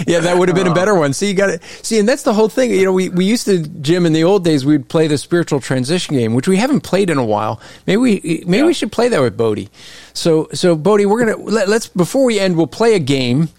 Yeah, 0.06 0.20
that 0.20 0.38
would 0.38 0.48
have 0.48 0.56
been 0.56 0.68
a 0.68 0.72
uh, 0.72 0.76
better 0.76 0.94
one. 0.94 1.14
See, 1.14 1.28
you 1.28 1.34
got 1.34 1.50
it. 1.50 1.64
See, 1.82 1.98
and 1.98 2.08
that's 2.08 2.22
the 2.22 2.34
whole 2.34 2.50
thing. 2.50 2.72
You 2.72 2.86
know, 2.86 2.94
we, 2.94 3.10
we 3.10 3.26
used 3.26 3.46
to 3.46 3.68
Jim 3.68 4.06
in 4.06 4.14
the 4.14 4.24
old 4.24 4.44
days. 4.44 4.64
We'd 4.64 4.88
play 4.88 5.08
the 5.08 5.18
spiritual 5.18 5.60
transition 5.60 6.16
game, 6.16 6.36
which 6.36 6.48
we 6.48 6.58
haven't 6.58 6.82
played 6.82 7.10
in 7.10 7.18
a 7.18 7.26
while. 7.26 7.60
Maybe 7.88 7.98
we 7.98 8.44
maybe 8.46 8.58
yeah. 8.58 8.66
we 8.66 8.74
should 8.74 8.92
play 8.92 9.10
that 9.10 9.20
with 9.20 9.36
Bodie. 9.36 9.70
So 10.14 10.50
so 10.54 10.76
Bodie, 10.76 11.08
we're 11.08 11.26
gonna 11.26 11.38
let, 11.38 11.68
let's 11.68 11.88
before 11.88 12.26
we 12.26 12.40
end, 12.40 12.58
we'll 12.58 12.68
play 12.68 12.94
a 12.94 13.00
game 13.00 13.50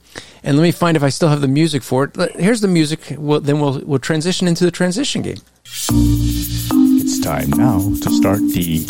and 0.43 0.57
let 0.57 0.63
me 0.63 0.73
find 0.73 0.97
if 0.97 1.03
I 1.03 1.09
still 1.09 1.29
have 1.29 1.41
the 1.41 1.49
music 1.49 1.83
for 1.83 2.05
it. 2.05 2.37
Here's 2.37 2.61
the 2.61 2.69
music. 2.69 3.15
We'll, 3.19 3.41
then 3.41 3.61
we'll 3.61 3.81
we'll 3.81 3.99
transition 3.99 4.49
into 4.49 4.65
the 4.65 4.71
transition 4.71 5.23
game. 5.23 5.39
It's 5.65 7.21
time 7.21 7.51
now 7.51 7.79
to 7.79 8.11
start 8.11 8.41
the 8.41 8.85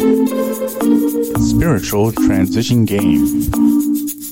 spiritual 1.51 2.13
transition 2.13 2.85
game. 2.85 3.51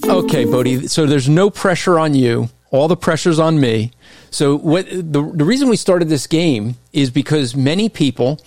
Okay, 0.05 0.45
Bodie. 0.45 0.87
So 0.87 1.07
there's 1.07 1.29
no 1.29 1.51
pressure 1.51 1.99
on 1.99 2.15
you. 2.15 2.49
All 2.71 2.89
the 2.89 2.97
pressure's 2.97 3.39
on 3.39 3.61
me. 3.61 3.93
So 4.31 4.57
what 4.57 4.87
the 4.89 5.31
the 5.35 5.45
reason 5.45 5.69
we 5.69 5.77
started 5.77 6.09
this 6.09 6.27
game 6.27 6.77
is 6.93 7.11
because 7.11 7.57
many 7.57 7.89
people. 7.89 8.41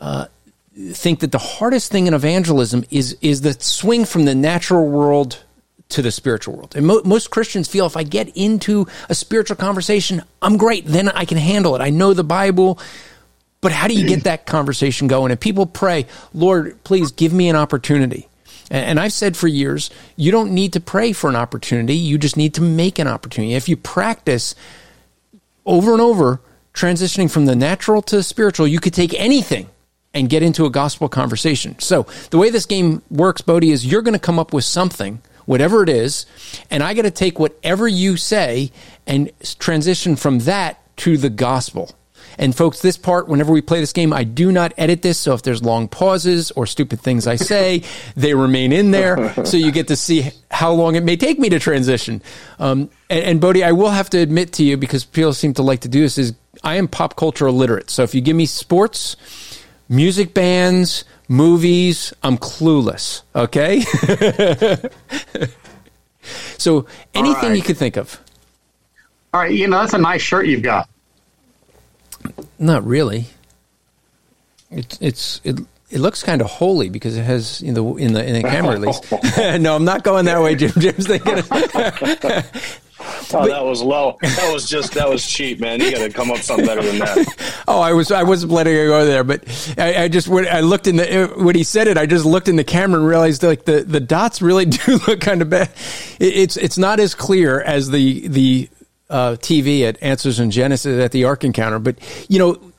Uh, 0.00 0.26
think 0.90 1.20
that 1.20 1.32
the 1.32 1.38
hardest 1.38 1.90
thing 1.90 2.06
in 2.06 2.12
evangelism 2.12 2.84
is 2.90 3.16
is 3.22 3.40
the 3.40 3.54
swing 3.54 4.04
from 4.04 4.26
the 4.26 4.34
natural 4.34 4.86
world 4.86 5.42
to 5.88 6.02
the 6.02 6.10
spiritual 6.10 6.56
world. 6.56 6.74
And 6.76 6.86
mo- 6.86 7.02
most 7.04 7.30
Christians 7.30 7.68
feel 7.68 7.86
if 7.86 7.96
I 7.96 8.02
get 8.02 8.36
into 8.36 8.86
a 9.08 9.14
spiritual 9.14 9.56
conversation, 9.56 10.22
I'm 10.42 10.56
great. 10.56 10.84
Then 10.86 11.08
I 11.08 11.24
can 11.24 11.38
handle 11.38 11.76
it. 11.76 11.80
I 11.80 11.90
know 11.90 12.12
the 12.12 12.24
Bible. 12.24 12.78
But 13.60 13.72
how 13.72 13.88
do 13.88 13.94
you 13.94 14.06
get 14.06 14.24
that 14.24 14.46
conversation 14.46 15.08
going? 15.08 15.30
And 15.30 15.40
people 15.40 15.66
pray, 15.66 16.06
Lord, 16.34 16.82
please 16.84 17.10
give 17.10 17.32
me 17.32 17.48
an 17.48 17.56
opportunity. 17.56 18.28
And 18.70 18.98
I've 18.98 19.12
said 19.12 19.36
for 19.36 19.48
years, 19.48 19.90
you 20.16 20.32
don't 20.32 20.52
need 20.52 20.72
to 20.72 20.80
pray 20.80 21.12
for 21.12 21.30
an 21.30 21.36
opportunity. 21.36 21.94
You 21.94 22.18
just 22.18 22.36
need 22.36 22.54
to 22.54 22.60
make 22.60 22.98
an 22.98 23.06
opportunity. 23.06 23.54
If 23.54 23.68
you 23.68 23.76
practice 23.76 24.54
over 25.64 25.92
and 25.92 26.00
over, 26.00 26.40
transitioning 26.74 27.30
from 27.30 27.46
the 27.46 27.56
natural 27.56 28.02
to 28.02 28.16
the 28.16 28.22
spiritual, 28.22 28.66
you 28.66 28.80
could 28.80 28.92
take 28.92 29.14
anything 29.14 29.68
and 30.12 30.28
get 30.28 30.42
into 30.42 30.66
a 30.66 30.70
gospel 30.70 31.08
conversation. 31.08 31.78
So 31.78 32.06
the 32.30 32.38
way 32.38 32.50
this 32.50 32.66
game 32.66 33.02
works, 33.10 33.40
Bodie, 33.40 33.70
is 33.70 33.86
you're 33.86 34.02
going 34.02 34.14
to 34.14 34.18
come 34.18 34.38
up 34.40 34.52
with 34.52 34.64
something– 34.64 35.22
whatever 35.46 35.82
it 35.82 35.88
is, 35.88 36.26
and 36.70 36.82
I 36.82 36.94
got 36.94 37.02
to 37.02 37.10
take 37.10 37.38
whatever 37.38 37.88
you 37.88 38.16
say 38.16 38.70
and 39.06 39.30
transition 39.58 40.16
from 40.16 40.40
that 40.40 40.78
to 40.98 41.16
the 41.16 41.30
gospel. 41.30 41.94
And 42.38 42.54
folks, 42.54 42.82
this 42.82 42.96
part, 42.96 43.28
whenever 43.28 43.52
we 43.52 43.62
play 43.62 43.80
this 43.80 43.92
game, 43.92 44.12
I 44.12 44.24
do 44.24 44.52
not 44.52 44.74
edit 44.76 45.02
this. 45.02 45.18
So 45.18 45.32
if 45.32 45.42
there's 45.42 45.62
long 45.62 45.88
pauses 45.88 46.50
or 46.50 46.66
stupid 46.66 47.00
things 47.00 47.26
I 47.26 47.36
say, 47.36 47.82
they 48.16 48.34
remain 48.34 48.72
in 48.72 48.90
there. 48.90 49.32
So 49.46 49.56
you 49.56 49.72
get 49.72 49.88
to 49.88 49.96
see 49.96 50.30
how 50.50 50.72
long 50.72 50.96
it 50.96 51.04
may 51.04 51.16
take 51.16 51.38
me 51.38 51.48
to 51.50 51.58
transition. 51.58 52.22
Um, 52.58 52.90
and, 53.08 53.24
and 53.24 53.40
Bodie, 53.40 53.64
I 53.64 53.72
will 53.72 53.90
have 53.90 54.10
to 54.10 54.18
admit 54.18 54.52
to 54.54 54.64
you, 54.64 54.76
because 54.76 55.04
people 55.04 55.32
seem 55.32 55.54
to 55.54 55.62
like 55.62 55.80
to 55.80 55.88
do 55.88 56.02
this, 56.02 56.18
is 56.18 56.34
I 56.62 56.76
am 56.76 56.88
pop 56.88 57.16
culture 57.16 57.46
illiterate. 57.46 57.90
So 57.90 58.02
if 58.02 58.14
you 58.14 58.20
give 58.20 58.36
me 58.36 58.46
sports, 58.46 59.16
music 59.88 60.34
bands, 60.34 61.04
movies, 61.28 62.12
I'm 62.22 62.38
clueless. 62.38 63.22
Okay. 63.34 63.80
so 66.58 66.86
anything 67.14 67.50
right. 67.50 67.56
you 67.56 67.62
could 67.62 67.76
think 67.76 67.96
of. 67.96 68.20
All 69.34 69.40
right, 69.40 69.52
you 69.52 69.68
know 69.68 69.78
that's 69.80 69.92
a 69.92 69.98
nice 69.98 70.22
shirt 70.22 70.46
you've 70.46 70.62
got. 70.62 70.88
Not 72.58 72.86
really. 72.86 73.26
It's 74.70 74.98
it's 75.00 75.40
it 75.44 75.60
it 75.90 76.00
looks 76.00 76.22
kind 76.22 76.40
of 76.40 76.48
holy 76.48 76.88
because 76.88 77.16
it 77.16 77.22
has 77.22 77.62
in 77.62 77.74
the 77.74 77.84
in 77.96 78.12
the 78.12 78.26
in 78.26 78.32
the 78.34 78.42
camera 78.42 78.74
at 78.74 78.80
least. 78.80 79.12
no, 79.60 79.76
I'm 79.76 79.84
not 79.84 80.02
going 80.02 80.24
that 80.24 80.40
way, 80.42 80.54
Jim. 80.54 80.72
Jim's 80.78 81.06
thinking. 81.06 81.42
Oh, 83.06 83.40
but, 83.40 83.48
that 83.48 83.64
was 83.64 83.82
low. 83.82 84.18
That 84.20 84.52
was 84.52 84.68
just 84.68 84.94
that 84.94 85.08
was 85.08 85.26
cheap, 85.26 85.60
man. 85.60 85.80
You 85.80 85.90
got 85.90 85.98
to 85.98 86.12
come 86.12 86.30
up 86.30 86.38
something 86.38 86.66
better 86.66 86.82
than 86.82 86.98
that. 86.98 87.62
oh, 87.68 87.80
I 87.80 87.92
was 87.92 88.10
I 88.10 88.22
wasn't 88.22 88.52
letting 88.52 88.74
it 88.74 88.86
go 88.86 89.04
there, 89.04 89.24
but 89.24 89.44
I, 89.78 90.04
I 90.04 90.08
just 90.08 90.28
when 90.28 90.46
I 90.46 90.60
looked 90.60 90.86
in 90.86 90.96
the 90.96 91.32
when 91.36 91.54
he 91.54 91.62
said 91.62 91.88
it, 91.88 91.98
I 91.98 92.06
just 92.06 92.24
looked 92.24 92.48
in 92.48 92.56
the 92.56 92.64
camera 92.64 93.00
and 93.00 93.08
realized 93.08 93.42
like 93.42 93.64
the, 93.64 93.82
the 93.82 94.00
dots 94.00 94.42
really 94.42 94.64
do 94.66 94.98
look 95.06 95.20
kind 95.20 95.42
of 95.42 95.50
bad. 95.50 95.70
It, 96.18 96.36
it's 96.36 96.56
it's 96.56 96.78
not 96.78 97.00
as 97.00 97.14
clear 97.14 97.60
as 97.60 97.90
the 97.90 98.28
the 98.28 98.68
uh, 99.10 99.32
TV 99.32 99.82
at 99.82 100.02
Answers 100.02 100.40
in 100.40 100.50
Genesis 100.50 101.02
at 101.02 101.12
the 101.12 101.24
Ark 101.24 101.44
Encounter, 101.44 101.78
but 101.78 101.96
you 102.28 102.38
know 102.38 102.72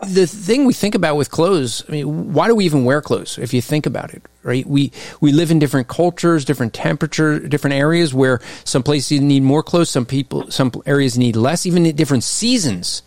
the 0.00 0.26
thing 0.26 0.64
we 0.64 0.72
think 0.72 0.94
about 0.94 1.16
with 1.16 1.30
clothes, 1.30 1.84
I 1.88 1.92
mean, 1.92 2.32
why 2.32 2.48
do 2.48 2.54
we 2.54 2.64
even 2.64 2.84
wear 2.84 3.02
clothes 3.02 3.38
if 3.38 3.52
you 3.52 3.60
think 3.60 3.86
about 3.86 4.14
it, 4.14 4.22
right? 4.42 4.66
We 4.66 4.90
we 5.20 5.32
live 5.32 5.50
in 5.50 5.58
different 5.58 5.88
cultures, 5.88 6.44
different 6.44 6.72
temperature, 6.72 7.38
different 7.38 7.74
areas 7.74 8.14
where 8.14 8.40
some 8.64 8.82
places 8.82 9.20
need 9.20 9.42
more 9.42 9.62
clothes, 9.62 9.90
some 9.90 10.06
people 10.06 10.50
some 10.50 10.72
areas 10.86 11.18
need 11.18 11.36
less, 11.36 11.66
even 11.66 11.94
different 11.94 12.24
seasons, 12.24 13.02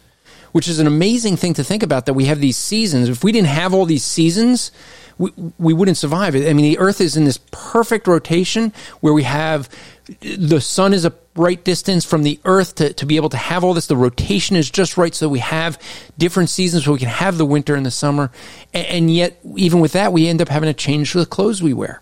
which 0.52 0.68
is 0.68 0.80
an 0.80 0.88
amazing 0.88 1.38
thing 1.38 1.54
to 1.56 1.64
think 1.64 1.82
about 1.82 2.06
that 2.06 2.14
we 2.14 2.26
have 2.26 2.40
these 2.40 2.58
seasons. 2.58 3.10
If 3.10 3.24
we 3.24 3.32
didn't 3.32 3.48
have 3.48 3.74
all 3.74 3.86
these 3.86 4.04
seasons, 4.04 4.72
we, 5.18 5.32
we 5.58 5.74
wouldn't 5.74 5.98
survive. 5.98 6.36
I 6.36 6.54
mean, 6.54 6.70
the 6.70 6.78
earth 6.78 7.02
is 7.02 7.18
in 7.18 7.26
this 7.26 7.40
perfect 7.52 8.08
rotation 8.08 8.74
where 9.00 9.14
we 9.14 9.24
have 9.24 9.70
the 10.20 10.62
sun 10.62 10.94
is 10.94 11.06
a 11.06 11.14
right 11.36 11.64
distance 11.64 12.06
from 12.06 12.24
the 12.24 12.40
earth 12.46 12.76
to, 12.76 12.94
to 12.94 13.06
be 13.06 13.16
able 13.16 13.30
to 13.30 13.38
have 13.38 13.64
all 13.64 13.74
this. 13.74 13.88
The 13.88 13.98
rotation 13.98 14.56
is 14.56 14.70
just 14.70 14.98
right 14.98 15.14
so 15.14 15.28
we 15.28 15.40
have 15.40 15.80
different 16.18 16.50
seasons 16.50 16.86
so 16.86 16.94
we 16.94 17.00
can 17.00 17.10
have 17.10 17.38
the 17.38 17.46
winter 17.46 17.76
and 17.76 17.86
the 17.86 17.92
summer. 17.92 18.32
And, 18.74 18.88
and 18.88 19.14
yet, 19.14 19.40
even 19.56 19.80
with 19.80 19.94
that, 19.94 20.14
we 20.14 20.28
end 20.28 20.42
up 20.42 20.50
having 20.50 20.68
to 20.68 20.74
change 20.74 21.14
the 21.14 21.26
clothes 21.26 21.62
we 21.62 21.74
wear. 21.74 22.02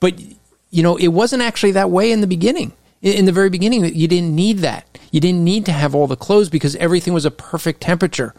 But, 0.00 0.20
you 0.70 0.82
know, 0.82 0.96
it 0.96 1.08
wasn't 1.08 1.42
actually 1.42 1.72
that 1.72 1.90
way 1.90 2.12
in 2.12 2.20
the 2.20 2.26
beginning. 2.26 2.72
In 3.00 3.24
the 3.24 3.32
very 3.32 3.50
beginning, 3.50 3.84
you 3.96 4.06
didn't 4.06 4.34
need 4.34 4.58
that. 4.58 4.86
You 5.10 5.20
didn't 5.20 5.42
need 5.42 5.66
to 5.66 5.72
have 5.72 5.94
all 5.94 6.06
the 6.06 6.16
clothes 6.16 6.48
because 6.48 6.76
everything 6.76 7.12
was 7.12 7.24
a 7.24 7.32
perfect 7.32 7.80
temperature. 7.80 8.32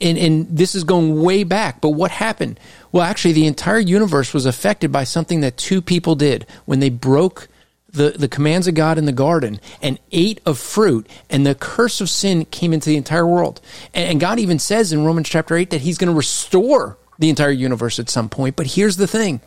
And, 0.00 0.18
and 0.18 0.48
this 0.48 0.74
is 0.74 0.82
going 0.82 1.22
way 1.22 1.44
back. 1.44 1.80
But 1.80 1.90
what 1.90 2.10
happened? 2.10 2.58
Well, 2.90 3.04
actually, 3.04 3.34
the 3.34 3.46
entire 3.46 3.78
universe 3.78 4.34
was 4.34 4.46
affected 4.46 4.90
by 4.90 5.04
something 5.04 5.40
that 5.40 5.56
two 5.56 5.80
people 5.80 6.16
did 6.16 6.44
when 6.64 6.80
they 6.80 6.90
broke 6.90 7.48
the, 7.94 8.10
the 8.10 8.28
commands 8.28 8.66
of 8.66 8.74
God 8.74 8.98
in 8.98 9.04
the 9.04 9.12
garden 9.12 9.60
and 9.80 9.98
ate 10.12 10.40
of 10.44 10.58
fruit, 10.58 11.08
and 11.30 11.46
the 11.46 11.54
curse 11.54 12.00
of 12.00 12.10
sin 12.10 12.44
came 12.46 12.72
into 12.72 12.90
the 12.90 12.96
entire 12.96 13.26
world. 13.26 13.60
And, 13.94 14.10
and 14.10 14.20
God 14.20 14.38
even 14.38 14.58
says 14.58 14.92
in 14.92 15.04
Romans 15.04 15.28
chapter 15.28 15.56
8 15.56 15.70
that 15.70 15.80
He's 15.80 15.98
going 15.98 16.10
to 16.10 16.16
restore 16.16 16.98
the 17.18 17.30
entire 17.30 17.50
universe 17.50 17.98
at 17.98 18.10
some 18.10 18.28
point. 18.28 18.56
But 18.56 18.66
here's 18.66 18.96
the 18.96 19.06
thing 19.06 19.40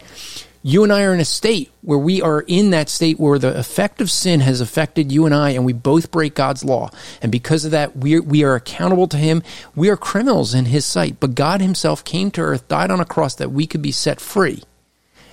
you 0.64 0.84
and 0.84 0.92
I 0.92 1.04
are 1.04 1.14
in 1.14 1.20
a 1.20 1.26
state 1.26 1.72
where 1.82 1.98
we 1.98 2.22
are 2.22 2.42
in 2.42 2.72
that 2.72 2.90
state 2.90 3.20
where 3.20 3.38
the 3.38 3.58
effect 3.58 4.02
of 4.02 4.10
sin 4.10 4.40
has 4.40 4.60
affected 4.60 5.12
you 5.12 5.26
and 5.26 5.34
I, 5.36 5.52
and 5.52 5.66
we 5.66 5.74
both 5.74 6.12
break 6.12 6.34
God's 6.34 6.64
law. 6.64 6.90
And 7.22 7.32
because 7.32 7.66
of 7.66 7.72
that, 7.72 7.96
we 7.96 8.20
we 8.20 8.44
are 8.44 8.56
accountable 8.56 9.08
to 9.08 9.18
Him. 9.18 9.44
We 9.76 9.90
are 9.90 9.98
criminals 9.98 10.54
in 10.54 10.66
His 10.66 10.86
sight. 10.86 11.20
But 11.20 11.36
God 11.36 11.62
Himself 11.62 12.04
came 12.04 12.32
to 12.32 12.42
earth, 12.42 12.68
died 12.68 12.92
on 12.92 13.00
a 13.00 13.06
cross 13.06 13.36
that 13.36 13.52
we 13.52 13.68
could 13.68 13.82
be 13.82 13.92
set 13.92 14.22
free 14.22 14.64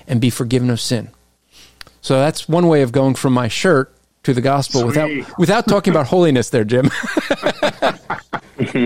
and 0.06 0.20
be 0.20 0.30
forgiven 0.30 0.68
of 0.68 0.80
sin. 0.80 1.10
So 2.04 2.18
that's 2.18 2.46
one 2.46 2.68
way 2.68 2.82
of 2.82 2.92
going 2.92 3.14
from 3.14 3.32
my 3.32 3.48
shirt 3.48 3.90
to 4.24 4.34
the 4.34 4.42
gospel 4.42 4.82
Sweet. 4.82 4.88
without 4.88 5.38
without 5.38 5.66
talking 5.66 5.90
about 5.90 6.06
holiness 6.06 6.50
there, 6.50 6.62
Jim. 6.62 6.84
In 8.58 8.84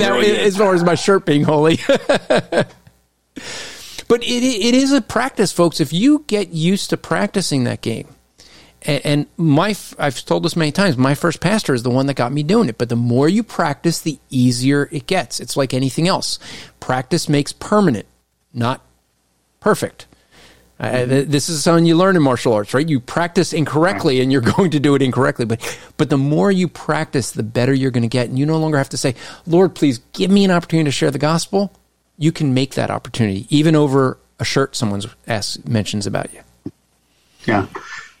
that, 0.00 0.20
as 0.22 0.58
far 0.58 0.74
as 0.74 0.84
my 0.84 0.94
shirt 0.94 1.24
being 1.24 1.42
holy. 1.42 1.78
but 1.88 2.68
it 4.22 4.44
it 4.44 4.74
is 4.74 4.92
a 4.92 5.00
practice, 5.00 5.52
folks. 5.52 5.80
If 5.80 5.94
you 5.94 6.22
get 6.26 6.50
used 6.50 6.90
to 6.90 6.98
practicing 6.98 7.64
that 7.64 7.80
game, 7.80 8.08
and, 8.82 9.06
and 9.06 9.26
my 9.38 9.74
I've 9.98 10.22
told 10.26 10.42
this 10.42 10.54
many 10.54 10.70
times, 10.70 10.98
my 10.98 11.14
first 11.14 11.40
pastor 11.40 11.72
is 11.72 11.82
the 11.82 11.88
one 11.88 12.04
that 12.08 12.14
got 12.14 12.30
me 12.30 12.42
doing 12.42 12.68
it. 12.68 12.76
But 12.76 12.90
the 12.90 12.96
more 12.96 13.26
you 13.26 13.42
practice, 13.42 14.02
the 14.02 14.18
easier 14.28 14.86
it 14.92 15.06
gets. 15.06 15.40
It's 15.40 15.56
like 15.56 15.72
anything 15.72 16.08
else. 16.08 16.38
Practice 16.78 17.26
makes 17.26 17.54
permanent, 17.54 18.04
not 18.52 18.84
perfect. 19.60 20.08
Uh, 20.80 21.04
this 21.04 21.50
is 21.50 21.62
something 21.62 21.84
you 21.84 21.94
learn 21.94 22.16
in 22.16 22.22
martial 22.22 22.54
arts, 22.54 22.72
right? 22.72 22.88
You 22.88 23.00
practice 23.00 23.52
incorrectly 23.52 24.22
and 24.22 24.32
you're 24.32 24.40
going 24.56 24.70
to 24.70 24.80
do 24.80 24.94
it 24.94 25.02
incorrectly. 25.02 25.44
But, 25.44 25.78
but 25.98 26.08
the 26.08 26.16
more 26.16 26.50
you 26.50 26.68
practice, 26.68 27.32
the 27.32 27.42
better 27.42 27.74
you're 27.74 27.90
going 27.90 28.02
to 28.02 28.08
get. 28.08 28.30
And 28.30 28.38
you 28.38 28.46
no 28.46 28.56
longer 28.56 28.78
have 28.78 28.88
to 28.90 28.96
say, 28.96 29.14
Lord, 29.46 29.74
please 29.74 29.98
give 30.14 30.30
me 30.30 30.42
an 30.42 30.50
opportunity 30.50 30.86
to 30.86 30.92
share 30.92 31.10
the 31.10 31.18
gospel. 31.18 31.70
you 32.16 32.32
can 32.32 32.54
make 32.54 32.74
that 32.74 32.90
opportunity, 32.90 33.46
even 33.50 33.76
over 33.76 34.18
a 34.38 34.44
shirt 34.44 34.74
someone 34.74 35.02
mentions 35.66 36.06
about 36.06 36.32
you. 36.32 36.40
Yeah. 37.46 37.66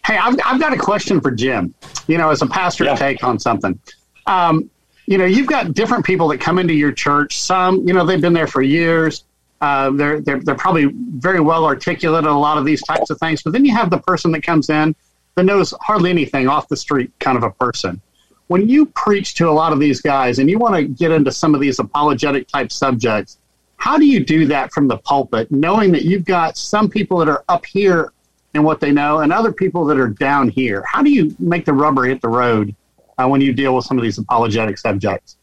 Hey, 0.04 0.18
I've, 0.18 0.38
I've 0.44 0.60
got 0.60 0.74
a 0.74 0.78
question 0.78 1.20
for 1.20 1.30
Jim. 1.30 1.74
You 2.08 2.18
know, 2.18 2.30
as 2.30 2.42
a 2.42 2.46
pastor 2.46 2.84
yeah. 2.84 2.94
take 2.94 3.24
on 3.24 3.38
something. 3.38 3.78
Um, 4.26 4.70
you 5.06 5.18
know, 5.18 5.24
you've 5.24 5.46
got 5.46 5.72
different 5.72 6.04
people 6.04 6.28
that 6.28 6.38
come 6.38 6.58
into 6.58 6.74
your 6.74 6.92
church. 6.92 7.40
Some, 7.40 7.86
you 7.88 7.94
know, 7.94 8.04
they've 8.04 8.20
been 8.20 8.32
there 8.32 8.46
for 8.46 8.62
years. 8.62 9.24
Uh, 9.60 9.90
they're, 9.90 10.20
they're, 10.20 10.40
they're 10.40 10.54
probably 10.54 10.86
very 11.16 11.40
well 11.40 11.64
articulate 11.64 12.24
in 12.24 12.30
a 12.30 12.38
lot 12.38 12.56
of 12.56 12.64
these 12.64 12.82
types 12.82 13.10
of 13.10 13.18
things. 13.18 13.42
But 13.42 13.52
then 13.52 13.64
you 13.64 13.74
have 13.74 13.90
the 13.90 13.98
person 13.98 14.32
that 14.32 14.42
comes 14.42 14.70
in 14.70 14.94
that 15.34 15.44
knows 15.44 15.74
hardly 15.80 16.10
anything 16.10 16.48
off 16.48 16.68
the 16.68 16.76
street 16.76 17.12
kind 17.18 17.36
of 17.36 17.44
a 17.44 17.50
person. 17.50 18.00
When 18.46 18.68
you 18.68 18.86
preach 18.86 19.34
to 19.34 19.48
a 19.48 19.52
lot 19.52 19.72
of 19.72 19.78
these 19.78 20.00
guys 20.00 20.38
and 20.38 20.50
you 20.50 20.58
want 20.58 20.74
to 20.74 20.82
get 20.84 21.10
into 21.12 21.30
some 21.30 21.54
of 21.54 21.60
these 21.60 21.78
apologetic 21.78 22.48
type 22.48 22.72
subjects, 22.72 23.38
how 23.76 23.96
do 23.96 24.04
you 24.04 24.24
do 24.24 24.46
that 24.46 24.72
from 24.72 24.88
the 24.88 24.98
pulpit, 24.98 25.50
knowing 25.50 25.92
that 25.92 26.02
you've 26.02 26.24
got 26.24 26.56
some 26.56 26.88
people 26.88 27.18
that 27.18 27.28
are 27.28 27.44
up 27.48 27.64
here 27.64 28.12
in 28.54 28.62
what 28.62 28.80
they 28.80 28.90
know 28.90 29.20
and 29.20 29.32
other 29.32 29.52
people 29.52 29.84
that 29.86 29.98
are 29.98 30.08
down 30.08 30.48
here? 30.48 30.84
How 30.86 31.02
do 31.02 31.10
you 31.10 31.34
make 31.38 31.64
the 31.64 31.72
rubber 31.72 32.04
hit 32.04 32.20
the 32.20 32.28
road 32.28 32.74
uh, 33.18 33.28
when 33.28 33.40
you 33.40 33.52
deal 33.52 33.74
with 33.74 33.84
some 33.84 33.96
of 33.96 34.02
these 34.02 34.18
apologetic 34.18 34.78
subjects? 34.78 35.36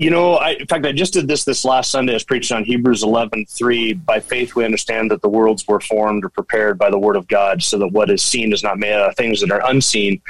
You 0.00 0.08
know, 0.08 0.36
I, 0.36 0.52
in 0.52 0.66
fact, 0.66 0.86
I 0.86 0.92
just 0.92 1.12
did 1.12 1.28
this 1.28 1.44
this 1.44 1.62
last 1.62 1.90
Sunday. 1.90 2.14
I 2.14 2.16
was 2.16 2.24
preaching 2.24 2.56
on 2.56 2.64
Hebrews 2.64 3.02
11, 3.02 3.44
3. 3.44 3.92
By 3.92 4.18
faith, 4.18 4.54
we 4.54 4.64
understand 4.64 5.10
that 5.10 5.20
the 5.20 5.28
worlds 5.28 5.68
were 5.68 5.78
formed 5.78 6.24
or 6.24 6.30
prepared 6.30 6.78
by 6.78 6.88
the 6.88 6.98
word 6.98 7.16
of 7.16 7.28
God, 7.28 7.62
so 7.62 7.76
that 7.76 7.88
what 7.88 8.08
is 8.08 8.22
seen 8.22 8.54
is 8.54 8.62
not 8.62 8.78
made 8.78 8.94
out 8.94 9.10
of 9.10 9.16
things 9.16 9.42
that 9.42 9.50
are 9.50 9.60
unseen. 9.68 10.22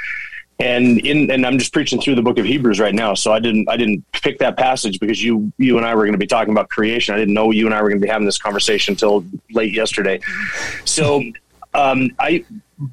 And 0.59 0.99
in, 0.99 1.31
and 1.31 1.45
I'm 1.45 1.57
just 1.57 1.71
preaching 1.71 2.01
through 2.01 2.15
the 2.15 2.21
book 2.21 2.37
of 2.37 2.43
Hebrews 2.43 2.81
right 2.81 2.93
now. 2.93 3.13
So 3.13 3.31
I 3.31 3.39
didn't, 3.39 3.69
I 3.69 3.77
didn't 3.77 4.03
pick 4.11 4.39
that 4.39 4.57
passage 4.57 4.99
because 4.99 5.23
you, 5.23 5.53
you 5.57 5.77
and 5.77 5.85
I 5.85 5.95
were 5.95 6.03
going 6.03 6.11
to 6.11 6.19
be 6.19 6.27
talking 6.27 6.51
about 6.51 6.67
creation. 6.67 7.15
I 7.15 7.17
didn't 7.17 7.33
know 7.33 7.51
you 7.51 7.65
and 7.65 7.73
I 7.73 7.81
were 7.81 7.87
going 7.87 8.01
to 8.01 8.05
be 8.05 8.11
having 8.11 8.25
this 8.25 8.37
conversation 8.37 8.91
until 8.91 9.23
late 9.51 9.73
yesterday. 9.73 10.19
So, 10.83 11.23
um, 11.73 12.09
I, 12.19 12.43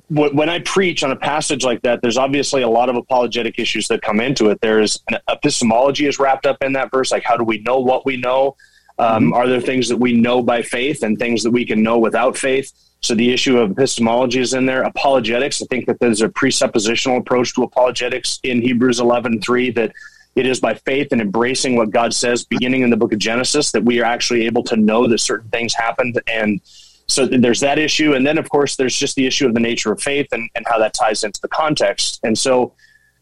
when 0.08 0.48
I 0.48 0.58
preach 0.60 1.02
on 1.02 1.10
a 1.10 1.16
passage 1.16 1.64
like 1.64 1.82
that, 1.82 2.02
there's 2.02 2.18
obviously 2.18 2.62
a 2.62 2.68
lot 2.68 2.88
of 2.88 2.96
apologetic 2.96 3.58
issues 3.58 3.88
that 3.88 4.02
come 4.02 4.20
into 4.20 4.50
it. 4.50 4.60
There's 4.60 5.02
an 5.10 5.18
epistemology 5.28 6.06
is 6.06 6.18
wrapped 6.18 6.46
up 6.46 6.62
in 6.62 6.72
that 6.74 6.90
verse, 6.90 7.12
like 7.12 7.22
how 7.22 7.36
do 7.36 7.44
we 7.44 7.58
know 7.58 7.78
what 7.78 8.04
we 8.04 8.16
know? 8.16 8.56
Um, 8.98 9.24
mm-hmm. 9.24 9.32
Are 9.34 9.48
there 9.48 9.60
things 9.60 9.88
that 9.88 9.96
we 9.96 10.12
know 10.12 10.42
by 10.42 10.62
faith 10.62 11.02
and 11.02 11.18
things 11.18 11.42
that 11.42 11.50
we 11.50 11.64
can 11.64 11.82
know 11.82 11.98
without 11.98 12.36
faith? 12.36 12.72
So 13.00 13.14
the 13.14 13.32
issue 13.32 13.58
of 13.58 13.70
epistemology 13.70 14.40
is 14.40 14.54
in 14.54 14.66
there. 14.66 14.82
Apologetics, 14.82 15.62
I 15.62 15.66
think 15.66 15.86
that 15.86 16.00
there's 16.00 16.20
a 16.20 16.28
presuppositional 16.28 17.18
approach 17.18 17.54
to 17.54 17.62
apologetics 17.62 18.40
in 18.42 18.60
Hebrews 18.60 18.98
11, 18.98 19.40
3, 19.40 19.70
that 19.72 19.92
it 20.34 20.46
is 20.46 20.60
by 20.60 20.74
faith 20.74 21.12
and 21.12 21.20
embracing 21.20 21.76
what 21.76 21.90
God 21.90 22.12
says, 22.12 22.44
beginning 22.44 22.82
in 22.82 22.90
the 22.90 22.96
book 22.96 23.12
of 23.12 23.18
Genesis, 23.18 23.70
that 23.72 23.84
we 23.84 24.00
are 24.00 24.04
actually 24.04 24.46
able 24.46 24.64
to 24.64 24.76
know 24.76 25.06
that 25.06 25.18
certain 25.18 25.48
things 25.50 25.74
happened 25.74 26.20
and 26.26 26.60
so 27.08 27.26
there's 27.26 27.60
that 27.60 27.78
issue. 27.78 28.14
And 28.14 28.26
then 28.26 28.38
of 28.38 28.48
course 28.48 28.76
there's 28.76 28.94
just 28.94 29.16
the 29.16 29.26
issue 29.26 29.46
of 29.46 29.54
the 29.54 29.60
nature 29.60 29.92
of 29.92 30.00
faith 30.00 30.28
and, 30.32 30.48
and 30.54 30.66
how 30.68 30.78
that 30.78 30.94
ties 30.94 31.24
into 31.24 31.40
the 31.40 31.48
context. 31.48 32.20
And 32.22 32.36
so 32.36 32.74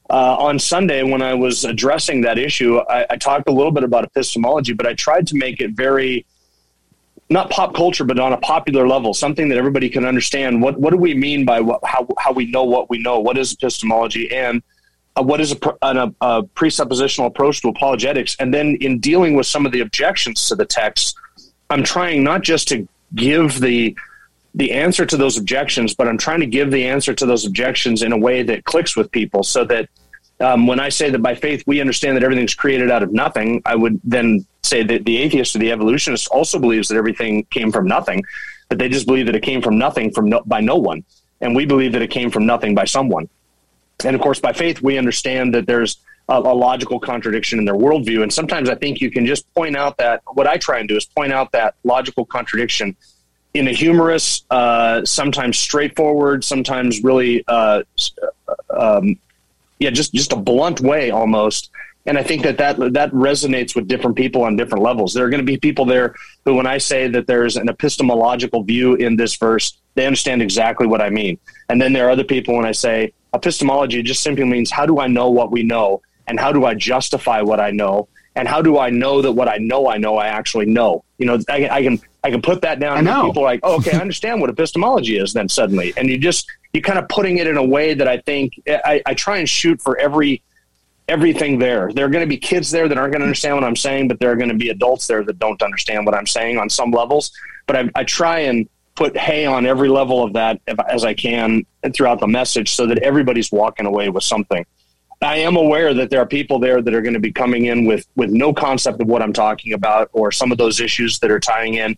uh, 0.08 0.36
on 0.36 0.56
sunday 0.56 1.02
when 1.02 1.20
i 1.20 1.34
was 1.34 1.64
addressing 1.64 2.20
that 2.20 2.38
issue 2.38 2.78
I, 2.78 3.04
I, 3.10 3.16
talked 3.16 3.48
a 3.48 3.52
little 3.52 3.72
bit 3.72 3.82
about 3.82 4.04
epistemology 4.04 4.72
but 4.72 4.86
i 4.86 4.94
tried 4.94 5.26
to 5.26 5.36
make 5.36 5.60
it 5.60 5.72
very 5.72 6.24
not 7.28 7.50
pop 7.50 7.74
culture 7.74 8.04
but 8.04 8.18
on 8.18 8.32
a 8.32 8.36
popular 8.38 8.86
level 8.86 9.12
something 9.14 9.48
that 9.48 9.58
everybody 9.58 9.88
can 9.88 10.04
understand. 10.04 10.62
What, 10.62 10.78
what 10.78 10.90
do 10.90 10.96
we 10.96 11.14
mean 11.14 11.44
by 11.44 11.60
what, 11.60 11.80
how, 11.84 12.06
how 12.18 12.32
we 12.32 12.46
know 12.46 12.64
what 12.64 12.88
we 12.88 12.98
know? 12.98 13.18
What 13.18 13.36
is 13.38 13.52
epistemology? 13.52 14.32
And 14.32 14.62
uh, 15.16 15.22
what 15.22 15.40
is 15.40 15.52
a, 15.52 15.56
a, 15.82 16.14
a 16.20 16.42
presuppositional 16.42 17.26
approach 17.26 17.62
to 17.62 17.68
apologetics? 17.68 18.36
And 18.38 18.52
then 18.52 18.76
in 18.80 19.00
dealing 19.00 19.34
with 19.34 19.46
some 19.46 19.66
of 19.66 19.72
the 19.72 19.80
objections 19.80 20.48
to 20.48 20.54
the 20.54 20.66
text 20.66 21.16
i'm 21.68 21.82
trying 21.82 22.22
not 22.22 22.42
just 22.42 22.68
to 22.68 22.86
give 23.14 23.60
the 23.60 23.96
the 24.54 24.72
answer 24.72 25.04
to 25.04 25.18
those 25.18 25.36
objections, 25.36 25.94
but 25.94 26.08
I'm 26.08 26.16
trying 26.16 26.40
to 26.40 26.46
give 26.46 26.70
the 26.70 26.86
answer 26.86 27.12
to 27.12 27.26
those 27.26 27.44
objections 27.44 28.02
in 28.02 28.12
a 28.12 28.16
way 28.16 28.42
that 28.42 28.64
clicks 28.64 28.96
with 28.96 29.12
people 29.12 29.42
so 29.42 29.64
that 29.66 29.86
um, 30.40 30.66
when 30.66 30.80
I 30.80 30.88
say 30.88 31.10
that 31.10 31.18
by 31.18 31.34
faith 31.34 31.62
we 31.66 31.80
understand 31.80 32.16
that 32.16 32.24
everything's 32.24 32.54
created 32.54 32.90
out 32.90 33.02
of 33.02 33.12
nothing, 33.12 33.60
I 33.66 33.74
would 33.74 34.00
then 34.02 34.46
say 34.62 34.82
that 34.82 35.04
the 35.04 35.18
atheist 35.18 35.54
or 35.54 35.58
the 35.58 35.72
evolutionist 35.72 36.28
also 36.28 36.58
believes 36.58 36.88
that 36.88 36.96
everything 36.96 37.44
came 37.50 37.70
from 37.70 37.86
nothing, 37.86 38.24
but 38.70 38.78
they 38.78 38.88
just 38.88 39.06
believe 39.06 39.26
that 39.26 39.36
it 39.36 39.42
came 39.42 39.60
from 39.60 39.76
nothing 39.78 40.10
from 40.10 40.30
no, 40.30 40.42
by 40.46 40.60
no 40.60 40.76
one, 40.76 41.04
and 41.42 41.54
we 41.54 41.66
believe 41.66 41.92
that 41.92 42.02
it 42.02 42.10
came 42.10 42.30
from 42.30 42.46
nothing 42.46 42.74
by 42.74 42.86
someone. 42.86 43.28
And 44.04 44.16
of 44.16 44.22
course, 44.22 44.40
by 44.40 44.52
faith 44.52 44.80
we 44.80 44.96
understand 44.96 45.54
that 45.54 45.66
there's 45.66 45.98
a, 46.28 46.34
a 46.34 46.54
logical 46.54 46.98
contradiction 46.98 47.58
in 47.58 47.64
their 47.64 47.74
worldview. 47.74 48.22
And 48.22 48.32
sometimes 48.32 48.68
I 48.68 48.74
think 48.74 49.00
you 49.00 49.10
can 49.10 49.26
just 49.26 49.52
point 49.54 49.76
out 49.76 49.96
that 49.98 50.22
what 50.34 50.46
I 50.46 50.56
try 50.56 50.78
and 50.78 50.88
do 50.88 50.96
is 50.96 51.04
point 51.04 51.32
out 51.32 51.52
that 51.52 51.74
logical 51.84 52.24
contradiction 52.24 52.96
in 53.54 53.68
a 53.68 53.72
humorous, 53.72 54.44
uh, 54.50 55.04
sometimes 55.04 55.58
straightforward, 55.58 56.44
sometimes 56.44 57.02
really, 57.02 57.44
uh, 57.48 57.82
um, 58.70 59.18
yeah, 59.78 59.90
just 59.90 60.12
just 60.12 60.32
a 60.32 60.36
blunt 60.36 60.80
way 60.80 61.10
almost. 61.10 61.70
And 62.06 62.16
I 62.16 62.22
think 62.22 62.42
that, 62.42 62.58
that 62.58 62.92
that 62.92 63.10
resonates 63.10 63.74
with 63.74 63.88
different 63.88 64.16
people 64.16 64.42
on 64.44 64.56
different 64.56 64.84
levels. 64.84 65.12
There 65.12 65.24
are 65.24 65.30
going 65.30 65.44
to 65.44 65.52
be 65.52 65.58
people 65.58 65.84
there 65.84 66.14
who, 66.44 66.54
when 66.54 66.66
I 66.66 66.78
say 66.78 67.08
that 67.08 67.26
there's 67.26 67.56
an 67.56 67.68
epistemological 67.68 68.62
view 68.62 68.94
in 68.94 69.16
this 69.16 69.36
verse, 69.36 69.76
they 69.94 70.06
understand 70.06 70.40
exactly 70.40 70.86
what 70.86 71.00
I 71.00 71.10
mean. 71.10 71.38
And 71.68 71.80
then 71.80 71.92
there 71.92 72.06
are 72.06 72.10
other 72.10 72.24
people 72.24 72.54
when 72.54 72.64
I 72.64 72.72
say 72.72 73.12
epistemology 73.34 74.02
just 74.02 74.22
simply 74.22 74.44
means 74.44 74.70
how 74.70 74.86
do 74.86 75.00
I 75.00 75.08
know 75.08 75.30
what 75.30 75.50
we 75.50 75.62
know? 75.62 76.00
And 76.26 76.38
how 76.38 76.52
do 76.52 76.64
I 76.64 76.74
justify 76.74 77.40
what 77.40 77.60
I 77.60 77.70
know 77.70 78.08
and 78.36 78.46
how 78.46 78.60
do 78.60 78.78
I 78.78 78.90
know 78.90 79.22
that 79.22 79.32
what 79.32 79.48
I 79.48 79.56
know 79.56 79.88
I 79.88 79.96
know 79.96 80.18
I 80.18 80.28
actually 80.28 80.66
know? 80.66 81.04
You 81.18 81.26
know, 81.26 81.38
I, 81.48 81.68
I 81.68 81.82
can 81.82 81.98
I 82.22 82.30
can 82.30 82.42
put 82.42 82.60
that 82.62 82.78
down. 82.78 82.98
I 82.98 83.00
know. 83.00 83.26
People 83.26 83.42
are 83.42 83.46
like, 83.46 83.60
oh, 83.62 83.76
okay, 83.76 83.96
I 83.96 84.00
understand 84.00 84.40
what 84.40 84.50
epistemology 84.50 85.16
is. 85.16 85.32
Then 85.32 85.48
suddenly, 85.48 85.94
and 85.96 86.08
you 86.08 86.18
just 86.18 86.46
you're 86.72 86.82
kind 86.82 86.98
of 86.98 87.08
putting 87.08 87.38
it 87.38 87.46
in 87.46 87.56
a 87.56 87.64
way 87.64 87.94
that 87.94 88.06
I 88.06 88.18
think 88.18 88.52
I, 88.68 89.02
I 89.06 89.14
try 89.14 89.38
and 89.38 89.48
shoot 89.48 89.80
for 89.80 89.98
every 89.98 90.42
everything 91.08 91.58
there. 91.58 91.90
There 91.92 92.04
are 92.04 92.10
going 92.10 92.24
to 92.24 92.28
be 92.28 92.36
kids 92.36 92.70
there 92.70 92.88
that 92.88 92.98
aren't 92.98 93.12
going 93.12 93.20
to 93.20 93.26
understand 93.26 93.54
what 93.54 93.64
I'm 93.64 93.76
saying, 93.76 94.08
but 94.08 94.20
there 94.20 94.30
are 94.30 94.36
going 94.36 94.50
to 94.50 94.56
be 94.56 94.68
adults 94.68 95.06
there 95.06 95.24
that 95.24 95.38
don't 95.38 95.62
understand 95.62 96.04
what 96.04 96.14
I'm 96.14 96.26
saying 96.26 96.58
on 96.58 96.68
some 96.68 96.90
levels. 96.90 97.32
But 97.66 97.76
I, 97.76 97.90
I 97.94 98.04
try 98.04 98.40
and 98.40 98.68
put 98.96 99.16
hay 99.16 99.46
on 99.46 99.66
every 99.66 99.88
level 99.88 100.22
of 100.22 100.34
that 100.34 100.60
as 100.88 101.04
I 101.04 101.14
can 101.14 101.64
throughout 101.94 102.20
the 102.20 102.26
message, 102.26 102.74
so 102.74 102.86
that 102.86 102.98
everybody's 102.98 103.50
walking 103.50 103.86
away 103.86 104.10
with 104.10 104.24
something. 104.24 104.66
I 105.22 105.36
am 105.38 105.56
aware 105.56 105.94
that 105.94 106.10
there 106.10 106.20
are 106.20 106.26
people 106.26 106.58
there 106.58 106.82
that 106.82 106.94
are 106.94 107.00
going 107.00 107.14
to 107.14 107.20
be 107.20 107.32
coming 107.32 107.66
in 107.66 107.86
with 107.86 108.06
with 108.16 108.30
no 108.30 108.52
concept 108.52 109.00
of 109.00 109.08
what 109.08 109.22
I'm 109.22 109.32
talking 109.32 109.72
about 109.72 110.10
or 110.12 110.30
some 110.30 110.52
of 110.52 110.58
those 110.58 110.80
issues 110.80 111.18
that 111.20 111.30
are 111.30 111.40
tying 111.40 111.74
in. 111.74 111.96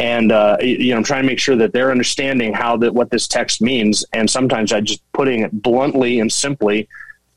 And 0.00 0.32
uh, 0.32 0.56
you 0.60 0.90
know, 0.90 0.96
I'm 0.96 1.04
trying 1.04 1.22
to 1.22 1.26
make 1.26 1.38
sure 1.38 1.56
that 1.56 1.72
they're 1.72 1.90
understanding 1.90 2.52
how 2.52 2.76
that 2.78 2.94
what 2.94 3.10
this 3.10 3.28
text 3.28 3.60
means. 3.60 4.04
And 4.12 4.28
sometimes 4.28 4.72
I 4.72 4.80
just 4.80 5.02
putting 5.12 5.40
it 5.40 5.52
bluntly 5.62 6.20
and 6.20 6.32
simply, 6.32 6.88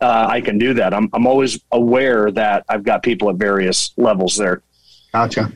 uh, 0.02 0.28
I 0.30 0.42
can 0.42 0.58
do 0.58 0.74
that. 0.76 0.94
I'm 0.94 1.10
I'm 1.14 1.28
always 1.28 1.60
aware 1.72 2.32
that 2.32 2.66
I've 2.70 2.84
got 2.84 3.04
people 3.04 3.30
at 3.30 3.36
various 3.36 3.92
levels 3.98 4.38
there. 4.38 4.62
Gotcha. 5.12 5.52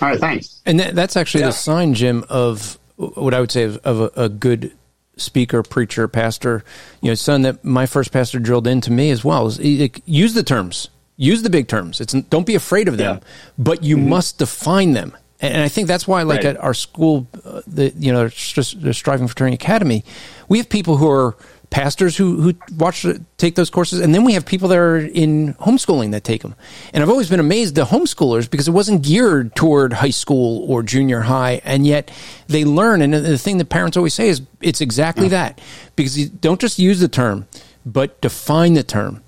All 0.00 0.08
right, 0.08 0.20
thanks. 0.20 0.62
And 0.64 0.80
that, 0.80 0.94
that's 0.94 1.16
actually 1.16 1.42
yeah. 1.42 1.48
the 1.48 1.52
sign, 1.52 1.94
Jim, 1.94 2.24
of 2.28 2.78
what 2.96 3.34
I 3.34 3.40
would 3.40 3.50
say 3.50 3.64
of, 3.64 3.76
of 3.78 4.00
a, 4.00 4.24
a 4.24 4.28
good 4.28 4.72
speaker, 5.16 5.62
preacher, 5.62 6.08
pastor, 6.08 6.64
you 7.00 7.10
know, 7.10 7.14
son 7.14 7.42
that 7.42 7.64
my 7.64 7.86
first 7.86 8.12
pastor 8.12 8.38
drilled 8.38 8.66
into 8.66 8.90
me 8.90 9.10
as 9.10 9.24
well 9.24 9.46
is 9.46 9.58
use 10.06 10.34
the 10.34 10.42
terms, 10.42 10.88
use 11.16 11.42
the 11.42 11.50
big 11.50 11.68
terms. 11.68 12.00
It's 12.00 12.12
don't 12.12 12.46
be 12.46 12.54
afraid 12.54 12.88
of 12.88 12.96
them, 12.96 13.16
yeah. 13.16 13.28
but 13.58 13.82
you 13.82 13.96
mm-hmm. 13.96 14.08
must 14.10 14.38
define 14.38 14.92
them. 14.92 15.16
And 15.40 15.62
I 15.62 15.68
think 15.68 15.88
that's 15.88 16.08
why, 16.08 16.22
like 16.22 16.38
right. 16.38 16.46
at 16.46 16.56
our 16.58 16.74
school, 16.74 17.26
uh, 17.44 17.60
the 17.66 17.92
you 17.98 18.12
know, 18.12 18.28
the 18.28 18.94
Striving 18.94 19.26
for 19.26 19.32
Eternity 19.32 19.56
Academy, 19.56 20.04
we 20.48 20.58
have 20.58 20.68
people 20.68 20.96
who 20.96 21.10
are 21.10 21.36
pastors 21.74 22.16
who 22.16 22.40
who 22.40 22.54
watch 22.76 23.04
take 23.36 23.56
those 23.56 23.68
courses, 23.68 23.98
and 23.98 24.14
then 24.14 24.22
we 24.22 24.34
have 24.34 24.46
people 24.46 24.68
that 24.68 24.78
are 24.78 24.98
in 24.98 25.54
homeschooling 25.54 26.12
that 26.12 26.22
take 26.22 26.42
them. 26.42 26.54
And 26.92 27.02
I've 27.02 27.10
always 27.10 27.28
been 27.28 27.40
amazed 27.40 27.74
the 27.74 27.84
homeschoolers 27.84 28.48
because 28.48 28.68
it 28.68 28.70
wasn't 28.70 29.02
geared 29.02 29.56
toward 29.56 29.92
high 29.92 30.10
school 30.10 30.64
or 30.70 30.84
junior 30.84 31.22
high, 31.22 31.60
and 31.64 31.84
yet 31.84 32.12
they 32.46 32.64
learn. 32.64 33.02
And 33.02 33.12
the 33.12 33.36
thing 33.36 33.58
that 33.58 33.70
parents 33.70 33.96
always 33.96 34.14
say 34.14 34.28
is 34.28 34.42
it's 34.60 34.80
exactly 34.80 35.24
yeah. 35.24 35.30
that 35.30 35.60
because 35.96 36.16
you 36.16 36.28
don't 36.28 36.60
just 36.60 36.78
use 36.78 37.00
the 37.00 37.08
term, 37.08 37.48
but 37.84 38.20
define 38.20 38.74
the 38.74 38.84
term. 38.84 39.24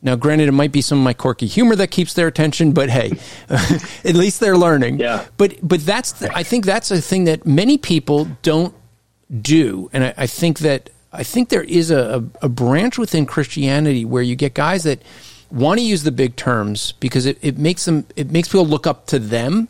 Now, 0.00 0.16
granted, 0.16 0.48
it 0.48 0.52
might 0.52 0.72
be 0.72 0.80
some 0.80 0.96
of 0.96 1.04
my 1.04 1.12
quirky 1.12 1.46
humor 1.46 1.76
that 1.76 1.90
keeps 1.90 2.14
their 2.14 2.28
attention, 2.28 2.72
but 2.72 2.88
hey, 2.88 3.12
at 3.50 4.14
least 4.14 4.40
they're 4.40 4.56
learning. 4.56 5.00
Yeah. 5.00 5.26
But 5.36 5.58
but 5.62 5.84
that's 5.84 6.12
the, 6.12 6.34
I 6.34 6.44
think 6.44 6.64
that's 6.64 6.90
a 6.90 7.02
thing 7.02 7.24
that 7.24 7.44
many 7.44 7.76
people 7.76 8.26
don't 8.40 8.74
do, 9.42 9.90
and 9.92 10.04
I, 10.04 10.14
I 10.16 10.26
think 10.26 10.60
that 10.60 10.88
I 11.12 11.24
think 11.24 11.48
there 11.48 11.62
is 11.62 11.90
a, 11.90 12.24
a, 12.40 12.48
branch 12.48 12.96
within 12.96 13.26
Christianity 13.26 14.04
where 14.04 14.22
you 14.22 14.36
get 14.36 14.54
guys 14.54 14.84
that 14.84 15.02
want 15.50 15.80
to 15.80 15.84
use 15.84 16.04
the 16.04 16.12
big 16.12 16.36
terms 16.36 16.92
because 17.00 17.26
it, 17.26 17.38
it 17.42 17.58
makes 17.58 17.84
them 17.84 18.06
it 18.14 18.30
makes 18.30 18.48
people 18.48 18.66
look 18.66 18.86
up 18.86 19.06
to 19.06 19.18
them 19.18 19.68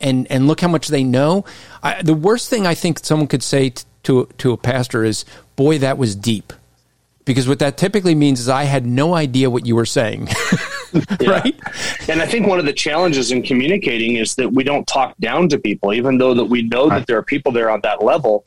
and 0.00 0.26
and 0.30 0.48
look 0.48 0.60
how 0.60 0.68
much 0.68 0.88
they 0.88 1.04
know. 1.04 1.44
I, 1.82 2.02
the 2.02 2.14
worst 2.14 2.50
thing 2.50 2.66
I 2.66 2.74
think 2.74 2.98
someone 2.98 3.28
could 3.28 3.42
say 3.42 3.70
t- 3.70 3.84
to 4.04 4.28
to 4.38 4.52
a 4.52 4.56
pastor 4.56 5.04
is, 5.04 5.24
"Boy, 5.54 5.78
that 5.78 5.98
was 5.98 6.16
deep," 6.16 6.52
because 7.24 7.46
what 7.46 7.60
that 7.60 7.76
typically 7.76 8.16
means 8.16 8.40
is 8.40 8.48
I 8.48 8.64
had 8.64 8.84
no 8.84 9.14
idea 9.14 9.48
what 9.50 9.64
you 9.64 9.76
were 9.76 9.86
saying. 9.86 10.28
right? 11.26 11.54
And 12.08 12.20
I 12.20 12.26
think 12.26 12.46
one 12.46 12.58
of 12.58 12.66
the 12.66 12.72
challenges 12.72 13.30
in 13.30 13.42
communicating 13.42 14.16
is 14.16 14.34
that 14.34 14.52
we 14.52 14.64
don't 14.64 14.86
talk 14.86 15.16
down 15.18 15.48
to 15.50 15.58
people, 15.58 15.94
even 15.94 16.18
though 16.18 16.34
that 16.34 16.46
we 16.46 16.62
know 16.62 16.88
that 16.88 17.06
there 17.06 17.16
are 17.16 17.22
people 17.22 17.52
there 17.52 17.70
on 17.70 17.80
that 17.82 18.02
level. 18.02 18.44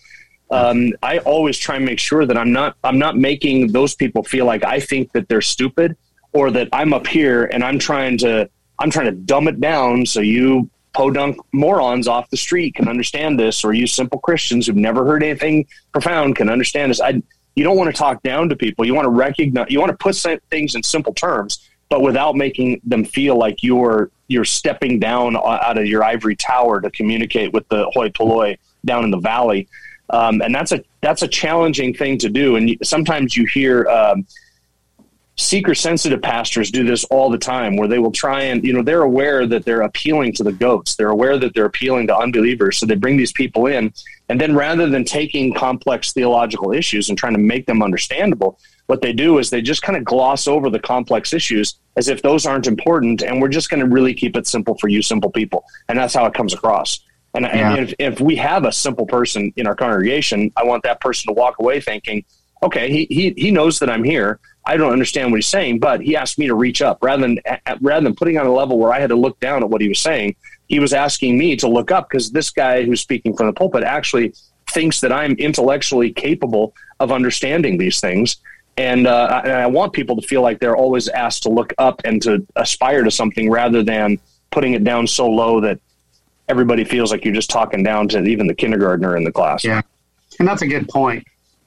Um, 0.51 0.93
I 1.01 1.19
always 1.19 1.57
try 1.57 1.75
and 1.77 1.85
make 1.85 1.99
sure 1.99 2.25
that 2.25 2.37
I'm 2.37 2.51
not 2.51 2.77
I'm 2.83 2.99
not 2.99 3.17
making 3.17 3.71
those 3.71 3.95
people 3.95 4.23
feel 4.23 4.45
like 4.45 4.63
I 4.63 4.79
think 4.79 5.11
that 5.13 5.27
they're 5.27 5.41
stupid 5.41 5.97
or 6.33 6.51
that 6.51 6.69
I'm 6.71 6.93
up 6.93 7.07
here 7.07 7.45
and 7.45 7.63
I'm 7.63 7.79
trying 7.79 8.17
to 8.19 8.49
I'm 8.77 8.91
trying 8.91 9.07
to 9.07 9.13
dumb 9.13 9.47
it 9.47 9.59
down 9.59 10.05
so 10.05 10.19
you 10.19 10.69
podunk 10.95 11.37
morons 11.51 12.07
off 12.07 12.29
the 12.29 12.37
street 12.37 12.75
can 12.75 12.87
understand 12.87 13.39
this, 13.39 13.63
or 13.63 13.73
you 13.73 13.85
simple 13.85 14.19
Christians 14.19 14.67
who've 14.67 14.75
never 14.75 15.05
heard 15.05 15.23
anything 15.23 15.67
profound 15.91 16.35
can 16.35 16.49
understand 16.49 16.89
this. 16.89 17.01
I, 17.01 17.21
you 17.55 17.63
don't 17.63 17.77
want 17.77 17.93
to 17.93 17.97
talk 17.97 18.23
down 18.23 18.49
to 18.49 18.55
people. 18.55 18.85
You 18.85 18.95
want 18.95 19.05
to 19.05 19.09
recognize. 19.09 19.67
You 19.69 19.79
want 19.79 19.91
to 19.91 19.97
put 19.97 20.15
things 20.49 20.75
in 20.75 20.83
simple 20.83 21.13
terms, 21.13 21.69
but 21.89 22.01
without 22.01 22.35
making 22.35 22.81
them 22.83 23.05
feel 23.05 23.37
like 23.37 23.61
you're 23.61 24.09
you're 24.27 24.45
stepping 24.45 24.99
down 24.99 25.35
out 25.35 25.77
of 25.77 25.85
your 25.85 26.03
ivory 26.03 26.35
tower 26.35 26.81
to 26.81 26.89
communicate 26.89 27.53
with 27.53 27.67
the 27.69 27.85
hoi 27.93 28.09
polloi 28.09 28.57
down 28.83 29.03
in 29.03 29.11
the 29.11 29.19
valley. 29.19 29.67
Um, 30.09 30.41
and 30.41 30.53
that's 30.53 30.71
a 30.71 30.83
that's 31.01 31.23
a 31.23 31.27
challenging 31.27 31.93
thing 31.93 32.17
to 32.19 32.29
do. 32.29 32.55
And 32.55 32.77
sometimes 32.83 33.35
you 33.35 33.45
hear. 33.45 33.87
Um, 33.87 34.25
seeker 35.37 35.75
sensitive 35.75 36.21
pastors 36.21 36.71
do 36.71 36.85
this 36.85 37.03
all 37.05 37.29
the 37.29 37.37
time 37.37 37.75
where 37.75 37.89
they 37.89 37.99
will 37.99 38.11
try 38.11 38.43
and 38.43 38.63
you 38.63 38.71
know 38.71 38.81
they're 38.81 39.01
aware 39.01 39.45
that 39.45 39.65
they're 39.65 39.81
appealing 39.81 40.31
to 40.31 40.43
the 40.43 40.51
goats 40.51 40.95
they're 40.95 41.09
aware 41.09 41.37
that 41.37 41.53
they're 41.53 41.65
appealing 41.65 42.07
to 42.07 42.15
unbelievers 42.15 42.77
so 42.77 42.85
they 42.85 42.95
bring 42.95 43.17
these 43.17 43.33
people 43.33 43.67
in 43.67 43.91
and 44.29 44.39
then 44.39 44.55
rather 44.55 44.89
than 44.89 45.03
taking 45.03 45.53
complex 45.53 46.13
theological 46.13 46.71
issues 46.71 47.09
and 47.09 47.17
trying 47.17 47.33
to 47.33 47.39
make 47.39 47.65
them 47.65 47.83
understandable 47.83 48.57
what 48.85 49.01
they 49.01 49.11
do 49.11 49.37
is 49.37 49.49
they 49.49 49.61
just 49.61 49.81
kind 49.81 49.97
of 49.97 50.05
gloss 50.05 50.47
over 50.47 50.69
the 50.69 50.79
complex 50.79 51.33
issues 51.33 51.75
as 51.97 52.07
if 52.07 52.21
those 52.21 52.45
aren't 52.45 52.67
important 52.67 53.21
and 53.21 53.41
we're 53.41 53.49
just 53.49 53.69
going 53.69 53.81
to 53.81 53.87
really 53.87 54.13
keep 54.13 54.37
it 54.37 54.47
simple 54.47 54.77
for 54.77 54.87
you 54.87 55.01
simple 55.01 55.29
people 55.29 55.65
and 55.89 55.99
that's 55.99 56.13
how 56.13 56.25
it 56.25 56.33
comes 56.33 56.53
across 56.53 57.01
and, 57.35 57.45
yeah. 57.45 57.75
and 57.75 57.89
if, 57.89 57.95
if 57.99 58.19
we 58.19 58.35
have 58.35 58.65
a 58.65 58.71
simple 58.71 59.05
person 59.05 59.53
in 59.55 59.67
our 59.67 59.75
congregation 59.75 60.51
i 60.55 60.63
want 60.63 60.83
that 60.83 60.99
person 61.01 61.27
to 61.27 61.33
walk 61.33 61.59
away 61.59 61.79
thinking 61.79 62.23
okay 62.63 62.89
he, 62.89 63.05
he, 63.09 63.33
he 63.37 63.51
knows 63.51 63.79
that 63.79 63.89
i'm 63.89 64.03
here 64.03 64.39
I 64.65 64.77
don't 64.77 64.91
understand 64.91 65.31
what 65.31 65.37
he's 65.37 65.47
saying, 65.47 65.79
but 65.79 66.01
he 66.01 66.15
asked 66.15 66.39
me 66.39 66.47
to 66.47 66.55
reach 66.55 66.81
up 66.81 66.97
rather 67.03 67.21
than 67.21 67.39
rather 67.81 68.03
than 68.03 68.15
putting 68.15 68.37
on 68.37 68.47
a 68.47 68.51
level 68.51 68.79
where 68.79 68.91
I 68.91 68.99
had 68.99 69.09
to 69.09 69.15
look 69.15 69.39
down 69.39 69.61
at 69.61 69.69
what 69.69 69.79
he 69.79 69.87
was 69.87 69.99
saying. 69.99 70.35
He 70.67 70.79
was 70.79 70.93
asking 70.93 71.37
me 71.37 71.55
to 71.57 71.67
look 71.67 71.91
up 71.91 72.09
because 72.09 72.31
this 72.31 72.49
guy 72.49 72.83
who's 72.83 72.99
speaking 72.99 73.35
from 73.35 73.45
the 73.45 73.53
pulpit 73.53 73.83
actually 73.83 74.33
thinks 74.71 74.99
that 75.01 75.11
I'm 75.11 75.33
intellectually 75.33 76.11
capable 76.11 76.73
of 76.99 77.11
understanding 77.11 77.77
these 77.77 77.99
things. 77.99 78.37
And, 78.77 79.05
uh, 79.05 79.41
and 79.43 79.53
I 79.53 79.67
want 79.67 79.93
people 79.93 80.19
to 80.19 80.27
feel 80.27 80.41
like 80.41 80.59
they're 80.59 80.75
always 80.75 81.07
asked 81.07 81.43
to 81.43 81.49
look 81.49 81.71
up 81.77 82.01
and 82.03 82.21
to 82.23 82.45
aspire 82.55 83.03
to 83.03 83.11
something 83.11 83.49
rather 83.49 83.83
than 83.83 84.19
putting 84.51 84.73
it 84.73 84.83
down 84.83 85.05
so 85.05 85.29
low 85.29 85.61
that 85.61 85.79
everybody 86.47 86.83
feels 86.83 87.11
like 87.11 87.25
you're 87.25 87.33
just 87.33 87.49
talking 87.49 87.83
down 87.83 88.07
to 88.09 88.23
even 88.23 88.47
the 88.47 88.53
kindergartner 88.53 89.17
in 89.17 89.23
the 89.23 89.31
class. 89.31 89.63
Yeah. 89.63 89.81
And 90.39 90.47
that's 90.47 90.61
a 90.61 90.67
good 90.67 90.87
point. 90.89 91.25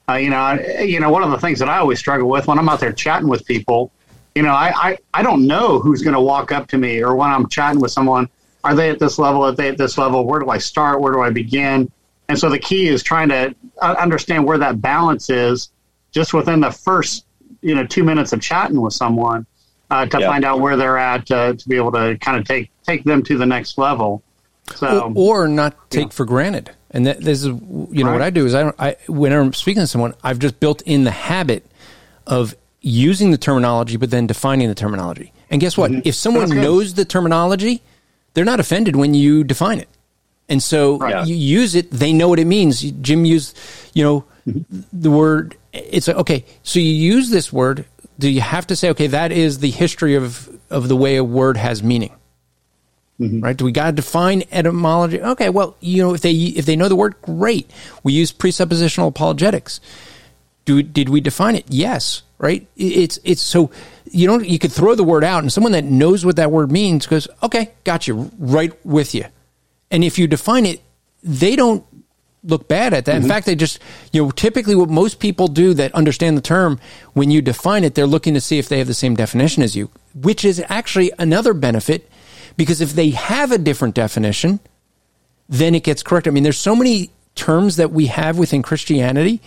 Uh, 0.08 0.14
you 0.14 0.30
know, 0.30 0.36
I, 0.36 0.80
you 0.82 1.00
know, 1.00 1.10
one 1.10 1.22
of 1.22 1.30
the 1.30 1.38
things 1.38 1.58
that 1.58 1.68
I 1.68 1.78
always 1.78 1.98
struggle 1.98 2.28
with 2.28 2.46
when 2.46 2.58
I'm 2.58 2.68
out 2.68 2.80
there 2.80 2.92
chatting 2.92 3.28
with 3.28 3.44
people, 3.44 3.92
you 4.34 4.42
know, 4.42 4.52
I, 4.52 4.72
I, 4.74 4.98
I 5.12 5.22
don't 5.22 5.46
know 5.46 5.78
who's 5.78 6.02
going 6.02 6.14
to 6.14 6.20
walk 6.20 6.52
up 6.52 6.68
to 6.68 6.78
me 6.78 7.02
or 7.02 7.14
when 7.14 7.30
I'm 7.30 7.48
chatting 7.48 7.80
with 7.80 7.90
someone, 7.90 8.28
are 8.64 8.74
they 8.74 8.90
at 8.90 8.98
this 8.98 9.18
level? 9.18 9.42
Are 9.42 9.52
they 9.52 9.68
at 9.68 9.78
this 9.78 9.98
level? 9.98 10.24
Where 10.24 10.40
do 10.40 10.48
I 10.48 10.58
start? 10.58 11.00
Where 11.00 11.12
do 11.12 11.20
I 11.20 11.30
begin? 11.30 11.90
And 12.28 12.38
so 12.38 12.50
the 12.50 12.58
key 12.58 12.88
is 12.88 13.02
trying 13.02 13.28
to 13.30 13.54
uh, 13.80 13.96
understand 13.98 14.46
where 14.46 14.58
that 14.58 14.80
balance 14.80 15.30
is 15.30 15.70
just 16.12 16.34
within 16.34 16.60
the 16.60 16.70
first, 16.70 17.24
you 17.62 17.74
know, 17.74 17.86
two 17.86 18.04
minutes 18.04 18.32
of 18.32 18.40
chatting 18.40 18.80
with 18.80 18.92
someone 18.92 19.46
uh, 19.90 20.06
to 20.06 20.20
find 20.20 20.44
out 20.44 20.60
where 20.60 20.76
they're 20.76 20.98
at 20.98 21.30
uh, 21.30 21.54
to 21.54 21.68
be 21.68 21.76
able 21.76 21.92
to 21.92 22.18
kind 22.18 22.38
of 22.38 22.46
take 22.46 22.70
take 22.82 23.04
them 23.04 23.22
to 23.22 23.38
the 23.38 23.46
next 23.46 23.78
level. 23.78 24.22
So, 24.76 25.12
or, 25.14 25.44
or 25.44 25.48
not 25.48 25.90
take 25.90 26.06
yeah. 26.06 26.10
for 26.10 26.24
granted 26.24 26.70
and 26.90 27.06
that, 27.06 27.20
this 27.20 27.40
is, 27.40 27.46
you 27.46 28.04
know, 28.04 28.06
right. 28.06 28.12
what 28.12 28.22
I 28.22 28.30
do 28.30 28.46
is 28.46 28.54
I 28.54 28.62
don't, 28.62 28.76
I, 28.78 28.96
when 29.08 29.32
I'm 29.32 29.52
speaking 29.52 29.82
to 29.82 29.86
someone, 29.86 30.14
I've 30.22 30.38
just 30.38 30.58
built 30.58 30.82
in 30.82 31.04
the 31.04 31.10
habit 31.10 31.66
of 32.26 32.54
using 32.80 33.30
the 33.30 33.38
terminology, 33.38 33.96
but 33.96 34.10
then 34.10 34.26
defining 34.26 34.68
the 34.68 34.74
terminology. 34.74 35.32
And 35.50 35.60
guess 35.60 35.76
what? 35.76 35.90
Mm-hmm. 35.90 36.08
If 36.08 36.14
someone 36.14 36.48
knows 36.50 36.94
the 36.94 37.04
terminology, 37.04 37.82
they're 38.34 38.44
not 38.44 38.60
offended 38.60 38.96
when 38.96 39.14
you 39.14 39.44
define 39.44 39.80
it. 39.80 39.88
And 40.48 40.62
so 40.62 40.98
right. 40.98 41.26
you 41.26 41.34
use 41.34 41.74
it, 41.74 41.90
they 41.90 42.12
know 42.12 42.28
what 42.28 42.38
it 42.38 42.46
means. 42.46 42.80
Jim 42.80 43.26
used, 43.26 43.58
you 43.92 44.02
know, 44.02 44.24
mm-hmm. 44.46 44.80
the 44.92 45.10
word, 45.10 45.56
it's 45.72 46.08
okay. 46.08 46.44
So 46.62 46.80
you 46.80 46.92
use 46.92 47.28
this 47.28 47.52
word. 47.52 47.84
Do 48.18 48.30
you 48.30 48.40
have 48.40 48.66
to 48.68 48.76
say, 48.76 48.88
okay, 48.90 49.08
that 49.08 49.30
is 49.30 49.58
the 49.58 49.70
history 49.70 50.14
of, 50.14 50.48
of 50.70 50.88
the 50.88 50.96
way 50.96 51.16
a 51.16 51.24
word 51.24 51.58
has 51.58 51.82
meaning? 51.82 52.14
Mm-hmm. 53.20 53.40
Right? 53.40 53.56
Do 53.56 53.64
we 53.64 53.72
got 53.72 53.86
to 53.86 53.92
define 53.92 54.44
etymology? 54.52 55.20
Okay, 55.20 55.48
well, 55.48 55.76
you 55.80 56.02
know, 56.02 56.14
if 56.14 56.20
they 56.20 56.32
if 56.32 56.66
they 56.66 56.76
know 56.76 56.88
the 56.88 56.96
word, 56.96 57.20
great. 57.20 57.70
We 58.04 58.12
use 58.12 58.32
presuppositional 58.32 59.08
apologetics. 59.08 59.80
Do 60.64 60.82
did 60.82 61.08
we 61.08 61.20
define 61.20 61.56
it? 61.56 61.64
Yes. 61.68 62.22
Right? 62.38 62.68
It's 62.76 63.18
it's 63.24 63.42
so 63.42 63.70
you 64.10 64.28
know 64.28 64.38
you 64.38 64.60
could 64.60 64.70
throw 64.70 64.94
the 64.94 65.02
word 65.02 65.24
out, 65.24 65.42
and 65.42 65.52
someone 65.52 65.72
that 65.72 65.84
knows 65.84 66.24
what 66.24 66.36
that 66.36 66.52
word 66.52 66.70
means 66.70 67.06
goes, 67.06 67.26
okay, 67.42 67.72
got 67.82 68.06
you, 68.06 68.30
right 68.38 68.72
with 68.86 69.14
you. 69.14 69.24
And 69.90 70.04
if 70.04 70.18
you 70.18 70.28
define 70.28 70.66
it, 70.66 70.80
they 71.24 71.56
don't 71.56 71.84
look 72.44 72.68
bad 72.68 72.94
at 72.94 73.04
that. 73.06 73.16
Mm-hmm. 73.16 73.22
In 73.24 73.28
fact, 73.28 73.46
they 73.46 73.56
just, 73.56 73.80
you 74.12 74.22
know, 74.22 74.30
typically 74.30 74.74
what 74.74 74.88
most 74.88 75.18
people 75.18 75.48
do 75.48 75.74
that 75.74 75.94
understand 75.94 76.36
the 76.36 76.42
term, 76.42 76.78
when 77.12 77.30
you 77.30 77.42
define 77.42 77.84
it, 77.84 77.94
they're 77.94 78.06
looking 78.06 78.34
to 78.34 78.40
see 78.40 78.58
if 78.58 78.68
they 78.68 78.78
have 78.78 78.86
the 78.86 78.94
same 78.94 79.16
definition 79.16 79.62
as 79.62 79.74
you, 79.74 79.90
which 80.14 80.44
is 80.44 80.62
actually 80.68 81.10
another 81.18 81.52
benefit 81.52 82.07
because 82.58 82.80
if 82.80 82.92
they 82.92 83.10
have 83.10 83.52
a 83.52 83.56
different 83.56 83.94
definition, 83.94 84.60
then 85.48 85.74
it 85.74 85.84
gets 85.84 86.02
correct. 86.02 86.26
I 86.26 86.30
mean, 86.30 86.42
there's 86.42 86.58
so 86.58 86.76
many 86.76 87.10
terms 87.36 87.76
that 87.76 87.92
we 87.92 88.06
have 88.06 88.36
within 88.36 88.62
Christianity 88.62 89.40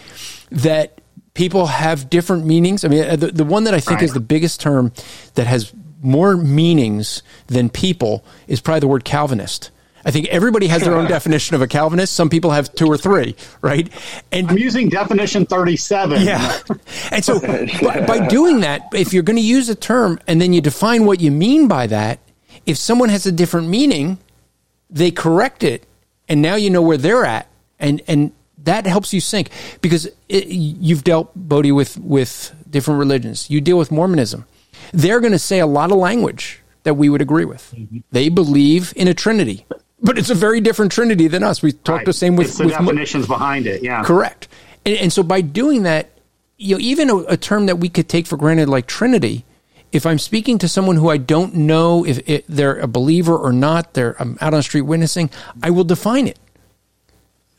that 0.50 1.02
people 1.34 1.68
have 1.68 2.10
different 2.10 2.46
meanings. 2.46 2.86
I 2.86 2.88
mean, 2.88 3.04
uh, 3.04 3.18
the, 3.18 3.28
the 3.28 3.44
one 3.44 3.66
that 3.66 3.74
I 3.74 3.82
think 3.82 4.00
right. 4.00 4.04
is 4.04 4.14
the 4.14 4.22
biggest 4.22 4.62
term 4.62 4.94
that 5.36 5.46
has 5.46 5.74
more 6.02 6.38
meanings 6.38 7.22
than 7.48 7.70
people 7.70 8.24
is 8.48 8.62
probably 8.62 8.80
the 8.80 8.88
word 8.88 9.04
Calvinist. 9.04 9.72
I 10.06 10.12
think 10.12 10.30
everybody 10.30 10.68
has 10.68 10.82
their 10.82 10.96
own 10.96 11.08
definition 11.10 11.56
of 11.56 11.62
a 11.62 11.68
Calvinist. 11.68 12.14
Some 12.14 12.30
people 12.30 12.52
have 12.52 12.74
two 12.74 12.88
or 12.88 12.98
three, 12.98 13.36
right? 13.62 13.92
And 14.32 14.50
I'm 14.50 14.58
using 14.58 14.88
definition 14.88 15.46
37. 15.46 16.22
Yeah. 16.22 16.60
And 17.12 17.26
so 17.26 17.42
by, 17.42 18.06
by 18.06 18.28
doing 18.28 18.62
that, 18.62 18.88
if 18.94 19.12
you're 19.12 19.24
going 19.24 19.36
to 19.36 19.44
use 19.44 19.68
a 19.68 19.76
term 19.76 20.18
and 20.28 20.40
then 20.40 20.54
you 20.54 20.62
define 20.62 21.06
what 21.06 21.20
you 21.20 21.30
mean 21.30 21.68
by 21.68 21.88
that, 21.88 22.20
if 22.66 22.78
someone 22.78 23.10
has 23.10 23.26
a 23.26 23.32
different 23.32 23.68
meaning, 23.68 24.18
they 24.90 25.12
correct 25.12 25.64
it, 25.64 25.86
and 26.28 26.42
now 26.42 26.56
you 26.56 26.70
know 26.70 26.82
where 26.82 26.98
they're 26.98 27.26
at, 27.26 27.48
and 27.80 28.02
and 28.08 28.32
that 28.64 28.86
helps 28.86 29.14
you 29.14 29.20
sync 29.20 29.50
because 29.82 30.08
it, 30.30 30.48
you've 30.48 31.04
dealt 31.04 31.32
Bodie 31.36 31.72
with 31.72 31.98
with 31.98 32.54
different 32.70 33.00
religions. 33.00 33.50
You 33.50 33.62
deal 33.62 33.78
with 33.78 33.92
Mormonism. 33.92 34.46
They're 34.94 35.20
going 35.20 35.34
to 35.34 35.40
say 35.40 35.60
a 35.60 35.68
lot 35.68 35.92
of 35.92 35.98
language 35.98 36.62
that 36.84 36.96
we 36.96 37.10
would 37.10 37.22
agree 37.22 37.46
with. 37.46 37.74
Mm-hmm. 37.76 38.00
They 38.12 38.30
believe 38.30 38.94
in 38.96 39.08
a 39.08 39.14
Trinity, 39.14 39.66
but 40.02 40.18
it's 40.18 40.30
a 40.30 40.36
very 40.36 40.62
different 40.62 40.92
Trinity 40.92 41.28
than 41.28 41.44
us. 41.44 41.62
We 41.62 41.72
talk 41.72 41.98
right. 41.98 42.06
the 42.06 42.14
same 42.14 42.36
with, 42.36 42.48
it's 42.48 42.58
the 42.58 42.66
with 42.66 42.74
definitions 42.74 43.28
Mo- 43.28 43.36
behind 43.36 43.68
it. 43.68 43.84
Yeah, 43.84 44.04
correct. 44.04 44.48
And, 44.86 44.96
and, 44.98 45.14
so 45.14 45.22
by 45.22 45.42
doing 45.42 45.84
that, 45.84 46.10
you 46.58 46.76
know, 46.76 46.82
even 46.82 47.10
a, 47.10 47.18
a 47.18 47.38
term 47.38 47.68
that 47.68 47.78
we 47.78 47.88
could 47.88 48.10
take 48.10 48.26
for 48.26 48.36
granted 48.36 48.68
like 48.68 48.88
Trinity 48.88 49.46
if 49.92 50.06
I'm 50.06 50.20
speaking 50.20 50.58
to 50.60 50.68
someone 50.68 50.96
who 50.96 51.10
I 51.10 51.18
don't 51.18 51.54
know 51.56 52.06
if 52.06 52.28
it, 52.30 52.46
they're 52.48 52.80
a 52.80 52.88
believer 52.88 53.38
or 53.38 53.52
not, 53.52 53.94
they're 53.94 54.16
I'm 54.20 54.38
out 54.42 54.54
on 54.54 54.60
the 54.60 54.64
street 54.64 54.82
witnessing, 54.82 55.30
I 55.62 55.70
will 55.70 55.84
define 55.84 56.28
it. 56.28 56.40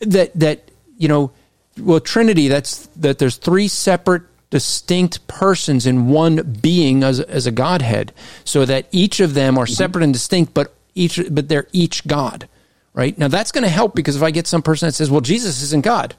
That 0.00 0.32
that 0.38 0.70
you 0.96 1.08
know, 1.08 1.32
well, 1.78 2.00
Trinity. 2.00 2.48
That's 2.48 2.86
that. 2.96 3.18
There's 3.18 3.36
three 3.36 3.68
separate, 3.68 4.22
distinct 4.50 5.26
persons 5.26 5.86
in 5.86 6.08
one 6.08 6.58
being 6.60 7.02
as 7.02 7.20
as 7.20 7.46
a 7.46 7.52
Godhead, 7.52 8.12
so 8.44 8.64
that 8.64 8.86
each 8.90 9.20
of 9.20 9.34
them 9.34 9.58
are 9.58 9.64
mm-hmm. 9.64 9.74
separate 9.74 10.04
and 10.04 10.12
distinct, 10.12 10.54
but 10.54 10.74
each 10.94 11.20
but 11.30 11.48
they're 11.48 11.68
each 11.72 12.06
God. 12.06 12.48
Right 12.94 13.16
now, 13.16 13.28
that's 13.28 13.52
going 13.52 13.64
to 13.64 13.70
help 13.70 13.94
because 13.94 14.16
if 14.16 14.22
I 14.22 14.30
get 14.30 14.46
some 14.46 14.62
person 14.62 14.88
that 14.88 14.92
says, 14.92 15.10
"Well, 15.10 15.22
Jesus 15.22 15.62
isn't 15.62 15.84
God," 15.84 16.14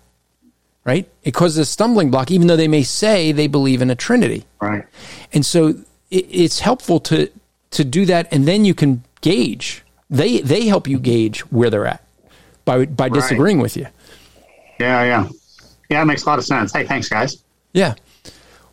right? 0.85 1.09
It 1.23 1.33
causes 1.33 1.57
a 1.57 1.65
stumbling 1.65 2.09
block, 2.09 2.31
even 2.31 2.47
though 2.47 2.55
they 2.55 2.67
may 2.67 2.83
say 2.83 3.31
they 3.31 3.47
believe 3.47 3.81
in 3.81 3.89
a 3.89 3.95
Trinity. 3.95 4.45
Right. 4.59 4.85
And 5.33 5.45
so 5.45 5.75
it, 6.13 6.27
it's 6.29 6.59
helpful 6.59 6.99
to 7.01 7.29
to 7.71 7.83
do 7.83 8.05
that, 8.05 8.31
and 8.31 8.47
then 8.47 8.65
you 8.65 8.73
can 8.73 9.03
gauge. 9.21 9.83
They 10.09 10.39
they 10.39 10.67
help 10.67 10.87
you 10.87 10.99
gauge 10.99 11.41
where 11.51 11.69
they're 11.69 11.87
at 11.87 12.03
by 12.65 12.85
by 12.85 13.05
right. 13.05 13.13
disagreeing 13.13 13.59
with 13.59 13.75
you. 13.75 13.87
Yeah, 14.79 15.03
yeah, 15.03 15.29
yeah. 15.89 16.01
It 16.01 16.05
makes 16.05 16.23
a 16.23 16.25
lot 16.27 16.39
of 16.39 16.45
sense. 16.45 16.71
Hey, 16.73 16.85
thanks, 16.85 17.09
guys. 17.09 17.43
Yeah. 17.73 17.95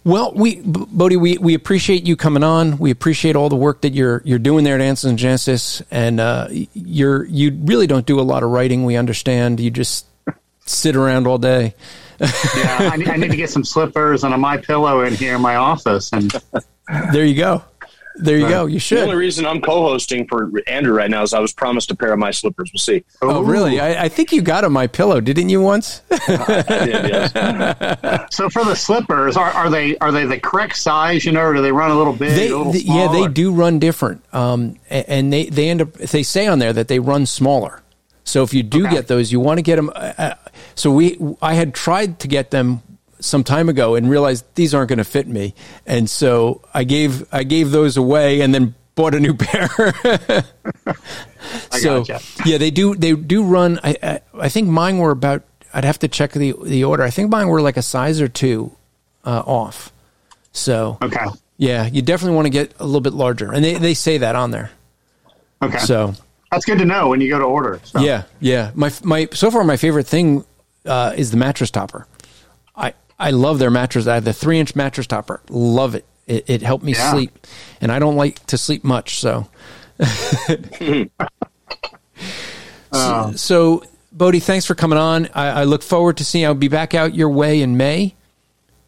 Well, 0.02 0.32
we 0.34 0.62
Bodie, 0.62 1.18
we, 1.18 1.36
we 1.36 1.52
appreciate 1.52 2.06
you 2.06 2.16
coming 2.16 2.42
on. 2.42 2.78
We 2.78 2.90
appreciate 2.90 3.36
all 3.36 3.50
the 3.50 3.56
work 3.56 3.82
that 3.82 3.92
you're 3.92 4.22
you're 4.24 4.38
doing 4.38 4.64
there 4.64 4.74
at 4.74 4.80
Answers 4.80 5.10
in 5.10 5.16
Genesis, 5.18 5.82
and 5.90 6.20
uh, 6.20 6.48
you're 6.72 7.24
you 7.26 7.58
really 7.64 7.86
don't 7.86 8.06
do 8.06 8.18
a 8.18 8.22
lot 8.22 8.42
of 8.42 8.50
writing. 8.50 8.84
We 8.84 8.96
understand. 8.96 9.60
You 9.60 9.70
just 9.70 10.06
sit 10.64 10.96
around 10.96 11.26
all 11.26 11.38
day. 11.38 11.74
yeah, 12.20 12.90
I 12.92 12.96
need, 12.96 13.08
I 13.08 13.16
need, 13.16 13.30
to 13.30 13.36
get 13.36 13.50
some 13.50 13.64
slippers 13.64 14.24
and 14.24 14.34
a 14.34 14.38
my 14.38 14.58
pillow 14.58 15.02
in 15.02 15.14
here 15.14 15.36
in 15.36 15.42
my 15.42 15.56
office, 15.56 16.10
and 16.12 16.32
there 17.12 17.24
you 17.24 17.34
go. 17.34 17.64
There 18.16 18.36
you 18.36 18.48
go. 18.48 18.66
You 18.66 18.78
should. 18.78 18.98
The 18.98 19.02
only 19.04 19.14
reason 19.16 19.46
I'm 19.46 19.62
co-hosting 19.62 20.26
for 20.26 20.50
Andrew 20.66 20.92
right 20.92 21.08
now 21.10 21.22
is 21.22 21.32
I 21.32 21.38
was 21.38 21.52
promised 21.54 21.90
a 21.90 21.94
pair 21.94 22.12
of 22.12 22.18
my 22.18 22.32
slippers. 22.32 22.70
We'll 22.74 22.80
see. 22.80 23.02
Oh, 23.22 23.40
really? 23.42 23.80
I, 23.80 24.04
I 24.04 24.08
think 24.08 24.30
you 24.32 24.42
got 24.42 24.64
on 24.64 24.72
my 24.72 24.88
pillow, 24.88 25.20
didn't 25.22 25.48
you 25.48 25.62
once? 25.62 26.02
I 26.10 26.64
did, 26.68 27.08
yes. 27.08 28.26
So 28.32 28.50
for 28.50 28.64
the 28.64 28.74
slippers, 28.74 29.36
are, 29.38 29.50
are 29.52 29.70
they 29.70 29.96
are 29.98 30.12
they 30.12 30.26
the 30.26 30.38
correct 30.38 30.76
size? 30.76 31.24
You 31.24 31.32
know, 31.32 31.40
or 31.42 31.54
do 31.54 31.62
they 31.62 31.72
run 31.72 31.92
a 31.92 31.96
little 31.96 32.12
big? 32.12 32.34
they, 32.34 32.48
a 32.48 32.56
little 32.58 32.72
th- 32.72 32.84
yeah, 32.84 33.08
they 33.10 33.26
do 33.28 33.52
run 33.52 33.78
different. 33.78 34.22
Um, 34.34 34.76
and 34.90 35.32
they, 35.32 35.46
they 35.46 35.70
end 35.70 35.80
up, 35.80 35.92
they 35.94 36.22
say 36.22 36.46
on 36.46 36.58
there 36.58 36.72
that 36.74 36.88
they 36.88 36.98
run 36.98 37.24
smaller. 37.26 37.80
So 38.24 38.42
if 38.42 38.52
you 38.52 38.62
do 38.62 38.84
Okay. 38.86 38.96
get 38.96 39.06
those, 39.08 39.32
you 39.32 39.40
want 39.40 39.58
to 39.58 39.62
get 39.62 39.76
them. 39.76 39.88
Uh, 39.94 40.12
uh, 40.18 40.34
so 40.74 40.90
we, 40.90 41.18
I 41.40 41.54
had 41.54 41.74
tried 41.74 42.18
to 42.20 42.28
get 42.28 42.50
them 42.50 42.82
some 43.20 43.44
time 43.44 43.68
ago 43.68 43.94
and 43.94 44.08
realized 44.10 44.44
these 44.54 44.74
aren't 44.74 44.88
going 44.88 44.98
to 44.98 45.04
fit 45.04 45.28
me. 45.28 45.54
And 45.86 46.08
so 46.08 46.62
I 46.74 46.84
gave, 46.84 47.26
I 47.32 47.42
gave 47.44 47.70
those 47.70 47.96
away 47.96 48.40
and 48.40 48.54
then 48.54 48.74
bought 48.94 49.14
a 49.14 49.20
new 49.20 49.34
pair. 49.38 49.68
so 51.70 52.04
gotcha. 52.04 52.20
yeah, 52.44 52.58
they 52.58 52.70
do, 52.70 52.94
they 52.94 53.14
do 53.14 53.44
run. 53.44 53.78
I, 53.82 53.96
I, 54.02 54.20
I 54.38 54.48
think 54.48 54.68
mine 54.68 54.98
were 54.98 55.10
about, 55.10 55.42
I'd 55.72 55.84
have 55.84 55.98
to 56.00 56.08
check 56.08 56.32
the, 56.32 56.54
the 56.64 56.84
order. 56.84 57.02
I 57.02 57.10
think 57.10 57.30
mine 57.30 57.48
were 57.48 57.60
like 57.62 57.76
a 57.76 57.82
size 57.82 58.20
or 58.20 58.28
two 58.28 58.74
uh, 59.24 59.42
off. 59.46 59.92
So 60.52 60.98
Okay. 61.00 61.24
yeah, 61.58 61.86
you 61.86 62.02
definitely 62.02 62.34
want 62.34 62.46
to 62.46 62.50
get 62.50 62.74
a 62.80 62.84
little 62.84 63.00
bit 63.00 63.12
larger, 63.12 63.52
and 63.52 63.64
they, 63.64 63.74
they 63.74 63.94
say 63.94 64.18
that 64.18 64.34
on 64.34 64.50
there. 64.50 64.70
Okay. 65.62 65.78
So 65.78 66.14
That's 66.50 66.64
good 66.64 66.78
to 66.78 66.84
know 66.84 67.08
when 67.08 67.20
you 67.20 67.30
go 67.30 67.38
to 67.38 67.44
order. 67.44 67.80
So. 67.84 68.00
yeah, 68.00 68.24
yeah. 68.40 68.72
My 68.74 68.90
my 69.04 69.28
so 69.32 69.50
far 69.52 69.62
my 69.62 69.76
favorite 69.76 70.08
thing 70.08 70.44
uh, 70.84 71.12
is 71.16 71.30
the 71.30 71.36
mattress 71.36 71.70
topper. 71.70 72.08
I 73.20 73.30
love 73.30 73.58
their 73.58 73.70
mattress. 73.70 74.06
I 74.06 74.14
have 74.14 74.24
the 74.24 74.32
three 74.32 74.58
inch 74.58 74.74
mattress 74.74 75.06
topper. 75.06 75.40
Love 75.48 75.94
it. 75.94 76.04
It, 76.26 76.48
it 76.48 76.62
helped 76.62 76.84
me 76.84 76.92
Yeah. 76.92 77.12
sleep, 77.12 77.46
and 77.80 77.92
I 77.92 77.98
don't 77.98 78.16
like 78.16 78.44
to 78.46 78.58
sleep 78.58 78.82
much. 78.84 79.20
So 79.20 79.46
so, 82.92 83.32
so 83.36 83.82
Bodie, 84.12 84.40
thanks 84.40 84.66
for 84.66 84.74
coming 84.74 84.98
on. 84.98 85.28
I, 85.34 85.60
I 85.60 85.64
look 85.64 85.82
forward 85.82 86.16
to 86.18 86.24
seeing. 86.24 86.44
I'll 86.44 86.54
be 86.54 86.68
back 86.68 86.94
out 86.94 87.14
your 87.14 87.28
way 87.28 87.62
in 87.62 87.76
May 87.76 88.14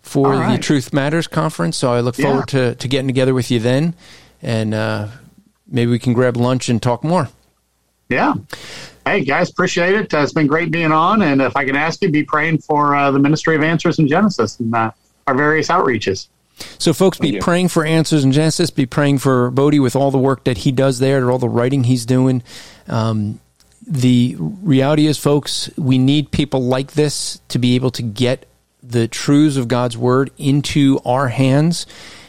for 0.03 0.35
All 0.35 0.51
the. 0.53 0.59
Truth 0.59 0.93
Matters 0.93 1.27
conference. 1.27 1.77
So 1.77 1.93
I 1.93 2.01
look 2.01 2.17
forward 2.17 2.49
to 2.49 2.75
to 2.75 2.89
getting 2.89 3.07
together 3.07 3.35
with 3.35 3.51
you 3.51 3.59
then, 3.61 3.95
and 4.43 4.75
uh, 4.75 5.09
maybe 5.67 5.91
we 5.91 5.99
can 5.99 6.13
grab 6.13 6.37
lunch 6.37 6.69
and 6.69 6.83
talk 6.83 7.05
more. 7.05 7.29
Yeah. 8.13 8.35
Hey 9.07 9.25
guys, 9.25 9.49
appreciate 9.49 9.95
it. 9.95 10.13
Uh, 10.13 10.19
it's 10.19 10.35
been 10.35 10.47
great 10.47 10.71
being 10.71 10.93
on, 10.93 11.23
and 11.23 11.41
if 11.41 11.57
I 11.57 11.65
can 11.65 11.75
ask 11.75 12.03
you, 12.03 12.11
be 12.11 12.23
praying 12.23 12.59
for 12.59 12.95
uh, 12.95 13.11
the 13.11 13.19
Ministry 13.19 13.57
of 13.57 13.63
Answers 13.63 13.99
in 13.99 14.07
Genesis 14.07 14.61
and 14.61 14.75
uh, 14.75 14.91
our 15.27 15.35
various 15.35 15.69
outreaches. 15.69 16.29
So, 16.79 16.93
folks, 16.93 17.19
be 17.19 17.41
praying 17.41 17.69
for 17.69 17.85
answers 17.85 18.23
in 18.23 18.31
Genesis. 18.31 18.71
Be 18.71 18.85
praying 18.85 19.19
for 19.19 19.51
Bodie 19.51 19.81
with 19.81 19.97
all 19.97 20.11
the 20.11 20.19
work 20.19 20.45
that 20.45 20.59
he 20.59 20.73
does 20.73 20.99
there, 20.99 21.31
all 21.31 21.39
the 21.39 21.49
writing 21.49 21.85
he's 21.85 22.05
doing. 22.05 22.43
Um, 22.87 23.41
the 23.87 24.37
reality 24.39 25.07
is, 25.07 25.19
folks, 25.19 25.71
we 25.77 25.97
need 25.97 26.31
people 26.31 26.63
like 26.63 26.93
this 26.93 27.41
to 27.49 27.59
be 27.59 27.75
able 27.75 27.91
to 27.93 28.03
get 28.03 28.47
the 28.83 29.09
truths 29.09 29.57
of 29.57 29.69
God's 29.69 29.97
word 29.97 30.31
into 30.37 31.01
our 31.05 31.29
hands. 31.29 31.87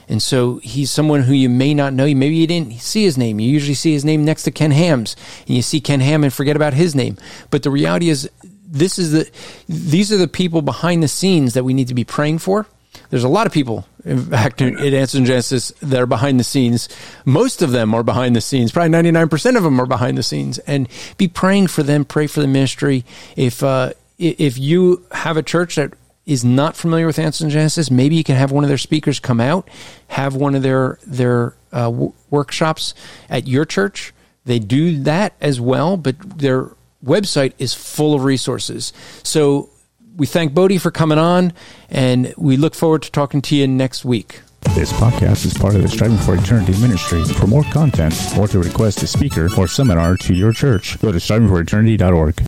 And 0.07 0.21
so 0.21 0.57
he's 0.57 0.91
someone 0.91 1.21
who 1.21 1.33
you 1.33 1.49
may 1.49 1.73
not 1.73 1.93
know. 1.93 2.05
Maybe 2.05 2.35
you 2.35 2.47
didn't 2.47 2.73
see 2.81 3.03
his 3.03 3.17
name. 3.17 3.39
You 3.39 3.49
usually 3.49 3.73
see 3.73 3.93
his 3.93 4.05
name 4.05 4.25
next 4.25 4.43
to 4.43 4.51
Ken 4.51 4.71
Ham's, 4.71 5.15
and 5.47 5.55
you 5.55 5.61
see 5.61 5.79
Ken 5.79 5.99
Ham 5.99 6.23
and 6.23 6.33
forget 6.33 6.55
about 6.55 6.73
his 6.73 6.95
name. 6.95 7.17
But 7.49 7.63
the 7.63 7.71
reality 7.71 8.09
is, 8.09 8.29
this 8.65 8.97
is 8.97 9.11
the 9.11 9.29
these 9.69 10.11
are 10.11 10.17
the 10.17 10.27
people 10.27 10.61
behind 10.61 11.03
the 11.03 11.07
scenes 11.07 11.53
that 11.53 11.63
we 11.63 11.73
need 11.73 11.87
to 11.89 11.93
be 11.93 12.03
praying 12.03 12.39
for. 12.39 12.65
There's 13.09 13.23
a 13.23 13.29
lot 13.29 13.45
of 13.45 13.53
people, 13.53 13.87
in 14.03 14.19
fact, 14.25 14.61
in 14.61 14.77
Answers 14.77 15.19
in 15.19 15.25
Genesis 15.25 15.69
that 15.81 16.01
are 16.01 16.07
behind 16.07 16.39
the 16.39 16.43
scenes. 16.43 16.89
Most 17.25 17.61
of 17.61 17.71
them 17.71 17.93
are 17.93 18.03
behind 18.03 18.35
the 18.35 18.41
scenes. 18.41 18.71
Probably 18.71 18.91
99% 18.91 19.57
of 19.57 19.63
them 19.63 19.79
are 19.79 19.85
behind 19.85 20.17
the 20.17 20.23
scenes. 20.23 20.59
And 20.59 20.87
be 21.17 21.27
praying 21.27 21.67
for 21.67 21.83
them. 21.83 22.05
Pray 22.05 22.27
for 22.27 22.41
the 22.41 22.47
ministry. 22.47 23.05
If 23.35 23.63
uh, 23.63 23.93
if 24.17 24.57
you 24.57 25.05
have 25.11 25.37
a 25.37 25.43
church 25.43 25.75
that 25.75 25.93
is 26.25 26.45
not 26.45 26.75
familiar 26.75 27.05
with 27.05 27.19
in 27.19 27.49
Genesis, 27.49 27.91
maybe 27.91 28.15
you 28.15 28.23
can 28.23 28.35
have 28.35 28.51
one 28.51 28.63
of 28.63 28.69
their 28.69 28.77
speakers 28.77 29.19
come 29.19 29.41
out, 29.41 29.67
have 30.07 30.35
one 30.35 30.55
of 30.55 30.63
their 30.63 30.97
their 31.05 31.55
uh, 31.71 31.85
w- 31.89 32.13
workshops 32.29 32.93
at 33.29 33.47
your 33.47 33.65
church. 33.65 34.13
They 34.45 34.59
do 34.59 34.99
that 35.03 35.33
as 35.41 35.59
well, 35.59 35.97
but 35.97 36.17
their 36.39 36.71
website 37.03 37.53
is 37.57 37.73
full 37.73 38.13
of 38.13 38.23
resources. 38.23 38.93
So 39.23 39.69
we 40.15 40.25
thank 40.25 40.53
Bodie 40.53 40.77
for 40.77 40.91
coming 40.91 41.17
on, 41.17 41.53
and 41.89 42.33
we 42.37 42.57
look 42.57 42.75
forward 42.75 43.03
to 43.03 43.11
talking 43.11 43.41
to 43.43 43.55
you 43.55 43.67
next 43.67 44.05
week. 44.05 44.41
This 44.75 44.93
podcast 44.93 45.45
is 45.45 45.53
part 45.53 45.75
of 45.75 45.81
the 45.81 45.89
Striving 45.89 46.17
for 46.17 46.35
Eternity 46.35 46.71
ministry. 46.81 47.23
For 47.25 47.47
more 47.47 47.63
content 47.65 48.15
or 48.37 48.47
to 48.47 48.59
request 48.59 49.03
a 49.03 49.07
speaker 49.07 49.49
or 49.57 49.67
seminar 49.67 50.15
to 50.17 50.33
your 50.33 50.53
church, 50.53 50.99
go 50.99 51.11
to 51.11 51.17
strivingforeternity.org. 51.17 52.47